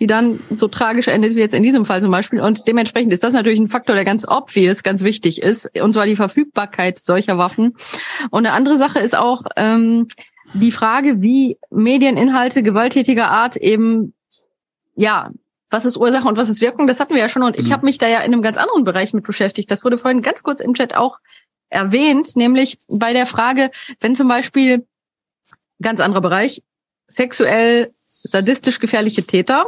die 0.00 0.06
dann 0.06 0.40
so 0.50 0.66
tragisch 0.66 1.08
endet 1.08 1.36
wie 1.36 1.40
jetzt 1.40 1.54
in 1.54 1.62
diesem 1.62 1.84
Fall 1.84 2.00
zum 2.00 2.10
Beispiel. 2.10 2.40
Und 2.40 2.66
dementsprechend 2.66 3.12
ist 3.12 3.22
das 3.22 3.34
natürlich 3.34 3.60
ein 3.60 3.68
Faktor, 3.68 3.94
der 3.94 4.04
ganz 4.04 4.26
obvious, 4.26 4.82
ganz 4.82 5.04
wichtig 5.04 5.42
ist, 5.42 5.70
und 5.80 5.92
zwar 5.92 6.06
die 6.06 6.16
Verfügbarkeit 6.16 6.98
solcher 6.98 7.36
Waffen. 7.36 7.76
Und 8.30 8.46
eine 8.46 8.52
andere 8.52 8.78
Sache 8.78 8.98
ist 8.98 9.16
auch 9.16 9.44
ähm, 9.56 10.08
die 10.54 10.72
Frage, 10.72 11.20
wie 11.20 11.58
Medieninhalte 11.70 12.62
gewalttätiger 12.62 13.30
Art 13.30 13.56
eben 13.56 14.14
ja 14.96 15.30
was 15.70 15.84
ist 15.84 15.96
Ursache 15.96 16.26
und 16.28 16.36
was 16.36 16.48
ist 16.48 16.60
Wirkung, 16.60 16.86
das 16.86 17.00
hatten 17.00 17.14
wir 17.14 17.20
ja 17.20 17.28
schon 17.28 17.42
und 17.42 17.56
ich 17.56 17.68
Mhm. 17.68 17.72
habe 17.72 17.86
mich 17.86 17.98
da 17.98 18.08
ja 18.08 18.18
in 18.18 18.32
einem 18.32 18.42
ganz 18.42 18.56
anderen 18.56 18.84
Bereich 18.84 19.12
mit 19.12 19.24
beschäftigt. 19.24 19.70
Das 19.70 19.84
wurde 19.84 19.98
vorhin 19.98 20.20
ganz 20.22 20.42
kurz 20.42 20.60
im 20.60 20.74
Chat 20.74 20.94
auch 20.96 21.18
erwähnt, 21.68 22.36
nämlich 22.36 22.78
bei 22.88 23.12
der 23.12 23.26
Frage, 23.26 23.70
wenn 24.00 24.14
zum 24.16 24.28
Beispiel, 24.28 24.86
ganz 25.80 26.00
anderer 26.00 26.20
Bereich, 26.20 26.62
sexuell 27.06 27.90
sadistisch 28.22 28.80
gefährliche 28.80 29.22
Täter, 29.22 29.64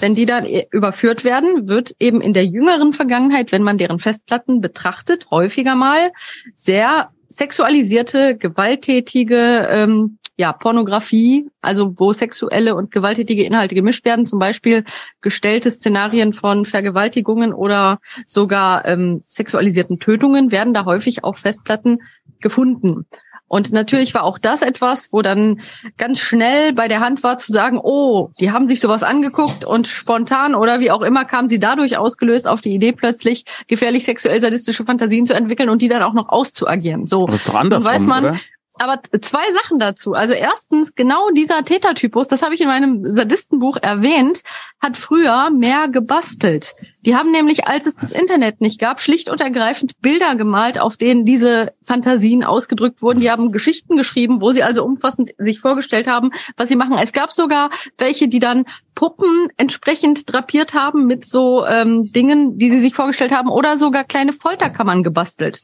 wenn 0.00 0.14
die 0.14 0.24
dann 0.24 0.46
überführt 0.70 1.24
werden, 1.24 1.68
wird 1.68 1.94
eben 2.00 2.20
in 2.22 2.32
der 2.32 2.46
jüngeren 2.46 2.92
Vergangenheit, 2.94 3.52
wenn 3.52 3.62
man 3.62 3.76
deren 3.76 3.98
Festplatten 3.98 4.60
betrachtet, 4.62 5.30
häufiger 5.30 5.74
mal 5.74 6.10
sehr 6.54 7.10
sexualisierte, 7.28 8.36
gewalttätige 8.38 9.66
ähm, 9.70 10.18
ja, 10.36 10.52
Pornografie, 10.52 11.50
also 11.60 11.94
wo 11.98 12.12
sexuelle 12.12 12.74
und 12.74 12.90
gewalttätige 12.90 13.44
Inhalte 13.44 13.74
gemischt 13.74 14.04
werden, 14.04 14.26
zum 14.26 14.38
Beispiel 14.38 14.84
gestellte 15.20 15.70
Szenarien 15.70 16.32
von 16.32 16.64
Vergewaltigungen 16.64 17.52
oder 17.52 17.98
sogar 18.26 18.86
ähm, 18.86 19.22
sexualisierten 19.26 19.98
Tötungen 19.98 20.50
werden 20.50 20.74
da 20.74 20.84
häufig 20.84 21.22
auf 21.22 21.38
Festplatten 21.38 21.98
gefunden. 22.40 23.06
Und 23.52 23.70
natürlich 23.70 24.14
war 24.14 24.24
auch 24.24 24.38
das 24.38 24.62
etwas, 24.62 25.10
wo 25.12 25.20
dann 25.20 25.60
ganz 25.98 26.18
schnell 26.20 26.72
bei 26.72 26.88
der 26.88 27.00
Hand 27.00 27.22
war 27.22 27.36
zu 27.36 27.52
sagen, 27.52 27.78
oh, 27.78 28.30
die 28.40 28.50
haben 28.50 28.66
sich 28.66 28.80
sowas 28.80 29.02
angeguckt 29.02 29.66
und 29.66 29.86
spontan 29.86 30.54
oder 30.54 30.80
wie 30.80 30.90
auch 30.90 31.02
immer 31.02 31.26
kam 31.26 31.48
sie 31.48 31.58
dadurch 31.58 31.98
ausgelöst 31.98 32.48
auf 32.48 32.62
die 32.62 32.72
Idee, 32.72 32.92
plötzlich 32.92 33.44
gefährlich 33.68 34.04
sexuell 34.04 34.40
sadistische 34.40 34.86
Fantasien 34.86 35.26
zu 35.26 35.34
entwickeln 35.34 35.68
und 35.68 35.82
die 35.82 35.88
dann 35.88 36.02
auch 36.02 36.14
noch 36.14 36.30
auszuagieren. 36.30 37.06
So, 37.06 37.24
Aber 37.24 37.32
das 37.32 37.42
ist 37.42 37.48
doch 37.48 37.56
andersrum, 37.56 37.92
weiß 37.92 38.06
man, 38.06 38.24
oder? 38.24 38.40
Aber 38.82 39.00
zwei 39.20 39.52
Sachen 39.52 39.78
dazu. 39.78 40.14
Also 40.14 40.32
erstens, 40.32 40.94
genau 40.94 41.30
dieser 41.30 41.64
Tätertypus, 41.64 42.26
das 42.28 42.42
habe 42.42 42.54
ich 42.54 42.60
in 42.60 42.66
meinem 42.66 43.12
Sadistenbuch 43.12 43.76
erwähnt, 43.80 44.42
hat 44.80 44.96
früher 44.96 45.50
mehr 45.50 45.88
gebastelt. 45.88 46.72
Die 47.06 47.14
haben 47.14 47.30
nämlich, 47.30 47.66
als 47.66 47.86
es 47.86 47.96
das 47.96 48.12
Internet 48.12 48.60
nicht 48.60 48.80
gab, 48.80 49.00
schlicht 49.00 49.30
und 49.30 49.40
ergreifend 49.40 50.00
Bilder 50.00 50.34
gemalt, 50.34 50.80
auf 50.80 50.96
denen 50.96 51.24
diese 51.24 51.70
Fantasien 51.82 52.44
ausgedrückt 52.44 53.02
wurden. 53.02 53.20
Die 53.20 53.30
haben 53.30 53.52
Geschichten 53.52 53.96
geschrieben, 53.96 54.40
wo 54.40 54.50
sie 54.50 54.62
also 54.62 54.84
umfassend 54.84 55.30
sich 55.38 55.60
vorgestellt 55.60 56.06
haben, 56.06 56.30
was 56.56 56.68
sie 56.68 56.76
machen. 56.76 56.96
Es 57.00 57.12
gab 57.12 57.32
sogar 57.32 57.70
welche, 57.98 58.28
die 58.28 58.40
dann 58.40 58.64
Puppen 58.94 59.48
entsprechend 59.56 60.32
drapiert 60.32 60.74
haben 60.74 61.06
mit 61.06 61.24
so 61.24 61.64
ähm, 61.66 62.12
Dingen, 62.12 62.58
die 62.58 62.70
sie 62.70 62.80
sich 62.80 62.94
vorgestellt 62.94 63.32
haben, 63.32 63.48
oder 63.48 63.76
sogar 63.76 64.04
kleine 64.04 64.32
Folterkammern 64.32 65.02
gebastelt. 65.02 65.60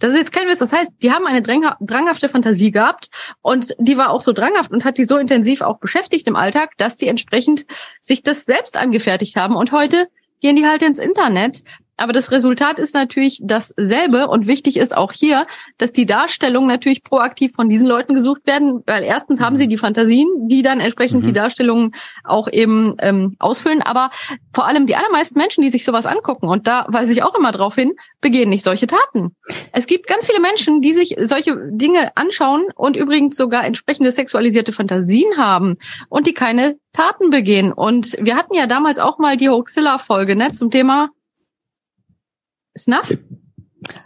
Das 0.00 0.12
ist 0.12 0.18
jetzt 0.18 0.32
kein 0.32 0.48
Witz. 0.48 0.58
Das 0.58 0.72
heißt, 0.72 0.90
die 1.02 1.12
haben 1.12 1.26
eine 1.26 1.42
dranghafte 1.42 2.28
Fantasie 2.28 2.72
gehabt 2.72 3.10
und 3.42 3.74
die 3.78 3.96
war 3.96 4.10
auch 4.10 4.20
so 4.20 4.32
dranghaft 4.32 4.72
und 4.72 4.84
hat 4.84 4.98
die 4.98 5.04
so 5.04 5.16
intensiv 5.18 5.60
auch 5.60 5.78
beschäftigt 5.78 6.26
im 6.26 6.36
Alltag, 6.36 6.76
dass 6.78 6.96
die 6.96 7.06
entsprechend 7.06 7.66
sich 8.00 8.22
das 8.22 8.44
selbst 8.44 8.76
angefertigt 8.76 9.36
haben. 9.36 9.54
Und 9.54 9.70
heute 9.72 10.08
gehen 10.40 10.56
die 10.56 10.66
halt 10.66 10.82
ins 10.82 10.98
Internet, 10.98 11.62
Aber 12.00 12.14
das 12.14 12.30
Resultat 12.30 12.78
ist 12.78 12.94
natürlich 12.94 13.40
dasselbe 13.42 14.28
und 14.28 14.46
wichtig 14.46 14.78
ist 14.78 14.96
auch 14.96 15.12
hier, 15.12 15.46
dass 15.76 15.92
die 15.92 16.06
Darstellungen 16.06 16.66
natürlich 16.66 17.04
proaktiv 17.04 17.52
von 17.54 17.68
diesen 17.68 17.86
Leuten 17.86 18.14
gesucht 18.14 18.46
werden, 18.46 18.82
weil 18.86 19.02
erstens 19.02 19.38
haben 19.38 19.54
sie 19.54 19.68
die 19.68 19.76
Fantasien, 19.76 20.26
die 20.48 20.62
dann 20.62 20.80
entsprechend 20.80 21.22
mhm. 21.22 21.26
die 21.26 21.32
Darstellungen 21.34 21.94
auch 22.24 22.48
eben 22.50 22.96
ähm, 23.00 23.36
ausfüllen. 23.38 23.82
Aber 23.82 24.10
vor 24.54 24.66
allem 24.66 24.86
die 24.86 24.96
allermeisten 24.96 25.38
Menschen, 25.38 25.62
die 25.62 25.68
sich 25.68 25.84
sowas 25.84 26.06
angucken, 26.06 26.48
und 26.48 26.66
da 26.66 26.86
weise 26.88 27.12
ich 27.12 27.22
auch 27.22 27.34
immer 27.34 27.52
drauf 27.52 27.74
hin, 27.74 27.92
begehen 28.22 28.48
nicht 28.48 28.64
solche 28.64 28.86
Taten. 28.86 29.36
Es 29.72 29.86
gibt 29.86 30.06
ganz 30.06 30.24
viele 30.24 30.40
Menschen, 30.40 30.80
die 30.80 30.94
sich 30.94 31.16
solche 31.18 31.54
Dinge 31.70 32.16
anschauen 32.16 32.64
und 32.76 32.96
übrigens 32.96 33.36
sogar 33.36 33.66
entsprechende 33.66 34.10
sexualisierte 34.10 34.72
Fantasien 34.72 35.36
haben 35.36 35.76
und 36.08 36.26
die 36.26 36.34
keine 36.34 36.78
Taten 36.94 37.28
begehen. 37.28 37.74
Und 37.74 38.16
wir 38.18 38.36
hatten 38.36 38.54
ja 38.54 38.66
damals 38.66 38.98
auch 38.98 39.18
mal 39.18 39.36
die 39.36 39.50
Hoaxilla-Folge 39.50 40.34
ne, 40.34 40.52
zum 40.52 40.70
Thema 40.70 41.10
Snuff? 42.84 43.12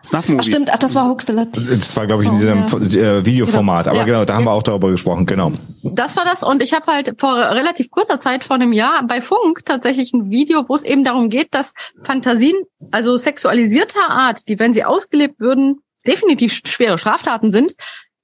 Snuff-Movie. 0.04 0.40
Ach 0.40 0.44
stimmt, 0.44 0.70
ach, 0.72 0.78
das 0.78 0.94
war 0.94 1.08
Huxilla. 1.08 1.46
Das 1.46 1.96
war, 1.96 2.06
glaube 2.06 2.22
ich, 2.22 2.28
in 2.28 2.36
oh, 2.36 2.38
diesem 2.38 2.90
ja. 2.90 3.18
Äh, 3.18 3.26
Videoformat. 3.26 3.88
Aber 3.88 3.98
ja. 3.98 4.04
genau, 4.04 4.24
da 4.24 4.34
haben 4.34 4.44
wir 4.44 4.52
auch 4.52 4.62
darüber 4.62 4.90
gesprochen, 4.90 5.26
genau. 5.26 5.52
Das 5.82 6.16
war 6.16 6.24
das. 6.24 6.42
Und 6.42 6.62
ich 6.62 6.72
habe 6.72 6.86
halt 6.86 7.14
vor 7.18 7.34
relativ 7.34 7.90
kurzer 7.90 8.18
Zeit, 8.18 8.44
vor 8.44 8.56
einem 8.56 8.72
Jahr, 8.72 9.06
bei 9.06 9.20
Funk 9.20 9.64
tatsächlich 9.64 10.12
ein 10.12 10.30
Video, 10.30 10.68
wo 10.68 10.74
es 10.74 10.84
eben 10.84 11.04
darum 11.04 11.28
geht, 11.28 11.54
dass 11.54 11.74
Fantasien, 12.02 12.54
also 12.92 13.16
sexualisierter 13.16 14.08
Art, 14.08 14.48
die, 14.48 14.58
wenn 14.58 14.72
sie 14.72 14.84
ausgelebt 14.84 15.40
würden, 15.40 15.80
definitiv 16.06 16.60
schwere 16.64 16.98
Straftaten 16.98 17.50
sind, 17.50 17.74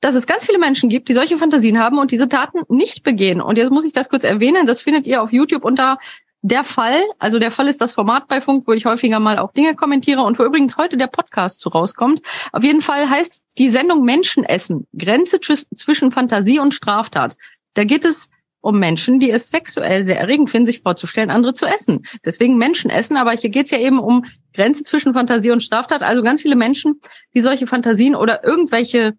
dass 0.00 0.14
es 0.14 0.26
ganz 0.26 0.46
viele 0.46 0.58
Menschen 0.58 0.88
gibt, 0.88 1.08
die 1.08 1.14
solche 1.14 1.36
Fantasien 1.36 1.78
haben 1.78 1.98
und 1.98 2.10
diese 2.10 2.28
Taten 2.28 2.60
nicht 2.68 3.02
begehen. 3.02 3.40
Und 3.40 3.58
jetzt 3.58 3.70
muss 3.70 3.84
ich 3.84 3.92
das 3.92 4.08
kurz 4.08 4.24
erwähnen. 4.24 4.66
Das 4.66 4.82
findet 4.82 5.06
ihr 5.06 5.22
auf 5.22 5.32
YouTube 5.32 5.64
unter 5.64 5.98
der 6.42 6.64
Fall, 6.64 7.02
also 7.18 7.38
der 7.38 7.50
Fall 7.50 7.68
ist 7.68 7.80
das 7.80 7.92
Format 7.92 8.26
bei 8.28 8.40
Funk, 8.40 8.66
wo 8.66 8.72
ich 8.72 8.86
häufiger 8.86 9.20
mal 9.20 9.38
auch 9.38 9.52
Dinge 9.52 9.74
kommentiere 9.74 10.22
und 10.22 10.38
wo 10.38 10.44
übrigens 10.44 10.76
heute 10.76 10.96
der 10.96 11.06
Podcast 11.06 11.60
zu 11.60 11.68
rauskommt. 11.68 12.22
Auf 12.52 12.64
jeden 12.64 12.80
Fall 12.80 13.10
heißt 13.10 13.44
die 13.58 13.70
Sendung 13.70 14.04
Menschenessen, 14.04 14.86
Grenze 14.96 15.40
zwischen 15.40 16.10
Fantasie 16.10 16.58
und 16.58 16.72
Straftat. 16.72 17.36
Da 17.74 17.84
geht 17.84 18.04
es 18.04 18.30
um 18.62 18.78
Menschen, 18.78 19.20
die 19.20 19.30
es 19.30 19.50
sexuell 19.50 20.04
sehr 20.04 20.18
erregend 20.18 20.50
finden, 20.50 20.66
sich 20.66 20.80
vorzustellen, 20.80 21.30
andere 21.30 21.54
zu 21.54 21.66
essen. 21.66 22.04
Deswegen 22.24 22.58
Menschenessen, 22.58 23.16
aber 23.16 23.32
hier 23.32 23.50
geht 23.50 23.66
es 23.66 23.72
ja 23.72 23.78
eben 23.78 23.98
um 23.98 24.24
Grenze 24.54 24.82
zwischen 24.84 25.14
Fantasie 25.14 25.50
und 25.50 25.62
Straftat. 25.62 26.02
Also 26.02 26.22
ganz 26.22 26.42
viele 26.42 26.56
Menschen, 26.56 27.00
die 27.34 27.40
solche 27.40 27.66
Fantasien 27.66 28.14
oder 28.14 28.44
irgendwelche 28.44 29.14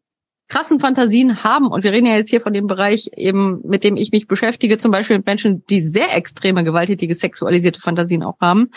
krassen 0.51 0.81
Fantasien 0.81 1.45
haben, 1.45 1.67
und 1.67 1.85
wir 1.85 1.93
reden 1.93 2.07
ja 2.07 2.17
jetzt 2.17 2.29
hier 2.29 2.41
von 2.41 2.51
dem 2.51 2.67
Bereich 2.67 3.09
eben, 3.15 3.61
mit 3.63 3.85
dem 3.85 3.95
ich 3.95 4.11
mich 4.11 4.27
beschäftige, 4.27 4.77
zum 4.77 4.91
Beispiel 4.91 5.15
mit 5.15 5.25
Menschen, 5.25 5.65
die 5.67 5.81
sehr 5.81 6.13
extreme, 6.13 6.65
gewalttätige, 6.65 7.15
sexualisierte 7.15 7.79
Fantasien 7.79 8.21
auch 8.21 8.37
haben, 8.41 8.71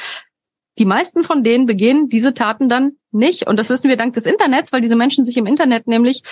die 0.78 0.84
meisten 0.84 1.24
von 1.24 1.42
denen 1.42 1.66
begehen 1.66 2.08
diese 2.08 2.32
Taten 2.32 2.68
dann 2.68 2.92
nicht. 3.10 3.48
Und 3.48 3.58
das 3.58 3.70
wissen 3.70 3.88
wir 3.88 3.96
dank 3.96 4.12
des 4.12 4.24
Internets, 4.24 4.72
weil 4.72 4.82
diese 4.82 4.94
Menschen 4.94 5.24
sich 5.24 5.36
im 5.36 5.46
Internet 5.46 5.88
nämlich, 5.88 6.22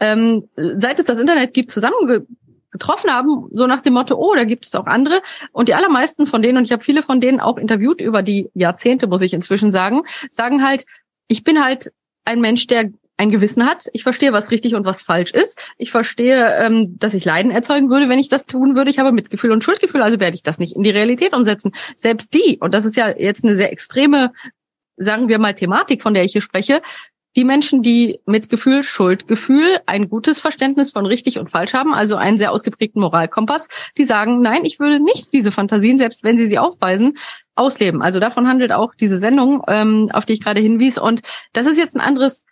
ähm, 0.00 0.48
seit 0.56 0.98
es 0.98 1.06
das 1.06 1.18
Internet 1.18 1.54
gibt, 1.54 1.70
zusammen 1.70 2.26
getroffen 2.70 3.10
haben, 3.10 3.48
so 3.52 3.66
nach 3.66 3.80
dem 3.80 3.94
Motto, 3.94 4.16
oh, 4.16 4.34
da 4.34 4.44
gibt 4.44 4.66
es 4.66 4.74
auch 4.74 4.86
andere. 4.86 5.22
Und 5.52 5.68
die 5.68 5.74
allermeisten 5.74 6.26
von 6.26 6.42
denen, 6.42 6.58
und 6.58 6.64
ich 6.64 6.72
habe 6.72 6.84
viele 6.84 7.02
von 7.02 7.22
denen 7.22 7.40
auch 7.40 7.56
interviewt 7.56 8.02
über 8.02 8.22
die 8.22 8.50
Jahrzehnte, 8.52 9.06
muss 9.06 9.22
ich 9.22 9.32
inzwischen 9.32 9.70
sagen, 9.70 10.02
sagen 10.30 10.62
halt, 10.62 10.84
ich 11.26 11.42
bin 11.42 11.64
halt 11.64 11.90
ein 12.26 12.42
Mensch, 12.42 12.66
der 12.66 12.90
ein 13.20 13.30
Gewissen 13.30 13.66
hat. 13.66 13.88
Ich 13.92 14.02
verstehe, 14.02 14.32
was 14.32 14.50
richtig 14.50 14.74
und 14.74 14.86
was 14.86 15.02
falsch 15.02 15.32
ist. 15.32 15.58
Ich 15.76 15.90
verstehe, 15.90 16.56
ähm, 16.56 16.98
dass 16.98 17.12
ich 17.12 17.26
Leiden 17.26 17.50
erzeugen 17.50 17.90
würde, 17.90 18.08
wenn 18.08 18.18
ich 18.18 18.30
das 18.30 18.46
tun 18.46 18.74
würde. 18.74 18.90
Ich 18.90 18.98
habe 18.98 19.12
Mitgefühl 19.12 19.52
und 19.52 19.62
Schuldgefühl, 19.62 20.00
also 20.00 20.18
werde 20.18 20.34
ich 20.34 20.42
das 20.42 20.58
nicht 20.58 20.74
in 20.74 20.82
die 20.82 20.90
Realität 20.90 21.34
umsetzen. 21.34 21.72
Selbst 21.96 22.32
die, 22.32 22.58
und 22.60 22.72
das 22.72 22.86
ist 22.86 22.96
ja 22.96 23.10
jetzt 23.10 23.44
eine 23.44 23.54
sehr 23.54 23.72
extreme, 23.72 24.32
sagen 24.96 25.28
wir 25.28 25.38
mal, 25.38 25.54
Thematik, 25.54 26.00
von 26.00 26.14
der 26.14 26.24
ich 26.24 26.32
hier 26.32 26.40
spreche, 26.40 26.80
die 27.36 27.44
Menschen, 27.44 27.82
die 27.82 28.20
Mitgefühl, 28.26 28.82
Schuldgefühl, 28.82 29.80
ein 29.86 30.08
gutes 30.08 30.40
Verständnis 30.40 30.90
von 30.90 31.04
richtig 31.04 31.38
und 31.38 31.50
falsch 31.50 31.74
haben, 31.74 31.92
also 31.94 32.16
einen 32.16 32.38
sehr 32.38 32.50
ausgeprägten 32.50 33.00
Moralkompass, 33.02 33.68
die 33.98 34.04
sagen, 34.04 34.40
nein, 34.40 34.64
ich 34.64 34.80
würde 34.80 34.98
nicht 34.98 35.32
diese 35.32 35.52
Fantasien, 35.52 35.98
selbst 35.98 36.24
wenn 36.24 36.38
sie 36.38 36.46
sie 36.46 36.58
aufweisen, 36.58 37.18
ausleben. 37.54 38.02
Also 38.02 38.18
davon 38.18 38.48
handelt 38.48 38.72
auch 38.72 38.94
diese 38.94 39.18
Sendung, 39.18 39.62
ähm, 39.68 40.10
auf 40.12 40.24
die 40.24 40.32
ich 40.32 40.40
gerade 40.40 40.60
hinwies. 40.60 40.98
Und 40.98 41.20
das 41.52 41.66
ist 41.66 41.78
jetzt 41.78 41.94
ein 41.94 42.00
anderes 42.00 42.44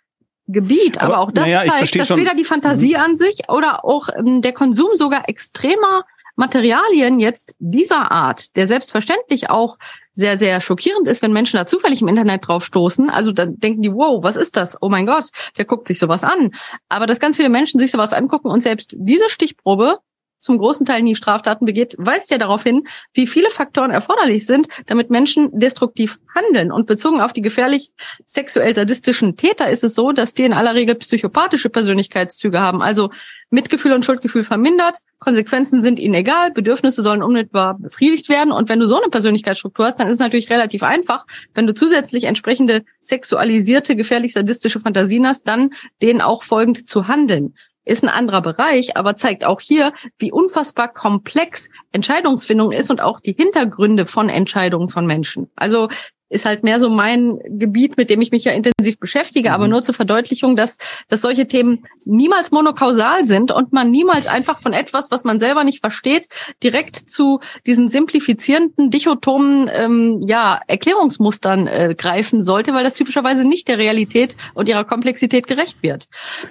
Gebiet, 0.51 0.99
aber, 0.99 1.15
aber 1.15 1.23
auch 1.23 1.31
das 1.31 1.45
naja, 1.45 1.63
zeigt, 1.63 1.99
dass 1.99 2.07
schon. 2.07 2.17
weder 2.19 2.33
die 2.33 2.43
Fantasie 2.43 2.95
mhm. 2.95 3.01
an 3.01 3.15
sich 3.15 3.49
oder 3.49 3.85
auch 3.85 4.09
ähm, 4.17 4.41
der 4.41 4.53
Konsum 4.53 4.93
sogar 4.93 5.29
extremer 5.29 6.05
Materialien 6.35 7.19
jetzt 7.19 7.53
dieser 7.59 8.11
Art, 8.11 8.55
der 8.55 8.65
selbstverständlich 8.65 9.49
auch 9.49 9.77
sehr, 10.13 10.37
sehr 10.37 10.61
schockierend 10.61 11.07
ist, 11.07 11.21
wenn 11.21 11.33
Menschen 11.33 11.57
da 11.57 11.65
zufällig 11.65 12.01
im 12.01 12.07
Internet 12.07 12.47
drauf 12.47 12.65
stoßen. 12.65 13.09
Also 13.09 13.31
dann 13.31 13.59
denken 13.59 13.81
die, 13.81 13.93
wow, 13.93 14.23
was 14.23 14.37
ist 14.37 14.55
das? 14.55 14.77
Oh 14.81 14.89
mein 14.89 15.05
Gott, 15.05 15.25
wer 15.55 15.65
guckt 15.65 15.87
sich 15.87 15.99
sowas 15.99 16.23
an? 16.23 16.51
Aber 16.87 17.07
dass 17.07 17.19
ganz 17.19 17.35
viele 17.35 17.49
Menschen 17.49 17.77
sich 17.77 17.91
sowas 17.91 18.13
angucken 18.13 18.47
und 18.47 18.61
selbst 18.61 18.95
diese 18.97 19.29
Stichprobe 19.29 19.99
zum 20.39 20.57
großen 20.57 20.85
Teil 20.85 21.01
nie 21.03 21.15
Straftaten 21.15 21.65
begeht, 21.65 21.95
weist 21.97 22.31
ja 22.31 22.37
darauf 22.37 22.63
hin, 22.63 22.87
wie 23.13 23.27
viele 23.27 23.49
Faktoren 23.49 23.91
erforderlich 23.91 24.45
sind, 24.45 24.67
damit 24.87 25.09
Menschen 25.09 25.49
destruktiv 25.57 26.19
handeln. 26.33 26.71
Und 26.71 26.87
bezogen 26.87 27.21
auf 27.21 27.33
die 27.33 27.41
gefährlich 27.41 27.91
sexuell 28.25 28.73
sadistischen 28.73 29.35
Täter 29.35 29.69
ist 29.69 29.83
es 29.83 29.95
so, 29.95 30.11
dass 30.11 30.33
die 30.33 30.43
in 30.43 30.53
aller 30.53 30.75
Regel 30.75 30.95
psychopathische 30.95 31.69
Persönlichkeitszüge 31.69 32.59
haben. 32.59 32.81
Also 32.81 33.09
Mitgefühl 33.49 33.93
und 33.93 34.05
Schuldgefühl 34.05 34.43
vermindert, 34.43 34.97
Konsequenzen 35.17 35.81
sind 35.81 35.99
ihnen 35.99 36.13
egal, 36.13 36.51
Bedürfnisse 36.51 37.01
sollen 37.01 37.23
unmittelbar 37.23 37.77
befriedigt 37.79 38.29
werden. 38.29 38.51
Und 38.51 38.69
wenn 38.69 38.79
du 38.79 38.85
so 38.85 38.95
eine 38.95 39.09
Persönlichkeitsstruktur 39.09 39.85
hast, 39.85 39.99
dann 39.99 40.07
ist 40.07 40.15
es 40.15 40.19
natürlich 40.19 40.49
relativ 40.49 40.83
einfach, 40.83 41.25
wenn 41.53 41.67
du 41.67 41.73
zusätzlich 41.73 42.25
entsprechende 42.25 42.83
sexualisierte, 43.01 43.95
gefährlich 43.95 44.33
sadistische 44.33 44.79
Fantasien 44.79 45.27
hast, 45.27 45.47
dann 45.47 45.71
denen 46.01 46.21
auch 46.21 46.43
folgend 46.43 46.87
zu 46.87 47.07
handeln 47.07 47.55
ist 47.89 48.03
ein 48.03 48.09
anderer 48.09 48.41
Bereich, 48.41 48.95
aber 48.95 49.15
zeigt 49.15 49.43
auch 49.43 49.59
hier, 49.59 49.93
wie 50.17 50.31
unfassbar 50.31 50.93
komplex 50.93 51.69
Entscheidungsfindung 51.91 52.71
ist 52.71 52.89
und 52.91 53.01
auch 53.01 53.19
die 53.19 53.33
Hintergründe 53.33 54.05
von 54.05 54.29
Entscheidungen 54.29 54.89
von 54.89 55.05
Menschen. 55.05 55.49
Also 55.55 55.89
ist 56.29 56.45
halt 56.45 56.63
mehr 56.63 56.79
so 56.79 56.89
mein 56.89 57.39
Gebiet, 57.45 57.97
mit 57.97 58.09
dem 58.09 58.21
ich 58.21 58.31
mich 58.31 58.43
ja 58.43 58.51
intensiv 58.51 58.99
beschäftige, 58.99 59.49
mhm. 59.49 59.55
aber 59.55 59.67
nur 59.67 59.81
zur 59.81 59.93
Verdeutlichung, 59.93 60.55
dass, 60.55 60.77
dass 61.07 61.21
solche 61.21 61.47
Themen 61.47 61.85
niemals 62.05 62.51
monokausal 62.51 63.23
sind 63.23 63.51
und 63.51 63.73
man 63.73 63.91
niemals 63.91 64.27
einfach 64.27 64.59
von 64.59 64.73
etwas, 64.73 65.11
was 65.11 65.23
man 65.23 65.39
selber 65.39 65.63
nicht 65.63 65.81
versteht, 65.81 66.27
direkt 66.63 66.95
zu 66.95 67.39
diesen 67.65 67.87
simplifizierenden, 67.87 68.89
dichotomen 68.89 69.69
ähm, 69.73 70.23
ja, 70.25 70.59
Erklärungsmustern 70.67 71.67
äh, 71.67 71.95
greifen 71.97 72.43
sollte, 72.43 72.73
weil 72.73 72.83
das 72.83 72.93
typischerweise 72.93 73.43
nicht 73.43 73.67
der 73.67 73.77
Realität 73.77 74.37
und 74.53 74.69
ihrer 74.69 74.83
Komplexität 74.83 75.47
gerecht 75.47 75.81
wird. 75.81 76.07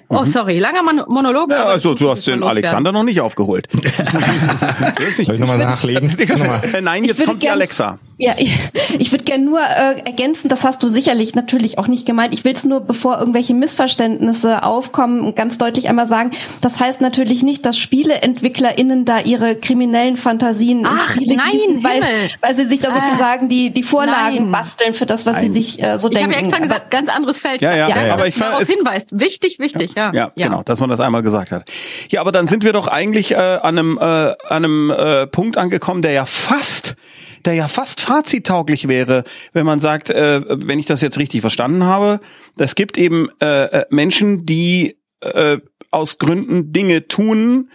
Oh, 0.08 0.14
mhm. 0.14 0.18
Oh, 0.20 0.24
sorry, 0.24 0.58
langer 0.58 0.82
Mon 0.82 1.02
Monolog. 1.08 1.50
Ja, 1.50 1.66
also 1.66 1.94
du 1.94 2.10
hast 2.10 2.26
den 2.26 2.42
Alexander 2.42 2.92
noch 2.92 3.04
nicht 3.04 3.20
aufgeholt. 3.20 3.68
Soll 5.22 5.34
ich 5.34 5.40
nochmal 5.40 5.58
nachlegen? 5.58 6.16
Nein, 6.82 7.04
jetzt 7.04 7.24
kommt 7.24 7.42
die 7.42 7.50
Alexa. 7.50 7.98
Ja, 8.18 8.34
ich, 8.38 8.58
ich 8.98 9.12
würde 9.12 9.24
gerne 9.24 9.44
nur 9.44 9.60
äh, 9.68 9.98
ergänzen, 10.04 10.48
das 10.48 10.64
hast 10.64 10.82
du 10.82 10.88
sicherlich 10.88 11.34
natürlich 11.34 11.78
auch 11.78 11.88
nicht 11.88 12.06
gemeint. 12.06 12.32
Ich 12.34 12.44
will 12.44 12.52
es 12.52 12.64
nur, 12.64 12.80
bevor 12.80 13.18
irgendwelche 13.18 13.54
Missverständnisse 13.54 14.62
aufkommen, 14.62 15.34
ganz 15.34 15.58
deutlich 15.58 15.88
einmal 15.88 16.06
sagen, 16.06 16.30
das 16.60 16.80
heißt 16.80 17.00
natürlich 17.00 17.42
nicht, 17.42 17.64
dass 17.66 17.78
SpieleentwicklerInnen 17.78 19.04
da 19.04 19.20
ihre 19.20 19.56
kriminellen 19.56 20.16
Fantasien 20.16 20.86
Ach, 20.86 21.16
in 21.16 21.22
Spiele 21.22 21.36
nein, 21.36 21.50
gießen, 21.52 21.84
weil, 21.84 22.02
weil 22.40 22.54
sie 22.54 22.64
sich 22.64 22.80
da 22.80 22.90
sozusagen 22.90 23.48
die, 23.48 23.70
die 23.70 23.82
Vorlagen 23.82 24.36
nein. 24.36 24.50
basteln 24.50 24.94
für 24.94 25.06
das, 25.06 25.26
was 25.26 25.36
nein. 25.36 25.52
sie 25.52 25.62
sich 25.62 25.82
äh, 25.82 25.98
so 25.98 26.08
ich 26.08 26.14
denken. 26.14 26.30
Ich 26.30 26.36
habe 26.36 26.46
extra 26.46 26.62
gesagt, 26.62 26.90
ganz 26.90 27.08
anderes 27.08 27.40
Feld. 27.40 27.60
Ja, 27.60 27.74
ja, 27.74 27.88
ja, 27.88 28.06
ja 28.06 28.12
aber 28.12 28.26
ich 28.26 28.36
darauf 28.36 28.68
hinweist. 28.68 29.18
Wichtig, 29.18 29.58
wichtig, 29.58 29.94
ja. 29.96 30.12
ja. 30.12 30.32
Ja, 30.34 30.46
genau, 30.46 30.62
dass 30.62 30.80
man 30.80 30.90
das 30.90 31.00
einmal 31.00 31.22
gesagt 31.22 31.52
hat. 31.52 31.64
Ja, 32.10 32.20
aber 32.20 32.32
dann 32.32 32.48
sind 32.48 32.64
wir 32.64 32.72
doch 32.72 32.88
eigentlich 32.88 33.32
äh, 33.32 33.36
an 33.36 33.78
einem, 33.78 33.98
äh, 33.98 34.02
an 34.02 34.36
einem 34.48 34.90
äh, 34.90 35.26
Punkt 35.26 35.56
angekommen, 35.56 36.02
der 36.02 36.12
ja 36.12 36.26
fast 36.26 36.96
der 37.44 37.54
ja 37.54 37.68
fast 37.68 38.00
fazittauglich 38.00 38.88
wäre, 38.88 39.24
wenn 39.52 39.66
man 39.66 39.80
sagt, 39.80 40.10
äh, 40.10 40.42
wenn 40.48 40.78
ich 40.78 40.86
das 40.86 41.00
jetzt 41.00 41.18
richtig 41.18 41.40
verstanden 41.40 41.84
habe, 41.84 42.20
es 42.58 42.74
gibt 42.74 42.98
eben 42.98 43.28
äh, 43.40 43.64
äh, 43.64 43.86
Menschen, 43.90 44.46
die 44.46 44.98
äh, 45.20 45.58
aus 45.90 46.18
Gründen 46.18 46.72
Dinge 46.72 47.08
tun, 47.08 47.70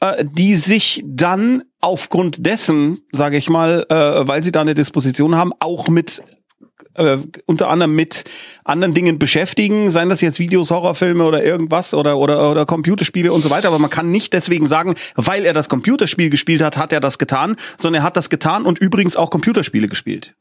äh, 0.00 0.24
die 0.24 0.56
sich 0.56 1.02
dann 1.06 1.64
aufgrund 1.80 2.46
dessen, 2.46 3.02
sage 3.12 3.36
ich 3.36 3.48
mal, 3.48 3.86
äh, 3.88 4.26
weil 4.26 4.42
sie 4.42 4.52
da 4.52 4.60
eine 4.60 4.74
Disposition 4.74 5.36
haben, 5.36 5.52
auch 5.60 5.88
mit 5.88 6.22
äh, 6.94 7.18
unter 7.46 7.68
anderem 7.68 7.94
mit 7.94 8.24
anderen 8.64 8.94
Dingen 8.94 9.18
beschäftigen, 9.18 9.90
seien 9.90 10.08
das 10.08 10.20
jetzt 10.20 10.38
Videos, 10.38 10.70
Horrorfilme 10.70 11.24
oder 11.24 11.42
irgendwas 11.42 11.94
oder, 11.94 12.18
oder, 12.18 12.50
oder 12.50 12.66
Computerspiele 12.66 13.32
und 13.32 13.42
so 13.42 13.50
weiter. 13.50 13.68
Aber 13.68 13.78
man 13.78 13.90
kann 13.90 14.10
nicht 14.10 14.32
deswegen 14.32 14.66
sagen, 14.66 14.96
weil 15.14 15.44
er 15.44 15.52
das 15.52 15.68
Computerspiel 15.68 16.30
gespielt 16.30 16.62
hat, 16.62 16.76
hat 16.76 16.92
er 16.92 17.00
das 17.00 17.18
getan, 17.18 17.56
sondern 17.78 18.02
er 18.02 18.04
hat 18.04 18.16
das 18.16 18.30
getan 18.30 18.64
und 18.64 18.78
übrigens 18.78 19.16
auch 19.16 19.30
Computerspiele 19.30 19.88
gespielt. 19.88 20.34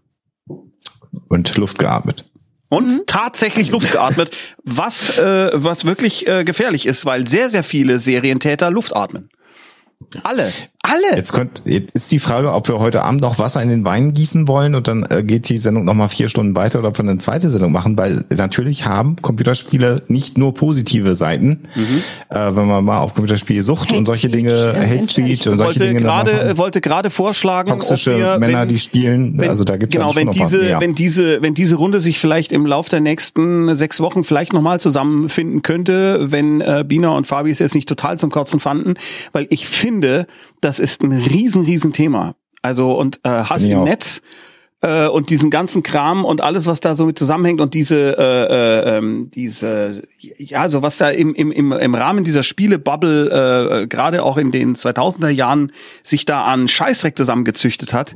Und 1.29 1.57
Luft 1.57 1.79
geatmet 1.79 2.25
und 2.69 2.87
mhm. 2.87 3.01
tatsächlich 3.05 3.71
Luft 3.71 3.91
geatmet, 3.91 4.31
was 4.63 5.17
äh, 5.17 5.51
was 5.53 5.85
wirklich 5.85 6.27
äh, 6.27 6.43
gefährlich 6.43 6.85
ist, 6.85 7.05
weil 7.05 7.27
sehr 7.27 7.49
sehr 7.49 7.63
viele 7.63 7.99
Serientäter 7.99 8.69
Luft 8.71 8.95
atmen. 8.95 9.29
Alle. 10.23 10.47
Alle. 10.83 11.17
Jetzt, 11.17 11.33
könnt, 11.33 11.63
jetzt 11.65 11.95
ist 11.95 12.11
die 12.11 12.19
Frage, 12.19 12.53
ob 12.53 12.69
wir 12.69 12.79
heute 12.79 13.03
Abend 13.03 13.19
noch 13.19 13.39
Wasser 13.39 13.61
in 13.61 13.67
den 13.67 13.83
Wein 13.83 14.13
gießen 14.13 14.47
wollen 14.47 14.73
und 14.73 14.87
dann 14.87 15.05
äh, 15.09 15.21
geht 15.21 15.49
die 15.49 15.57
Sendung 15.57 15.83
noch 15.83 15.95
mal 15.95 16.07
vier 16.07 16.29
Stunden 16.29 16.55
weiter 16.55 16.79
oder 16.79 16.89
ob 16.89 16.97
wir 16.97 17.03
eine 17.03 17.17
zweite 17.17 17.49
Sendung 17.49 17.73
machen, 17.73 17.97
weil 17.97 18.23
natürlich 18.29 18.85
haben 18.85 19.17
Computerspiele 19.17 20.03
nicht 20.07 20.37
nur 20.37 20.53
positive 20.53 21.15
Seiten. 21.15 21.63
Mhm. 21.75 22.03
Äh, 22.29 22.55
wenn 22.55 22.67
man 22.67 22.85
mal 22.85 22.99
auf 22.99 23.15
Computerspielsucht 23.15 23.89
Hate 23.89 23.97
und 23.97 24.05
solche 24.05 24.29
Dinge, 24.29 24.75
Hate 24.77 25.11
Speech 25.11 25.49
und 25.49 25.57
solche 25.57 25.79
wollte 25.79 25.93
Dinge 25.93 26.07
machen. 26.07 26.57
wollte 26.57 26.79
gerade 26.79 27.09
vorschlagen, 27.09 27.69
toxische 27.71 28.17
wir, 28.17 28.39
Männer, 28.39 28.61
wenn, 28.61 28.67
die 28.69 28.79
spielen. 28.79 29.37
wenn, 29.37 29.49
also 29.49 29.65
da 29.65 29.75
gibt's 29.75 29.95
genau, 29.95 30.09
ja 30.09 30.13
schon 30.13 30.27
wenn 30.27 30.31
diese, 30.31 30.57
mehr. 30.59 30.79
wenn 30.79 30.95
diese, 30.95 31.41
wenn 31.41 31.53
diese 31.53 31.75
Runde 31.75 31.99
sich 31.99 32.19
vielleicht 32.19 32.53
im 32.53 32.65
Lauf 32.65 32.87
der 32.87 33.01
nächsten 33.01 33.75
sechs 33.75 33.99
Wochen 33.99 34.23
vielleicht 34.23 34.53
nochmal 34.53 34.79
zusammenfinden 34.79 35.63
könnte, 35.63 36.31
wenn 36.31 36.61
äh, 36.61 36.85
Bina 36.87 37.09
und 37.09 37.27
Fabi 37.27 37.49
es 37.49 37.59
jetzt 37.59 37.75
nicht 37.75 37.89
total 37.89 38.17
zum 38.17 38.29
Kotzen 38.29 38.61
fanden, 38.61 38.93
weil 39.33 39.47
ich 39.49 39.67
finde, 39.67 39.86
das 40.61 40.79
ist 40.79 41.01
ein 41.01 41.11
riesen, 41.11 41.63
riesen 41.63 41.93
Thema. 41.93 42.35
Also 42.61 42.93
und 42.97 43.19
äh, 43.23 43.29
Hass 43.29 43.63
Finde 43.63 43.77
im. 43.77 43.83
Netz 43.83 44.21
äh, 44.81 45.07
und 45.07 45.29
diesen 45.29 45.49
ganzen 45.49 45.83
Kram 45.83 46.25
und 46.25 46.41
alles, 46.41 46.67
was 46.67 46.79
da 46.79 46.95
so 46.95 47.05
mit 47.05 47.17
zusammenhängt 47.17 47.61
und 47.61 47.73
diese, 47.73 48.17
äh, 48.17 48.93
äh, 48.93 48.97
ähm, 48.97 49.31
diese, 49.31 50.03
ja, 50.37 50.69
so 50.69 50.81
was 50.81 50.97
da 50.97 51.09
im, 51.09 51.33
im, 51.33 51.51
im, 51.51 51.71
im 51.71 51.95
Rahmen 51.95 52.23
dieser 52.23 52.43
Spiele-Bubble, 52.43 53.81
äh, 53.81 53.87
gerade 53.87 54.23
auch 54.23 54.37
in 54.37 54.51
den 54.51 54.75
2000er 54.75 55.29
Jahren, 55.29 55.71
sich 56.03 56.25
da 56.25 56.43
an 56.45 56.67
Scheißdreck 56.67 57.17
zusammengezüchtet 57.17 57.93
hat, 57.93 58.15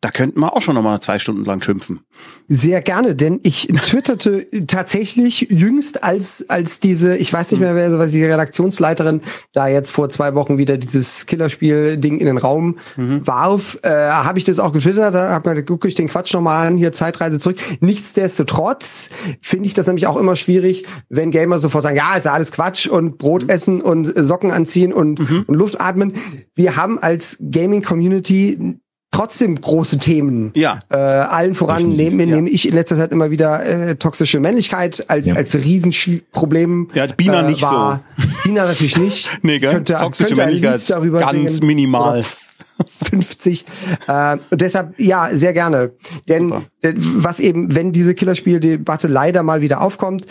da 0.00 0.10
könnten 0.10 0.40
wir 0.40 0.56
auch 0.56 0.62
schon 0.62 0.74
nochmal 0.74 1.00
zwei 1.00 1.18
Stunden 1.18 1.44
lang 1.44 1.62
schimpfen. 1.62 2.00
Sehr 2.48 2.80
gerne, 2.80 3.14
denn 3.14 3.40
ich 3.42 3.66
twitterte 3.82 4.46
tatsächlich 4.66 5.48
jüngst 5.50 6.02
als 6.02 6.48
als 6.48 6.80
diese, 6.80 7.16
ich 7.16 7.32
weiß 7.32 7.50
nicht 7.50 7.60
mehr 7.60 7.74
wer, 7.74 7.98
was 7.98 8.12
die 8.12 8.24
Redaktionsleiterin 8.24 9.20
da 9.52 9.68
jetzt 9.68 9.90
vor 9.90 10.08
zwei 10.08 10.34
Wochen 10.34 10.58
wieder 10.58 10.78
dieses 10.78 11.26
Killerspiel-Ding 11.26 12.18
in 12.18 12.26
den 12.26 12.38
Raum 12.38 12.78
warf, 12.96 13.78
äh, 13.82 13.90
habe 13.90 14.38
ich 14.38 14.44
das 14.44 14.58
auch 14.58 14.72
getwittert, 14.72 15.14
da 15.14 15.30
habe 15.30 15.54
mir 15.54 15.62
gucke 15.62 15.88
ich 15.88 15.94
den 15.94 16.08
Quatsch 16.08 16.32
nochmal 16.32 16.66
an, 16.66 16.76
hier 16.76 16.92
Zeitreise 16.92 17.38
zurück. 17.38 17.58
Nichtsdestotrotz 17.80 19.10
finde 19.40 19.66
ich 19.66 19.74
das 19.74 19.86
nämlich 19.86 20.06
auch 20.06 20.16
immer 20.16 20.36
schwierig, 20.36 20.86
wenn 21.08 21.30
Gamer 21.30 21.58
sofort 21.58 21.84
sagen, 21.84 21.96
ja, 21.96 22.16
ist 22.16 22.24
ja 22.24 22.32
alles 22.32 22.52
Quatsch 22.52 22.86
und 22.86 23.18
Brot 23.18 23.48
essen 23.48 23.80
und 23.80 24.12
Socken 24.16 24.50
anziehen 24.50 24.92
und, 24.92 25.20
und 25.20 25.54
Luft 25.54 25.80
atmen. 25.80 26.12
Wir 26.54 26.76
haben 26.76 26.98
als 26.98 27.38
Gaming-Community 27.40 28.80
trotzdem 29.12 29.60
große 29.60 29.98
Themen. 29.98 30.52
Ja. 30.54 30.80
Äh, 30.90 30.96
allen 30.96 31.54
voran 31.54 31.88
nehme 31.88 32.24
ja. 32.24 32.36
nehme 32.36 32.48
ich 32.48 32.68
in 32.68 32.74
letzter 32.74 32.96
Zeit 32.96 33.12
immer 33.12 33.30
wieder 33.30 33.64
äh, 33.64 33.96
toxische 33.96 34.40
Männlichkeit 34.40 35.04
als 35.08 35.28
Ja. 35.28 35.34
als 35.36 35.54
Riesenproblem. 35.54 36.88
Ja, 36.94 37.06
Bina 37.06 37.42
nicht 37.42 37.60
so. 37.60 37.98
Bina 38.44 38.66
natürlich 38.66 38.96
nicht. 38.98 39.30
Nee, 39.42 39.58
gell? 39.58 39.72
Könnte, 39.72 39.94
Toxische 39.94 40.28
könnte 40.28 40.42
ein 40.42 40.48
Männlichkeit 40.52 40.90
darüber 40.90 41.20
ganz 41.20 41.54
singen. 41.54 41.66
minimal. 41.66 42.10
Oder 42.10 42.18
f- 42.20 42.46
50. 42.86 43.64
Äh, 44.08 44.38
und 44.50 44.60
deshalb, 44.60 44.98
ja, 44.98 45.28
sehr 45.32 45.52
gerne. 45.52 45.92
Denn 46.28 46.48
Super. 46.48 46.62
äh, 46.82 46.94
was 46.96 47.40
eben, 47.40 47.74
wenn 47.74 47.92
diese 47.92 48.14
Killerspieldebatte 48.14 49.06
leider 49.06 49.42
mal 49.42 49.60
wieder 49.60 49.80
aufkommt, 49.82 50.24
äh, 50.24 50.26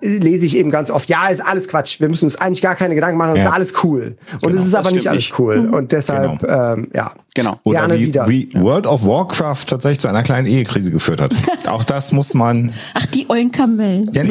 lese 0.00 0.46
ich 0.46 0.56
eben 0.56 0.70
ganz 0.70 0.90
oft, 0.90 1.08
ja, 1.08 1.28
ist 1.28 1.40
alles 1.40 1.68
Quatsch. 1.68 2.00
Wir 2.00 2.08
müssen 2.08 2.24
uns 2.26 2.36
eigentlich 2.36 2.62
gar 2.62 2.74
keine 2.74 2.94
Gedanken 2.94 3.18
machen, 3.18 3.32
es 3.32 3.38
Ja. 3.38 3.46
ist 3.50 3.52
alles 3.54 3.74
cool. 3.84 4.16
Und 4.32 4.42
Genau, 4.42 4.60
es 4.60 4.66
ist 4.66 4.74
aber 4.74 4.90
nicht 4.90 5.06
alles 5.08 5.24
nicht. 5.24 5.38
cool. 5.38 5.68
Und 5.72 5.92
deshalb, 5.92 6.42
ähm, 6.42 6.88
ja, 6.94 7.12
Genau. 7.34 7.58
Oder 7.62 7.78
gerne 7.80 7.98
wie, 7.98 8.06
wieder. 8.06 8.28
wie 8.28 8.50
World 8.54 8.86
of 8.88 9.04
Warcraft 9.06 9.66
tatsächlich 9.68 10.00
zu 10.00 10.08
einer 10.08 10.22
kleinen 10.24 10.46
Ehekrise 10.48 10.90
geführt 10.90 11.20
hat. 11.20 11.32
Auch 11.68 11.84
das 11.84 12.10
muss 12.12 12.34
man. 12.34 12.72
Ach, 12.94 13.06
die 13.06 13.30
ollen 13.30 13.52
Kamellen. 13.52 14.10
Ja. 14.12 14.24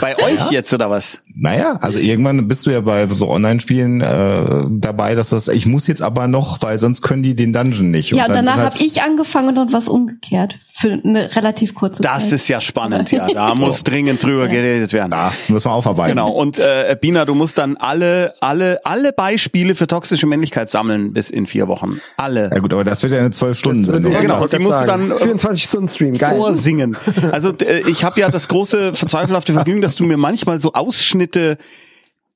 Bei 0.00 0.16
euch 0.16 0.50
jetzt 0.50 0.72
oder 0.72 0.90
was? 0.90 1.18
Naja, 1.34 1.78
also 1.80 1.98
irgendwann 1.98 2.46
bist 2.48 2.66
du 2.66 2.70
ja 2.70 2.80
bei 2.80 3.06
so 3.08 3.28
Online-Spielen 3.28 4.00
äh, 4.00 4.64
dabei, 4.70 5.14
dass 5.14 5.30
das, 5.30 5.48
ich 5.48 5.66
muss 5.66 5.86
jetzt 5.86 6.02
aber 6.02 6.26
noch, 6.26 6.60
weil 6.62 6.78
sonst 6.78 7.02
können 7.02 7.22
die 7.22 7.34
den 7.36 7.52
Dungeon 7.52 7.90
nicht. 7.90 8.10
Ja, 8.12 8.26
und 8.26 8.34
danach 8.34 8.56
sind 8.56 8.64
habe 8.64 8.76
ich 8.84 9.02
angefangen 9.02 9.48
und 9.48 9.54
dann 9.56 9.72
was 9.72 9.88
umgekehrt. 9.88 10.56
Für 10.72 10.92
eine 10.92 11.34
relativ 11.36 11.74
kurze 11.74 12.02
Das 12.02 12.24
Zeit. 12.24 12.32
ist 12.32 12.48
ja 12.48 12.60
spannend, 12.60 13.12
ja. 13.12 13.26
Da 13.34 13.54
muss 13.54 13.84
dringend 13.84 14.22
drüber 14.22 14.48
geredet 14.48 14.92
werden. 14.92 15.10
Das 15.10 15.48
müssen 15.50 15.66
wir 15.68 15.72
aufarbeiten. 15.72 16.10
Genau. 16.16 16.30
Und 16.30 16.58
äh, 16.58 16.96
Bina, 17.00 17.24
du 17.24 17.34
musst 17.34 17.58
dann 17.58 17.76
alle, 17.76 18.34
alle, 18.40 18.80
alle 18.84 19.12
Beispiele 19.12 19.74
für 19.74 19.86
toxische 19.86 20.26
Männlichkeit 20.26 20.70
sammeln 20.70 21.12
bis 21.12 21.30
in 21.30 21.46
vier 21.46 21.68
Wochen. 21.68 22.00
Alle. 22.16 22.50
Ja 22.52 22.58
gut, 22.60 22.72
aber 22.72 22.84
das 22.84 23.02
wird 23.02 23.12
ja 23.12 23.18
eine 23.20 23.30
zwölf 23.30 23.58
Stunden 23.58 23.84
Sendung. 23.84 24.12
Ja, 24.12 24.20
genau. 24.20 24.40
Das- 24.40 24.50
Die 24.50 24.58
musst 24.58 24.80
du 24.80 24.86
dann, 24.86 25.10
äh, 25.10 25.14
24 25.16 25.62
Stunden 25.64 25.88
Stream, 25.88 26.16
geil. 26.18 26.36
vorsingen. 26.36 26.96
Also 27.30 27.50
äh, 27.60 27.80
ich 27.88 28.02
habe 28.04 28.18
ja 28.20 28.30
das 28.30 28.48
große 28.48 28.94
verzweifelhafte 28.94 29.52
Vergnügen, 29.60 29.80
dass 29.90 29.96
du 29.96 30.04
mir 30.04 30.16
manchmal 30.16 30.60
so 30.60 30.72
Ausschnitte 30.72 31.58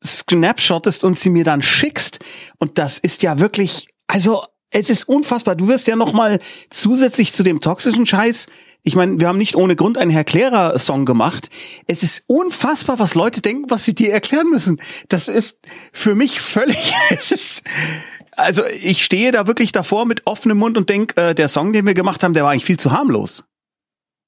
snapshottest 0.05 1.05
und 1.05 1.21
sie 1.21 1.31
mir 1.31 1.45
dann 1.45 1.63
schickst. 1.63 2.19
Und 2.59 2.79
das 2.79 2.99
ist 2.99 3.23
ja 3.23 3.39
wirklich, 3.39 3.87
also 4.09 4.43
es 4.71 4.91
ist 4.91 5.09
unfassbar. 5.09 5.55
Du 5.55 5.69
wirst 5.69 5.87
ja 5.87 5.95
noch 5.95 6.13
mal 6.13 6.41
zusätzlich 6.71 7.33
zu 7.33 7.45
dem 7.45 7.61
toxischen 7.61 8.07
Scheiß. 8.07 8.49
Ich 8.83 8.97
meine, 8.97 9.21
wir 9.21 9.29
haben 9.29 9.39
nicht 9.39 9.55
ohne 9.55 9.77
Grund 9.77 9.99
einen 9.99 10.11
Herr 10.11 10.25
Klärer-Song 10.25 11.05
gemacht. 11.05 11.49
Es 11.87 12.03
ist 12.03 12.25
unfassbar, 12.27 12.99
was 12.99 13.15
Leute 13.15 13.41
denken, 13.41 13.71
was 13.71 13.85
sie 13.85 13.95
dir 13.95 14.13
erklären 14.13 14.51
müssen. 14.51 14.81
Das 15.09 15.29
ist 15.29 15.61
für 15.93 16.17
mich 16.17 16.41
völlig, 16.41 16.93
es 17.11 17.31
ist, 17.31 17.63
also 18.33 18.65
ich 18.67 19.05
stehe 19.05 19.31
da 19.31 19.47
wirklich 19.47 19.71
davor 19.71 20.07
mit 20.07 20.27
offenem 20.27 20.59
Mund 20.59 20.77
und 20.77 20.91
denk, 20.91 21.17
äh, 21.17 21.35
der 21.35 21.47
Song, 21.47 21.73
den 21.73 21.87
wir 21.87 21.95
gemacht 21.95 22.25
haben, 22.25 22.35
der 22.35 22.43
war 22.43 22.51
eigentlich 22.51 22.65
viel 22.65 22.81
zu 22.81 22.91
harmlos. 22.91 23.45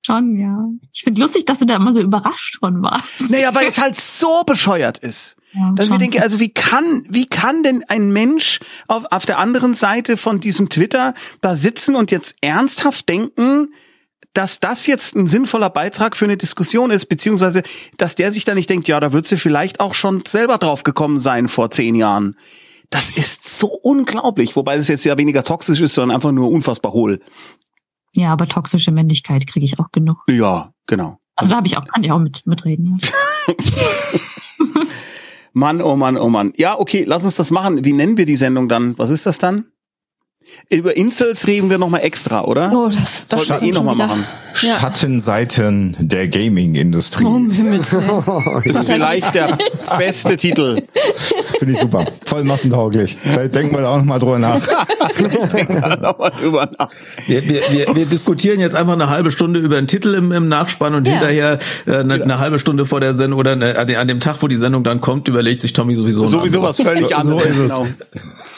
Schon, 0.07 0.39
ja. 0.39 0.69
Ich 0.93 1.03
finde 1.03 1.21
lustig, 1.21 1.47
dass 1.47 1.59
du 1.59 1.65
da 1.65 1.75
immer 1.75 1.93
so 1.93 2.01
überrascht 2.01 2.61
von 2.61 2.81
warst. 2.81 3.29
Naja, 3.29 3.53
weil 3.57 3.67
es 3.67 3.81
halt 3.81 3.99
so 4.01 4.45
bescheuert 4.45 4.99
ist. 4.99 5.37
Ja, 5.53 5.73
Dass 5.75 5.87
ich 5.87 5.91
mir 5.91 5.99
denke, 5.99 6.23
also 6.23 6.39
wie 6.39 6.51
kann, 6.51 7.05
wie 7.09 7.27
kann 7.27 7.65
denn 7.65 7.83
ein 7.89 8.13
Mensch 8.13 8.61
auf, 8.87 9.07
auf 9.11 9.27
der 9.27 9.39
anderen 9.39 9.75
Seite 9.75 10.17
von 10.17 10.39
diesem 10.39 10.69
Twitter 10.69 11.13
da 11.41 11.57
sitzen 11.57 11.97
und 11.97 12.13
jetzt 12.13 12.37
ernsthaft 12.41 13.09
denken, 13.09 13.75
dass 14.33 14.61
das 14.61 14.87
jetzt 14.87 15.17
ein 15.17 15.27
sinnvoller 15.27 15.71
Beitrag 15.71 16.17
für 16.17 16.27
eine 16.27 16.37
Diskussion 16.37 16.93
ist, 16.93 17.07
beziehungsweise, 17.07 17.65
dass 17.97 18.15
der 18.15 18.31
sich 18.31 18.45
da 18.45 18.55
nicht 18.55 18.71
denkt, 18.71 18.87
ja, 18.87 19.01
da 19.01 19.13
wird 19.13 19.27
sie 19.27 19.39
vielleicht 19.39 19.81
auch 19.81 19.95
schon 19.95 20.23
selber 20.25 20.59
drauf 20.59 20.85
gekommen 20.85 21.19
sein 21.19 21.49
vor 21.49 21.73
zehn 21.73 21.97
Jahren. 21.97 22.37
Das 22.91 23.11
ist 23.11 23.59
so 23.59 23.67
unglaublich, 23.67 24.55
wobei 24.55 24.77
es 24.77 24.87
jetzt 24.87 25.05
ja 25.05 25.19
weniger 25.19 25.43
toxisch 25.43 25.81
ist, 25.81 25.95
sondern 25.95 26.15
einfach 26.15 26.31
nur 26.31 26.49
unfassbar 26.49 26.93
hohl. 26.93 27.21
Ja, 28.17 28.33
aber 28.33 28.49
toxische 28.49 28.91
Männlichkeit 28.93 29.47
kriege 29.47 29.65
ich 29.65 29.79
auch 29.79 29.93
genug. 29.93 30.19
Ja, 30.29 30.73
genau. 30.87 31.19
Also 31.37 31.51
da 31.51 31.57
habe 31.59 31.67
ich 31.67 31.77
auch, 31.77 31.87
kann 31.87 32.03
ich 32.03 32.11
auch 32.11 32.19
mit, 32.19 32.47
mitreden, 32.47 32.99
ja. 32.99 33.55
Mann, 35.53 35.81
oh 35.81 35.97
Mann, 35.97 36.17
oh 36.17 36.29
Mann. 36.29 36.53
Ja, 36.57 36.79
okay, 36.79 37.05
lass 37.07 37.25
uns 37.25 37.35
das 37.37 37.51
machen. 37.51 37.85
Wie 37.85 37.93
nennen 37.93 38.17
wir 38.17 38.27
die 38.27 38.37
Sendung 38.37 38.69
dann? 38.69 38.99
Was 38.99 39.11
ist 39.11 39.27
das 39.27 39.39
dann? 39.39 39.67
Über 40.69 40.97
Incels 40.97 41.47
reden 41.47 41.71
wir 41.71 41.79
nochmal 41.79 42.01
extra, 42.03 42.43
oder? 42.45 42.71
Oh, 42.75 42.87
das, 42.89 43.29
das 43.29 43.47
Sollten 43.47 43.49
wir 43.51 43.57
stimmt 43.57 43.63
eh 43.63 43.67
noch 43.69 43.77
schon 43.77 43.85
mal 43.87 43.95
wieder. 43.95 44.07
machen. 44.07 44.25
Ja. 44.63 44.81
Schattenseiten 44.81 45.97
der 46.01 46.29
Gaming-Industrie. 46.29 47.25
Um 47.25 47.51
Himmels 47.51 47.93
Willen. 47.95 48.63
Das 48.65 48.77
ist 48.77 48.87
vielleicht 48.87 49.35
der 49.35 49.59
beste 49.99 50.37
Titel. 50.37 50.83
Finde 51.59 51.75
ich 51.75 51.81
super. 51.81 52.07
Voll 52.25 52.45
massentauglich. 52.45 53.17
Vielleicht 53.23 53.55
denken 53.55 53.75
wir 53.77 53.83
da 53.83 53.91
auch 53.91 53.99
noch 53.99 54.05
mal 54.05 54.19
drüber 54.19 54.39
nach. 54.39 54.61
Nochmal 56.01 56.31
drüber 56.31 56.69
nach. 56.79 56.91
Wir, 57.27 57.47
wir, 57.49 57.61
wir, 57.71 57.95
wir 57.95 58.07
diskutieren 58.07 58.61
jetzt 58.61 58.75
einfach 58.75 58.95
eine 58.95 59.09
halbe 59.11 59.31
Stunde 59.31 59.61
über 59.61 59.77
den 59.77 59.87
Titel 59.87 60.15
im, 60.15 60.33
im 60.33 60.49
Nachspann 60.49 60.95
und 60.95 61.07
Ja. 61.07 61.15
hinterher 61.15 61.59
äh, 61.87 61.97
eine, 61.99 62.15
eine 62.15 62.39
halbe 62.39 62.59
Stunde 62.59 62.87
vor 62.87 63.01
der 63.01 63.15
Sendung 63.15 63.39
oder 63.41 63.61
äh, 63.61 63.97
an, 63.97 64.09
dem- 64.09 64.21
Tag, 64.21 64.37
wo 64.41 64.49
die 64.49 64.57
Sendung 64.57 64.83
dann 64.85 65.01
kommt, 65.01 65.29
überlegt 65.29 65.61
sich 65.61 65.73
Tommy 65.75 65.95
sowieso. 65.95 66.27
Sowieso 66.27 66.63
was 66.63 66.81
völlig 66.81 67.03
So- 67.03 67.09
so 67.09 67.15
anderes. 67.15 67.45
ist 67.45 67.59
es. 67.59 67.69
genau. 67.75 67.87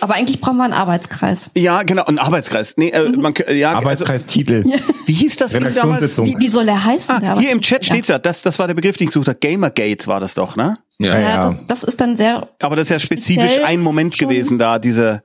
Aber 0.00 0.14
eigentlich 0.14 0.40
brauchen 0.40 0.56
wir 0.58 0.64
einen 0.64 0.72
Arbeitskreis. 0.72 1.50
Ja, 1.54 1.82
genau. 1.82 2.04
Ein 2.04 2.18
Arbeitskreis. 2.18 2.74
Nee, 2.76 2.90
äh, 2.90 3.08
man, 3.16 3.34
kö- 3.34 3.50
ja, 3.52 3.70
also, 3.70 3.80
Arbeitskreistitel. 3.82 4.64
wie 5.06 5.12
hieß 5.12 5.36
das? 5.36 5.54
Redaktionssitzung. 5.54 6.26
Wie, 6.26 6.36
wie 6.38 6.48
soll 6.48 6.68
er 6.68 6.84
heißen? 6.84 7.20
der 7.20 7.34
Ah, 7.36 7.40
hier 7.40 7.50
im 7.50 7.60
Chat 7.60 7.84
steht's 7.86 8.08
ja. 8.08 8.18
Das, 8.18 8.42
das 8.42 8.58
war 8.58 8.66
der 8.68 8.74
Begriff, 8.74 8.96
den 8.96 9.04
ich 9.08 9.14
gesucht 9.14 9.28
habe. 9.28 9.38
Gamergate 9.40 10.06
war 10.06 10.20
das 10.20 10.34
doch, 10.34 10.56
ne? 10.56 10.78
Ja, 10.98 11.14
Ja, 11.14 11.20
ja. 11.20 11.36
das, 11.50 11.66
das 11.66 11.82
ist 11.84 12.00
dann 12.00 12.16
sehr, 12.16 12.48
Aber 12.60 12.76
das 12.76 12.84
ist 12.84 12.90
ja 12.90 12.98
spezifisch 12.98 13.58
ein 13.64 13.80
Moment 13.80 14.16
schon. 14.16 14.28
gewesen 14.28 14.58
da, 14.58 14.78
diese, 14.78 15.22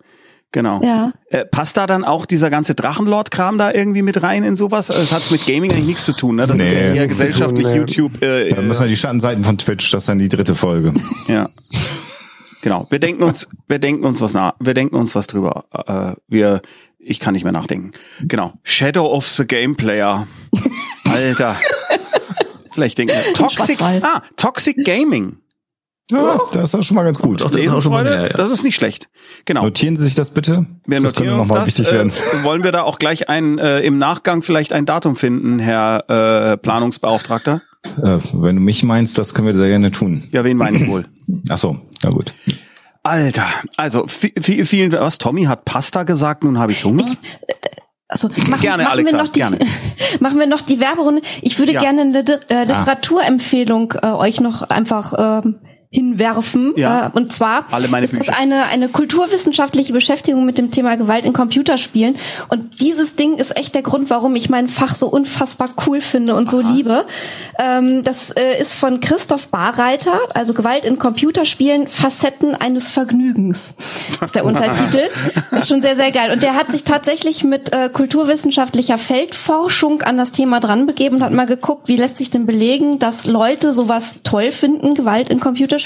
genau. 0.52 0.82
ja. 0.84 1.12
Äh, 1.30 1.46
passt 1.46 1.78
da 1.78 1.86
dann 1.88 2.04
auch 2.04 2.26
dieser 2.26 2.50
ganze 2.50 2.76
Drachenlord-Kram 2.76 3.58
da 3.58 3.72
irgendwie 3.74 4.02
mit 4.04 4.22
rein 4.24 4.44
in 4.44 4.56
sowas? 4.56 4.90
Also, 4.92 5.02
Das 5.02 5.12
hat 5.14 5.32
mit 5.32 5.46
Gaming 5.46 5.72
eigentlich 5.72 5.86
nichts 5.88 6.06
zu 6.06 6.14
tun, 6.14 6.36
ne? 6.38 6.48
Das 6.48 6.56
ist 6.56 6.62
Nee, 6.62 6.74
ja 6.74 6.94
eher 6.96 7.08
gesellschaftlich 7.08 7.66
tun, 7.68 7.74
nee. 7.74 7.80
YouTube. 7.80 8.22
Äh, 8.22 8.50
Dann 8.54 8.68
müssen 8.68 8.82
wir 8.82 8.88
die 8.88 8.98
Schattenseiten 8.98 9.44
von 9.44 9.58
Twitch, 9.58 9.92
das 9.92 10.04
ist 10.04 10.10
dann 10.10 10.20
die 10.20 10.30
dritte 10.30 10.56
Folge. 10.56 10.94
Ja. 11.28 11.50
Genau. 12.64 12.88
Wir 12.90 13.00
denken 13.00 13.22
uns, 13.24 13.48
wir 13.68 13.78
denken 13.80 14.06
uns 14.06 14.22
was 14.22 14.34
nach, 14.34 14.54
wir 14.60 14.74
denken 14.74 14.96
uns 14.96 15.14
was 15.14 15.28
drüber. 15.28 15.66
Äh, 15.72 16.20
wir, 16.28 16.62
ich 16.98 17.20
kann 17.20 17.34
nicht 17.34 17.44
mehr 17.44 17.52
nachdenken. 17.54 17.92
Genau. 18.22 18.54
Shadow 18.64 19.06
of 19.06 19.28
the 19.28 19.46
Game 19.46 19.76
Player. 19.76 20.28
Alter. 21.06 21.56
Vielleicht 22.72 22.98
denken 22.98 23.14
wir. 23.14 23.34
Toxic, 23.34 23.80
ah, 23.82 24.24
Toxic 24.38 24.84
Gaming. 24.84 25.38
Ja, 26.12 26.40
das 26.52 26.74
ist 26.74 26.86
schon 26.86 26.96
mal 26.96 27.04
ganz 27.04 27.20
gut. 27.20 27.42
Doch, 27.42 27.50
das 27.52 27.62
ist 27.64 27.72
auch 27.72 27.82
schon 27.82 27.92
mal 27.92 28.04
mehr, 28.04 28.28
ja. 28.28 28.30
das 28.30 28.50
ist 28.50 28.64
nicht 28.64 28.76
schlecht. 28.76 29.10
Genau. 29.46 29.64
Notieren 29.64 29.96
Sie 29.96 30.04
sich 30.04 30.16
das 30.16 30.34
bitte. 30.34 30.66
Wir 30.86 31.00
das 31.00 31.14
könnte 31.14 31.30
notieren 31.30 31.40
uns 31.40 31.48
noch 31.50 31.56
mal 31.56 31.60
das. 31.62 31.68
wichtig 31.70 31.88
Äh, 31.88 31.92
werden. 31.92 32.12
wollen 32.44 32.64
wir 32.64 32.72
da 32.72 32.84
auch 32.84 33.00
gleich 33.00 33.30
ein, 33.30 33.58
äh, 33.58 33.80
im 33.82 33.98
Nachgang 33.98 34.42
vielleicht 34.42 34.74
ein 34.74 34.86
Datum 34.86 35.16
finden, 35.16 35.60
Herr 35.60 36.52
äh, 36.54 36.58
Planungsbeauftragter? 36.58 37.62
Äh, 38.02 38.18
wenn 38.34 38.56
du 38.56 38.62
mich 38.62 38.84
meinst, 38.84 39.18
das 39.18 39.34
können 39.34 39.48
wir 39.48 39.56
sehr 39.56 39.70
gerne 39.70 39.92
tun. 39.92 40.24
Ja, 40.32 40.44
wen 40.44 40.58
meine 40.58 40.78
ich 40.78 40.88
wohl? 40.88 41.06
Ach 41.50 41.58
so, 41.58 41.78
na 42.04 42.10
gut. 42.10 42.34
Alter, 43.04 43.48
also 43.76 44.06
vielen, 44.08 44.66
vielen, 44.66 44.92
was 44.94 45.18
Tommy 45.18 45.44
hat 45.44 45.66
Pasta 45.66 46.04
gesagt, 46.04 46.44
nun 46.46 46.58
habe 46.58 46.72
ich 46.72 46.86
Hunger. 46.86 47.04
Ich, 47.06 47.18
also 48.08 48.30
machen, 48.48 48.62
gerne, 48.62 48.84
machen 48.84 48.94
Alexa, 48.94 49.12
wir 49.14 49.18
noch 49.24 49.30
die, 49.30 49.40
gerne. 49.40 49.60
machen 50.22 50.40
wir 50.40 50.48
noch 50.48 50.62
die 50.62 50.80
Werberunde. 50.80 51.22
Ich 51.42 51.60
würde 51.60 51.74
Ja. 51.74 51.82
gerne 51.82 52.02
eine 52.04 52.20
äh, 52.20 52.64
Literaturempfehlung 52.64 53.94
äh, 54.02 54.08
euch 54.08 54.40
noch 54.40 54.62
einfach 54.62 55.42
ähm, 55.44 55.58
hinwerfen. 55.94 56.74
Ja. 56.76 57.08
Äh, 57.08 57.10
und 57.14 57.32
zwar 57.32 57.68
ist 58.02 58.18
das 58.18 58.30
eine, 58.30 58.66
eine 58.66 58.90
kulturwissenschaftliche 58.90 59.94
Beschäftigung 59.94 60.44
mit 60.44 60.58
dem 60.58 60.72
Thema 60.72 60.98
Gewalt 60.98 61.24
in 61.24 61.34
Computerspielen. 61.34 62.16
Und 62.50 62.82
dieses 62.82 63.16
Ding 63.16 63.38
ist 63.38 63.56
echt 63.56 63.76
der 63.76 63.84
Grund, 63.84 64.10
warum 64.10 64.36
ich 64.36 64.50
mein 64.50 64.68
Fach 64.68 64.96
so 64.96 65.08
unfassbar 65.08 65.70
cool 65.86 66.02
finde 66.02 66.36
und 66.36 66.50
so 66.50 66.62
liebe. 66.62 67.06
Ähm, 67.60 68.04
das 68.04 68.32
äh, 68.32 68.60
ist 68.60 68.74
von 68.74 69.00
Christoph 69.00 69.50
Barreiter, 69.50 70.20
also 70.34 70.54
Gewalt 70.54 70.86
in 70.86 70.98
Computerspielen, 70.98 71.88
Facetten 71.88 72.56
eines 72.56 72.90
Vergnügens. 72.90 73.74
ist 74.20 74.36
der 74.36 74.46
Untertitel. 74.54 75.10
ist 75.52 75.70
schon 75.70 75.82
sehr, 75.82 75.96
sehr 75.96 76.12
geil. 76.12 76.32
Und 76.32 76.42
der 76.42 76.56
hat 76.56 76.72
sich 76.72 76.84
tatsächlich 76.84 77.44
mit 77.44 77.72
äh, 77.72 77.90
kulturwissenschaftlicher 77.90 78.98
Feldforschung 78.98 80.02
an 80.02 80.18
das 80.18 80.32
Thema 80.32 80.60
dran 80.60 80.88
begeben 80.88 81.18
und 81.18 81.24
hat 81.24 81.32
mal 81.32 81.46
geguckt, 81.46 81.88
wie 81.88 81.98
lässt 81.98 82.18
sich 82.18 82.32
denn 82.32 82.48
belegen, 82.48 82.98
dass 82.98 83.26
Leute 83.26 83.72
sowas 83.72 84.18
toll 84.24 84.52
finden, 84.52 84.96
Gewalt 84.96 85.30
in 85.30 85.40
Computerspielen 85.40 85.83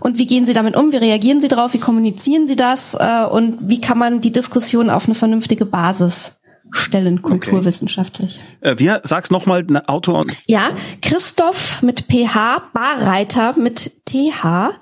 und 0.00 0.18
wie 0.18 0.26
gehen 0.26 0.46
sie 0.46 0.52
damit 0.52 0.76
um, 0.76 0.92
wie 0.92 0.96
reagieren 0.96 1.40
sie 1.40 1.48
drauf, 1.48 1.74
wie 1.74 1.78
kommunizieren 1.78 2.48
sie 2.48 2.56
das 2.56 2.94
äh, 2.94 3.24
und 3.30 3.68
wie 3.68 3.80
kann 3.80 3.98
man 3.98 4.20
die 4.20 4.32
Diskussion 4.32 4.90
auf 4.90 5.06
eine 5.06 5.14
vernünftige 5.14 5.66
Basis 5.66 6.38
stellen, 6.72 7.20
kulturwissenschaftlich. 7.22 8.40
Äh, 8.60 8.76
wie 8.78 8.92
sag's 9.02 9.30
nochmal, 9.30 9.66
Autor 9.86 10.20
und 10.20 10.36
Ja, 10.46 10.70
Christoph 11.02 11.82
mit 11.82 12.06
PH, 12.08 12.70
Barreiter 12.72 13.54
mit 13.58 13.90
TH. 14.04 14.78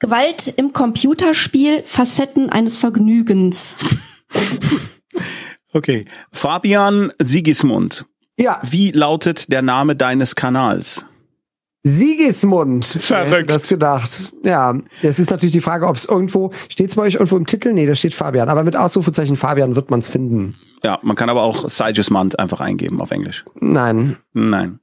Gewalt 0.00 0.52
im 0.56 0.72
Computerspiel, 0.72 1.82
Facetten 1.84 2.50
eines 2.50 2.76
Vergnügens. 2.76 3.76
Okay. 5.72 6.06
Fabian 6.32 7.12
Sigismund. 7.20 8.06
Ja, 8.36 8.60
Wie 8.68 8.90
lautet 8.90 9.52
der 9.52 9.62
Name 9.62 9.94
deines 9.94 10.34
Kanals? 10.34 11.04
Sigismund. 11.82 12.84
Verrückt. 12.84 13.30
Wer 13.30 13.42
Das 13.44 13.68
gedacht. 13.68 14.32
Ja, 14.44 14.74
jetzt 15.02 15.18
ist 15.18 15.30
natürlich 15.30 15.52
die 15.52 15.60
Frage, 15.60 15.86
ob 15.86 15.96
es 15.96 16.04
irgendwo, 16.06 16.50
steht 16.68 16.90
es 16.90 16.96
bei 16.96 17.02
euch 17.02 17.14
irgendwo 17.14 17.36
im 17.36 17.46
Titel? 17.46 17.72
Nee, 17.72 17.86
da 17.86 17.94
steht 17.94 18.14
Fabian. 18.14 18.48
Aber 18.48 18.64
mit 18.64 18.76
Ausrufezeichen 18.76 19.36
Fabian 19.36 19.76
wird 19.76 19.90
man 19.90 20.00
es 20.00 20.08
finden. 20.08 20.56
Ja, 20.82 20.98
man 21.02 21.14
kann 21.14 21.28
aber 21.28 21.42
auch 21.42 21.68
Sigismund 21.68 22.38
einfach 22.38 22.60
eingeben 22.60 23.02
auf 23.02 23.10
Englisch. 23.10 23.44
Nein. 23.60 24.16
Nein. 24.32 24.78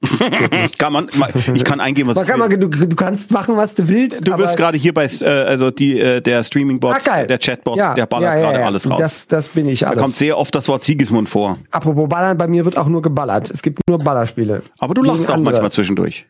kann 0.77 0.93
man, 0.93 1.07
ich 1.55 1.63
kann 1.63 1.79
eingeben, 1.79 2.09
was 2.09 2.17
Man 2.17 2.25
kann 2.27 2.39
will. 2.39 2.49
mal, 2.49 2.69
du, 2.69 2.69
du 2.87 2.95
kannst 2.95 3.31
machen, 3.31 3.57
was 3.57 3.73
du 3.73 3.87
willst. 3.87 4.27
Du 4.27 4.35
bist 4.37 4.57
gerade 4.57 4.77
hier 4.77 4.93
bei, 4.93 5.05
äh, 5.05 5.25
also 5.25 5.71
die, 5.71 5.99
äh, 5.99 6.21
der 6.21 6.43
Streaming-Bot, 6.43 6.97
Ah, 7.09 7.23
der 7.23 7.39
Chatbot, 7.39 7.77
Ja, 7.77 7.95
der 7.95 8.05
ballert 8.05 8.29
ja, 8.29 8.35
ja, 8.35 8.41
gerade 8.45 8.59
ja. 8.59 8.65
alles 8.67 8.87
raus. 8.89 8.99
Das, 8.99 9.27
das 9.27 9.47
bin 9.49 9.67
ich 9.67 9.79
da 9.79 9.87
kommt 9.89 10.01
alles. 10.03 10.19
sehr 10.19 10.37
oft 10.37 10.53
das 10.53 10.67
Wort 10.67 10.83
Sigismund 10.83 11.29
vor. 11.29 11.57
Apropos 11.71 12.07
Ballern, 12.07 12.37
bei 12.37 12.47
mir 12.47 12.63
wird 12.65 12.77
auch 12.77 12.87
nur 12.87 13.01
geballert. 13.01 13.49
Es 13.49 13.63
gibt 13.63 13.79
nur 13.89 13.97
Ballerspiele. 13.97 14.61
Aber 14.77 14.93
du 14.93 15.01
lachst 15.01 15.31
auch 15.31 15.35
andere. 15.35 15.53
manchmal 15.53 15.71
zwischendurch. 15.71 16.27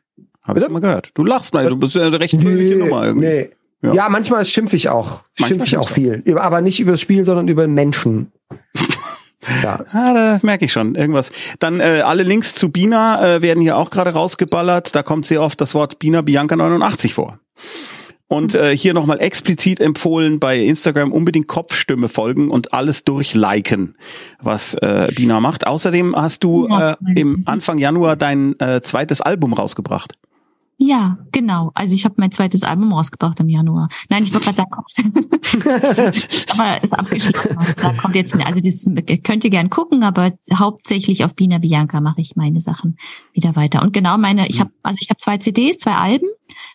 Hab 0.48 0.58
ich 0.58 0.64
schon 0.64 0.74
mal 0.74 0.80
gehört. 0.80 1.12
Du 1.14 1.24
lachst 1.24 1.54
mal, 1.54 1.68
du 1.68 1.76
bist 1.76 1.98
eine 1.98 2.20
recht 2.20 2.40
fröhliche 2.42 2.78
Nummer 2.78 3.06
irgendwie. 3.06 3.28
nee. 3.28 3.50
Ja. 3.82 3.94
Ja. 3.94 4.10
manchmal 4.10 4.44
schimpf 4.46 4.74
ich 4.74 4.90
auch. 4.90 5.22
Manchmal 5.40 5.48
Schimpf 5.50 5.68
ich 5.68 5.78
auch 5.78 5.90
viel. 5.90 6.24
Aber 6.38 6.62
nicht 6.62 6.80
über 6.80 6.92
das 6.92 7.02
Spiel, 7.02 7.24
sondern 7.24 7.48
über 7.48 7.68
Menschen. 7.68 8.32
ja. 9.64 9.86
Ah, 9.92 10.14
da 10.14 10.40
merke 10.42 10.66
ich 10.66 10.72
schon 10.72 10.96
irgendwas. 10.96 11.32
Dann 11.60 11.80
äh, 11.80 12.02
alle 12.04 12.24
Links 12.24 12.56
zu 12.56 12.72
Bina 12.72 13.36
äh, 13.36 13.42
werden 13.42 13.62
hier 13.62 13.78
auch 13.78 13.92
gerade 13.92 14.14
rausgeballert. 14.14 14.96
Da 14.96 15.04
kommt 15.04 15.26
sehr 15.28 15.44
oft 15.44 15.62
das 15.62 15.76
Wort 15.76 16.00
Bina 16.00 16.22
Bianca 16.22 16.56
89 16.56 17.14
vor. 17.14 17.40
Und 18.30 18.56
äh, 18.56 18.76
hier 18.76 18.94
nochmal 18.94 19.22
explizit 19.22 19.80
empfohlen 19.80 20.40
bei 20.40 20.60
Instagram 20.60 21.14
unbedingt 21.14 21.48
Kopfstimme 21.48 22.10
folgen 22.10 22.50
und 22.52 22.74
alles 22.74 23.06
durchliken, 23.06 23.96
was 24.42 24.74
äh, 24.74 25.08
Bina 25.16 25.40
macht. 25.40 25.66
Außerdem 25.66 26.14
hast 26.14 26.44
du 26.44 26.68
äh, 26.68 26.96
im 27.16 27.44
Anfang 27.46 27.78
Januar 27.78 28.18
dein 28.18 28.60
äh, 28.60 28.82
zweites 28.82 29.22
Album 29.22 29.54
rausgebracht. 29.54 30.18
Ja, 30.80 31.18
genau. 31.32 31.72
Also 31.74 31.96
ich 31.96 32.06
habe 32.06 32.16
mein 32.18 32.32
zweites 32.32 32.62
Album 32.62 32.94
rausgebracht 32.94 33.40
im 33.40 33.50
Januar. 33.50 33.90
Nein, 34.10 34.24
ich 34.24 34.32
wollte 34.34 34.46
gerade 34.52 34.58
sagen, 34.58 34.70
aber 36.50 36.84
ist 36.84 36.94
abgeschlossen. 36.94 37.58
Da 37.78 37.94
kommt 37.94 38.14
jetzt, 38.14 38.36
also 38.36 38.60
das 38.60 38.86
könnt 39.24 39.44
ihr 39.44 39.50
gern 39.50 39.72
gucken, 39.72 40.04
aber 40.04 40.34
hauptsächlich 40.54 41.24
auf 41.26 41.36
Bina 41.36 41.58
Bianca 41.58 42.00
mache 42.00 42.22
ich 42.22 42.36
meine 42.36 42.62
Sachen 42.62 42.98
wieder 43.34 43.56
weiter. 43.56 43.82
Und 43.82 43.92
genau 43.92 44.20
meine, 44.20 44.48
ich 44.48 44.60
habe, 44.60 44.70
also 44.84 45.00
ich 45.02 45.10
habe 45.10 45.18
zwei 45.18 45.38
CDs, 45.40 45.78
zwei 45.80 45.96
Alben 45.96 46.28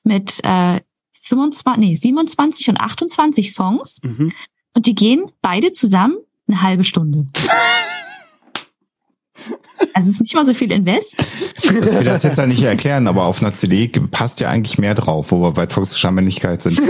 mit 0.03 0.41
äh, 0.43 0.81
25, 1.25 1.79
nee, 1.81 1.95
27 1.95 2.71
und 2.71 2.81
28 2.81 3.53
Songs 3.55 4.01
Mhm. 4.03 4.33
und 4.75 4.87
die 4.87 4.97
gehen 4.97 5.31
beide 5.43 5.71
zusammen 5.71 6.17
eine 6.49 6.61
halbe 6.63 6.83
Stunde. 6.83 7.29
Also 9.95 10.09
es 10.09 10.15
ist 10.15 10.21
nicht 10.21 10.35
mal 10.35 10.45
so 10.45 10.55
viel 10.55 10.73
Invest. 10.73 11.17
Ich 11.63 11.73
will 11.73 12.05
das 12.05 12.23
jetzt 12.23 12.39
ja 12.39 12.47
nicht 12.47 12.63
erklären, 12.63 13.07
aber 13.09 13.25
auf 13.25 13.43
einer 13.43 13.53
CD 13.53 13.91
passt 14.11 14.41
ja 14.41 14.49
eigentlich 14.49 14.79
mehr 14.79 14.95
drauf, 14.95 15.33
wo 15.33 15.43
wir 15.43 15.53
bei 15.53 15.67
toxischer 15.67 16.11
Männlichkeit 16.11 16.63
sind. 16.63 16.81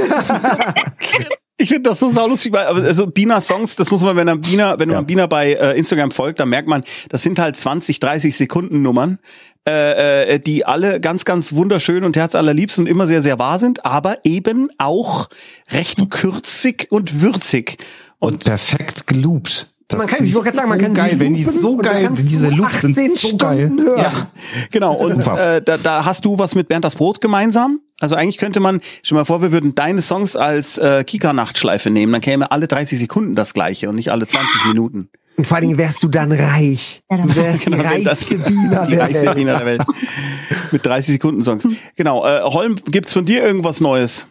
Ich 1.58 1.68
finde 1.68 1.90
das 1.90 2.00
so 2.00 2.08
saulustig, 2.08 2.52
weil 2.52 2.66
aber 2.66 2.82
also 2.82 3.06
Bina 3.06 3.40
Songs, 3.40 3.76
das 3.76 3.90
muss 3.92 4.02
man, 4.02 4.16
wenn 4.16 4.26
man 4.26 4.40
Bina, 4.40 4.80
wenn 4.80 4.88
man 4.88 5.06
Bina 5.06 5.26
bei 5.26 5.52
äh, 5.52 5.78
Instagram 5.78 6.10
folgt, 6.10 6.40
dann 6.40 6.48
merkt 6.48 6.66
man, 6.66 6.82
das 7.08 7.22
sind 7.22 7.38
halt 7.38 7.56
20, 7.56 8.00
30 8.00 8.36
Sekunden 8.36 8.82
Nummern, 8.82 9.20
äh, 9.68 10.34
äh, 10.34 10.40
die 10.40 10.64
alle 10.64 10.98
ganz, 10.98 11.24
ganz 11.24 11.52
wunderschön 11.52 12.02
und 12.02 12.16
herzallerliebst 12.16 12.80
und 12.80 12.88
immer 12.88 13.06
sehr, 13.06 13.22
sehr 13.22 13.38
wahr 13.38 13.60
sind, 13.60 13.84
aber 13.86 14.24
eben 14.24 14.70
auch 14.78 15.28
recht 15.70 16.10
kürzig 16.10 16.88
und 16.90 17.20
würzig. 17.20 17.78
Und 18.18 18.44
perfekt 18.44 19.06
geloopt. 19.06 19.71
Das 19.92 19.98
Man 19.98 20.06
kann- 20.08 20.24
ich 20.26 20.34
wollte 20.34 20.46
gerade 20.50 20.56
sagen, 20.56 20.68
man 20.70 20.78
so 20.80 20.84
kann 20.86 20.94
sie 20.94 21.00
geil, 21.00 21.20
wenn 21.20 21.34
die 21.34 21.42
so 21.42 21.76
geil, 21.76 22.10
diese 22.14 22.50
Loops 22.50 22.80
sind 22.82 22.98
18 22.98 23.16
so 23.16 23.36
geil. 23.36 23.66
Stunden 23.66 23.84
hören. 23.84 23.98
Ja. 24.00 24.12
Genau, 24.72 24.94
und 24.94 25.20
äh, 25.26 25.60
da, 25.64 25.76
da 25.78 26.04
hast 26.04 26.24
du 26.24 26.38
was 26.38 26.54
mit 26.54 26.68
Bernd 26.68 26.84
das 26.84 26.94
Brot 26.96 27.20
gemeinsam. 27.20 27.80
Also 28.00 28.16
eigentlich 28.16 28.38
könnte 28.38 28.58
man, 28.60 28.80
stell 29.02 29.14
dir 29.16 29.20
mal 29.20 29.24
vor, 29.24 29.42
wir 29.42 29.52
würden 29.52 29.74
deine 29.76 30.02
Songs 30.02 30.34
als 30.34 30.76
äh, 30.78 31.04
Kika-Nachtschleife 31.04 31.88
nehmen, 31.90 32.12
dann 32.12 32.20
käme 32.20 32.50
alle 32.50 32.66
30 32.66 32.98
Sekunden 32.98 33.34
das 33.36 33.54
gleiche 33.54 33.88
und 33.88 33.94
nicht 33.94 34.10
alle 34.10 34.26
20 34.26 34.66
Minuten. 34.66 35.08
Und 35.36 35.46
vor 35.46 35.56
allen 35.56 35.68
Dingen 35.68 35.78
wärst 35.78 36.02
du 36.02 36.08
dann 36.08 36.30
reich. 36.32 37.02
Du 37.08 37.34
wärst 37.36 37.66
die 37.66 37.70
Genau, 37.70 37.82
das- 38.04 38.30
reichste 38.30 38.38
Biener 38.38 38.86
Die 38.86 38.92
der 38.96 39.00
reichste 39.04 39.26
Welt. 39.28 39.36
Wiener 39.36 39.56
der 39.56 39.66
Welt. 39.66 39.82
Mit 40.72 40.84
30 40.84 41.12
Sekunden 41.12 41.42
Songs. 41.44 41.66
Genau. 41.96 42.26
Äh, 42.26 42.40
Holm, 42.42 42.76
gibt's 42.90 43.12
von 43.12 43.24
dir 43.24 43.42
irgendwas 43.42 43.80
Neues? 43.80 44.26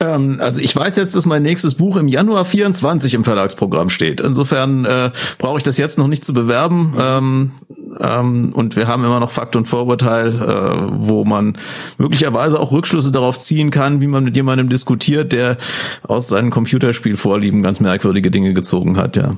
Ähm, 0.00 0.38
also 0.40 0.60
ich 0.60 0.74
weiß 0.74 0.96
jetzt, 0.96 1.14
dass 1.14 1.26
mein 1.26 1.42
nächstes 1.42 1.74
Buch 1.74 1.96
im 1.96 2.08
Januar 2.08 2.44
24 2.44 3.14
im 3.14 3.24
Verlagsprogramm 3.24 3.90
steht. 3.90 4.20
Insofern 4.20 4.84
äh, 4.84 5.10
brauche 5.38 5.58
ich 5.58 5.64
das 5.64 5.76
jetzt 5.76 5.98
noch 5.98 6.06
nicht 6.06 6.24
zu 6.24 6.32
bewerben. 6.32 6.94
Ähm, 6.98 7.52
ähm, 8.00 8.52
und 8.54 8.76
wir 8.76 8.86
haben 8.86 9.04
immer 9.04 9.18
noch 9.18 9.30
Fakt 9.30 9.56
und 9.56 9.66
Vorurteil, 9.66 10.28
äh, 10.28 11.08
wo 11.08 11.24
man 11.24 11.58
möglicherweise 11.98 12.60
auch 12.60 12.70
Rückschlüsse 12.70 13.10
darauf 13.10 13.38
ziehen 13.38 13.70
kann, 13.70 14.00
wie 14.00 14.06
man 14.06 14.22
mit 14.22 14.36
jemandem 14.36 14.68
diskutiert, 14.68 15.32
der 15.32 15.56
aus 16.04 16.28
seinen 16.28 16.50
Computerspielvorlieben 16.50 17.62
ganz 17.62 17.80
merkwürdige 17.80 18.30
Dinge 18.30 18.54
gezogen 18.54 18.96
hat. 18.96 19.16
Ja. 19.16 19.36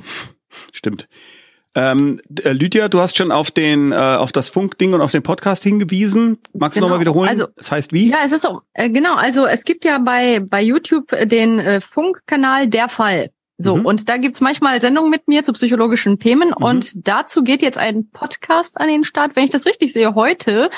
Stimmt. 0.73 1.09
Ähm, 1.75 2.21
äh, 2.43 2.51
Lydia, 2.51 2.89
du 2.89 2.99
hast 3.01 3.17
schon 3.17 3.31
auf 3.31 3.51
den, 3.53 3.93
äh, 3.93 3.95
auf 3.95 4.33
das 4.33 4.49
Funkding 4.49 4.93
und 4.93 5.01
auf 5.01 5.13
den 5.13 5.23
Podcast 5.23 5.63
hingewiesen. 5.63 6.39
Magst 6.53 6.77
du 6.77 6.81
Genau. 6.81 6.89
nochmal 6.89 7.01
wiederholen? 7.01 7.29
Also- 7.29 7.47
das 7.57 7.71
heißt 7.71 7.93
wie? 7.93 8.11
Ja, 8.11 8.19
es 8.25 8.33
ist 8.33 8.43
so, 8.43 8.61
äh, 8.75 8.91
genau, 8.91 9.15
also 9.15 9.47
es 9.47 9.65
gibt 9.65 9.85
ja 9.85 9.99
bei, 9.99 10.41
bei 10.41 10.61
YouTube 10.63 11.07
den 11.29 11.59
äh, 11.61 11.81
Funkkanal 11.81 12.67
Der 12.67 12.89
Fall. 12.89 13.31
So, 13.63 13.77
Mhm. 13.77 13.85
und 13.87 14.09
da 14.09 14.17
gibt's 14.17 14.41
manchmal 14.41 14.81
Sendungen 14.81 15.11
mit 15.11 15.29
mir 15.29 15.43
zu 15.43 15.53
psychologischen 15.53 16.19
Themen 16.19 16.53
und 16.55 16.93
dazu 17.07 17.43
geht 17.43 17.61
jetzt 17.61 17.77
ein 17.79 18.09
Podcast 18.11 18.81
an 18.81 18.89
den 18.89 19.05
Start, 19.05 19.37
wenn 19.37 19.45
ich 19.45 19.51
das 19.51 19.67
richtig 19.67 19.93
sehe, 19.93 20.15
heute. 20.15 20.71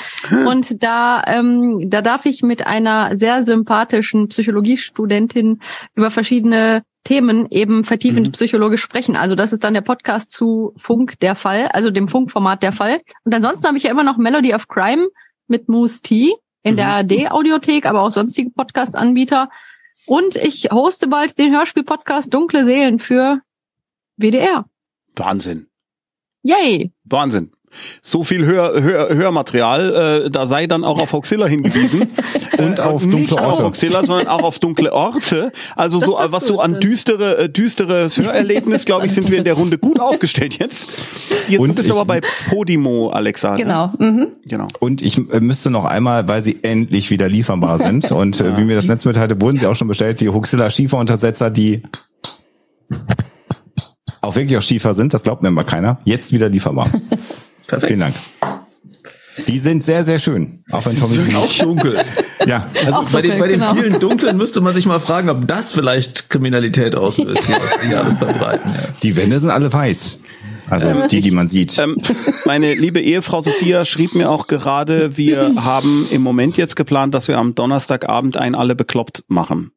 Und 0.45 0.83
da, 0.83 1.23
ähm, 1.25 1.89
da 1.89 2.01
darf 2.01 2.25
ich 2.25 2.43
mit 2.43 2.67
einer 2.67 3.15
sehr 3.15 3.41
sympathischen 3.43 4.27
Psychologiestudentin 4.27 5.59
über 5.95 6.11
verschiedene 6.11 6.83
Themen 7.05 7.47
eben 7.51 7.83
vertiefend 7.83 8.27
Mhm. 8.27 8.31
psychologisch 8.31 8.81
sprechen. 8.81 9.15
Also 9.15 9.35
das 9.35 9.53
ist 9.53 9.63
dann 9.63 9.73
der 9.73 9.81
Podcast 9.81 10.31
zu 10.31 10.73
Funk 10.77 11.19
der 11.19 11.35
Fall, 11.35 11.67
also 11.67 11.89
dem 11.89 12.07
Funkformat 12.07 12.63
der 12.63 12.71
Fall. 12.71 13.01
Und 13.23 13.33
ansonsten 13.35 13.67
habe 13.67 13.77
ich 13.77 13.83
ja 13.83 13.91
immer 13.91 14.03
noch 14.03 14.17
Melody 14.17 14.53
of 14.53 14.67
Crime 14.67 15.07
mit 15.47 15.67
Moose 15.69 16.01
T 16.01 16.33
in 16.63 16.77
der 16.77 16.85
Mhm. 16.85 16.91
ARD-Audiothek, 16.93 17.85
aber 17.85 18.01
auch 18.01 18.11
sonstige 18.11 18.49
Podcast-Anbieter. 18.51 19.49
Und 20.05 20.35
ich 20.35 20.69
hoste 20.71 21.07
bald 21.07 21.37
den 21.37 21.53
Hörspiel-Podcast 21.53 22.33
Dunkle 22.33 22.65
Seelen 22.65 22.99
für 22.99 23.41
WDR. 24.17 24.65
Wahnsinn. 25.15 25.67
Yay! 26.43 26.91
Wahnsinn. 27.05 27.51
So 28.01 28.23
viel 28.23 28.45
Hör, 28.45 28.81
Hör, 28.81 29.09
Hörmaterial, 29.15 30.23
äh, 30.25 30.29
da 30.31 30.45
sei 30.47 30.67
dann 30.67 30.83
auch 30.83 30.99
auf 31.01 31.13
Hoxilla 31.13 31.47
hingewiesen. 31.47 32.07
Und 32.57 32.79
auf 32.79 33.05
Nicht 33.05 33.13
dunkle 33.31 33.39
auf 33.39 33.53
Orte. 33.53 33.63
Hoxilla, 33.63 34.03
sondern 34.03 34.27
auch 34.27 34.43
auf 34.43 34.59
dunkle 34.59 34.93
Orte. 34.93 35.51
Also 35.75 35.99
so, 35.99 36.17
Das 36.19 36.31
was 36.31 36.45
so 36.45 36.59
an 36.59 36.79
düstere, 36.79 37.37
äh, 37.39 37.49
düsteres 37.49 38.17
Hörerlebnis, 38.17 38.85
glaube 38.85 39.07
ich, 39.07 39.13
sind 39.13 39.31
wir 39.31 39.39
in 39.39 39.43
der 39.43 39.55
Runde 39.55 39.77
gut 39.79 39.99
aufgestellt 39.99 40.59
jetzt. 40.59 40.89
Jetzt 41.49 41.59
Und 41.59 41.75
bist 41.75 41.85
ich- 41.87 41.91
aber 41.91 42.05
bei 42.05 42.21
Podimo, 42.49 43.09
Alexa. 43.09 43.51
ne? 43.53 43.57
Genau. 43.57 43.93
Mhm. 43.97 44.27
Genau. 44.45 44.63
Und 44.79 45.01
ich 45.01 45.17
äh, 45.17 45.39
müsste 45.39 45.71
noch 45.71 45.85
einmal, 45.85 46.27
weil 46.27 46.41
sie 46.41 46.59
endlich 46.63 47.09
wieder 47.09 47.27
lieferbar 47.27 47.79
sind 47.79 48.11
und 48.11 48.39
äh, 48.39 48.55
wie 48.57 48.63
mir 48.63 48.75
das 48.75 48.85
Netz 48.87 49.05
mitteilte, 49.05 49.41
wurden 49.41 49.57
sie 49.57 49.65
auch 49.65 49.75
schon 49.75 49.87
bestellt, 49.87 50.21
die 50.21 50.29
Huxilla 50.29 50.69
Schieferuntersetzer, 50.69 51.49
die 51.49 51.81
auch 54.21 54.35
wirklich 54.35 54.57
aus 54.57 54.65
Schiefer 54.65 54.93
sind, 54.93 55.13
das 55.13 55.23
glaubt 55.23 55.41
mir 55.41 55.49
immer 55.49 55.63
keiner, 55.63 55.99
jetzt 56.05 56.31
wieder 56.31 56.49
lieferbar. 56.49 56.87
Perfekt. 57.67 57.87
Vielen 57.87 57.99
Dank. 57.99 58.15
Die 59.47 59.57
sind 59.57 59.83
sehr, 59.83 60.03
sehr 60.03 60.19
schön. 60.19 60.63
Auch 60.71 60.85
wenn 60.85 60.97
Tommy 60.97 61.15
Sind 61.15 61.35
auch 61.35 61.51
dunkel. 61.51 61.97
ja. 62.45 62.67
Also 62.85 62.99
Auch 62.99 63.09
bei 63.09 63.21
den, 63.21 63.39
bei 63.39 63.47
den 63.47 63.59
dunkel, 63.59 63.73
genau. 63.73 63.73
vielen 63.73 63.99
Dunklen 63.99 64.37
müsste 64.37 64.61
man 64.61 64.73
sich 64.73 64.85
mal 64.85 64.99
fragen, 64.99 65.29
ob 65.29 65.47
das 65.47 65.73
vielleicht 65.73 66.29
Kriminalität 66.29 66.95
auslöst, 66.95 67.47
die 67.89 67.95
alles 67.95 68.17
verbreiten. 68.17 68.71
Ja. 68.73 68.89
Die 69.01 69.15
Wände 69.15 69.39
sind 69.39 69.49
alle 69.49 69.73
weiß. 69.73 70.19
Also 70.69 71.07
die, 71.07 71.21
die 71.21 71.31
man 71.31 71.47
sieht. 71.47 71.77
Ähm, 71.79 71.97
meine 72.45 72.73
liebe 72.73 73.01
Ehefrau 73.01 73.41
Sophia 73.41 73.85
schrieb 73.85 74.15
mir 74.15 74.29
auch 74.29 74.47
gerade, 74.47 75.17
wir 75.17 75.53
haben 75.57 76.07
im 76.11 76.21
Moment 76.21 76.55
jetzt 76.57 76.75
geplant, 76.75 77.13
dass 77.13 77.27
wir 77.27 77.37
am 77.37 77.53
Donnerstagabend 77.53 78.37
ein 78.37 78.55
alle 78.55 78.75
bekloppt 78.75 79.25
machen. 79.27 79.71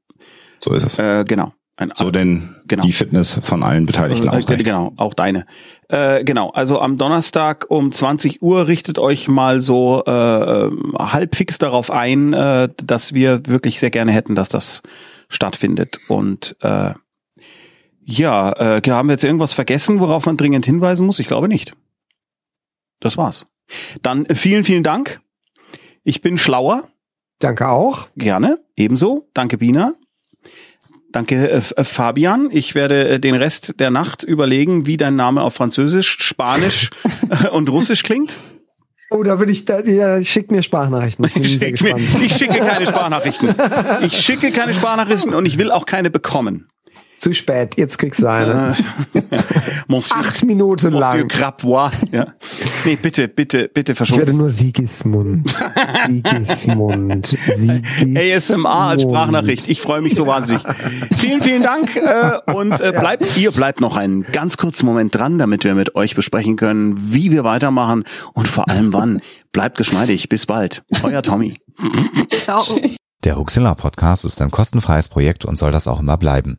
So 0.59 0.73
ist 0.75 0.85
es. 0.85 0.99
Äh, 0.99 1.25
genau. 1.27 1.53
Ein 1.79 1.93
So 1.95 2.11
denn 2.11 2.55
genau. 2.67 2.83
die 2.83 2.93
Fitness 2.93 3.39
von 3.43 3.63
allen 3.63 3.85
Beteiligten 3.85 4.29
Äh, 4.29 4.31
ausreicht. 4.31 4.65
Genau, 4.65 4.95
auch 4.97 5.13
deine. 5.13 5.47
Äh, 5.89 6.25
genau, 6.25 6.51
also 6.51 6.81
am 6.81 6.97
Donnerstag 6.97 7.67
um 7.69 7.93
20 7.93 8.41
Uhr 8.41 8.67
richtet 8.67 8.99
euch 8.99 9.29
mal 9.29 9.61
so 9.61 10.03
äh, 10.07 10.71
halb 10.99 11.37
fix 11.37 11.59
darauf 11.59 11.91
ein, 11.91 12.33
äh, 12.33 12.71
dass 12.83 13.13
wir 13.13 13.47
wirklich 13.47 13.79
sehr 13.79 13.91
gerne 13.91 14.13
hätten, 14.13 14.35
dass 14.35 14.49
das 14.49 14.83
stattfindet. 15.29 15.99
Und 16.09 16.57
äh, 16.63 16.95
ja, 18.05 18.53
äh, 18.53 18.81
haben 18.89 19.09
wir 19.09 19.13
jetzt 19.13 19.25
irgendwas 19.25 19.53
vergessen, 19.53 20.01
worauf 20.01 20.25
man 20.25 20.39
dringend 20.39 20.65
hinweisen 20.65 21.05
muss? 21.05 21.19
Ich 21.19 21.27
glaube 21.27 21.49
nicht. 21.49 21.75
Das 23.01 23.19
war's. 23.19 23.47
Dann 24.01 24.25
vielen, 24.35 24.65
vielen 24.65 24.83
Dank. 24.83 25.21
Ich 26.05 26.23
bin 26.23 26.39
schlauer. 26.39 26.89
Danke 27.39 27.69
auch. 27.69 28.09
Gerne, 28.17 28.61
ebenso. 28.77 29.29
Danke, 29.35 29.59
Bina. 29.59 29.93
Danke, 31.17 31.49
äh, 31.49 31.57
F- 31.57 31.73
Fabian. 31.85 32.51
Ich 32.53 32.75
werde 32.75 33.09
äh, 33.09 33.19
den 33.19 33.35
Rest 33.35 33.81
der 33.81 33.89
Nacht 33.91 34.23
überlegen, 34.23 34.85
wie 34.87 34.99
dein 34.99 35.17
Name 35.17 35.41
auf 35.41 35.55
Französisch, 35.55 36.15
Spanisch 36.21 36.91
äh, 37.31 37.49
und 37.49 37.71
Russisch 37.71 38.03
klingt. 38.03 38.37
Oh, 39.11 39.23
da 39.23 39.37
bin 39.37 39.49
ich 39.49 39.65
da, 39.65 39.81
ja, 39.81 40.23
schick 40.23 40.51
mir 40.51 40.63
Sprachnachrichten. 40.63 41.25
Ich 41.25 41.33
bin 41.33 41.45
sehr 41.59 41.59
schicke, 41.59 41.85
mir, 41.95 41.97
ich 41.97 42.35
schicke 42.37 42.59
keine 42.59 42.87
Sprachnachrichten. 42.87 43.55
Ich 44.03 44.13
schicke 44.19 44.51
keine 44.51 44.75
Sprachnachrichten 44.75 45.33
und 45.33 45.47
ich 45.47 45.57
will 45.57 45.71
auch 45.71 45.87
keine 45.87 46.11
bekommen. 46.11 46.69
Zu 47.19 47.33
spät, 47.33 47.77
jetzt 47.77 47.99
kriegst 47.99 48.21
du 48.21 48.27
eine. 48.31 48.75
Monsieur, 49.89 50.21
Acht 50.21 50.45
Minuten 50.45 50.93
Monsieur 50.93 51.19
lang. 51.21 51.29
Crapois. 51.29 51.91
Ja. 52.13 52.27
Nee, 52.85 52.97
bitte, 52.97 53.29
bitte, 53.29 53.69
bitte 53.73 53.93
Ich 53.93 54.17
werde 54.17 54.35
nur 54.35 54.51
Siegesmund. 54.51 55.57
Siegesmund. 56.07 57.37
Siegesmund. 57.57 58.19
ASMR 58.19 58.71
als 58.89 59.03
Sprachnachricht. 59.03 59.69
Ich 59.69 59.81
freue 59.81 60.03
mich 60.03 60.15
so 60.15 60.27
wahnsinnig. 60.27 60.63
vielen, 61.19 61.43
vielen 61.43 61.63
Dank. 61.63 61.97
Äh, 61.97 62.53
und 62.53 62.81
äh, 62.81 62.93
bleibt, 62.99 63.37
ihr 63.39 63.51
bleibt 63.51 63.81
noch 63.81 63.97
einen 63.97 64.23
ganz 64.33 64.57
kurzen 64.57 64.85
Moment 64.85 65.15
dran, 65.15 65.39
damit 65.39 65.65
wir 65.65 65.75
mit 65.75 65.95
euch 65.95 66.15
besprechen 66.15 66.57
können, 66.57 67.13
wie 67.13 67.31
wir 67.31 67.45
weitermachen 67.45 68.05
und 68.35 68.49
vor 68.49 68.69
allem 68.69 68.93
wann. 68.93 69.21
Bleibt 69.53 69.79
geschmeidig. 69.79 70.29
Bis 70.29 70.45
bald. 70.45 70.83
Euer 71.03 71.23
Tommy. 71.23 71.57
Ciao. 72.29 72.63
Der 73.25 73.39
Huxilla 73.39 73.75
Podcast 73.75 74.25
ist 74.25 74.41
ein 74.43 74.51
kostenfreies 74.51 75.09
Projekt 75.09 75.45
und 75.45 75.59
soll 75.59 75.73
das 75.73 75.89
auch 75.89 76.01
immer 76.01 76.17
bleiben. 76.19 76.59